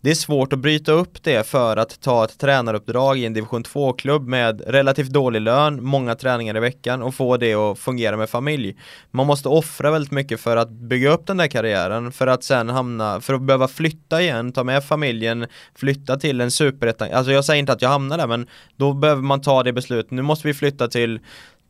det 0.00 0.10
är 0.10 0.14
svårt 0.14 0.52
att 0.52 0.58
bryta 0.58 0.92
upp 0.92 1.22
det 1.22 1.46
för 1.46 1.76
att 1.76 2.00
ta 2.00 2.24
ett 2.24 2.38
tränaruppdrag 2.38 3.18
i 3.18 3.26
en 3.26 3.32
division 3.32 3.64
2-klubb 3.64 4.28
med 4.28 4.62
relativt 4.66 5.08
dålig 5.08 5.40
lön, 5.40 5.84
många 5.84 6.14
träningar 6.14 6.56
i 6.56 6.60
veckan 6.60 7.02
och 7.02 7.14
få 7.14 7.36
det 7.36 7.54
att 7.54 7.78
fungera 7.78 8.16
med 8.16 8.30
familj. 8.30 8.76
Man 9.10 9.26
måste 9.26 9.48
offra 9.48 9.90
väldigt 9.90 10.10
mycket 10.10 10.40
för 10.40 10.56
att 10.56 10.70
bygga 10.70 11.10
upp 11.10 11.26
den 11.26 11.36
där 11.36 11.46
karriären 11.46 12.12
för 12.12 12.26
att 12.26 12.44
sen 12.44 12.68
hamna, 12.68 13.20
för 13.20 13.34
att 13.34 13.42
behöva 13.42 13.68
flytta 13.68 14.22
igen, 14.22 14.52
ta 14.52 14.64
med 14.64 14.84
familjen, 14.84 15.46
flytta 15.74 16.16
till 16.16 16.40
en 16.40 16.50
superettan. 16.50 17.08
Alltså 17.12 17.32
jag 17.32 17.44
säger 17.44 17.60
inte 17.60 17.72
att 17.72 17.82
jag 17.82 17.88
hamnar 17.88 18.18
där 18.18 18.26
men 18.26 18.46
då 18.76 18.92
behöver 18.92 19.22
man 19.22 19.40
ta 19.40 19.62
det 19.62 19.72
beslutet. 19.72 20.10
Nu 20.10 20.22
måste 20.22 20.46
vi 20.48 20.54
flytta 20.54 20.88
till 20.88 21.20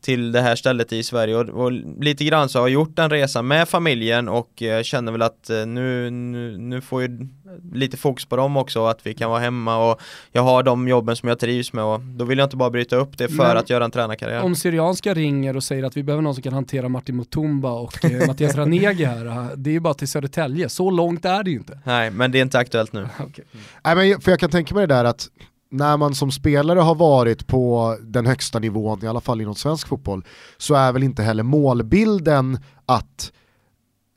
till 0.00 0.32
det 0.32 0.40
här 0.40 0.56
stället 0.56 0.92
i 0.92 1.02
Sverige 1.02 1.36
och, 1.36 1.48
och, 1.48 1.72
lite 2.00 2.24
grann 2.24 2.48
så 2.48 2.58
har 2.58 2.68
jag 2.68 2.74
gjort 2.74 2.96
den 2.96 3.10
resan 3.10 3.46
med 3.46 3.68
familjen 3.68 4.28
och 4.28 4.62
eh, 4.62 4.82
känner 4.82 5.12
väl 5.12 5.22
att 5.22 5.50
eh, 5.50 5.66
nu, 5.66 6.10
nu, 6.10 6.58
nu 6.58 6.80
får 6.80 7.02
ju 7.02 7.28
lite 7.72 7.96
fokus 7.96 8.26
på 8.26 8.36
dem 8.36 8.56
också 8.56 8.86
att 8.86 9.06
vi 9.06 9.14
kan 9.14 9.30
vara 9.30 9.40
hemma 9.40 9.90
och 9.90 10.00
jag 10.32 10.42
har 10.42 10.62
de 10.62 10.88
jobben 10.88 11.16
som 11.16 11.28
jag 11.28 11.38
trivs 11.38 11.72
med 11.72 11.84
och 11.84 12.00
då 12.00 12.24
vill 12.24 12.38
jag 12.38 12.46
inte 12.46 12.56
bara 12.56 12.70
bryta 12.70 12.96
upp 12.96 13.18
det 13.18 13.28
för 13.28 13.36
Men 13.36 13.56
att 13.56 13.70
göra 13.70 13.84
en 13.84 13.90
tränarkarriär. 13.90 14.42
Om 14.42 14.56
Syrianska 14.56 15.14
ringer 15.14 15.56
och 15.56 15.64
säger 15.64 15.82
att 15.84 15.96
vi 15.96 16.02
behöver 16.02 16.22
någon 16.22 16.34
som 16.34 16.42
kan 16.42 16.52
hantera 16.52 16.88
Martin 16.88 17.16
Mutumba 17.16 17.70
och 17.70 18.04
eh, 18.04 18.26
Mattias 18.26 18.56
Ranegi 18.56 19.04
här, 19.04 19.56
det 19.56 19.70
är 19.70 19.74
ju 19.74 19.80
bara 19.80 19.94
till 19.94 20.08
Södertälje, 20.08 20.68
så 20.68 20.90
långt 20.90 21.24
är 21.24 21.42
det 21.42 21.50
ju 21.50 21.56
inte. 21.56 21.78
Nej, 21.84 22.10
men 22.10 22.32
det 22.32 22.38
är 22.38 22.42
inte 22.42 22.58
aktuellt 22.58 22.92
nu. 22.92 23.02
okay. 23.28 23.44
Nej, 23.84 23.94
men 23.94 24.20
för 24.20 24.30
jag 24.30 24.40
kan 24.40 24.50
tänka 24.50 24.74
mig 24.74 24.86
det 24.86 24.94
där 24.94 25.04
att 25.04 25.28
när 25.70 25.96
man 25.96 26.14
som 26.14 26.30
spelare 26.30 26.80
har 26.80 26.94
varit 26.94 27.46
på 27.46 27.96
den 28.02 28.26
högsta 28.26 28.58
nivån, 28.58 29.04
i 29.04 29.06
alla 29.06 29.20
fall 29.20 29.40
inom 29.40 29.54
svensk 29.54 29.88
fotboll, 29.88 30.24
så 30.56 30.74
är 30.74 30.92
väl 30.92 31.02
inte 31.02 31.22
heller 31.22 31.42
målbilden 31.42 32.58
att 32.86 33.32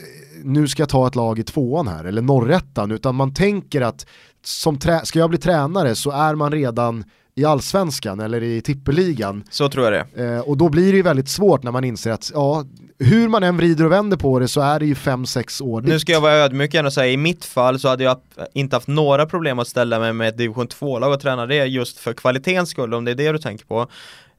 eh, 0.02 0.43
nu 0.45 0.68
ska 0.68 0.82
jag 0.82 0.89
ta 0.89 1.08
ett 1.08 1.16
lag 1.16 1.39
i 1.39 1.43
tvåan 1.43 1.88
här, 1.88 2.06
eller 2.06 2.22
norrettan, 2.22 2.91
utan 2.91 3.16
man 3.16 3.34
tänker 3.34 3.82
att 3.82 4.06
som 4.43 4.80
ska 5.04 5.20
jag 5.20 5.30
bli 5.30 5.39
tränare 5.39 5.95
så 5.95 6.12
är 6.12 6.36
man 6.36 6.52
redan 6.52 7.04
i 7.36 7.45
allsvenskan 7.45 8.19
eller 8.19 8.43
i 8.43 8.61
tippeligan. 8.61 9.43
Så 9.49 9.69
tror 9.69 9.86
jag 9.86 9.93
det. 9.93 10.23
Eh, 10.23 10.39
och 10.39 10.57
då 10.57 10.69
blir 10.69 10.91
det 10.91 10.97
ju 10.97 11.03
väldigt 11.03 11.29
svårt 11.29 11.63
när 11.63 11.71
man 11.71 11.84
inser 11.84 12.11
att 12.11 12.32
ja, 12.34 12.65
hur 12.99 13.27
man 13.27 13.43
än 13.43 13.57
vrider 13.57 13.86
och 13.86 13.91
vänder 13.91 14.17
på 14.17 14.39
det 14.39 14.47
så 14.47 14.61
är 14.61 14.79
det 14.79 14.86
ju 14.86 14.93
5-6 14.93 15.63
år 15.63 15.82
dit. 15.82 15.89
Nu 15.89 15.99
ska 15.99 16.11
jag 16.11 16.21
vara 16.21 16.34
ödmjuk 16.34 16.73
igen 16.73 16.86
och 16.86 16.93
säga 16.93 17.13
i 17.13 17.17
mitt 17.17 17.45
fall 17.45 17.79
så 17.79 17.88
hade 17.88 18.03
jag 18.03 18.17
inte 18.53 18.75
haft 18.75 18.88
några 18.88 19.25
problem 19.25 19.59
att 19.59 19.67
ställa 19.67 19.99
mig 19.99 20.13
med 20.13 20.27
ett 20.27 20.38
division 20.38 20.67
2-lag 20.67 21.13
och 21.13 21.19
träna 21.19 21.45
det 21.45 21.65
just 21.65 21.97
för 21.97 22.13
kvalitetens 22.13 22.69
skull 22.69 22.93
om 22.93 23.05
det 23.05 23.11
är 23.11 23.15
det 23.15 23.32
du 23.32 23.38
tänker 23.38 23.65
på. 23.65 23.88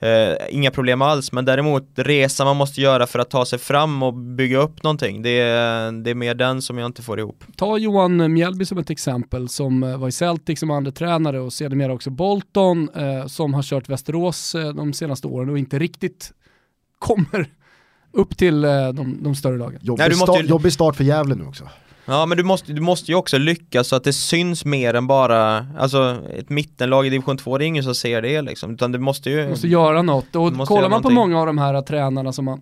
Uh, 0.05 0.36
inga 0.50 0.70
problem 0.70 1.03
alls, 1.03 1.32
men 1.32 1.44
däremot 1.44 1.88
resan 1.94 2.46
man 2.46 2.57
måste 2.57 2.80
göra 2.80 3.07
för 3.07 3.18
att 3.18 3.30
ta 3.30 3.44
sig 3.44 3.59
fram 3.59 4.03
och 4.03 4.14
bygga 4.14 4.59
upp 4.59 4.82
någonting, 4.82 5.22
det 5.22 5.40
är, 5.40 5.92
det 5.92 6.11
är 6.11 6.14
mer 6.14 6.34
den 6.34 6.62
som 6.62 6.78
jag 6.78 6.86
inte 6.86 7.03
får 7.03 7.18
ihop. 7.18 7.44
Ta 7.57 7.78
Johan 7.78 8.32
Mjällby 8.32 8.64
som 8.64 8.78
ett 8.78 8.90
exempel 8.90 9.48
som 9.48 9.82
eh, 9.82 9.96
var 9.96 10.09
i 10.09 10.12
Celtic 10.12 10.61
som 10.61 10.70
andra 10.70 10.92
tränare 10.92 11.40
och 11.40 11.53
sedermera 11.53 11.92
också 11.92 12.11
Bolton 12.11 12.88
uh, 12.96 13.26
som 13.26 13.55
har 13.55 13.62
kört 13.62 13.88
Västerås 13.88 14.55
uh, 14.55 14.68
de 14.74 14.92
senaste 14.92 15.26
åren 15.26 15.50
och 15.50 15.59
inte 15.59 15.78
riktigt 15.78 16.32
kommer 16.98 17.46
upp 18.12 18.36
till 18.36 18.62
de, 18.62 19.18
de 19.22 19.34
större 19.34 19.59
lagen. 19.59 19.78
Jobbig, 19.82 20.05
Nej, 20.09 20.14
start, 20.14 20.44
jobbig 20.44 20.72
start 20.72 20.96
för 20.96 21.05
Gävle 21.05 21.34
nu 21.34 21.44
också. 21.44 21.68
Ja 22.05 22.26
men 22.26 22.36
du 22.38 22.44
måste, 22.44 22.72
du 22.72 22.80
måste 22.80 23.11
ju 23.11 23.14
också 23.14 23.38
lyckas 23.38 23.88
så 23.88 23.96
att 23.96 24.05
det 24.05 24.12
syns 24.12 24.64
mer 24.64 24.94
än 24.94 25.07
bara, 25.07 25.66
alltså 25.78 26.22
ett 26.34 26.48
mittenlag 26.48 27.07
i 27.07 27.11
division 27.11 27.36
2, 27.36 27.59
det 27.59 27.64
är 27.64 27.66
ingen 27.66 27.84
som 27.84 27.94
ser 27.94 28.22
det 28.22 28.42
liksom, 28.42 28.74
utan 28.74 28.92
du 28.92 28.98
måste 28.98 29.30
ju... 29.30 29.42
Du 29.42 29.48
måste 29.48 29.68
göra 29.68 30.03
något, 30.03 30.36
och 30.36 30.53
kollar 30.66 30.82
man 30.82 30.90
någonting. 30.90 31.03
på 31.03 31.11
många 31.11 31.40
av 31.40 31.46
de 31.46 31.59
här 31.59 31.82
tränarna 31.82 32.32
som 32.32 32.44
man 32.44 32.61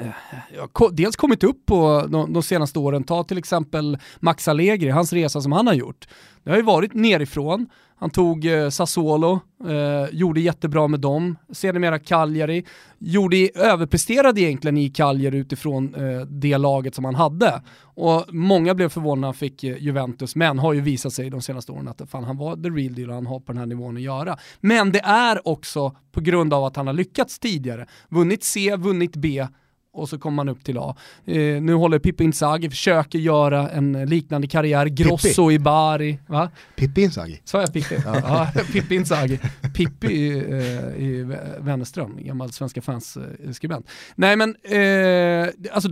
eh, 0.00 0.88
dels 0.92 1.16
kommit 1.16 1.44
upp 1.44 1.66
på 1.66 2.06
de, 2.08 2.32
de, 2.32 2.42
senaste 2.42 2.78
åren, 2.78 3.04
ta 3.04 3.24
till 3.24 3.38
exempel 3.38 3.98
Max 4.20 4.48
Allegri, 4.48 4.90
hans 4.90 5.12
resa 5.12 5.40
som 5.40 5.52
han 5.52 5.66
har 5.66 5.74
gjort. 5.74 6.08
Det 6.44 6.50
har 6.50 6.56
ju 6.56 6.62
varit 6.62 6.94
nerifrån, 6.94 7.66
han 8.00 8.10
tog 8.10 8.44
eh, 8.44 8.68
Sassuolo, 8.68 9.40
eh, 9.68 10.14
gjorde 10.14 10.40
jättebra 10.40 10.88
med 10.88 11.00
dem. 11.00 11.36
Sedermera 11.52 11.98
Cagliari, 11.98 12.64
gjorde, 12.98 13.50
överpresterade 13.54 14.40
egentligen 14.40 14.78
i 14.78 14.90
Cagliari 14.90 15.36
utifrån 15.36 15.94
eh, 15.94 16.20
det 16.20 16.58
laget 16.58 16.94
som 16.94 17.04
han 17.04 17.14
hade. 17.14 17.62
Och 17.82 18.34
många 18.34 18.74
blev 18.74 18.88
förvånade 18.88 19.20
när 19.20 19.28
han 19.28 19.34
fick 19.34 19.64
eh, 19.64 19.76
Juventus, 19.78 20.36
men 20.36 20.58
har 20.58 20.72
ju 20.72 20.80
visat 20.80 21.12
sig 21.12 21.30
de 21.30 21.42
senaste 21.42 21.72
åren 21.72 21.88
att 21.88 22.10
fan, 22.10 22.24
han 22.24 22.36
var 22.36 22.56
the 22.56 22.68
real 22.68 22.94
deal 22.94 23.08
och 23.08 23.14
han 23.14 23.26
har 23.26 23.40
på 23.40 23.52
den 23.52 23.58
här 23.58 23.66
nivån 23.66 23.96
att 23.96 24.02
göra. 24.02 24.38
Men 24.60 24.92
det 24.92 25.00
är 25.04 25.48
också 25.48 25.96
på 26.12 26.20
grund 26.20 26.54
av 26.54 26.64
att 26.64 26.76
han 26.76 26.86
har 26.86 26.94
lyckats 26.94 27.38
tidigare. 27.38 27.86
Vunnit 28.08 28.44
C, 28.44 28.76
vunnit 28.76 29.16
B, 29.16 29.46
och 29.92 30.08
så 30.08 30.18
kommer 30.18 30.36
man 30.36 30.48
upp 30.48 30.64
till 30.64 30.78
A. 30.78 30.96
Eh, 31.24 31.62
nu 31.62 31.74
håller 31.74 31.98
Pippi 31.98 32.24
Inzaghi, 32.24 32.70
försöker 32.70 33.18
göra 33.18 33.70
en 33.70 33.92
liknande 33.92 34.46
karriär, 34.46 34.86
Grosso 34.86 35.48
Pippi. 35.48 35.54
i 35.54 35.58
Bari. 35.58 36.18
Va? 36.26 36.50
Pippi 36.76 37.02
Inzaghi? 37.02 37.40
Sa 37.44 37.60
jag 37.60 37.72
Pippi? 37.72 37.96
ja, 38.04 38.48
Pippi 38.72 38.94
Inzaghi. 38.94 39.38
Pippi 39.74 40.38
eh, 40.38 41.02
i 41.02 41.36
Wennerström, 41.58 42.16
gammal 42.24 42.52
Svenska 42.52 42.82
fans-skribent. 42.82 43.88
Nej 44.14 44.36
men, 44.36 44.56
eh, 44.62 45.48
alltså 45.72 45.88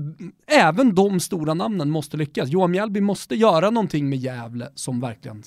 även 0.47 0.95
de 0.95 1.21
stora 1.21 1.55
namnen 1.55 1.91
måste 1.91 2.17
lyckas. 2.17 2.49
Johan 2.49 2.71
Mjällby 2.71 3.01
måste 3.01 3.35
göra 3.35 3.71
någonting 3.71 4.09
med 4.09 4.19
Gävle 4.19 4.69
som 4.75 5.01
verkligen 5.01 5.43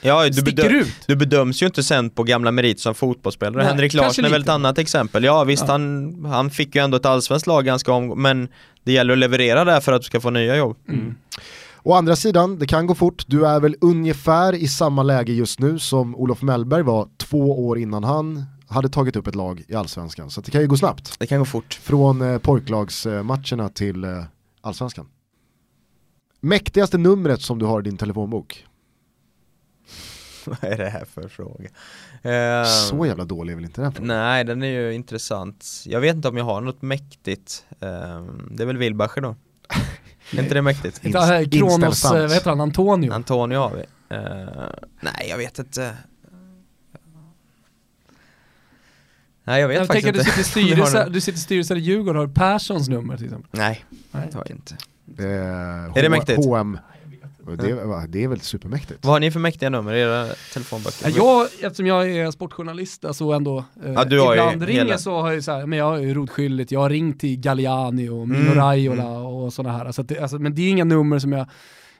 ja, 0.00 0.28
du, 0.28 0.42
bedöm, 0.42 0.72
ut. 0.72 0.94
du 1.06 1.16
bedöms 1.16 1.62
ju 1.62 1.66
inte 1.66 1.82
sen 1.82 2.10
på 2.10 2.22
gamla 2.22 2.52
merit 2.52 2.80
som 2.80 2.94
fotbollsspelare. 2.94 3.62
Nej, 3.62 3.66
Henrik 3.66 3.94
Larsson 3.94 4.24
är 4.24 4.30
väl 4.30 4.42
ett 4.42 4.48
annat 4.48 4.78
exempel. 4.78 5.24
Ja 5.24 5.44
visst, 5.44 5.64
ja. 5.66 5.72
Han, 5.72 6.24
han 6.24 6.50
fick 6.50 6.74
ju 6.74 6.82
ändå 6.84 6.96
ett 6.96 7.06
allsvenskt 7.06 7.46
lag 7.46 7.64
ganska 7.64 7.92
om, 7.92 8.22
men 8.22 8.48
det 8.84 8.92
gäller 8.92 9.12
att 9.12 9.18
leverera 9.18 9.64
där 9.64 9.80
för 9.80 9.92
att 9.92 10.02
du 10.02 10.06
ska 10.06 10.20
få 10.20 10.30
nya 10.30 10.56
jobb. 10.56 10.76
Mm. 10.88 11.14
Å 11.82 11.94
andra 11.94 12.16
sidan, 12.16 12.58
det 12.58 12.66
kan 12.66 12.86
gå 12.86 12.94
fort. 12.94 13.24
Du 13.26 13.46
är 13.46 13.60
väl 13.60 13.76
ungefär 13.80 14.52
i 14.52 14.68
samma 14.68 15.02
läge 15.02 15.32
just 15.32 15.60
nu 15.60 15.78
som 15.78 16.16
Olof 16.16 16.42
Mellberg 16.42 16.82
var 16.82 17.08
två 17.16 17.66
år 17.66 17.78
innan 17.78 18.04
han 18.04 18.44
hade 18.68 18.88
tagit 18.88 19.16
upp 19.16 19.26
ett 19.26 19.34
lag 19.34 19.64
i 19.68 19.74
allsvenskan. 19.74 20.30
Så 20.30 20.40
det 20.40 20.50
kan 20.50 20.60
ju 20.60 20.66
gå 20.66 20.76
snabbt. 20.76 21.18
Det 21.18 21.26
kan 21.26 21.38
gå 21.38 21.44
fort. 21.44 21.74
Från 21.82 22.20
eh, 22.20 22.38
pojklagsmatcherna 22.38 23.68
till 23.68 24.04
eh, 24.04 24.24
allsvenskan. 24.60 25.06
Mäktigaste 26.40 26.98
numret 26.98 27.42
som 27.42 27.58
du 27.58 27.66
har 27.66 27.80
i 27.80 27.82
din 27.82 27.96
telefonbok? 27.96 28.66
Vad 30.60 30.72
är 30.72 30.76
det 30.76 30.88
här 30.88 31.04
för 31.04 31.28
fråga? 31.28 31.68
Uh, 32.24 32.64
så 32.64 33.06
jävla 33.06 33.24
dålig 33.24 33.52
är 33.52 33.56
väl 33.56 33.64
inte 33.64 33.80
den 33.80 33.92
frågan? 33.92 34.08
Nej, 34.08 34.44
den 34.44 34.62
är 34.62 34.66
ju 34.66 34.94
intressant. 34.94 35.66
Jag 35.84 36.00
vet 36.00 36.16
inte 36.16 36.28
om 36.28 36.36
jag 36.36 36.44
har 36.44 36.60
något 36.60 36.82
mäktigt. 36.82 37.64
Uh, 37.82 37.88
det 38.50 38.62
är 38.62 38.66
väl 38.66 38.76
Wilbacher 38.76 39.20
då? 39.20 39.36
är 40.32 40.42
inte 40.42 40.54
det 40.54 40.62
mäktigt? 40.62 41.04
Inte 41.04 41.48
Kronos, 41.50 42.04
eh, 42.04 42.10
vad 42.12 42.32
heter 42.32 42.50
han, 42.50 42.60
Antonio? 42.60 43.12
Antonio 43.12 43.58
har 43.58 43.70
vi. 43.70 43.82
Uh, 44.16 44.20
nej, 45.00 45.26
jag 45.28 45.38
vet 45.38 45.58
inte. 45.58 45.96
Nej 49.44 49.60
jag 49.60 49.68
vet 49.68 49.76
jag 49.76 49.86
faktiskt 49.86 50.06
inte. 50.06 50.18
Du 50.18 50.24
sitter, 50.24 50.42
styrelse, 50.50 51.08
du 51.10 51.20
sitter 51.20 51.38
i 51.38 51.42
styrelsen 51.42 51.76
i 51.76 51.80
Djurgården, 51.80 52.20
har 52.20 52.26
du 52.26 52.34
Perssons 52.34 52.88
nummer 52.88 53.16
till 53.16 53.26
exempel? 53.26 53.50
Nej, 53.52 53.84
Nej. 54.10 54.28
det 54.30 54.38
har 54.38 54.46
jag 54.48 54.56
inte. 54.56 54.76
Eh, 55.18 55.98
är 55.98 56.02
det 56.02 56.08
mäktigt? 56.08 56.44
HM 56.44 56.78
det, 57.46 58.06
det, 58.08 58.24
är 58.24 58.28
väl 58.28 58.40
supermäktigt. 58.40 59.04
Vad 59.04 59.12
har 59.12 59.20
ni 59.20 59.30
för 59.30 59.40
mäktiga 59.40 59.70
nummer 59.70 59.94
i 59.94 60.00
era 60.00 60.26
telefonböcker? 60.52 61.08
Ja, 61.08 61.12
jag, 61.16 61.66
eftersom 61.66 61.86
jag 61.86 62.10
är 62.10 62.30
sportjournalist, 62.30 63.04
alltså 63.04 63.24
ändå, 63.24 63.64
eh, 63.84 63.92
ja, 63.92 64.04
du 64.04 64.16
ibland 64.16 64.62
ringer 64.62 64.84
hela... 64.84 64.98
så 64.98 65.20
har 65.20 65.32
jag 65.32 65.44
så 65.44 65.52
här, 65.52 65.66
men 65.66 65.78
jag 65.78 65.84
har 65.84 65.98
ju 65.98 66.14
rodskyldigt, 66.14 66.72
jag 66.72 66.80
har 66.80 66.90
ringt 66.90 67.20
till 67.20 67.40
Galliani 67.40 68.08
och 68.08 68.28
Mino 68.28 68.40
mm, 68.40 68.54
Raiola 68.54 69.02
mm. 69.02 69.16
och 69.16 69.52
sådana 69.52 69.78
här. 69.78 69.84
Alltså, 69.84 70.02
det, 70.02 70.18
alltså, 70.18 70.38
men 70.38 70.54
det 70.54 70.62
är 70.62 70.70
inga 70.70 70.84
nummer 70.84 71.18
som 71.18 71.32
jag 71.32 71.46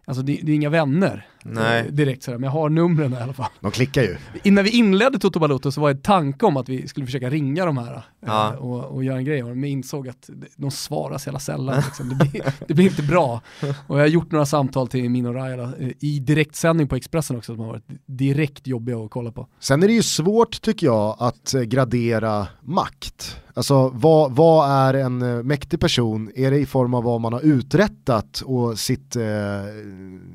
Alltså 0.08 0.22
det, 0.22 0.40
det, 0.42 0.52
är 0.52 0.56
inga 0.56 0.70
vänner 0.70 1.26
Nej. 1.52 1.80
Eh, 1.80 1.92
direkt 1.92 2.22
sådär, 2.22 2.38
men 2.38 2.44
jag 2.44 2.52
har 2.52 2.68
numren 2.68 3.12
i 3.12 3.16
alla 3.16 3.32
fall. 3.32 3.50
De 3.60 3.70
klickar 3.70 4.02
ju. 4.02 4.16
Innan 4.42 4.64
vi 4.64 4.70
inledde 4.70 5.18
Toto 5.18 5.38
Balotto 5.38 5.72
så 5.72 5.80
var 5.80 5.94
det 5.94 6.02
tanke 6.02 6.46
om 6.46 6.56
att 6.56 6.68
vi 6.68 6.88
skulle 6.88 7.06
försöka 7.06 7.30
ringa 7.30 7.66
de 7.66 7.78
här 7.78 7.94
eh, 7.94 8.02
ja. 8.26 8.56
och, 8.56 8.84
och, 8.84 9.04
göra 9.04 9.18
en 9.18 9.24
grej, 9.24 9.42
men 9.42 9.64
insåg 9.64 10.08
att 10.08 10.30
de 10.56 10.70
svarar 10.70 11.18
så 11.18 11.28
jävla 11.28 11.38
sällan. 11.38 11.82
Liksom. 11.86 12.08
Det, 12.08 12.14
blir, 12.14 12.42
det, 12.68 12.74
blir, 12.74 12.86
inte 12.86 13.02
bra. 13.02 13.40
Och 13.86 13.98
jag 13.98 14.02
har 14.02 14.06
gjort 14.06 14.32
några 14.32 14.46
samtal 14.46 14.88
till 14.88 15.10
Mino 15.10 15.32
Raiola 15.32 15.72
eh, 15.78 15.90
i 16.00 16.18
direktsändning 16.18 16.88
på 16.88 16.96
Expressen 16.96 17.36
också 17.36 17.54
som 17.54 17.64
har 17.64 17.72
varit 17.72 17.86
direkt 18.06 18.66
jobbiga 18.66 18.98
att 18.98 19.10
kolla 19.10 19.32
på. 19.32 19.48
Sen 19.60 19.82
är 19.82 19.88
det 19.88 19.94
ju 19.94 20.02
svårt 20.02 20.62
tycker 20.62 20.86
jag 20.86 21.16
att 21.18 21.54
gradera 21.66 22.46
makt. 22.60 23.36
Alltså 23.56 23.88
vad, 23.94 24.32
vad, 24.32 24.70
är 24.70 24.94
en 24.94 25.46
mäktig 25.46 25.80
person? 25.80 26.30
Är 26.34 26.50
det 26.50 26.58
i 26.58 26.66
form 26.66 26.94
av 26.94 27.04
vad 27.04 27.20
man 27.20 27.32
har 27.32 27.40
uträttat 27.40 28.42
och 28.44 28.78
sitt, 28.78 29.16
eh, 29.16 29.22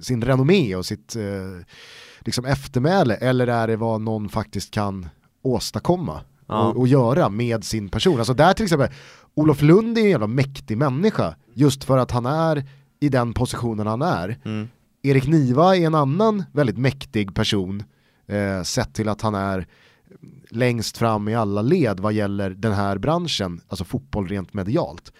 sin 0.01 0.22
renommé 0.22 0.76
och 0.76 0.86
sitt 0.86 1.01
eh, 1.16 1.66
liksom 2.20 2.45
eftermäle 2.45 3.16
eller 3.16 3.47
är 3.47 3.68
det 3.68 3.76
vad 3.76 4.02
någon 4.02 4.30
faktiskt 4.30 4.72
kan 4.72 5.10
åstadkomma 5.41 6.22
ja. 6.47 6.68
och, 6.68 6.78
och, 6.78 6.88
göra 6.88 7.30
med 7.30 7.64
sin 7.64 7.89
person? 7.89 8.18
Alltså 8.18 8.34
där 8.34 8.54
till 8.54 8.64
exempel, 8.64 8.89
Olof 9.34 9.62
Lund 9.62 9.97
är 9.97 10.02
en 10.02 10.10
jävla 10.10 10.28
mäktig 10.28 10.78
människa 10.78 11.36
just 11.54 11.84
för 11.84 11.97
att 11.97 12.12
han 12.12 12.26
är 12.26 12.64
i 12.99 13.10
den 13.10 13.34
positionen 13.34 13.88
han 13.88 14.02
är. 14.02 14.38
Mm. 14.45 14.68
Erik 15.04 15.28
Niva 15.28 15.76
är 15.76 15.86
en 15.86 15.95
annan 15.95 16.43
väldigt 16.52 16.78
mäktig 16.78 17.36
person 17.36 17.84
eh, 18.28 18.64
sett 18.64 18.93
till 18.93 19.10
att 19.10 19.22
han 19.22 19.36
är 19.36 19.68
längst 20.49 20.97
fram 20.97 21.28
i 21.28 21.36
alla 21.36 21.62
led 21.62 21.99
vad 21.99 22.14
gäller 22.14 22.49
den 22.49 22.74
här 22.74 22.97
branschen, 22.97 23.62
alltså 23.68 23.86
fotboll 23.86 24.28
rent 24.28 24.54
medialt. 24.54 25.14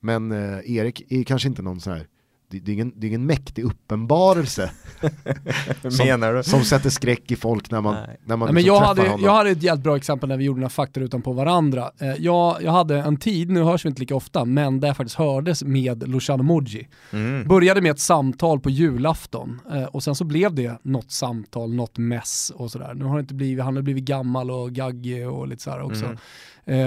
Men 0.00 0.32
eh, 0.32 0.76
Erik 0.76 1.12
är 1.12 1.24
kanske 1.24 1.48
inte 1.48 1.62
någon 1.62 1.80
sån 1.80 1.92
här 1.92 2.06
det, 2.48 2.60
det, 2.60 2.70
är 2.70 2.74
ingen, 2.74 2.92
det 2.96 3.06
är 3.06 3.08
ingen 3.08 3.26
mäktig 3.26 3.64
uppenbarelse 3.64 4.70
som, 5.88 6.06
Menar 6.06 6.34
du? 6.34 6.42
som 6.42 6.64
sätter 6.64 6.90
skräck 6.90 7.30
i 7.30 7.36
folk 7.36 7.70
när 7.70 7.80
man, 7.80 7.94
Nej. 7.94 8.16
när 8.24 8.36
man 8.36 8.46
Nej, 8.46 8.54
men 8.54 8.62
liksom 8.62 8.74
jag, 8.74 8.80
träffar 8.82 8.96
hade, 8.96 9.08
honom. 9.10 9.24
jag 9.26 9.34
hade 9.34 9.50
ett 9.50 9.62
jävligt 9.62 9.84
bra 9.84 9.96
exempel 9.96 10.28
när 10.28 10.36
vi 10.36 10.44
gjorde 10.44 10.58
den 10.58 10.64
här 10.64 10.68
faktarutan 10.68 11.22
på 11.22 11.32
varandra. 11.32 11.90
Eh, 11.98 12.14
jag, 12.18 12.62
jag 12.62 12.72
hade 12.72 12.98
en 12.98 13.16
tid, 13.16 13.50
nu 13.50 13.62
hörs 13.62 13.84
vi 13.84 13.88
inte 13.88 14.00
lika 14.00 14.14
ofta, 14.14 14.44
men 14.44 14.80
där 14.80 14.88
jag 14.88 14.96
faktiskt 14.96 15.18
hördes 15.18 15.62
med 15.64 16.08
Luciano 16.08 16.42
Moggi. 16.42 16.88
Mm. 17.12 17.48
Började 17.48 17.80
med 17.80 17.90
ett 17.90 18.00
samtal 18.00 18.60
på 18.60 18.70
julafton 18.70 19.60
eh, 19.72 19.84
och 19.84 20.02
sen 20.02 20.14
så 20.14 20.24
blev 20.24 20.54
det 20.54 20.78
något 20.82 21.10
samtal, 21.10 21.74
något 21.74 21.98
mess 21.98 22.52
och 22.54 22.70
sådär. 22.70 22.94
Nu 22.94 23.04
har 23.04 23.14
det 23.16 23.20
inte 23.20 23.34
blivit, 23.34 23.64
han 23.64 23.76
har 23.76 23.82
blivit 23.82 24.04
gammal 24.04 24.50
och 24.50 24.72
gaggig 24.72 25.28
och 25.28 25.48
lite 25.48 25.62
sådär 25.62 25.82
också. 25.82 26.04
Mm. 26.04 26.18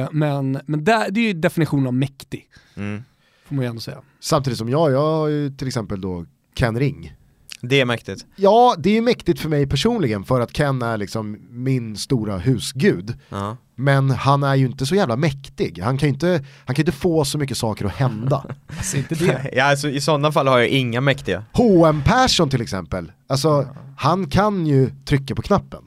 Eh, 0.01 0.08
men 0.12 0.60
men 0.66 0.84
där, 0.84 1.12
det 1.12 1.20
är 1.20 1.28
ju 1.28 1.34
definitionen 1.34 1.88
av 1.88 1.93
mäktig, 1.93 2.47
Mm. 2.76 3.03
Får 3.48 3.56
man 3.56 3.64
ju 3.64 3.70
ändå 3.70 3.82
säga. 3.82 4.02
Samtidigt 4.20 4.60
som 4.60 4.70
jag, 4.70 4.91
jag 4.91 5.18
har 5.18 5.28
ju 5.28 5.50
till 5.50 5.68
exempel 5.68 6.02
då 6.02 6.26
Ken 6.56 6.80
Ring. 6.80 7.14
Det 7.62 7.82
är 7.82 7.86
mäktigt. 7.86 8.26
Ja, 8.36 8.76
det 8.78 8.98
är 8.98 9.02
mäktigt 9.02 9.39
för 9.39 9.50
mig 9.50 9.68
personligen 9.68 10.24
för 10.24 10.41
att 10.41 10.54
Ken 10.54 10.82
är 10.82 10.98
liksom 10.98 11.38
min 11.50 11.98
stora 11.98 12.38
husgud. 12.38 13.16
Ja. 13.30 13.58
Men 13.76 14.10
han 14.10 14.43
är 14.43 14.56
ju 14.56 14.66
inte 14.66 14.86
så 14.86 14.95
jävla 14.95 15.16
mäktig. 15.16 15.80
Han 15.84 15.98
kan 15.98 16.10
ju 16.10 16.14
inte, 16.14 16.45
han 16.66 16.76
kan 16.76 16.82
inte 16.82 16.91
få 16.91 17.26
så 17.26 17.38
mycket 17.38 17.58
saker 17.58 17.86
att 17.86 17.91
hända. 17.91 18.45
Alltså 18.78 18.98
inte 18.98 19.16
det. 19.16 19.50
ja, 19.54 19.64
alltså, 19.64 19.89
I 19.89 20.02
sådana 20.02 20.32
fall 20.32 20.48
har 20.48 20.60
jag 20.60 20.68
inga 20.68 21.02
mäktiga. 21.02 21.43
H&M 21.54 22.02
Persson 22.06 22.50
till 22.50 22.62
exempel, 22.62 23.12
alltså 23.28 23.68
han 23.98 24.30
kan 24.30 24.68
ju 24.68 24.91
trycka 25.06 25.36
på 25.36 25.41
knappen. 25.41 25.84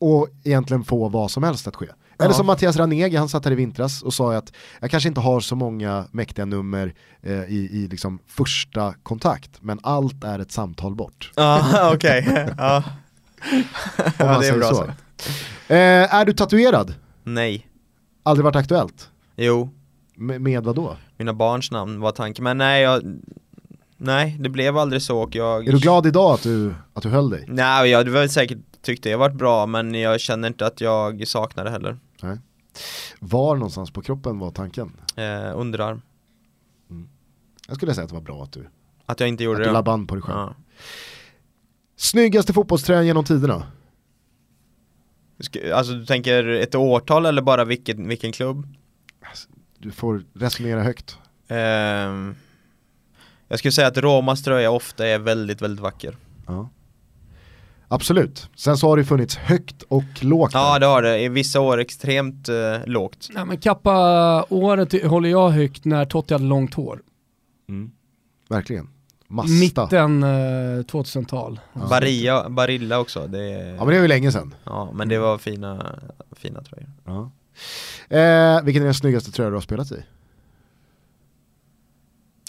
Och 0.00 0.28
egentligen 0.44 0.84
få 0.84 1.08
vad 1.08 1.30
som 1.30 1.42
helst 1.42 1.66
att 1.68 1.76
ske. 1.76 1.86
Eller 2.22 2.34
som 2.34 2.46
Mattias 2.46 2.76
Ranegi, 2.76 3.16
han 3.16 3.28
satt 3.28 3.44
här 3.44 3.52
i 3.52 3.54
vintras 3.54 4.02
och 4.02 4.14
sa 4.14 4.34
att 4.34 4.52
jag 4.80 4.90
kanske 4.90 5.08
inte 5.08 5.20
har 5.20 5.40
så 5.40 5.56
många 5.56 6.04
mäktiga 6.10 6.44
nummer 6.44 6.94
eh, 7.22 7.32
i, 7.32 7.68
i 7.72 7.88
liksom 7.90 8.18
första 8.26 8.94
kontakt, 9.02 9.50
men 9.60 9.78
allt 9.82 10.24
är 10.24 10.38
ett 10.38 10.52
samtal 10.52 10.94
bort. 10.94 11.32
Ja, 11.36 11.90
okej. 11.94 12.28
Ja. 12.58 12.84
Ja, 14.18 14.38
det 14.40 14.48
är 14.48 14.58
bra 14.58 14.68
så. 14.68 14.74
sagt. 14.74 15.02
Eh, 15.68 16.14
är 16.14 16.24
du 16.24 16.32
tatuerad? 16.32 16.94
Nej. 17.24 17.68
Aldrig 18.22 18.44
varit 18.44 18.56
aktuellt? 18.56 19.10
Jo, 19.36 19.70
Med, 20.14 20.40
med 20.40 20.64
vad 20.64 20.76
då? 20.76 20.96
mina 21.16 21.32
barns 21.32 21.70
namn 21.70 22.00
var 22.00 22.10
tanken. 22.12 22.44
Men 22.44 22.58
nej, 22.58 22.82
jag... 22.82 23.02
Nej, 23.96 24.36
det 24.40 24.48
blev 24.48 24.78
aldrig 24.78 25.02
så 25.02 25.18
och 25.18 25.34
jag... 25.34 25.68
Är 25.68 25.72
du 25.72 25.78
glad 25.78 26.06
idag 26.06 26.34
att 26.34 26.42
du, 26.42 26.74
att 26.94 27.02
du 27.02 27.08
höll 27.08 27.30
dig? 27.30 27.44
Nej, 27.48 27.90
jag 27.90 27.98
hade 27.98 28.10
väl 28.10 28.30
säkert 28.30 28.58
tyckt 28.82 29.04
det 29.04 29.16
varit 29.16 29.34
bra 29.34 29.66
men 29.66 29.94
jag 29.94 30.20
känner 30.20 30.48
inte 30.48 30.66
att 30.66 30.80
jag 30.80 31.26
saknar 31.28 31.64
det 31.64 31.70
heller. 31.70 31.98
Var 33.20 33.56
någonstans 33.56 33.90
på 33.90 34.02
kroppen 34.02 34.38
var 34.38 34.50
tanken? 34.50 34.92
Eh, 35.16 35.52
underarm. 35.58 36.02
Jag 37.68 37.76
skulle 37.76 37.94
säga 37.94 38.04
att 38.04 38.08
det 38.10 38.14
var 38.14 38.22
bra 38.22 38.42
att 38.42 38.52
du, 38.52 38.68
Att 39.06 39.20
jag 39.20 39.28
inte 39.28 39.42
att 39.42 39.44
gjorde 39.44 39.58
du 39.58 39.64
det. 39.64 39.72
la 39.72 39.82
band 39.82 40.08
på 40.08 40.14
dig 40.14 40.22
själv. 40.22 40.38
Ja. 40.38 40.54
Snyggaste 41.96 42.52
fotbollströjan 42.52 43.06
genom 43.06 43.24
tiderna? 43.24 43.66
Alltså 45.74 45.92
du 45.92 46.06
tänker 46.06 46.44
ett 46.46 46.74
årtal 46.74 47.26
eller 47.26 47.42
bara 47.42 47.64
vilken, 47.64 48.08
vilken 48.08 48.32
klubb? 48.32 48.66
Du 49.78 49.90
får 49.90 50.24
resonera 50.34 50.82
högt. 50.82 51.18
Ehm, 51.48 52.34
jag 53.48 53.58
skulle 53.58 53.72
säga 53.72 53.86
att 53.88 53.98
Romas 53.98 54.42
tröja 54.42 54.70
ofta 54.70 55.06
är 55.06 55.18
väldigt, 55.18 55.62
väldigt 55.62 55.80
vacker. 55.82 56.16
Ja. 56.46 56.68
Absolut. 57.88 58.50
Sen 58.56 58.76
så 58.76 58.88
har 58.88 58.96
det 58.96 59.04
funnits 59.04 59.36
högt 59.36 59.82
och 59.82 60.04
lågt. 60.20 60.50
Ja 60.54 60.72
där. 60.72 60.80
det 60.80 60.86
har 60.86 61.02
det, 61.02 61.20
i 61.20 61.28
vissa 61.28 61.60
år 61.60 61.78
extremt 61.78 62.48
eh, 62.48 62.54
lågt. 62.86 63.28
Nej, 63.30 63.44
men 63.44 63.58
Kappa-året 63.58 65.04
håller 65.04 65.28
jag 65.28 65.50
högt 65.50 65.84
när 65.84 66.04
Totti 66.04 66.34
hade 66.34 66.44
långt 66.44 66.74
hår. 66.74 67.02
Mm. 67.68 67.90
Verkligen. 68.48 68.88
Masta. 69.28 69.52
Mitten 69.52 70.22
eh, 70.22 70.28
2000-tal. 70.84 71.60
Ja. 71.72 71.86
Barilla, 71.90 72.48
Barilla 72.50 72.98
också, 72.98 73.26
det 73.26 73.38
är, 73.52 73.74
Ja 73.74 73.78
men 73.78 73.88
det 73.88 73.96
är 73.96 74.02
ju 74.02 74.08
länge 74.08 74.32
sedan. 74.32 74.54
ja, 74.64 74.90
men 74.94 75.08
det 75.08 75.18
var 75.18 75.38
fina, 75.38 75.86
fina 76.32 76.62
tröjor. 76.62 76.90
Ja. 77.04 77.30
Eh, 78.16 78.62
vilken 78.62 78.82
är 78.82 78.86
den 78.86 78.94
snyggaste 78.94 79.32
tröja 79.32 79.50
du 79.50 79.56
har 79.56 79.60
spelat 79.60 79.92
i? 79.92 80.02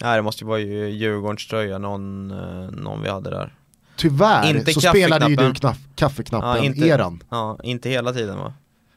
Nej 0.04 0.16
det 0.16 0.22
måste 0.22 0.44
ju 0.44 0.48
vara 0.48 0.60
ju 0.60 0.90
Djurgårdens 0.90 1.48
tröja, 1.48 1.78
någon, 1.78 2.32
eh, 2.32 2.72
någon 2.72 3.02
vi 3.02 3.10
hade 3.10 3.30
där. 3.30 3.56
Tyvärr 4.00 4.50
Inte 4.58 4.74
så 4.74 4.82
spelade 4.82 5.26
ju 5.30 5.36
du 5.36 5.36
kaffeknappen. 5.36 5.56
knaff, 5.56 5.78
kaffeknappen, 5.96 6.50
Ja. 6.76 7.12
Ja, 7.30 7.58
inte 7.64 7.90
hela 7.90 8.14
tiden 8.14 8.38
va? 8.38 8.54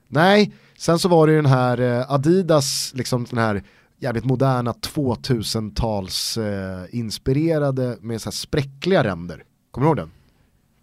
Nej, 0.09 0.53
sen 0.79 0.99
så 0.99 1.09
var 1.09 1.27
det 1.27 1.33
ju 1.33 1.39
den 1.43 1.51
här 1.51 1.81
eh, 1.81 2.11
Adidas, 2.13 2.93
liksom 2.95 3.27
den 3.31 3.39
här 3.39 3.63
jävligt 4.01 4.25
moderna 4.25 4.73
2000-tals 4.73 6.39
eh, 6.39 6.85
inspirerade 6.91 7.97
med 8.01 8.23
så 8.23 8.27
här 8.27 8.33
spräckliga 8.33 9.05
ränder. 9.05 9.43
Kommer 9.71 9.85
du 9.85 9.89
ihåg 9.89 9.97
den? 9.97 10.11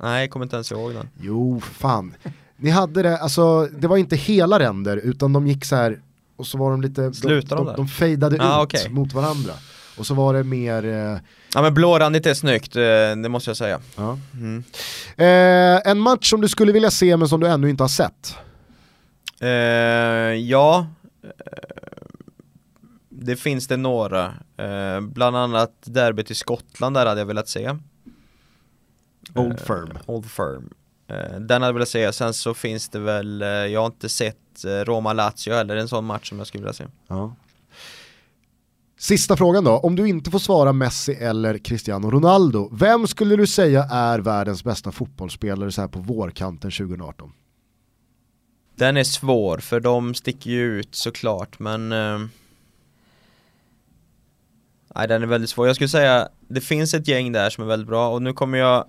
Nej, 0.02 0.22
jag 0.22 0.30
kommer 0.30 0.46
inte 0.46 0.56
ens 0.56 0.72
ihåg 0.72 0.94
den. 0.94 1.10
Jo, 1.22 1.62
fan. 1.62 2.14
Ni 2.58 2.70
hade 2.70 3.02
det, 3.04 3.18
alltså 3.18 3.66
det 3.80 3.88
var 3.88 3.98
inte 3.98 4.16
hela 4.16 4.60
ränder 4.60 4.98
utan 4.98 5.34
de 5.34 5.48
gick 5.48 5.66
så 5.66 5.76
här 5.76 6.00
och 6.36 6.48
så 6.48 6.58
var 6.58 6.72
de 6.72 6.82
lite, 6.82 7.14
Slutar 7.14 7.56
de, 7.56 7.66
de 7.66 7.72
de, 7.72 7.76
de 7.76 7.88
fejdade 7.88 8.38
Ah, 8.40 8.64
ut 8.64 8.66
okej. 8.66 8.90
mot 8.90 9.14
varandra. 9.14 9.54
Och 9.98 10.06
så 10.08 10.14
var 10.14 10.34
det 10.34 10.44
mer, 10.44 10.86
eh, 10.86 11.18
Ja 11.54 11.62
men 11.62 11.74
blårandigt 11.74 12.26
är 12.26 12.34
snyggt, 12.34 12.76
eh, 12.76 12.82
det 13.24 13.30
måste 13.30 13.50
jag 13.50 13.58
säga. 13.58 13.80
ja. 13.96 14.18
Mm. 14.34 14.64
eh, 15.18 15.92
en 15.92 16.00
match 16.00 16.30
som 16.30 16.42
du 16.42 16.48
skulle 16.48 16.72
vilja 16.72 16.92
se 16.92 17.18
men 17.18 17.28
som 17.30 17.40
du 17.40 17.48
ännu 17.48 17.70
inte 17.70 17.84
har 17.84 17.88
sett. 17.88 18.36
Eh, 19.42 19.48
ja, 20.50 20.88
eh, 21.24 21.30
det 23.10 23.36
finns 23.36 23.68
det 23.68 23.78
några. 23.78 24.26
Eh, 24.58 25.02
bland 25.02 25.38
annat 25.38 25.72
derbyt 25.84 26.32
i 26.32 26.36
Skottland, 26.36 26.96
där 26.96 27.06
hade 27.06 27.22
jag 27.22 27.26
velat 27.26 27.48
se. 27.50 27.76
Old 29.36 29.52
Eh, 29.60 29.66
Firm. 29.66 29.98
Old 30.06 30.32
Firm. 30.32 30.70
Den 31.40 31.52
hade 31.52 31.66
jag 31.66 31.74
velat 31.74 31.90
se, 31.90 32.14
sen 32.14 32.34
så 32.34 32.54
finns 32.54 32.90
det 32.90 33.00
väl, 33.00 33.42
jag 33.72 33.80
har 33.80 33.86
inte 33.86 34.10
sett 34.10 34.36
Roma-Lazio 34.86 35.54
heller, 35.54 35.76
en 35.76 35.88
sån 35.88 36.06
match 36.06 36.30
som 36.30 36.38
jag 36.38 36.48
skulle 36.48 36.62
vilja 36.62 36.74
se. 36.74 36.86
Ja. 37.08 37.36
Sista 39.00 39.38
frågan 39.38 39.64
då, 39.64 39.78
om 39.78 39.96
du 39.96 40.08
inte 40.08 40.32
får 40.32 40.40
svara 40.40 40.74
Messi 40.74 41.14
eller 41.14 41.58
Cristiano 41.58 42.12
Ronaldo, 42.12 42.70
vem 42.72 43.08
skulle 43.08 43.36
du 43.36 43.48
säga 43.48 43.84
är 43.84 44.20
världens 44.20 44.64
bästa 44.64 44.92
fotbollsspelare 44.92 45.72
så 45.72 45.82
här 45.82 45.88
på 45.88 46.00
vårkanten 46.00 46.72
2018? 46.72 47.32
Den 48.76 48.98
är 48.98 49.04
svår, 49.04 49.58
för 49.58 49.80
de 49.80 50.16
sticker 50.16 50.50
ju 50.50 50.80
ut 50.80 50.96
såklart, 50.96 51.60
men 51.60 51.92
eh, 51.92 52.20
Nej 54.96 55.08
den 55.08 55.24
är 55.24 55.28
väldigt 55.28 55.50
svår, 55.50 55.68
jag 55.68 55.76
skulle 55.76 55.90
säga 55.90 56.30
Det 56.48 56.62
finns 56.62 56.94
ett 56.94 57.08
gäng 57.08 57.32
där 57.32 57.50
som 57.50 57.64
är 57.64 57.68
väldigt 57.68 57.88
bra 57.88 58.10
och 58.10 58.22
nu 58.22 58.34
kommer 58.34 58.58
jag 58.58 58.86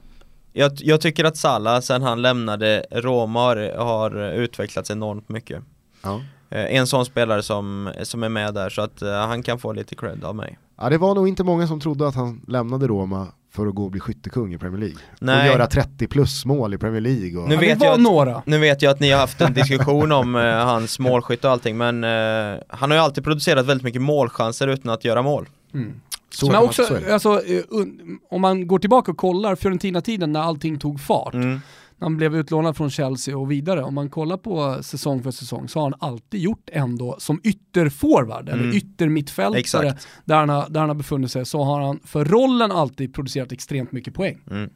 Jag, 0.52 0.72
jag 0.76 1.00
tycker 1.00 1.24
att 1.24 1.36
Salah 1.36 1.80
sen 1.80 2.02
han 2.02 2.22
lämnade 2.22 2.86
Roma 2.90 3.40
har, 3.40 3.76
har 3.76 4.32
utvecklats 4.32 4.90
enormt 4.90 5.28
mycket 5.28 5.62
Ja. 6.02 6.20
Eh, 6.50 6.76
En 6.76 6.86
sån 6.86 7.04
spelare 7.06 7.42
som, 7.42 7.92
som 8.02 8.22
är 8.22 8.28
med 8.28 8.54
där 8.54 8.70
så 8.70 8.82
att 8.82 9.02
eh, 9.02 9.12
han 9.12 9.42
kan 9.42 9.58
få 9.58 9.72
lite 9.72 9.94
cred 9.94 10.24
av 10.24 10.36
mig 10.36 10.58
Ja, 10.82 10.88
det 10.88 10.98
var 10.98 11.14
nog 11.14 11.28
inte 11.28 11.44
många 11.44 11.66
som 11.66 11.80
trodde 11.80 12.08
att 12.08 12.14
han 12.14 12.40
lämnade 12.48 12.86
Roma 12.86 13.26
för 13.52 13.66
att 13.66 13.74
gå 13.74 13.84
och 13.84 13.90
bli 13.90 14.00
skyttekung 14.00 14.54
i 14.54 14.58
Premier 14.58 14.80
League. 14.80 14.96
Och 15.12 15.22
Nej. 15.22 15.46
göra 15.46 15.66
30 15.66 16.06
plus 16.06 16.44
mål 16.44 16.74
i 16.74 16.78
Premier 16.78 17.00
League. 17.00 17.38
Och... 17.42 17.48
Nu 17.48 17.54
Ja, 17.54 17.60
vet 17.60 17.78
det 17.80 17.84
jag 17.86 17.94
att- 17.94 18.00
några. 18.00 18.42
Nu 18.46 18.58
vet 18.58 18.82
jag 18.82 18.90
att 18.90 19.00
ni 19.00 19.10
har 19.10 19.20
haft 19.20 19.40
en 19.40 19.54
diskussion 19.54 20.12
om 20.12 20.36
eh, 20.36 20.42
hans 20.42 20.98
målskytt 20.98 21.44
och 21.44 21.50
allting 21.50 21.76
men 21.76 22.04
eh, 22.04 22.60
Han 22.68 22.90
har 22.90 22.98
ju 22.98 23.02
alltid 23.04 23.24
producerat 23.24 23.66
väldigt 23.66 23.84
mycket 23.84 24.02
målchanser 24.02 24.68
utan 24.68 24.92
att 24.92 25.04
göra 25.04 25.22
mål 25.22 25.48
Mm. 25.74 26.00
Så 26.30 26.46
man- 26.46 26.64
också, 26.64 26.82
alltså, 27.12 27.38
un- 27.70 28.18
om 28.30 28.40
man 28.40 28.66
går 28.66 28.78
tillbaka 28.78 29.10
och 29.10 29.16
kollar 29.16 29.54
Fiorentina-tiden 29.56 30.32
när 30.32 30.40
allting 30.40 30.78
tog 30.78 31.00
fart, 31.00 31.34
mm. 31.34 31.60
Han 32.00 32.16
blev 32.16 32.36
utlånad 32.36 32.76
från 32.76 32.90
Chelsea 32.90 33.38
och 33.38 33.50
vidare, 33.50 33.82
om 33.82 33.94
man 33.94 34.10
kollar 34.10 34.36
på 34.36 34.82
säsong 34.82 35.22
för 35.22 35.30
säsong 35.30 35.68
så 35.68 35.78
har 35.80 35.90
han 35.90 36.10
alltid 36.10 36.40
gjort 36.40 36.68
ändå 36.72 37.16
som 37.18 37.40
ytterforward 37.44 38.48
eller 38.48 38.62
Mm. 38.62 38.76
yttermittfältare 38.76 39.60
Exakt. 39.60 40.08
där 40.24 40.36
han, 40.36 40.48
har, 40.48 40.68
där 40.68 40.80
han 40.80 40.88
har 40.88 40.96
befunnit 40.96 41.30
sig 41.30 41.46
så 41.46 41.62
har 41.62 41.80
han 41.80 42.00
för 42.04 42.24
rollen 42.24 42.72
alltid 42.72 43.14
producerat 43.14 43.52
extremt 43.52 43.92
mycket 43.92 44.14
poäng. 44.14 44.38
Mm. 44.50 44.70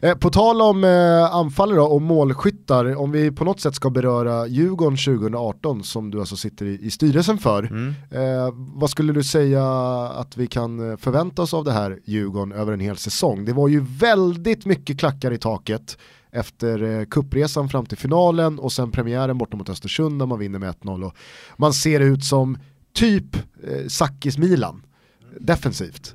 Eh, 0.00 0.14
på 0.14 0.30
tal 0.30 0.62
om 0.62 0.84
eh, 0.84 1.34
anfallare 1.34 1.80
och 1.80 2.02
målskyttar, 2.02 2.96
om 2.96 3.10
vi 3.12 3.30
på 3.30 3.44
något 3.44 3.60
sätt 3.60 3.74
ska 3.74 3.90
beröra 3.90 4.46
Djurgården 4.46 4.96
2018 4.96 5.84
som 5.84 6.10
du 6.10 6.20
alltså 6.20 6.36
sitter 6.36 6.66
i, 6.66 6.78
i 6.82 6.90
styrelsen 6.90 7.38
för. 7.38 7.62
Mm. 7.62 7.94
Eh, 8.10 8.54
vad 8.54 8.90
skulle 8.90 9.12
du 9.12 9.24
säga 9.24 9.64
att 10.08 10.36
vi 10.36 10.46
kan 10.46 10.98
förvänta 10.98 11.42
oss 11.42 11.54
av 11.54 11.64
det 11.64 11.72
här 11.72 11.98
Djurgården 12.04 12.52
över 12.52 12.72
en 12.72 12.80
hel 12.80 12.96
säsong? 12.96 13.44
Det 13.44 13.52
var 13.52 13.68
ju 13.68 13.80
väldigt 13.80 14.66
mycket 14.66 14.98
klackar 14.98 15.32
i 15.32 15.38
taket 15.38 15.98
efter 16.36 16.82
eh, 16.82 17.04
kuppresan 17.04 17.68
fram 17.68 17.86
till 17.86 17.98
finalen 17.98 18.58
och 18.58 18.72
sen 18.72 18.90
premiären 18.90 19.38
borta 19.38 19.56
mot 19.56 19.68
Östersund 19.68 20.18
där 20.18 20.26
man 20.26 20.38
vinner 20.38 20.58
med 20.58 20.74
1-0 20.74 21.04
och 21.04 21.16
man 21.56 21.74
ser 21.74 22.00
ut 22.00 22.24
som 22.24 22.58
typ 22.92 23.36
eh, 23.36 23.86
Sakis 23.88 24.38
Milan 24.38 24.82
defensivt. 25.40 26.14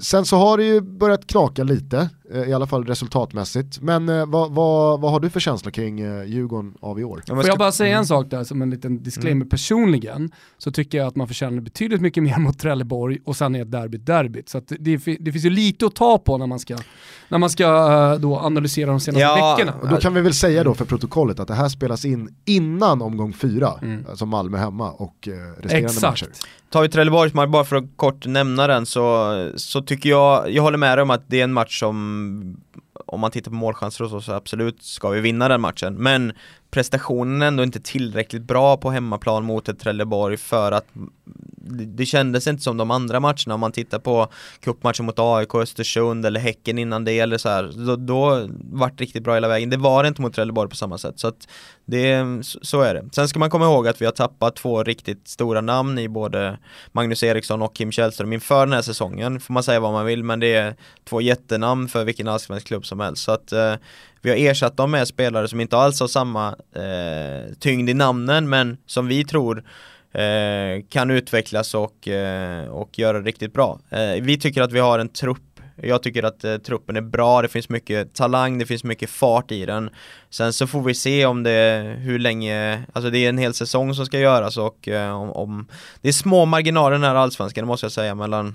Sen 0.00 0.24
så 0.24 0.36
har 0.36 0.58
det 0.58 0.64
ju 0.64 0.80
börjat 0.80 1.26
knaka 1.26 1.64
lite 1.64 2.10
eh, 2.34 2.42
i 2.42 2.52
alla 2.52 2.66
fall 2.66 2.84
resultatmässigt. 2.84 3.80
Men 3.80 4.08
eh, 4.08 4.26
vad, 4.26 4.52
vad, 4.52 5.00
vad 5.00 5.12
har 5.12 5.20
du 5.20 5.30
för 5.30 5.40
känsla 5.40 5.70
kring 5.70 6.00
eh, 6.00 6.24
Djurgården 6.24 6.74
av 6.80 7.00
i 7.00 7.04
år? 7.04 7.22
Får 7.26 7.46
jag 7.46 7.58
bara 7.58 7.72
säga 7.72 7.98
en 7.98 8.06
sak 8.06 8.30
där 8.30 8.44
som 8.44 8.62
en 8.62 8.70
liten 8.70 9.02
disclaimer 9.02 9.32
mm. 9.32 9.48
personligen, 9.48 10.30
så 10.58 10.72
tycker 10.72 10.98
jag 10.98 11.06
att 11.06 11.16
man 11.16 11.28
förtjänar 11.28 11.60
betydligt 11.60 12.00
mycket 12.00 12.22
mer 12.22 12.38
mot 12.38 12.58
Trelleborg 12.58 13.18
och 13.24 13.36
sen 13.36 13.54
är 13.54 13.62
ett 13.62 13.70
derby 13.70 13.98
derbyt. 13.98 14.48
Så 14.48 14.60
det, 14.68 14.96
det, 15.20 15.32
finns 15.32 15.44
ju 15.44 15.50
lite 15.50 15.86
att 15.86 15.94
ta 15.94 16.18
på 16.18 16.38
när 16.38 16.46
man 16.46 16.58
ska, 16.58 16.78
när 17.28 17.38
man 17.38 17.50
ska 17.50 17.66
då 18.20 18.38
analysera 18.38 18.90
de 18.90 19.00
senaste 19.00 19.20
ja, 19.20 19.56
veckorna. 19.56 19.76
Och 19.82 19.88
då 19.88 19.96
kan 19.96 20.14
vi 20.14 20.20
väl 20.20 20.34
säga 20.34 20.64
då 20.64 20.74
för 20.74 20.84
protokollet 20.84 21.40
att 21.40 21.48
det 21.48 21.54
här 21.54 21.68
spelas 21.68 22.04
in 22.04 22.34
innan 22.44 23.02
omgång 23.02 23.32
fyra, 23.32 23.72
mm. 23.82 24.06
alltså 24.08 24.26
Malmö 24.26 24.58
hemma 24.58 24.90
och 24.90 25.28
resterande 25.58 25.86
Exakt. 25.86 26.02
matcher. 26.02 26.28
Tar 26.70 26.82
vi 26.82 26.88
Trelleborgs 26.88 27.34
match, 27.34 27.48
bara 27.48 27.64
för 27.64 27.76
att 27.76 27.84
kort 27.96 28.26
nämna 28.26 28.66
den, 28.66 28.86
så, 28.86 29.52
så 29.56 29.82
tycker 29.82 30.10
jag, 30.10 30.50
jag 30.50 30.62
håller 30.62 30.78
med 30.78 30.98
dig 30.98 31.02
om 31.02 31.10
att 31.10 31.24
det 31.26 31.40
är 31.40 31.44
en 31.44 31.52
match 31.52 31.80
som 31.80 32.19
om 33.06 33.20
man 33.20 33.30
tittar 33.30 33.50
på 33.50 33.56
målchanser 33.56 34.04
och 34.04 34.10
så, 34.10 34.20
så 34.20 34.32
absolut 34.32 34.82
ska 34.82 35.08
vi 35.08 35.20
vinna 35.20 35.48
den 35.48 35.60
matchen. 35.60 35.94
Men 35.94 36.32
prestationen 36.70 37.42
är 37.42 37.46
ändå 37.46 37.62
inte 37.62 37.80
tillräckligt 37.80 38.42
bra 38.42 38.76
på 38.76 38.90
hemmaplan 38.90 39.44
mot 39.44 39.68
ett 39.68 39.78
Trelleborg 39.78 40.36
för 40.36 40.72
att 40.72 40.86
det 41.68 42.06
kändes 42.06 42.46
inte 42.46 42.62
som 42.62 42.76
de 42.76 42.90
andra 42.90 43.20
matcherna 43.20 43.54
om 43.54 43.60
man 43.60 43.72
tittar 43.72 43.98
på 43.98 44.28
cupmatchen 44.60 45.06
mot 45.06 45.18
AIK, 45.18 45.54
Östersund 45.54 46.26
eller 46.26 46.40
Häcken 46.40 46.78
innan 46.78 47.04
det 47.04 47.18
eller 47.18 47.38
så 47.38 47.48
här, 47.48 47.86
då, 47.86 47.96
då 47.96 48.48
vart 48.72 48.98
det 48.98 49.04
riktigt 49.04 49.22
bra 49.22 49.34
hela 49.34 49.48
vägen. 49.48 49.70
Det 49.70 49.76
var 49.76 50.02
det 50.02 50.08
inte 50.08 50.22
mot 50.22 50.34
Trelleborg 50.34 50.70
på 50.70 50.76
samma 50.76 50.98
sätt 50.98 51.18
så 51.18 51.28
att 51.28 51.48
det, 51.84 52.24
så 52.62 52.80
är 52.80 52.94
det. 52.94 53.08
Sen 53.12 53.28
ska 53.28 53.38
man 53.38 53.50
komma 53.50 53.64
ihåg 53.64 53.88
att 53.88 54.00
vi 54.00 54.04
har 54.04 54.12
tappat 54.12 54.56
två 54.56 54.82
riktigt 54.82 55.28
stora 55.28 55.60
namn 55.60 55.98
i 55.98 56.08
både 56.08 56.58
Magnus 56.92 57.22
Eriksson 57.22 57.62
och 57.62 57.74
Kim 57.74 57.92
Källström 57.92 58.32
inför 58.32 58.66
den 58.66 58.72
här 58.72 58.82
säsongen, 58.82 59.40
får 59.40 59.54
man 59.54 59.62
säga 59.62 59.80
vad 59.80 59.92
man 59.92 60.06
vill, 60.06 60.24
men 60.24 60.40
det 60.40 60.54
är 60.54 60.74
två 61.04 61.20
jättenamn 61.20 61.88
för 61.88 62.04
vilken 62.04 62.28
allsvensk 62.28 62.66
klubb 62.66 62.86
som 62.86 63.00
helst. 63.00 63.22
Så 63.22 63.32
att 63.32 63.52
eh, 63.52 63.74
vi 64.22 64.30
har 64.30 64.36
ersatt 64.36 64.76
dem 64.76 64.90
med 64.90 65.08
spelare 65.08 65.48
som 65.48 65.60
inte 65.60 65.76
alls 65.76 66.00
har 66.00 66.08
samma 66.08 66.48
eh, 66.74 67.54
tyngd 67.58 67.90
i 67.90 67.94
namnen, 67.94 68.48
men 68.48 68.76
som 68.86 69.06
vi 69.06 69.24
tror 69.24 69.64
Eh, 70.12 70.82
kan 70.88 71.10
utvecklas 71.10 71.74
och, 71.74 72.08
eh, 72.08 72.68
och 72.68 72.98
göra 72.98 73.18
det 73.20 73.28
riktigt 73.28 73.52
bra. 73.52 73.80
Eh, 73.90 74.22
vi 74.22 74.38
tycker 74.38 74.62
att 74.62 74.72
vi 74.72 74.78
har 74.78 74.98
en 74.98 75.08
trupp 75.08 75.42
jag 75.82 76.02
tycker 76.02 76.22
att 76.22 76.44
eh, 76.44 76.56
truppen 76.56 76.96
är 76.96 77.00
bra, 77.00 77.42
det 77.42 77.48
finns 77.48 77.68
mycket 77.68 78.14
talang, 78.14 78.58
det 78.58 78.66
finns 78.66 78.84
mycket 78.84 79.10
fart 79.10 79.52
i 79.52 79.66
den. 79.66 79.90
Sen 80.30 80.52
så 80.52 80.66
får 80.66 80.82
vi 80.82 80.94
se 80.94 81.26
om 81.26 81.42
det, 81.42 81.96
hur 81.98 82.18
länge, 82.18 82.82
alltså 82.92 83.10
det 83.10 83.18
är 83.18 83.28
en 83.28 83.38
hel 83.38 83.54
säsong 83.54 83.94
som 83.94 84.06
ska 84.06 84.18
göras 84.18 84.56
och 84.56 84.88
eh, 84.88 85.20
om, 85.20 85.30
om 85.30 85.68
det 86.00 86.08
är 86.08 86.12
små 86.12 86.44
marginaler 86.44 86.90
den 86.90 87.02
här 87.02 87.14
allsvenskan, 87.14 87.62
det 87.64 87.66
måste 87.66 87.84
jag 87.84 87.92
säga, 87.92 88.14
mellan 88.14 88.54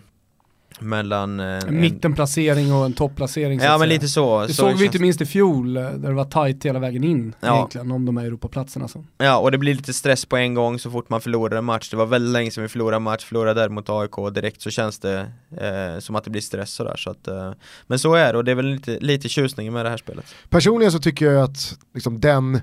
mellan 0.81 1.39
eh, 1.39 1.45
en 1.45 1.81
mittenplacering 1.81 2.73
och 2.73 2.85
en 2.85 2.93
topplacering 2.93 3.60
Ja 3.60 3.77
men 3.77 3.89
lite 3.89 4.07
så 4.07 4.41
Det 4.41 4.47
så 4.47 4.53
såg 4.53 4.77
vi 4.77 4.85
inte 4.85 4.99
minst 4.99 5.22
i 5.22 5.26
fjol 5.26 5.77
eh, 5.77 5.84
där 5.84 6.10
det 6.10 6.14
var 6.14 6.26
tight 6.26 6.65
hela 6.65 6.80
vägen 6.80 7.03
in 7.03 7.35
ja. 7.39 7.56
egentligen 7.56 7.91
om 7.91 8.06
de 8.06 8.18
här 8.18 8.26
Europaplatserna 8.26 8.88
så. 8.88 9.06
Ja 9.18 9.38
och 9.38 9.52
det 9.52 9.57
blir 9.57 9.76
lite 9.76 9.93
stress 9.93 10.26
på 10.26 10.38
en 10.38 10.53
gång 10.53 10.80
så 10.80 10.91
fort 10.91 11.10
man 11.10 11.22
förlorar 11.22 11.57
en 11.57 11.65
match 11.65 11.89
Det 11.89 11.97
var 11.97 12.06
väldigt 12.06 12.31
länge 12.31 12.52
sedan 12.52 12.61
vi 12.61 12.68
förlorade 12.68 12.95
en 12.95 13.03
match, 13.03 13.26
förlorade 13.26 13.61
där 13.61 13.69
mot 13.69 13.89
AIK 13.89 14.34
direkt 14.34 14.61
så 14.61 14.69
känns 14.69 14.99
det 14.99 15.19
eh, 15.57 15.99
som 15.99 16.15
att 16.15 16.23
det 16.23 16.30
blir 16.30 16.41
stress 16.41 16.73
sådär 16.73 16.95
så 16.97 17.10
att 17.10 17.27
eh, 17.27 17.52
Men 17.88 17.99
så 17.99 18.14
är 18.14 18.34
det 18.34 18.38
och 18.38 18.43
det 18.43 18.52
är 18.52 18.56
väl 18.56 18.65
lite, 18.65 18.99
lite 18.99 19.30
tjusningen 19.30 19.73
med 19.73 19.85
det 19.85 19.89
här 19.89 19.97
spelet 19.97 20.26
Personligen 20.49 20.91
så 20.91 20.99
tycker 20.99 21.26
jag 21.26 21.43
att 21.43 21.77
liksom 21.93 22.19
den 22.19 22.60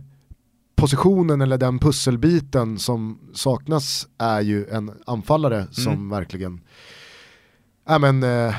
positionen 0.82 1.40
eller 1.40 1.59
den 1.59 1.78
pusselbiten 1.78 2.78
som 2.78 3.18
saknas 3.34 4.09
är 4.18 4.40
ju 4.40 4.66
en 4.66 4.93
anfallare 5.06 5.56
mm. 5.56 5.72
som 5.72 6.09
verkligen 6.09 6.60
ja, 7.86 7.98
men, 7.98 8.22
eh, 8.22 8.54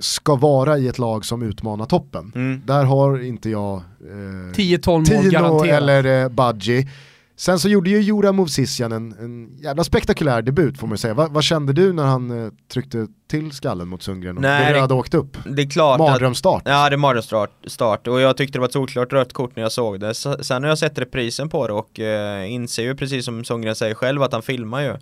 ska 0.00 0.36
vara 0.36 0.78
i 0.78 0.88
ett 0.88 0.98
lag 0.98 1.24
som 1.24 1.42
utmanar 1.42 1.86
toppen. 1.86 2.32
Mm. 2.34 2.62
Där 2.66 2.84
har 2.84 3.24
inte 3.24 3.50
jag 3.50 3.76
eh, 3.76 4.54
10-12 4.54 4.88
mål 4.90 5.30
garanterat. 5.30 5.76
eller 5.76 6.22
eh, 6.22 6.28
Budgie. 6.28 6.88
Sen 7.36 7.58
så 7.58 7.68
gjorde 7.68 7.90
ju 7.90 8.00
Jura 8.00 8.32
Movsisjan 8.32 8.92
en, 8.92 9.12
en 9.12 9.58
jävla 9.62 9.84
spektakulär 9.84 10.42
debut 10.42 10.78
får 10.78 10.86
man 10.86 10.98
säga. 10.98 11.14
Va, 11.14 11.28
vad 11.30 11.44
kände 11.44 11.72
du 11.72 11.92
när 11.92 12.04
han 12.04 12.44
eh, 12.44 12.52
tryckte 12.72 13.06
till 13.30 13.52
skallen 13.52 13.88
mot 13.88 14.02
Sundgren 14.02 14.36
och 14.36 14.42
Nej, 14.42 14.72
det 14.72 14.80
röda 14.80 14.94
åkte 14.94 15.16
upp? 15.16 15.36
Det 15.44 15.62
är 15.62 15.70
klart 15.70 15.98
Mardrömsstart. 15.98 16.62
Ja 16.64 16.88
det 16.90 16.94
är 16.94 16.96
mardrömsstart 16.96 18.06
och 18.06 18.20
jag 18.20 18.36
tyckte 18.36 18.58
det 18.58 18.60
var 18.60 18.66
ett 18.66 18.72
solklart 18.72 19.12
rött 19.12 19.32
kort 19.32 19.56
när 19.56 19.62
jag 19.62 19.72
såg 19.72 20.00
det. 20.00 20.14
Sen 20.14 20.62
har 20.62 20.68
jag 20.68 20.78
sett 20.78 20.98
reprisen 20.98 21.48
på 21.48 21.66
det 21.66 21.72
och 21.72 22.00
eh, 22.00 22.52
inser 22.52 22.82
ju 22.82 22.94
precis 22.96 23.24
som 23.24 23.44
Sundgren 23.44 23.76
säger 23.76 23.94
själv 23.94 24.22
att 24.22 24.32
han 24.32 24.42
filmar 24.42 24.82
ju. 24.82 24.96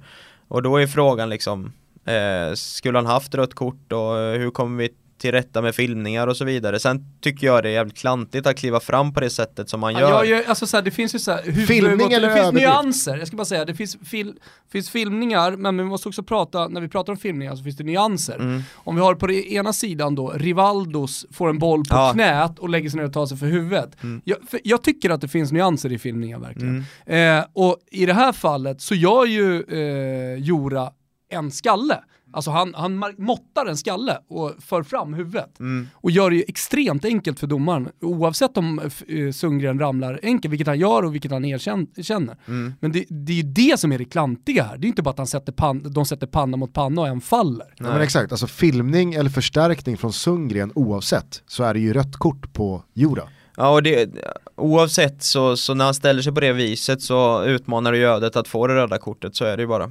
Och 0.48 0.62
då 0.62 0.76
är 0.76 0.86
frågan 0.86 1.28
liksom 1.28 1.72
Eh, 2.06 2.54
skulle 2.54 2.98
han 2.98 3.06
haft 3.06 3.34
rött 3.34 3.54
kort 3.54 3.92
och 3.92 4.18
eh, 4.18 4.38
hur 4.38 4.50
kommer 4.50 4.82
vi 4.82 4.88
till 5.18 5.32
rätta 5.32 5.62
med 5.62 5.74
filmningar 5.74 6.26
och 6.26 6.36
så 6.36 6.44
vidare. 6.44 6.78
Sen 6.78 7.04
tycker 7.20 7.46
jag 7.46 7.62
det 7.62 7.68
är 7.68 7.72
jävligt 7.72 7.98
klantigt 7.98 8.46
att 8.46 8.56
kliva 8.56 8.80
fram 8.80 9.14
på 9.14 9.20
det 9.20 9.30
sättet 9.30 9.68
som 9.68 9.80
man 9.80 9.92
gör. 9.92 10.00
Ja, 10.00 10.24
jag, 10.24 10.44
alltså 10.46 10.66
så 10.66 10.76
här, 10.76 10.84
det 10.84 10.90
finns 10.90 11.14
ju 11.14 11.18
så 11.18 11.30
här, 11.30 11.42
Filmning 11.66 12.12
eller 12.12 12.28
Det 12.28 12.42
finns 12.42 12.52
nyanser, 12.52 13.16
jag 13.16 13.28
ska 13.28 13.36
bara 13.36 13.44
säga, 13.44 13.64
det 13.64 13.74
finns, 13.74 13.96
fil, 14.04 14.34
finns 14.72 14.90
filmningar, 14.90 15.56
men 15.56 15.76
vi 15.76 15.84
måste 15.84 16.08
också 16.08 16.22
prata, 16.22 16.68
när 16.68 16.80
vi 16.80 16.88
pratar 16.88 17.12
om 17.12 17.16
filmningar 17.16 17.56
så 17.56 17.64
finns 17.64 17.76
det 17.76 17.84
nyanser. 17.84 18.36
Mm. 18.36 18.62
Om 18.74 18.96
vi 18.96 19.02
har 19.02 19.14
på 19.14 19.26
den 19.26 19.36
ena 19.36 19.72
sidan 19.72 20.14
då, 20.14 20.30
Rivaldos 20.30 21.26
får 21.30 21.48
en 21.48 21.58
boll 21.58 21.84
på 21.84 21.94
ja. 21.94 22.10
knät 22.12 22.58
och 22.58 22.68
lägger 22.68 22.90
sig 22.90 23.00
ner 23.00 23.06
och 23.06 23.12
tar 23.12 23.26
sig 23.26 23.38
för 23.38 23.46
huvudet. 23.46 24.02
Mm. 24.02 24.22
Jag, 24.24 24.38
för 24.50 24.60
jag, 24.64 24.82
tycker 24.82 25.10
att 25.10 25.20
det 25.20 25.28
finns 25.28 25.52
nyanser 25.52 25.92
i 25.92 25.98
filmningar 25.98 26.38
verkligen. 26.38 26.84
Mm. 27.06 27.38
Eh, 27.38 27.44
och 27.52 27.76
i 27.90 28.06
det 28.06 28.14
här 28.14 28.32
fallet 28.32 28.80
så 28.80 28.94
gör 28.94 29.26
ju 29.26 29.62
eh, 29.62 30.38
Jora 30.38 30.90
en 31.30 31.50
skalle. 31.50 32.00
Alltså 32.32 32.50
han, 32.50 32.74
han 32.74 33.14
måttar 33.18 33.66
en 33.66 33.76
skalle 33.76 34.18
och 34.28 34.52
för 34.58 34.82
fram 34.82 35.14
huvudet. 35.14 35.60
Mm. 35.60 35.88
Och 35.94 36.10
gör 36.10 36.30
det 36.30 36.36
ju 36.36 36.44
extremt 36.48 37.04
enkelt 37.04 37.40
för 37.40 37.46
domaren, 37.46 37.88
oavsett 38.00 38.56
om 38.56 38.90
uh, 39.08 39.32
Sundgren 39.32 39.78
ramlar 39.78 40.20
enkelt, 40.22 40.52
vilket 40.52 40.66
han 40.66 40.78
gör 40.78 41.02
och 41.02 41.14
vilket 41.14 41.30
han 41.30 41.44
erkänner. 41.44 42.36
Mm. 42.46 42.74
Men 42.80 42.92
det, 42.92 43.04
det, 43.08 43.32
är 43.32 43.36
ju 43.36 43.42
det 43.42 43.80
som 43.80 43.92
är 43.92 43.98
det 43.98 44.04
klantiga 44.04 44.64
här. 44.64 44.78
Det 44.78 44.86
är 44.86 44.88
inte 44.88 45.02
bara 45.02 45.10
att 45.10 45.18
han 45.18 45.26
sätter 45.26 45.52
pan, 45.52 45.92
de 45.92 46.06
sätter 46.06 46.26
panna 46.26 46.56
mot 46.56 46.72
panna 46.72 47.00
och 47.00 47.08
en 47.08 47.20
faller. 47.20 47.74
Nej. 47.78 47.92
men 47.92 48.00
exakt, 48.00 48.32
alltså 48.32 48.46
filmning 48.46 49.14
eller 49.14 49.30
förstärkning 49.30 49.96
från 49.96 50.12
Sundgren 50.12 50.72
oavsett 50.74 51.42
så 51.46 51.64
är 51.64 51.74
det 51.74 51.80
ju 51.80 51.92
rött 51.92 52.16
kort 52.16 52.52
på 52.52 52.82
Jura. 52.94 53.22
Ja 53.56 53.74
och 53.74 53.82
det, 53.82 54.10
oavsett 54.56 55.22
så, 55.22 55.56
så 55.56 55.74
när 55.74 55.84
han 55.84 55.94
ställer 55.94 56.22
sig 56.22 56.32
på 56.32 56.40
det 56.40 56.52
viset 56.52 57.02
så 57.02 57.44
utmanar 57.44 57.92
det 57.92 57.98
ju 57.98 58.04
ödet 58.04 58.36
att 58.36 58.48
få 58.48 58.66
det 58.66 58.74
röda 58.74 58.98
kortet, 58.98 59.36
så 59.36 59.44
är 59.44 59.56
det 59.56 59.62
ju 59.62 59.66
bara. 59.66 59.84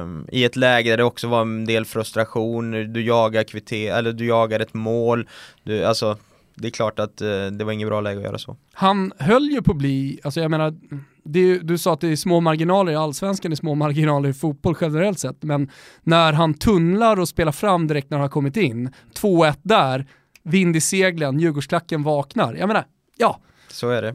Um, 0.00 0.26
I 0.32 0.44
ett 0.44 0.56
läge 0.56 0.90
där 0.90 0.96
det 0.96 1.04
också 1.04 1.28
var 1.28 1.40
en 1.40 1.64
del 1.64 1.84
frustration, 1.84 2.92
du 2.92 3.04
jagar 3.04 3.44
kvitter, 3.44 3.92
eller 3.92 4.12
du 4.12 4.26
jagar 4.26 4.60
ett 4.60 4.74
mål, 4.74 5.28
du, 5.62 5.84
alltså 5.84 6.16
det 6.54 6.68
är 6.68 6.70
klart 6.70 6.98
att 6.98 7.22
uh, 7.22 7.46
det 7.46 7.64
var 7.64 7.72
inget 7.72 7.88
bra 7.88 8.00
läge 8.00 8.18
att 8.18 8.24
göra 8.24 8.38
så. 8.38 8.56
Han 8.72 9.12
höll 9.18 9.50
ju 9.50 9.62
på 9.62 9.70
att 9.70 9.78
bli, 9.78 10.20
alltså 10.24 10.40
jag 10.40 10.50
menar, 10.50 10.74
det, 11.24 11.58
du 11.58 11.78
sa 11.78 11.92
att 11.92 12.00
det 12.00 12.08
är 12.08 12.16
små 12.16 12.40
marginaler 12.40 12.92
i 12.92 12.96
allsvenskan, 12.96 13.50
det 13.50 13.54
är 13.54 13.56
små 13.56 13.74
marginaler 13.74 14.28
i 14.28 14.32
fotboll 14.32 14.76
generellt 14.80 15.18
sett, 15.18 15.42
men 15.42 15.70
när 16.02 16.32
han 16.32 16.54
tunnlar 16.54 17.20
och 17.20 17.28
spelar 17.28 17.52
fram 17.52 17.86
direkt 17.86 18.10
när 18.10 18.18
han 18.18 18.22
har 18.22 18.28
kommit 18.28 18.56
in, 18.56 18.92
2-1 19.20 19.56
där, 19.62 20.06
vind 20.42 20.76
i 20.76 20.80
seglen, 20.80 21.40
Djurgårdsklacken 21.40 22.02
vaknar. 22.02 22.54
Jag 22.54 22.66
menar, 22.66 22.84
ja. 23.22 23.40
Så 23.68 23.90
är 23.90 24.02
det. 24.02 24.14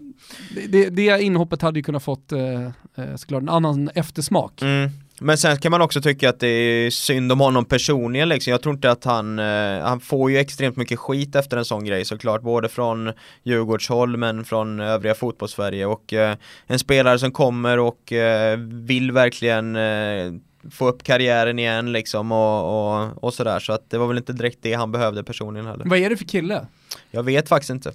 Det, 0.67 0.89
det 0.89 1.21
inhoppet 1.21 1.61
hade 1.61 1.79
ju 1.79 1.84
kunnat 1.84 2.03
fått 2.03 2.31
eh, 2.31 2.63
eh, 2.95 3.15
såklart 3.15 3.41
en 3.41 3.49
annan 3.49 3.89
eftersmak. 3.95 4.61
Mm. 4.61 4.89
Men 5.19 5.38
sen 5.38 5.57
kan 5.57 5.71
man 5.71 5.81
också 5.81 6.01
tycka 6.01 6.29
att 6.29 6.39
det 6.39 6.47
är 6.47 6.89
synd 6.89 7.31
om 7.31 7.39
honom 7.39 7.65
personligen 7.65 8.29
liksom. 8.29 8.51
Jag 8.51 8.61
tror 8.61 8.75
inte 8.75 8.91
att 8.91 9.03
han, 9.03 9.39
eh, 9.39 9.79
han 9.81 9.99
får 9.99 10.31
ju 10.31 10.38
extremt 10.38 10.75
mycket 10.75 10.99
skit 10.99 11.35
efter 11.35 11.57
en 11.57 11.65
sån 11.65 11.85
grej 11.85 12.05
såklart, 12.05 12.41
både 12.41 12.69
från 12.69 13.11
Djurgårdshåll 13.43 14.17
men 14.17 14.45
från 14.45 14.79
övriga 14.79 15.15
fotbollssverige 15.15 15.85
och 15.85 16.13
eh, 16.13 16.35
en 16.67 16.79
spelare 16.79 17.19
som 17.19 17.31
kommer 17.31 17.79
och 17.79 18.13
eh, 18.13 18.57
vill 18.57 19.11
verkligen 19.11 19.75
eh, 19.75 20.34
få 20.71 20.88
upp 20.88 21.03
karriären 21.03 21.59
igen 21.59 21.91
liksom 21.91 22.31
och, 22.31 22.99
och, 22.99 23.23
och 23.23 23.34
sådär 23.34 23.59
så 23.59 23.73
att 23.73 23.89
det 23.89 23.97
var 23.97 24.07
väl 24.07 24.17
inte 24.17 24.34
direkt 24.34 24.59
det 24.61 24.73
han 24.73 24.91
behövde 24.91 25.23
personligen 25.23 25.67
heller. 25.67 25.85
Vad 25.85 25.99
är 25.99 26.09
det 26.09 26.17
för 26.17 26.25
kille? 26.25 26.67
Jag 27.11 27.23
vet 27.23 27.49
faktiskt 27.49 27.69
inte. 27.69 27.93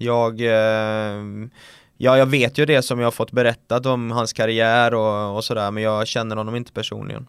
Jag, 0.00 0.40
eh, 0.40 1.24
ja 1.96 2.18
jag 2.18 2.26
vet 2.26 2.58
ju 2.58 2.66
det 2.66 2.82
som 2.82 2.98
jag 2.98 3.06
har 3.06 3.10
fått 3.10 3.32
berättat 3.32 3.86
om 3.86 4.10
hans 4.10 4.32
karriär 4.32 4.94
och, 4.94 5.36
och 5.36 5.44
sådär 5.44 5.70
men 5.70 5.82
jag 5.82 6.06
känner 6.06 6.36
honom 6.36 6.56
inte 6.56 6.72
personligen. 6.72 7.26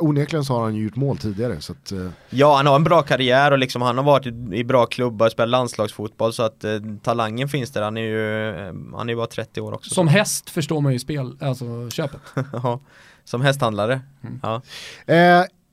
Onekligen 0.00 0.44
så 0.44 0.54
har 0.54 0.62
han 0.62 0.74
ju 0.74 0.82
gjort 0.82 0.96
mål 0.96 1.18
tidigare 1.18 1.60
så 1.60 1.72
att, 1.72 1.92
uh... 1.92 2.10
Ja 2.30 2.56
han 2.56 2.66
har 2.66 2.76
en 2.76 2.84
bra 2.84 3.02
karriär 3.02 3.50
och 3.50 3.58
liksom 3.58 3.82
han 3.82 3.96
har 3.96 4.04
varit 4.04 4.26
i, 4.26 4.28
i 4.52 4.64
bra 4.64 4.86
klubbar, 4.86 5.28
spelat 5.28 5.50
landslagsfotboll 5.50 6.32
så 6.32 6.42
att 6.42 6.64
uh, 6.64 6.80
talangen 7.02 7.48
finns 7.48 7.70
där, 7.70 7.82
han 7.82 7.96
är 7.96 8.02
ju 8.02 8.52
uh, 8.70 8.96
han 8.96 9.10
är 9.10 9.16
bara 9.16 9.26
30 9.26 9.60
år 9.60 9.72
också. 9.72 9.94
Som 9.94 10.06
så. 10.06 10.12
häst 10.12 10.50
förstår 10.50 10.80
man 10.80 10.92
ju 10.92 10.98
spel, 10.98 11.36
alltså 11.40 11.90
köpet. 11.90 12.20
ja, 12.52 12.80
som 13.24 13.40
hästhandlare. 13.40 14.00
Mm. 14.22 14.40
Ja. 14.42 14.62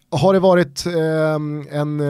har 0.09 0.33
det 0.33 0.39
varit 0.39 0.85
en 1.71 2.01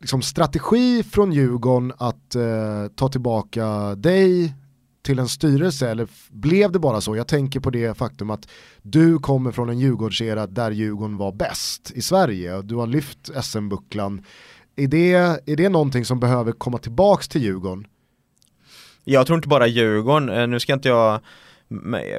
liksom 0.00 0.22
strategi 0.22 1.02
från 1.02 1.32
Djurgården 1.32 1.92
att 1.98 2.34
eh, 2.34 2.86
ta 2.96 3.08
tillbaka 3.08 3.94
dig 3.94 4.54
till 5.02 5.18
en 5.18 5.28
styrelse 5.28 5.90
eller 5.90 6.08
blev 6.30 6.72
det 6.72 6.78
bara 6.78 7.00
så? 7.00 7.16
Jag 7.16 7.28
tänker 7.28 7.60
på 7.60 7.70
det 7.70 7.96
faktum 7.98 8.30
att 8.30 8.48
du 8.82 9.18
kommer 9.18 9.52
från 9.52 9.68
en 9.68 9.78
Djurgårdsera 9.78 10.46
där 10.46 10.70
Djurgården 10.70 11.16
var 11.16 11.32
bäst 11.32 11.90
i 11.94 12.02
Sverige. 12.02 12.62
Du 12.62 12.74
har 12.74 12.86
lyft 12.86 13.30
SM-bucklan 13.42 14.24
Är 14.76 14.88
det, 14.88 15.12
är 15.46 15.56
det 15.56 15.68
någonting 15.68 16.04
som 16.04 16.20
behöver 16.20 16.52
komma 16.52 16.78
tillbaks 16.78 17.28
till 17.28 17.42
Djurgården? 17.42 17.86
Jag 19.04 19.26
tror 19.26 19.36
inte 19.36 19.48
bara 19.48 19.66
Djurgården, 19.66 20.28
eh, 20.28 20.46
nu 20.46 20.60
ska 20.60 20.72
inte 20.72 20.88
jag 20.88 21.20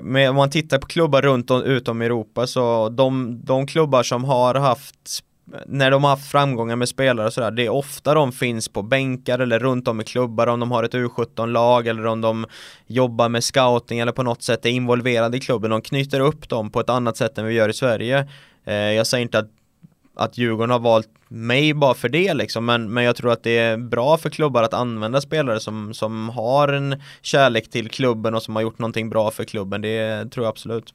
men 0.03 0.29
om 0.29 0.35
man 0.35 0.49
tittar 0.49 0.79
på 0.79 0.87
klubbar 0.87 1.21
runt 1.21 1.51
om 1.51 1.61
utom 1.63 2.01
Europa 2.01 2.47
så 2.47 2.89
de, 2.89 3.39
de 3.43 3.67
klubbar 3.67 4.03
som 4.03 4.23
har 4.23 4.55
haft 4.55 5.23
när 5.65 5.91
de 5.91 6.03
har 6.03 6.11
haft 6.11 6.31
framgångar 6.31 6.75
med 6.75 6.89
spelare 6.89 7.27
och 7.27 7.33
sådär, 7.33 7.51
det 7.51 7.65
är 7.65 7.69
ofta 7.69 8.13
de 8.13 8.31
finns 8.31 8.67
på 8.67 8.81
bänkar 8.81 9.39
eller 9.39 9.59
runt 9.59 9.87
om 9.87 10.01
i 10.01 10.03
klubbar 10.03 10.47
om 10.47 10.59
de 10.59 10.71
har 10.71 10.83
ett 10.83 10.93
U17-lag 10.93 11.87
eller 11.87 12.05
om 12.05 12.21
de 12.21 12.45
jobbar 12.87 13.29
med 13.29 13.43
scouting 13.43 13.99
eller 13.99 14.11
på 14.11 14.23
något 14.23 14.43
sätt 14.43 14.65
är 14.65 14.69
involverade 14.69 15.37
i 15.37 15.39
klubben. 15.39 15.71
De 15.71 15.81
knyter 15.81 16.19
upp 16.19 16.49
dem 16.49 16.71
på 16.71 16.79
ett 16.79 16.89
annat 16.89 17.17
sätt 17.17 17.37
än 17.37 17.45
vi 17.45 17.53
gör 17.53 17.69
i 17.69 17.73
Sverige. 17.73 18.27
Eh, 18.65 18.73
jag 18.73 19.07
säger 19.07 19.21
inte 19.21 19.39
att 19.39 19.49
att 20.23 20.37
Djurgården 20.37 20.69
har 20.69 20.79
valt 20.79 21.09
mig 21.27 21.73
bara 21.73 21.93
för 21.93 22.09
det 22.09 22.33
liksom, 22.33 22.65
men, 22.65 22.93
men 22.93 23.03
jag 23.03 23.15
tror 23.15 23.31
att 23.31 23.43
det 23.43 23.57
är 23.57 23.77
bra 23.77 24.17
för 24.17 24.29
klubbar 24.29 24.63
att 24.63 24.73
använda 24.73 25.21
spelare 25.21 25.59
som, 25.59 25.93
som 25.93 26.29
har 26.29 26.67
en 26.67 27.01
kärlek 27.21 27.69
till 27.69 27.89
klubben 27.89 28.35
och 28.35 28.43
som 28.43 28.55
har 28.55 28.61
gjort 28.61 28.79
någonting 28.79 29.09
bra 29.09 29.31
för 29.31 29.43
klubben, 29.43 29.81
det 29.81 30.31
tror 30.31 30.45
jag 30.45 30.51
absolut. 30.51 30.93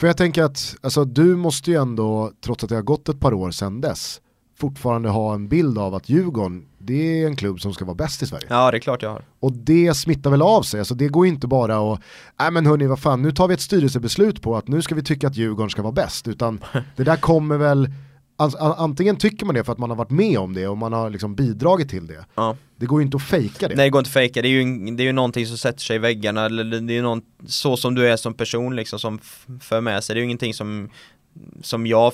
För 0.00 0.06
jag 0.06 0.16
tänker 0.16 0.42
att, 0.42 0.76
alltså 0.80 1.04
du 1.04 1.36
måste 1.36 1.70
ju 1.70 1.76
ändå, 1.76 2.32
trots 2.44 2.64
att 2.64 2.70
det 2.70 2.76
har 2.76 2.82
gått 2.82 3.08
ett 3.08 3.20
par 3.20 3.34
år 3.34 3.50
sedan 3.50 3.80
dess, 3.80 4.20
fortfarande 4.58 5.08
ha 5.08 5.34
en 5.34 5.48
bild 5.48 5.78
av 5.78 5.94
att 5.94 6.08
Djurgården, 6.08 6.64
det 6.78 7.22
är 7.22 7.26
en 7.26 7.36
klubb 7.36 7.60
som 7.60 7.74
ska 7.74 7.84
vara 7.84 7.94
bäst 7.94 8.22
i 8.22 8.26
Sverige. 8.26 8.46
Ja, 8.50 8.70
det 8.70 8.76
är 8.76 8.80
klart 8.80 9.02
jag 9.02 9.10
har. 9.10 9.24
Och 9.40 9.52
det 9.52 9.94
smittar 9.94 10.30
väl 10.30 10.42
av 10.42 10.62
sig, 10.62 10.80
alltså 10.80 10.94
det 10.94 11.08
går 11.08 11.26
inte 11.26 11.46
bara 11.46 11.92
att, 11.92 12.00
nej 12.40 12.50
men 12.50 12.66
hörni 12.66 12.86
vad 12.86 12.98
fan, 12.98 13.22
nu 13.22 13.32
tar 13.32 13.48
vi 13.48 13.54
ett 13.54 13.60
styrelsebeslut 13.60 14.42
på 14.42 14.56
att 14.56 14.68
nu 14.68 14.82
ska 14.82 14.94
vi 14.94 15.02
tycka 15.02 15.26
att 15.26 15.36
Djurgården 15.36 15.70
ska 15.70 15.82
vara 15.82 15.92
bäst, 15.92 16.28
utan 16.28 16.60
det 16.96 17.04
där 17.04 17.16
kommer 17.16 17.56
väl 17.56 17.90
antingen 18.58 19.16
tycker 19.16 19.46
man 19.46 19.54
det 19.54 19.64
för 19.64 19.72
att 19.72 19.78
man 19.78 19.90
har 19.90 19.96
varit 19.96 20.10
med 20.10 20.38
om 20.38 20.54
det 20.54 20.68
och 20.68 20.78
man 20.78 20.92
har 20.92 21.10
liksom 21.10 21.34
bidragit 21.34 21.90
till 21.90 22.06
det. 22.06 22.24
Ja. 22.34 22.56
Det 22.76 22.86
går 22.86 23.00
ju 23.00 23.04
inte 23.04 23.16
att 23.16 23.22
fejka 23.22 23.68
det. 23.68 23.74
Nej 23.74 23.86
det 23.86 23.90
går 23.90 23.98
inte 23.98 24.08
att 24.08 24.12
fejka, 24.12 24.42
det 24.42 24.48
är 24.48 24.62
ju, 24.62 24.96
det 24.96 25.02
är 25.02 25.04
ju 25.04 25.12
någonting 25.12 25.46
som 25.46 25.58
sätter 25.58 25.80
sig 25.80 25.96
i 25.96 25.98
väggarna, 25.98 26.44
eller 26.44 26.80
det 26.80 26.98
är 26.98 27.02
någon, 27.02 27.22
så 27.46 27.76
som 27.76 27.94
du 27.94 28.08
är 28.08 28.16
som 28.16 28.34
person 28.34 28.76
liksom 28.76 28.98
som 28.98 29.18
för 29.60 29.80
med 29.80 30.04
sig, 30.04 30.14
det 30.14 30.18
är 30.18 30.20
ju 30.20 30.24
ingenting 30.24 30.54
som, 30.54 30.90
som 31.62 31.86
jag 31.86 32.12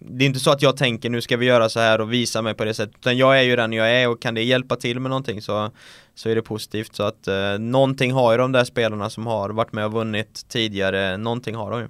det 0.00 0.24
är 0.24 0.26
inte 0.26 0.40
så 0.40 0.50
att 0.50 0.62
jag 0.62 0.76
tänker 0.76 1.10
nu 1.10 1.20
ska 1.20 1.36
vi 1.36 1.46
göra 1.46 1.68
så 1.68 1.80
här 1.80 2.00
och 2.00 2.12
visa 2.12 2.42
mig 2.42 2.54
på 2.54 2.64
det 2.64 2.74
sättet 2.74 2.96
utan 3.00 3.16
jag 3.16 3.38
är 3.38 3.42
ju 3.42 3.56
den 3.56 3.72
jag 3.72 3.90
är 3.90 4.08
och 4.08 4.22
kan 4.22 4.34
det 4.34 4.42
hjälpa 4.42 4.76
till 4.76 5.00
med 5.00 5.10
någonting 5.10 5.42
så, 5.42 5.70
så 6.14 6.28
är 6.28 6.34
det 6.34 6.42
positivt 6.42 6.94
så 6.94 7.02
att 7.02 7.28
eh, 7.28 7.58
någonting 7.58 8.12
har 8.12 8.32
ju 8.32 8.38
de 8.38 8.52
där 8.52 8.64
spelarna 8.64 9.10
som 9.10 9.26
har 9.26 9.50
varit 9.50 9.72
med 9.72 9.84
och 9.84 9.92
vunnit 9.92 10.48
tidigare, 10.48 11.16
någonting 11.16 11.54
har 11.54 11.70
de 11.70 11.80
ju 11.80 11.88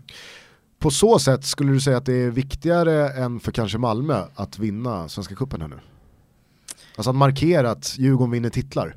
på 0.79 0.91
så 0.91 1.19
sätt 1.19 1.45
skulle 1.45 1.73
du 1.73 1.81
säga 1.81 1.97
att 1.97 2.07
det 2.07 2.13
är 2.13 2.31
viktigare 2.31 3.09
än 3.11 3.41
för 3.41 3.53
kanske 3.53 3.79
Malmö 3.79 4.23
att 4.35 4.59
vinna 4.59 5.09
Svenska 5.09 5.35
Cupen 5.35 5.61
här 5.61 5.69
nu? 5.69 5.79
Alltså 6.97 7.11
att 7.11 7.17
markera 7.17 7.71
att 7.71 7.99
Djurgården 7.99 8.31
vinner 8.31 8.51
titlar? 8.51 8.97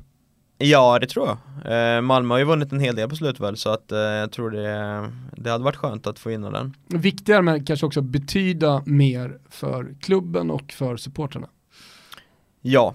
Ja 0.58 0.98
det 0.98 1.06
tror 1.06 1.26
jag. 1.28 1.96
Eh, 1.96 2.00
Malmö 2.00 2.34
har 2.34 2.38
ju 2.38 2.44
vunnit 2.44 2.72
en 2.72 2.80
hel 2.80 2.96
del 2.96 3.08
på 3.08 3.16
slutet 3.16 3.40
väl 3.40 3.56
så 3.56 3.70
att 3.70 3.92
eh, 3.92 3.98
jag 3.98 4.32
tror 4.32 4.50
det, 4.50 5.10
det 5.36 5.50
hade 5.50 5.64
varit 5.64 5.76
skönt 5.76 6.06
att 6.06 6.18
få 6.18 6.28
vinna 6.28 6.50
den. 6.50 6.76
Viktigare 6.86 7.42
men 7.42 7.64
kanske 7.64 7.86
också 7.86 8.02
betyda 8.02 8.82
mer 8.86 9.38
för 9.50 9.94
klubben 10.00 10.50
och 10.50 10.72
för 10.72 10.96
supporterna. 10.96 11.48
Ja, 12.62 12.94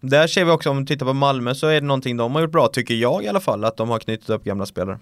där 0.00 0.26
ser 0.26 0.44
vi 0.44 0.50
också 0.50 0.70
om 0.70 0.78
vi 0.78 0.86
tittar 0.86 1.06
på 1.06 1.12
Malmö 1.12 1.54
så 1.54 1.66
är 1.66 1.80
det 1.80 1.86
någonting 1.86 2.16
de 2.16 2.34
har 2.34 2.42
gjort 2.42 2.52
bra 2.52 2.68
tycker 2.68 2.94
jag 2.94 3.24
i 3.24 3.28
alla 3.28 3.40
fall 3.40 3.64
att 3.64 3.76
de 3.76 3.88
har 3.88 3.98
knutit 3.98 4.30
upp 4.30 4.44
gamla 4.44 4.66
spelare. 4.66 4.98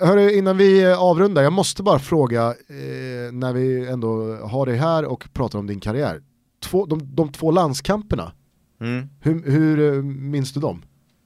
Hörru, 0.00 0.30
innan 0.30 0.56
vi 0.56 0.84
eh, 0.84 1.02
avrundar, 1.02 1.42
jag 1.42 1.52
måste 1.52 1.82
bara 1.82 1.98
fråga 1.98 2.46
eh, 2.48 3.32
när 3.32 3.52
vi 3.52 3.88
ändå 3.88 4.36
har 4.36 4.66
dig 4.66 4.76
här 4.76 5.04
och 5.04 5.28
pratar 5.32 5.58
om 5.58 5.66
din 5.66 5.80
karriär. 5.80 6.22
Två, 6.62 6.86
de, 6.86 7.14
de 7.14 7.32
två 7.32 7.50
landskamperna, 7.50 8.32
mm. 8.80 9.08
hur, 9.20 9.50
hur 9.50 9.94
eh, 9.94 10.02
minns 10.02 10.52
du 10.52 10.60
dem? 10.60 10.82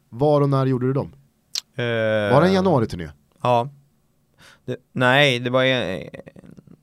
Var 0.09 0.41
och 0.41 0.49
när 0.49 0.67
gjorde 0.67 0.87
du 0.87 0.93
dem? 0.93 1.13
Uh, 1.79 1.85
var 2.33 2.41
det 2.41 2.47
en 2.47 2.53
januari-turné? 2.53 3.09
Ja. 3.43 3.69
Det, 4.65 4.77
nej, 4.93 5.39
det 5.39 5.51
var 5.51 5.65
en, 5.65 6.09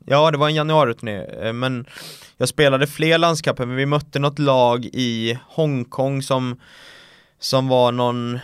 ja 0.05 0.31
det 0.31 0.37
var 0.37 0.47
en 0.47 0.55
januari-turné, 0.55 1.53
men 1.53 1.85
jag 2.37 2.49
spelade 2.49 2.87
fler 2.87 3.17
landskamper, 3.17 3.65
men 3.65 3.75
vi 3.75 3.85
mötte 3.85 4.19
något 4.19 4.39
lag 4.39 4.85
i 4.85 5.39
Hongkong 5.47 6.21
som, 6.21 6.59
som 7.39 7.67
var 7.67 7.91
någon 7.91 8.39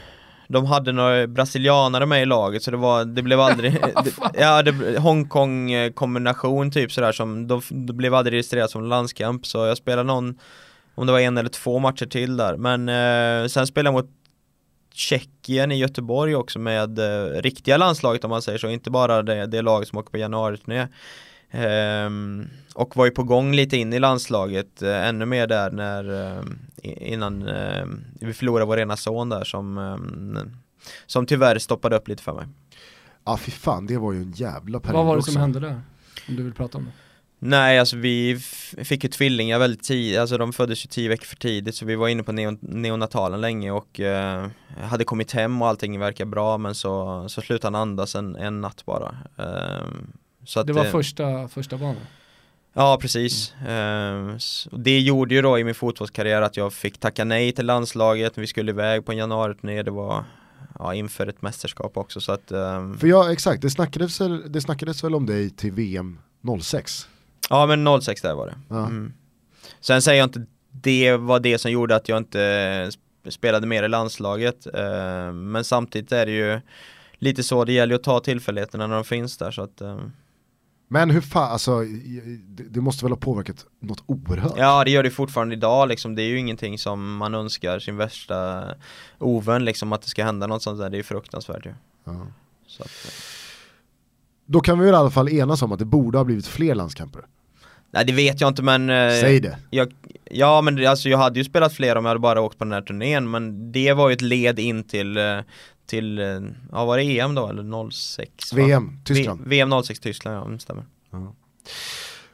de 0.48 0.66
hade 0.66 0.92
några 0.92 1.28
brasilianare 1.28 2.06
med 2.06 2.22
i 2.22 2.26
laget 2.26 2.64
så 2.64 2.72
det 2.72 2.78
var, 2.78 3.06
det 3.06 3.22
blev 3.22 3.40
aldrig, 3.40 3.74
det, 3.74 4.14
ja 4.40 4.62
det, 4.62 5.00
Hongkong 5.00 5.72
kombination 5.94 6.72
typ 6.72 6.92
sådär 6.92 7.12
som, 7.12 7.48
det 7.70 7.94
blev 7.94 8.14
aldrig 8.14 8.34
registrerat 8.34 8.72
som 8.72 8.84
landskamp 8.84 9.46
så 9.46 9.66
jag 9.66 9.78
spelade 9.78 10.08
någon, 10.08 10.40
om 10.96 11.08
det 11.08 11.14
var 11.14 11.20
en 11.20 11.38
eller 11.38 11.50
två 11.50 11.80
matcher 11.80 12.06
till 12.06 12.38
där, 12.38 12.58
men 12.58 12.90
eh, 12.90 13.48
sen 13.48 13.68
spelade 13.68 13.88
jag 13.88 14.04
mot 14.04 14.12
Tjeckien 14.94 15.72
i 15.72 15.78
Göteborg 15.78 16.36
också 16.36 16.60
med 16.60 17.00
eh, 17.00 17.42
riktiga 17.42 17.78
landslaget 17.78 18.24
om 18.24 18.30
man 18.30 18.42
säger 18.42 18.60
så, 18.60 18.70
inte 18.70 18.92
bara 18.92 19.24
det, 19.24 19.46
det 19.46 19.62
laget 19.62 19.88
som 19.88 20.00
åker 20.00 20.12
på 20.12 20.18
januari-turné. 20.18 20.88
Um, 22.06 22.50
och 22.76 22.98
var 22.98 23.06
ju 23.06 23.12
på 23.12 23.24
gång 23.24 23.54
lite 23.54 23.78
in 23.78 23.94
i 23.94 24.00
landslaget, 24.00 24.82
uh, 24.82 25.08
ännu 25.08 25.26
mer 25.26 25.48
där 25.48 25.72
när 25.72 26.10
uh, 26.10 26.44
innan 26.84 27.44
uh, 27.44 27.86
vi 28.22 28.34
förlorade 28.34 28.66
vår 28.66 28.80
ena 28.80 28.98
son 28.98 29.30
där 29.30 29.44
som, 29.44 29.78
um, 29.78 30.58
som 31.06 31.26
tyvärr 31.26 31.60
stoppade 31.60 31.96
upp 31.96 32.08
lite 32.08 32.24
för 32.24 32.34
mig. 32.34 32.46
Ja 33.26 33.32
ah, 33.32 33.38
fy 33.38 33.52
fan, 33.52 33.88
det 33.88 33.98
var 33.98 34.14
ju 34.14 34.22
en 34.22 34.32
jävla 34.32 34.80
period 34.80 34.98
Vad 34.98 35.06
var 35.06 35.14
det 35.14 35.20
också. 35.20 35.32
som 35.32 35.42
hände 35.42 35.60
där? 35.60 35.82
Om 36.28 36.36
du 36.36 36.44
vill 36.44 36.54
prata 36.54 36.78
om 36.78 36.86
det? 36.86 36.92
Nej, 37.40 37.80
alltså 37.80 37.98
vi 37.98 38.40
fick 38.84 39.04
ju 39.04 39.10
tvillingar 39.10 39.60
väldigt 39.60 39.84
tidigt, 39.84 40.20
alltså 40.20 40.38
de 40.38 40.54
föddes 40.54 40.86
ju 40.86 40.88
tio 40.88 41.10
veckor 41.10 41.26
för 41.26 41.36
tidigt 41.36 41.76
så 41.76 41.86
vi 41.86 41.96
var 41.96 42.08
inne 42.08 42.24
på 42.24 42.32
neon 42.32 42.58
neonatalen 42.62 43.42
länge 43.42 43.72
och 43.72 44.00
eh, 44.00 44.48
hade 44.82 45.04
kommit 45.04 45.32
hem 45.32 45.62
och 45.62 45.68
allting 45.68 46.00
verkar 46.00 46.26
bra 46.26 46.58
men 46.58 46.76
så, 46.76 47.26
så 47.30 47.42
slutade 47.42 47.78
han 47.78 47.90
andas 47.90 48.16
en, 48.16 48.36
en 48.36 48.62
natt 48.62 48.86
bara. 48.86 49.18
Eh, 49.38 49.88
så 50.46 50.60
att, 50.60 50.68
det 50.68 50.74
var 50.74 50.86
första, 50.86 51.48
första 51.48 51.78
banan? 51.78 52.02
Ja 52.78 52.98
precis. 53.02 53.54
Mm. 53.68 54.38
Det 54.72 55.00
gjorde 55.00 55.36
ju 55.36 55.42
då 55.42 55.60
i 55.60 55.64
min 55.64 55.76
fotbollskarriär 55.76 56.42
att 56.42 56.58
jag 56.58 56.74
fick 56.74 56.98
tacka 56.98 57.24
nej 57.24 57.52
till 57.52 57.66
landslaget, 57.66 58.38
vi 58.38 58.48
skulle 58.48 58.72
iväg 58.72 59.06
på 59.06 59.12
en 59.12 59.18
januari 59.18 59.84
det 59.84 59.92
var 59.92 60.24
ja, 60.80 60.94
inför 60.94 61.28
ett 61.28 61.42
mästerskap 61.42 61.98
också 61.98 62.22
så 62.22 62.32
att 62.32 62.52
um... 62.52 62.98
För 62.98 63.08
ja 63.08 63.32
exakt, 63.32 63.62
det 63.62 63.70
snackades, 63.70 64.22
väl, 64.22 64.52
det 64.52 64.62
snackades 64.62 65.04
väl 65.04 65.16
om 65.16 65.26
dig 65.26 65.50
till 65.50 65.72
VM 65.72 66.20
06? 66.62 67.08
Ja 67.50 67.66
men 67.66 68.02
06 68.02 68.22
där 68.22 68.36
var 68.36 68.48
det. 68.48 68.56
Ja. 68.70 68.86
Mm. 68.86 69.14
Sen 69.82 70.02
säger 70.02 70.20
jag 70.20 70.28
inte 70.28 70.46
det 70.72 71.18
var 71.18 71.40
det 71.40 71.58
som 71.58 71.72
gjorde 71.72 71.96
att 71.96 72.10
jag 72.10 72.18
inte 72.18 72.92
spelade 73.30 73.68
mer 73.68 73.84
i 73.84 73.88
landslaget 73.88 74.68
uh, 74.68 75.34
men 75.34 75.64
samtidigt 75.64 76.12
är 76.12 76.26
det 76.26 76.32
ju 76.32 76.62
lite 77.18 77.44
så, 77.44 77.66
det 77.66 77.74
gäller 77.74 77.94
ju 77.94 78.00
att 78.00 78.04
ta 78.04 78.20
tillfälligheterna 78.20 78.88
när 78.88 78.96
de 78.96 79.04
finns 79.04 79.38
där 79.38 79.52
så 79.52 79.62
att. 79.62 79.82
Men 80.88 81.10
hur 81.10 81.22
fan, 81.22 81.52
alltså 81.52 81.84
det 82.46 82.82
måste 82.82 83.06
väl 83.06 83.12
ha 83.12 83.18
påverkat 83.18 83.66
något 83.80 84.04
oerhört? 84.06 84.54
Ja 84.58 84.84
det 84.84 84.92
gör 84.92 85.04
det 85.04 85.12
fortfarande 85.12 85.56
idag 85.56 85.88
liksom, 85.88 86.16
det 86.16 86.22
är 86.22 86.28
ju 86.28 86.40
ingenting 86.40 86.80
som 86.80 87.16
man 87.18 87.34
önskar 87.36 87.80
sin 87.80 87.98
värsta 87.98 88.66
ovän 89.18 89.66
liksom 89.66 89.94
att 89.94 90.02
det 90.02 90.08
ska 90.08 90.24
hända 90.24 90.48
något 90.48 90.64
sånt 90.64 90.80
där, 90.80 90.90
det 90.90 90.96
är 90.96 91.00
ju 91.00 91.04
fruktansvärt 91.04 91.66
ju. 91.66 91.74
Ja. 92.04 92.28
Så 92.68 92.84
att, 92.84 92.92
ja. 93.06 93.12
Då 94.46 94.60
kan 94.60 94.80
vi 94.80 94.86
väl 94.86 94.94
i 94.94 94.98
alla 94.98 95.12
fall 95.12 95.30
enas 95.30 95.62
om 95.62 95.72
att 95.72 95.80
det 95.80 95.86
borde 95.86 96.18
ha 96.18 96.26
blivit 96.26 96.48
fler 96.48 96.76
landskamper? 96.76 97.26
Nej 97.92 98.06
det 98.06 98.14
vet 98.14 98.42
jag 98.42 98.48
inte 98.48 98.62
men 98.62 98.90
eh, 98.90 99.22
Säg 99.22 99.40
det 99.40 99.58
jag, 99.70 99.94
Ja 100.32 100.62
men 100.62 100.88
alltså 100.88 101.10
jag 101.10 101.18
hade 101.18 101.40
ju 101.40 101.46
spelat 101.46 101.74
fler 101.74 101.96
om 101.96 102.06
jag 102.06 102.10
hade 102.10 102.20
bara 102.20 102.42
åkt 102.42 102.58
på 102.58 102.64
den 102.64 102.74
här 102.74 102.82
turnén 102.82 103.32
men 103.32 103.72
det 103.72 103.94
var 103.94 104.10
ju 104.10 104.14
ett 104.14 104.22
led 104.22 104.60
in 104.60 104.84
till 104.84 105.18
eh, 105.18 105.40
till, 105.86 106.20
eh, 106.20 106.26
ja 106.72 106.86
var 106.86 106.98
det 106.98 107.20
EM 107.20 107.36
då 107.36 107.48
eller 107.48 107.90
06? 107.92 108.54
VM, 108.54 109.00
Tyskland. 109.04 109.42
V 109.42 109.46
VM 109.50 109.84
06 109.84 110.00
Tyskland, 110.00 110.38
ja 110.38 110.54
det 110.54 110.60
stämmer. 110.60 110.86
Ja. 111.12 111.36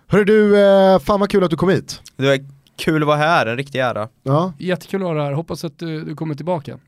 Hörru 0.07 0.25
du, 0.25 0.59
eh, 0.59 0.99
fan 0.99 1.19
vad 1.19 1.29
kul 1.29 1.43
att 1.43 1.49
du 1.49 1.57
kom 1.57 1.69
hit. 1.69 2.01
Det 2.15 2.27
var 2.27 2.39
kul 2.75 3.03
att 3.03 3.07
vara 3.07 3.17
här, 3.17 3.45
en 3.45 3.57
riktig 3.57 3.79
ära. 3.79 4.09
Ja. 4.23 4.53
Jättekul 4.59 5.01
att 5.01 5.05
vara 5.05 5.23
här, 5.23 5.31
hoppas 5.31 5.63
att 5.63 5.79
du, 5.79 6.03
du 6.03 6.15
kommer 6.15 6.35
tillbaka. 6.35 6.79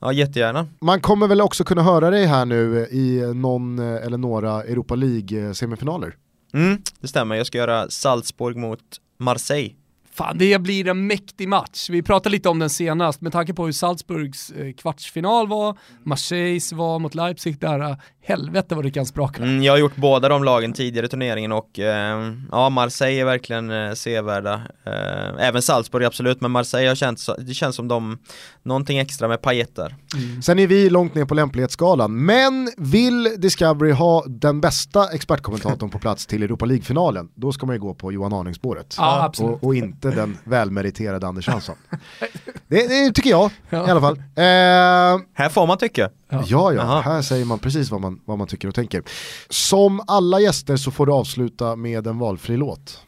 Ja, 0.00 0.12
jättegärna. 0.12 0.66
Man 0.80 1.00
kommer 1.00 1.26
väl 1.26 1.40
också 1.40 1.64
kunna 1.64 1.82
höra 1.82 2.10
dig 2.10 2.26
här 2.26 2.44
nu 2.44 2.86
i 2.90 3.34
någon 3.34 3.78
eh, 3.78 4.06
eller 4.06 4.18
några 4.18 4.62
Europa 4.62 4.94
League 4.94 5.54
semifinaler? 5.54 6.16
Mm, 6.54 6.82
det 7.00 7.08
stämmer. 7.08 7.34
Jag 7.34 7.46
ska 7.46 7.58
göra 7.58 7.90
Salzburg 7.90 8.56
mot 8.56 8.80
Marseille. 9.18 9.74
Fan, 10.14 10.38
det 10.38 10.58
blir 10.58 10.88
en 10.88 11.06
mäktig 11.06 11.48
match. 11.48 11.90
Vi 11.90 12.02
pratade 12.02 12.32
lite 12.32 12.48
om 12.48 12.58
den 12.58 12.70
senast, 12.70 13.20
med 13.20 13.32
tanke 13.32 13.54
på 13.54 13.64
hur 13.64 13.72
Salzburgs 13.72 14.50
eh, 14.50 14.72
kvartsfinal 14.72 15.48
var, 15.48 15.78
Marseilles 16.04 16.72
var 16.72 16.98
mot 16.98 17.14
Leipzig 17.14 17.60
där, 17.60 17.96
helvete 18.22 18.74
vad 18.74 18.84
det 18.84 18.90
kan 18.90 19.06
spraka. 19.06 19.42
Mm, 19.42 19.62
jag 19.62 19.72
har 19.72 19.78
gjort 19.78 19.96
båda 19.96 20.28
de 20.28 20.44
lagen 20.44 20.72
tidigare 20.72 21.06
i 21.06 21.08
turneringen 21.08 21.52
och 21.52 21.78
eh, 21.78 22.32
ja, 22.50 22.70
Marseille 22.70 23.20
är 23.20 23.24
verkligen 23.24 23.70
eh, 23.70 23.92
sevärda. 23.92 24.54
Eh, 24.86 25.46
även 25.46 25.62
Salzburg 25.62 26.04
absolut, 26.04 26.40
men 26.40 26.50
Marseille 26.50 26.88
har 26.88 26.94
känt, 26.94 27.20
det 27.38 27.54
känns 27.54 27.76
som 27.76 27.88
de, 27.88 28.18
någonting 28.62 28.98
extra 28.98 29.28
med 29.28 29.42
pajetter. 29.42 29.94
Mm. 30.14 30.42
Sen 30.42 30.58
är 30.58 30.66
vi 30.66 30.90
långt 30.90 31.14
ner 31.14 31.24
på 31.24 31.34
lämplighetsskalan, 31.34 32.24
men 32.24 32.70
vill 32.76 33.28
Discovery 33.36 33.92
ha 33.92 34.24
den 34.26 34.60
bästa 34.60 35.08
expertkommentatorn 35.08 35.90
på 35.90 35.98
plats 35.98 36.26
till 36.26 36.42
Europa 36.42 36.64
League-finalen, 36.64 37.28
då 37.34 37.52
ska 37.52 37.66
man 37.66 37.76
ju 37.76 37.80
gå 37.80 37.94
på 37.94 38.12
Johan 38.12 38.32
Arning-spåret. 38.32 38.94
Ja, 38.98 39.32
och, 39.38 39.64
och, 39.64 39.74
inte 39.74 40.03
den 40.10 40.38
välmeriterade 40.44 41.26
Anders 41.26 41.48
Hansson. 41.48 41.76
det, 42.68 42.88
det, 42.88 43.12
tycker 43.12 43.30
jag 43.30 43.50
ja. 43.70 43.88
i 43.88 43.90
alla 43.90 44.00
fall. 44.00 44.16
Eh, 44.16 45.24
här 45.34 45.48
får 45.48 45.66
man 45.66 45.78
tycka. 45.78 46.10
Ja, 46.28 46.44
ja, 46.48 46.72
ja. 46.72 47.00
här 47.00 47.22
säger 47.22 47.44
man 47.44 47.58
precis 47.58 47.90
vad 47.90 48.00
man, 48.00 48.20
vad 48.24 48.38
man 48.38 48.46
tycker 48.46 48.68
och 48.68 48.74
tänker. 48.74 49.02
Som 49.48 50.00
alla 50.06 50.40
gäster 50.40 50.76
så 50.76 50.90
får 50.90 51.06
du 51.06 51.12
avsluta 51.12 51.76
med 51.76 52.06
en 52.06 52.18
valfri 52.18 52.56
låt. 52.56 53.00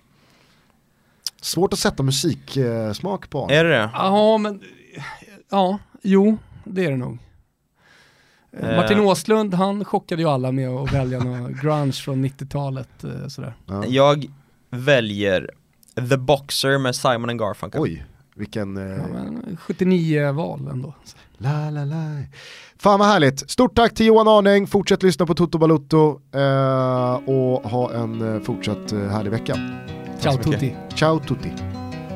Svårt 1.41 1.73
att 1.73 1.79
sätta 1.79 2.03
musiksmak 2.03 3.31
på. 3.31 3.49
Är 3.51 3.65
det 3.65 3.71
det? 3.71 3.91
Ja, 3.93 4.39
men 4.39 4.63
ja, 5.51 5.79
jo, 6.03 6.39
det 6.65 6.85
är 6.85 6.91
det 6.91 6.97
nog. 6.97 7.19
Eh. 8.61 8.77
Martin 8.77 9.01
Åslund, 9.01 9.55
han 9.55 9.85
chockade 9.85 10.23
ju 10.23 10.29
alla 10.29 10.53
med 10.53 10.69
att 10.69 10.93
välja 10.93 11.19
någon 11.19 11.59
grunge 11.63 11.93
från 11.93 12.25
90-talet. 12.25 13.05
Eh, 13.05 13.29
sådär. 13.29 13.55
Ja. 13.67 13.85
Jag 13.87 14.27
väljer 14.71 15.51
The 15.97 16.17
Boxer 16.17 16.79
med 16.79 16.95
Simon 16.95 17.31
and 17.31 17.39
Garfunkel. 17.39 17.81
Oj, 17.81 18.05
vilken... 18.35 18.77
Eh... 18.77 18.83
Ja, 18.83 19.57
79 19.59 20.33
val 20.33 20.69
ändå. 20.69 20.95
La, 21.39 21.71
la, 21.71 21.85
la. 21.85 22.23
Fan 22.79 22.99
vad 22.99 23.09
härligt. 23.09 23.51
Stort 23.51 23.77
tack 23.77 23.95
till 23.95 24.07
Johan 24.07 24.29
Arning, 24.29 24.67
fortsätt 24.67 25.03
lyssna 25.03 25.27
på 25.27 25.35
Toto 25.35 25.59
Balutto 25.59 26.21
eh, 26.35 27.15
och 27.15 27.71
ha 27.71 27.93
en 27.93 28.35
eh, 28.35 28.43
fortsatt 28.43 28.93
eh, 28.93 28.99
härlig 28.99 29.31
vecka. 29.31 29.55
Ciao 30.21 30.37
tutti. 30.37 30.77
Ciao 30.95 31.19
tutti. 31.19 31.49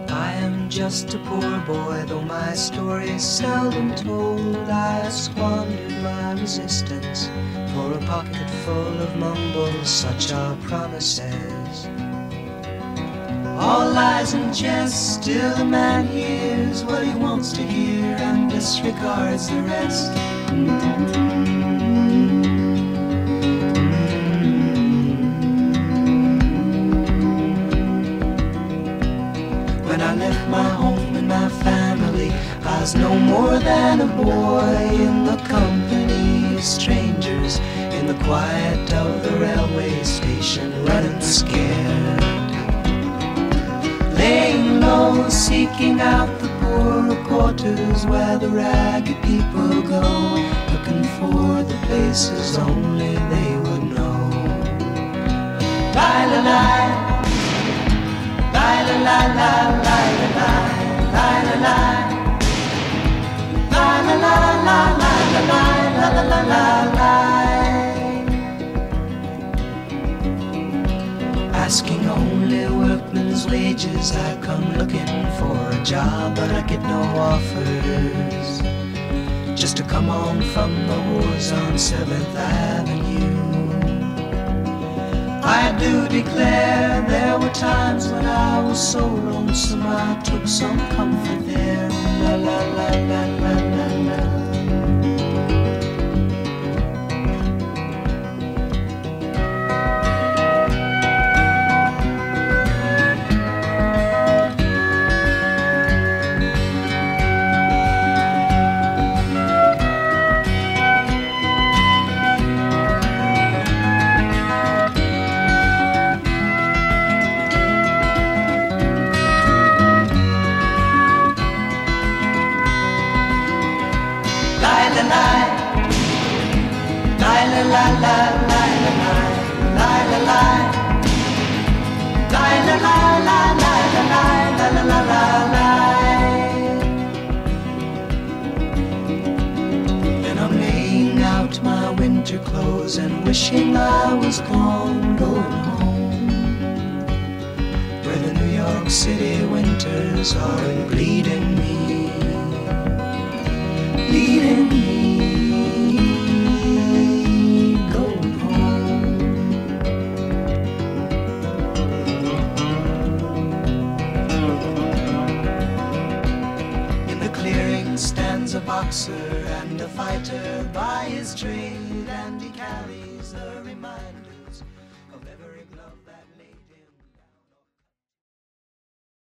I 0.08 0.44
am 0.44 0.68
just 0.70 1.14
a 1.14 1.18
poor 1.28 1.62
boy, 1.66 2.06
though 2.08 2.24
my 2.24 2.56
story 2.56 3.16
is 3.16 3.22
seldom 3.22 3.92
told. 3.96 4.56
I 4.68 5.10
squandered 5.10 6.02
my 6.02 6.40
resistance 6.42 7.30
for 7.74 7.92
a 7.92 8.00
pocket 8.06 8.50
full 8.64 9.00
of 9.02 9.16
mumbles, 9.16 9.88
such 9.88 10.32
are 10.32 10.56
promises. 10.68 11.88
All 13.58 13.90
lies 13.92 14.34
and 14.34 14.54
jest, 14.54 15.14
still 15.14 15.54
a 15.54 15.64
man 15.64 16.06
hears 16.06 16.84
what 16.84 17.02
he 17.04 17.14
wants 17.14 17.52
to 17.52 17.62
hear 17.62 18.16
and 18.16 18.50
disregards 18.50 19.48
the 19.48 19.62
rest. 19.62 20.12
When 29.88 30.00
I 30.00 30.14
left 30.14 30.48
my 30.48 30.68
home 30.68 31.16
and 31.16 31.28
my 31.28 31.48
family, 31.48 32.30
I 32.64 32.80
was 32.80 32.94
no 32.94 33.18
more 33.18 33.58
than 33.58 34.00
a 34.00 34.06
boy 34.06 34.88
in 34.92 35.24
the 35.24 35.36
company 35.48 36.56
of 36.56 36.62
strangers 36.62 37.58
in 37.96 38.06
the 38.06 38.18
quiet 38.24 38.92
of 38.92 39.22
the 39.22 39.36
railway 39.38 40.02
station, 40.02 40.84
running 40.84 41.20
scared 41.20 42.19
laying 44.20 44.80
low, 44.80 45.28
seeking 45.28 45.98
out 46.00 46.30
the 46.40 46.48
poorer 46.60 47.18
quarters 47.28 48.00
where 48.06 48.36
the 48.38 48.48
ragged 48.48 49.20
people 49.22 49.72
go, 49.94 50.06
looking 50.72 51.04
for 51.16 51.46
the 51.70 51.78
places 51.86 52.58
only 52.58 53.14
they 53.32 53.50
would 53.64 53.84
know. 53.94 54.20
La 55.96 56.12
la 56.30 56.40
la, 56.48 56.64
la 58.56 58.68
la 58.88 58.96
la 59.08 59.18
la 59.40 59.58
la 59.88 60.00
la 60.38 60.52
la 61.14 61.28
la 61.46 61.54
la. 61.64 61.78
La 63.74 63.86
la 64.06 64.14
la 64.24 64.36
la 64.68 64.78
la 65.02 65.12
la 65.48 65.62
la 65.98 66.22
la 66.30 66.40
la 66.52 66.72
la 66.98 67.39
Asking 71.70 72.04
only 72.08 72.66
workmen's 72.66 73.46
wages. 73.46 74.10
I 74.10 74.36
come 74.42 74.76
looking 74.76 75.06
for 75.38 75.54
a 75.70 75.80
job 75.84 76.34
but 76.34 76.50
I 76.50 76.62
get 76.62 76.82
no 76.82 77.00
offers. 77.30 78.58
Just 79.54 79.76
to 79.76 79.84
come 79.84 80.10
on 80.10 80.42
from 80.52 80.74
the 80.88 80.98
wars 81.12 81.52
on 81.52 81.74
7th 81.74 82.34
Avenue. 82.34 83.70
I 85.44 85.70
do 85.78 86.08
declare 86.08 87.02
there 87.02 87.38
were 87.38 87.54
times 87.54 88.08
when 88.08 88.26
I 88.26 88.58
was 88.66 88.80
so 88.92 89.06
lonesome 89.06 89.86
I 89.86 90.20
took 90.24 90.48
some 90.48 90.78
comfort 90.96 91.46
there. 91.46 91.88
La 92.24 92.34
la 92.34 92.58
la 92.78 92.88
la 93.10 93.10
la 93.10 93.22
la 93.26 93.29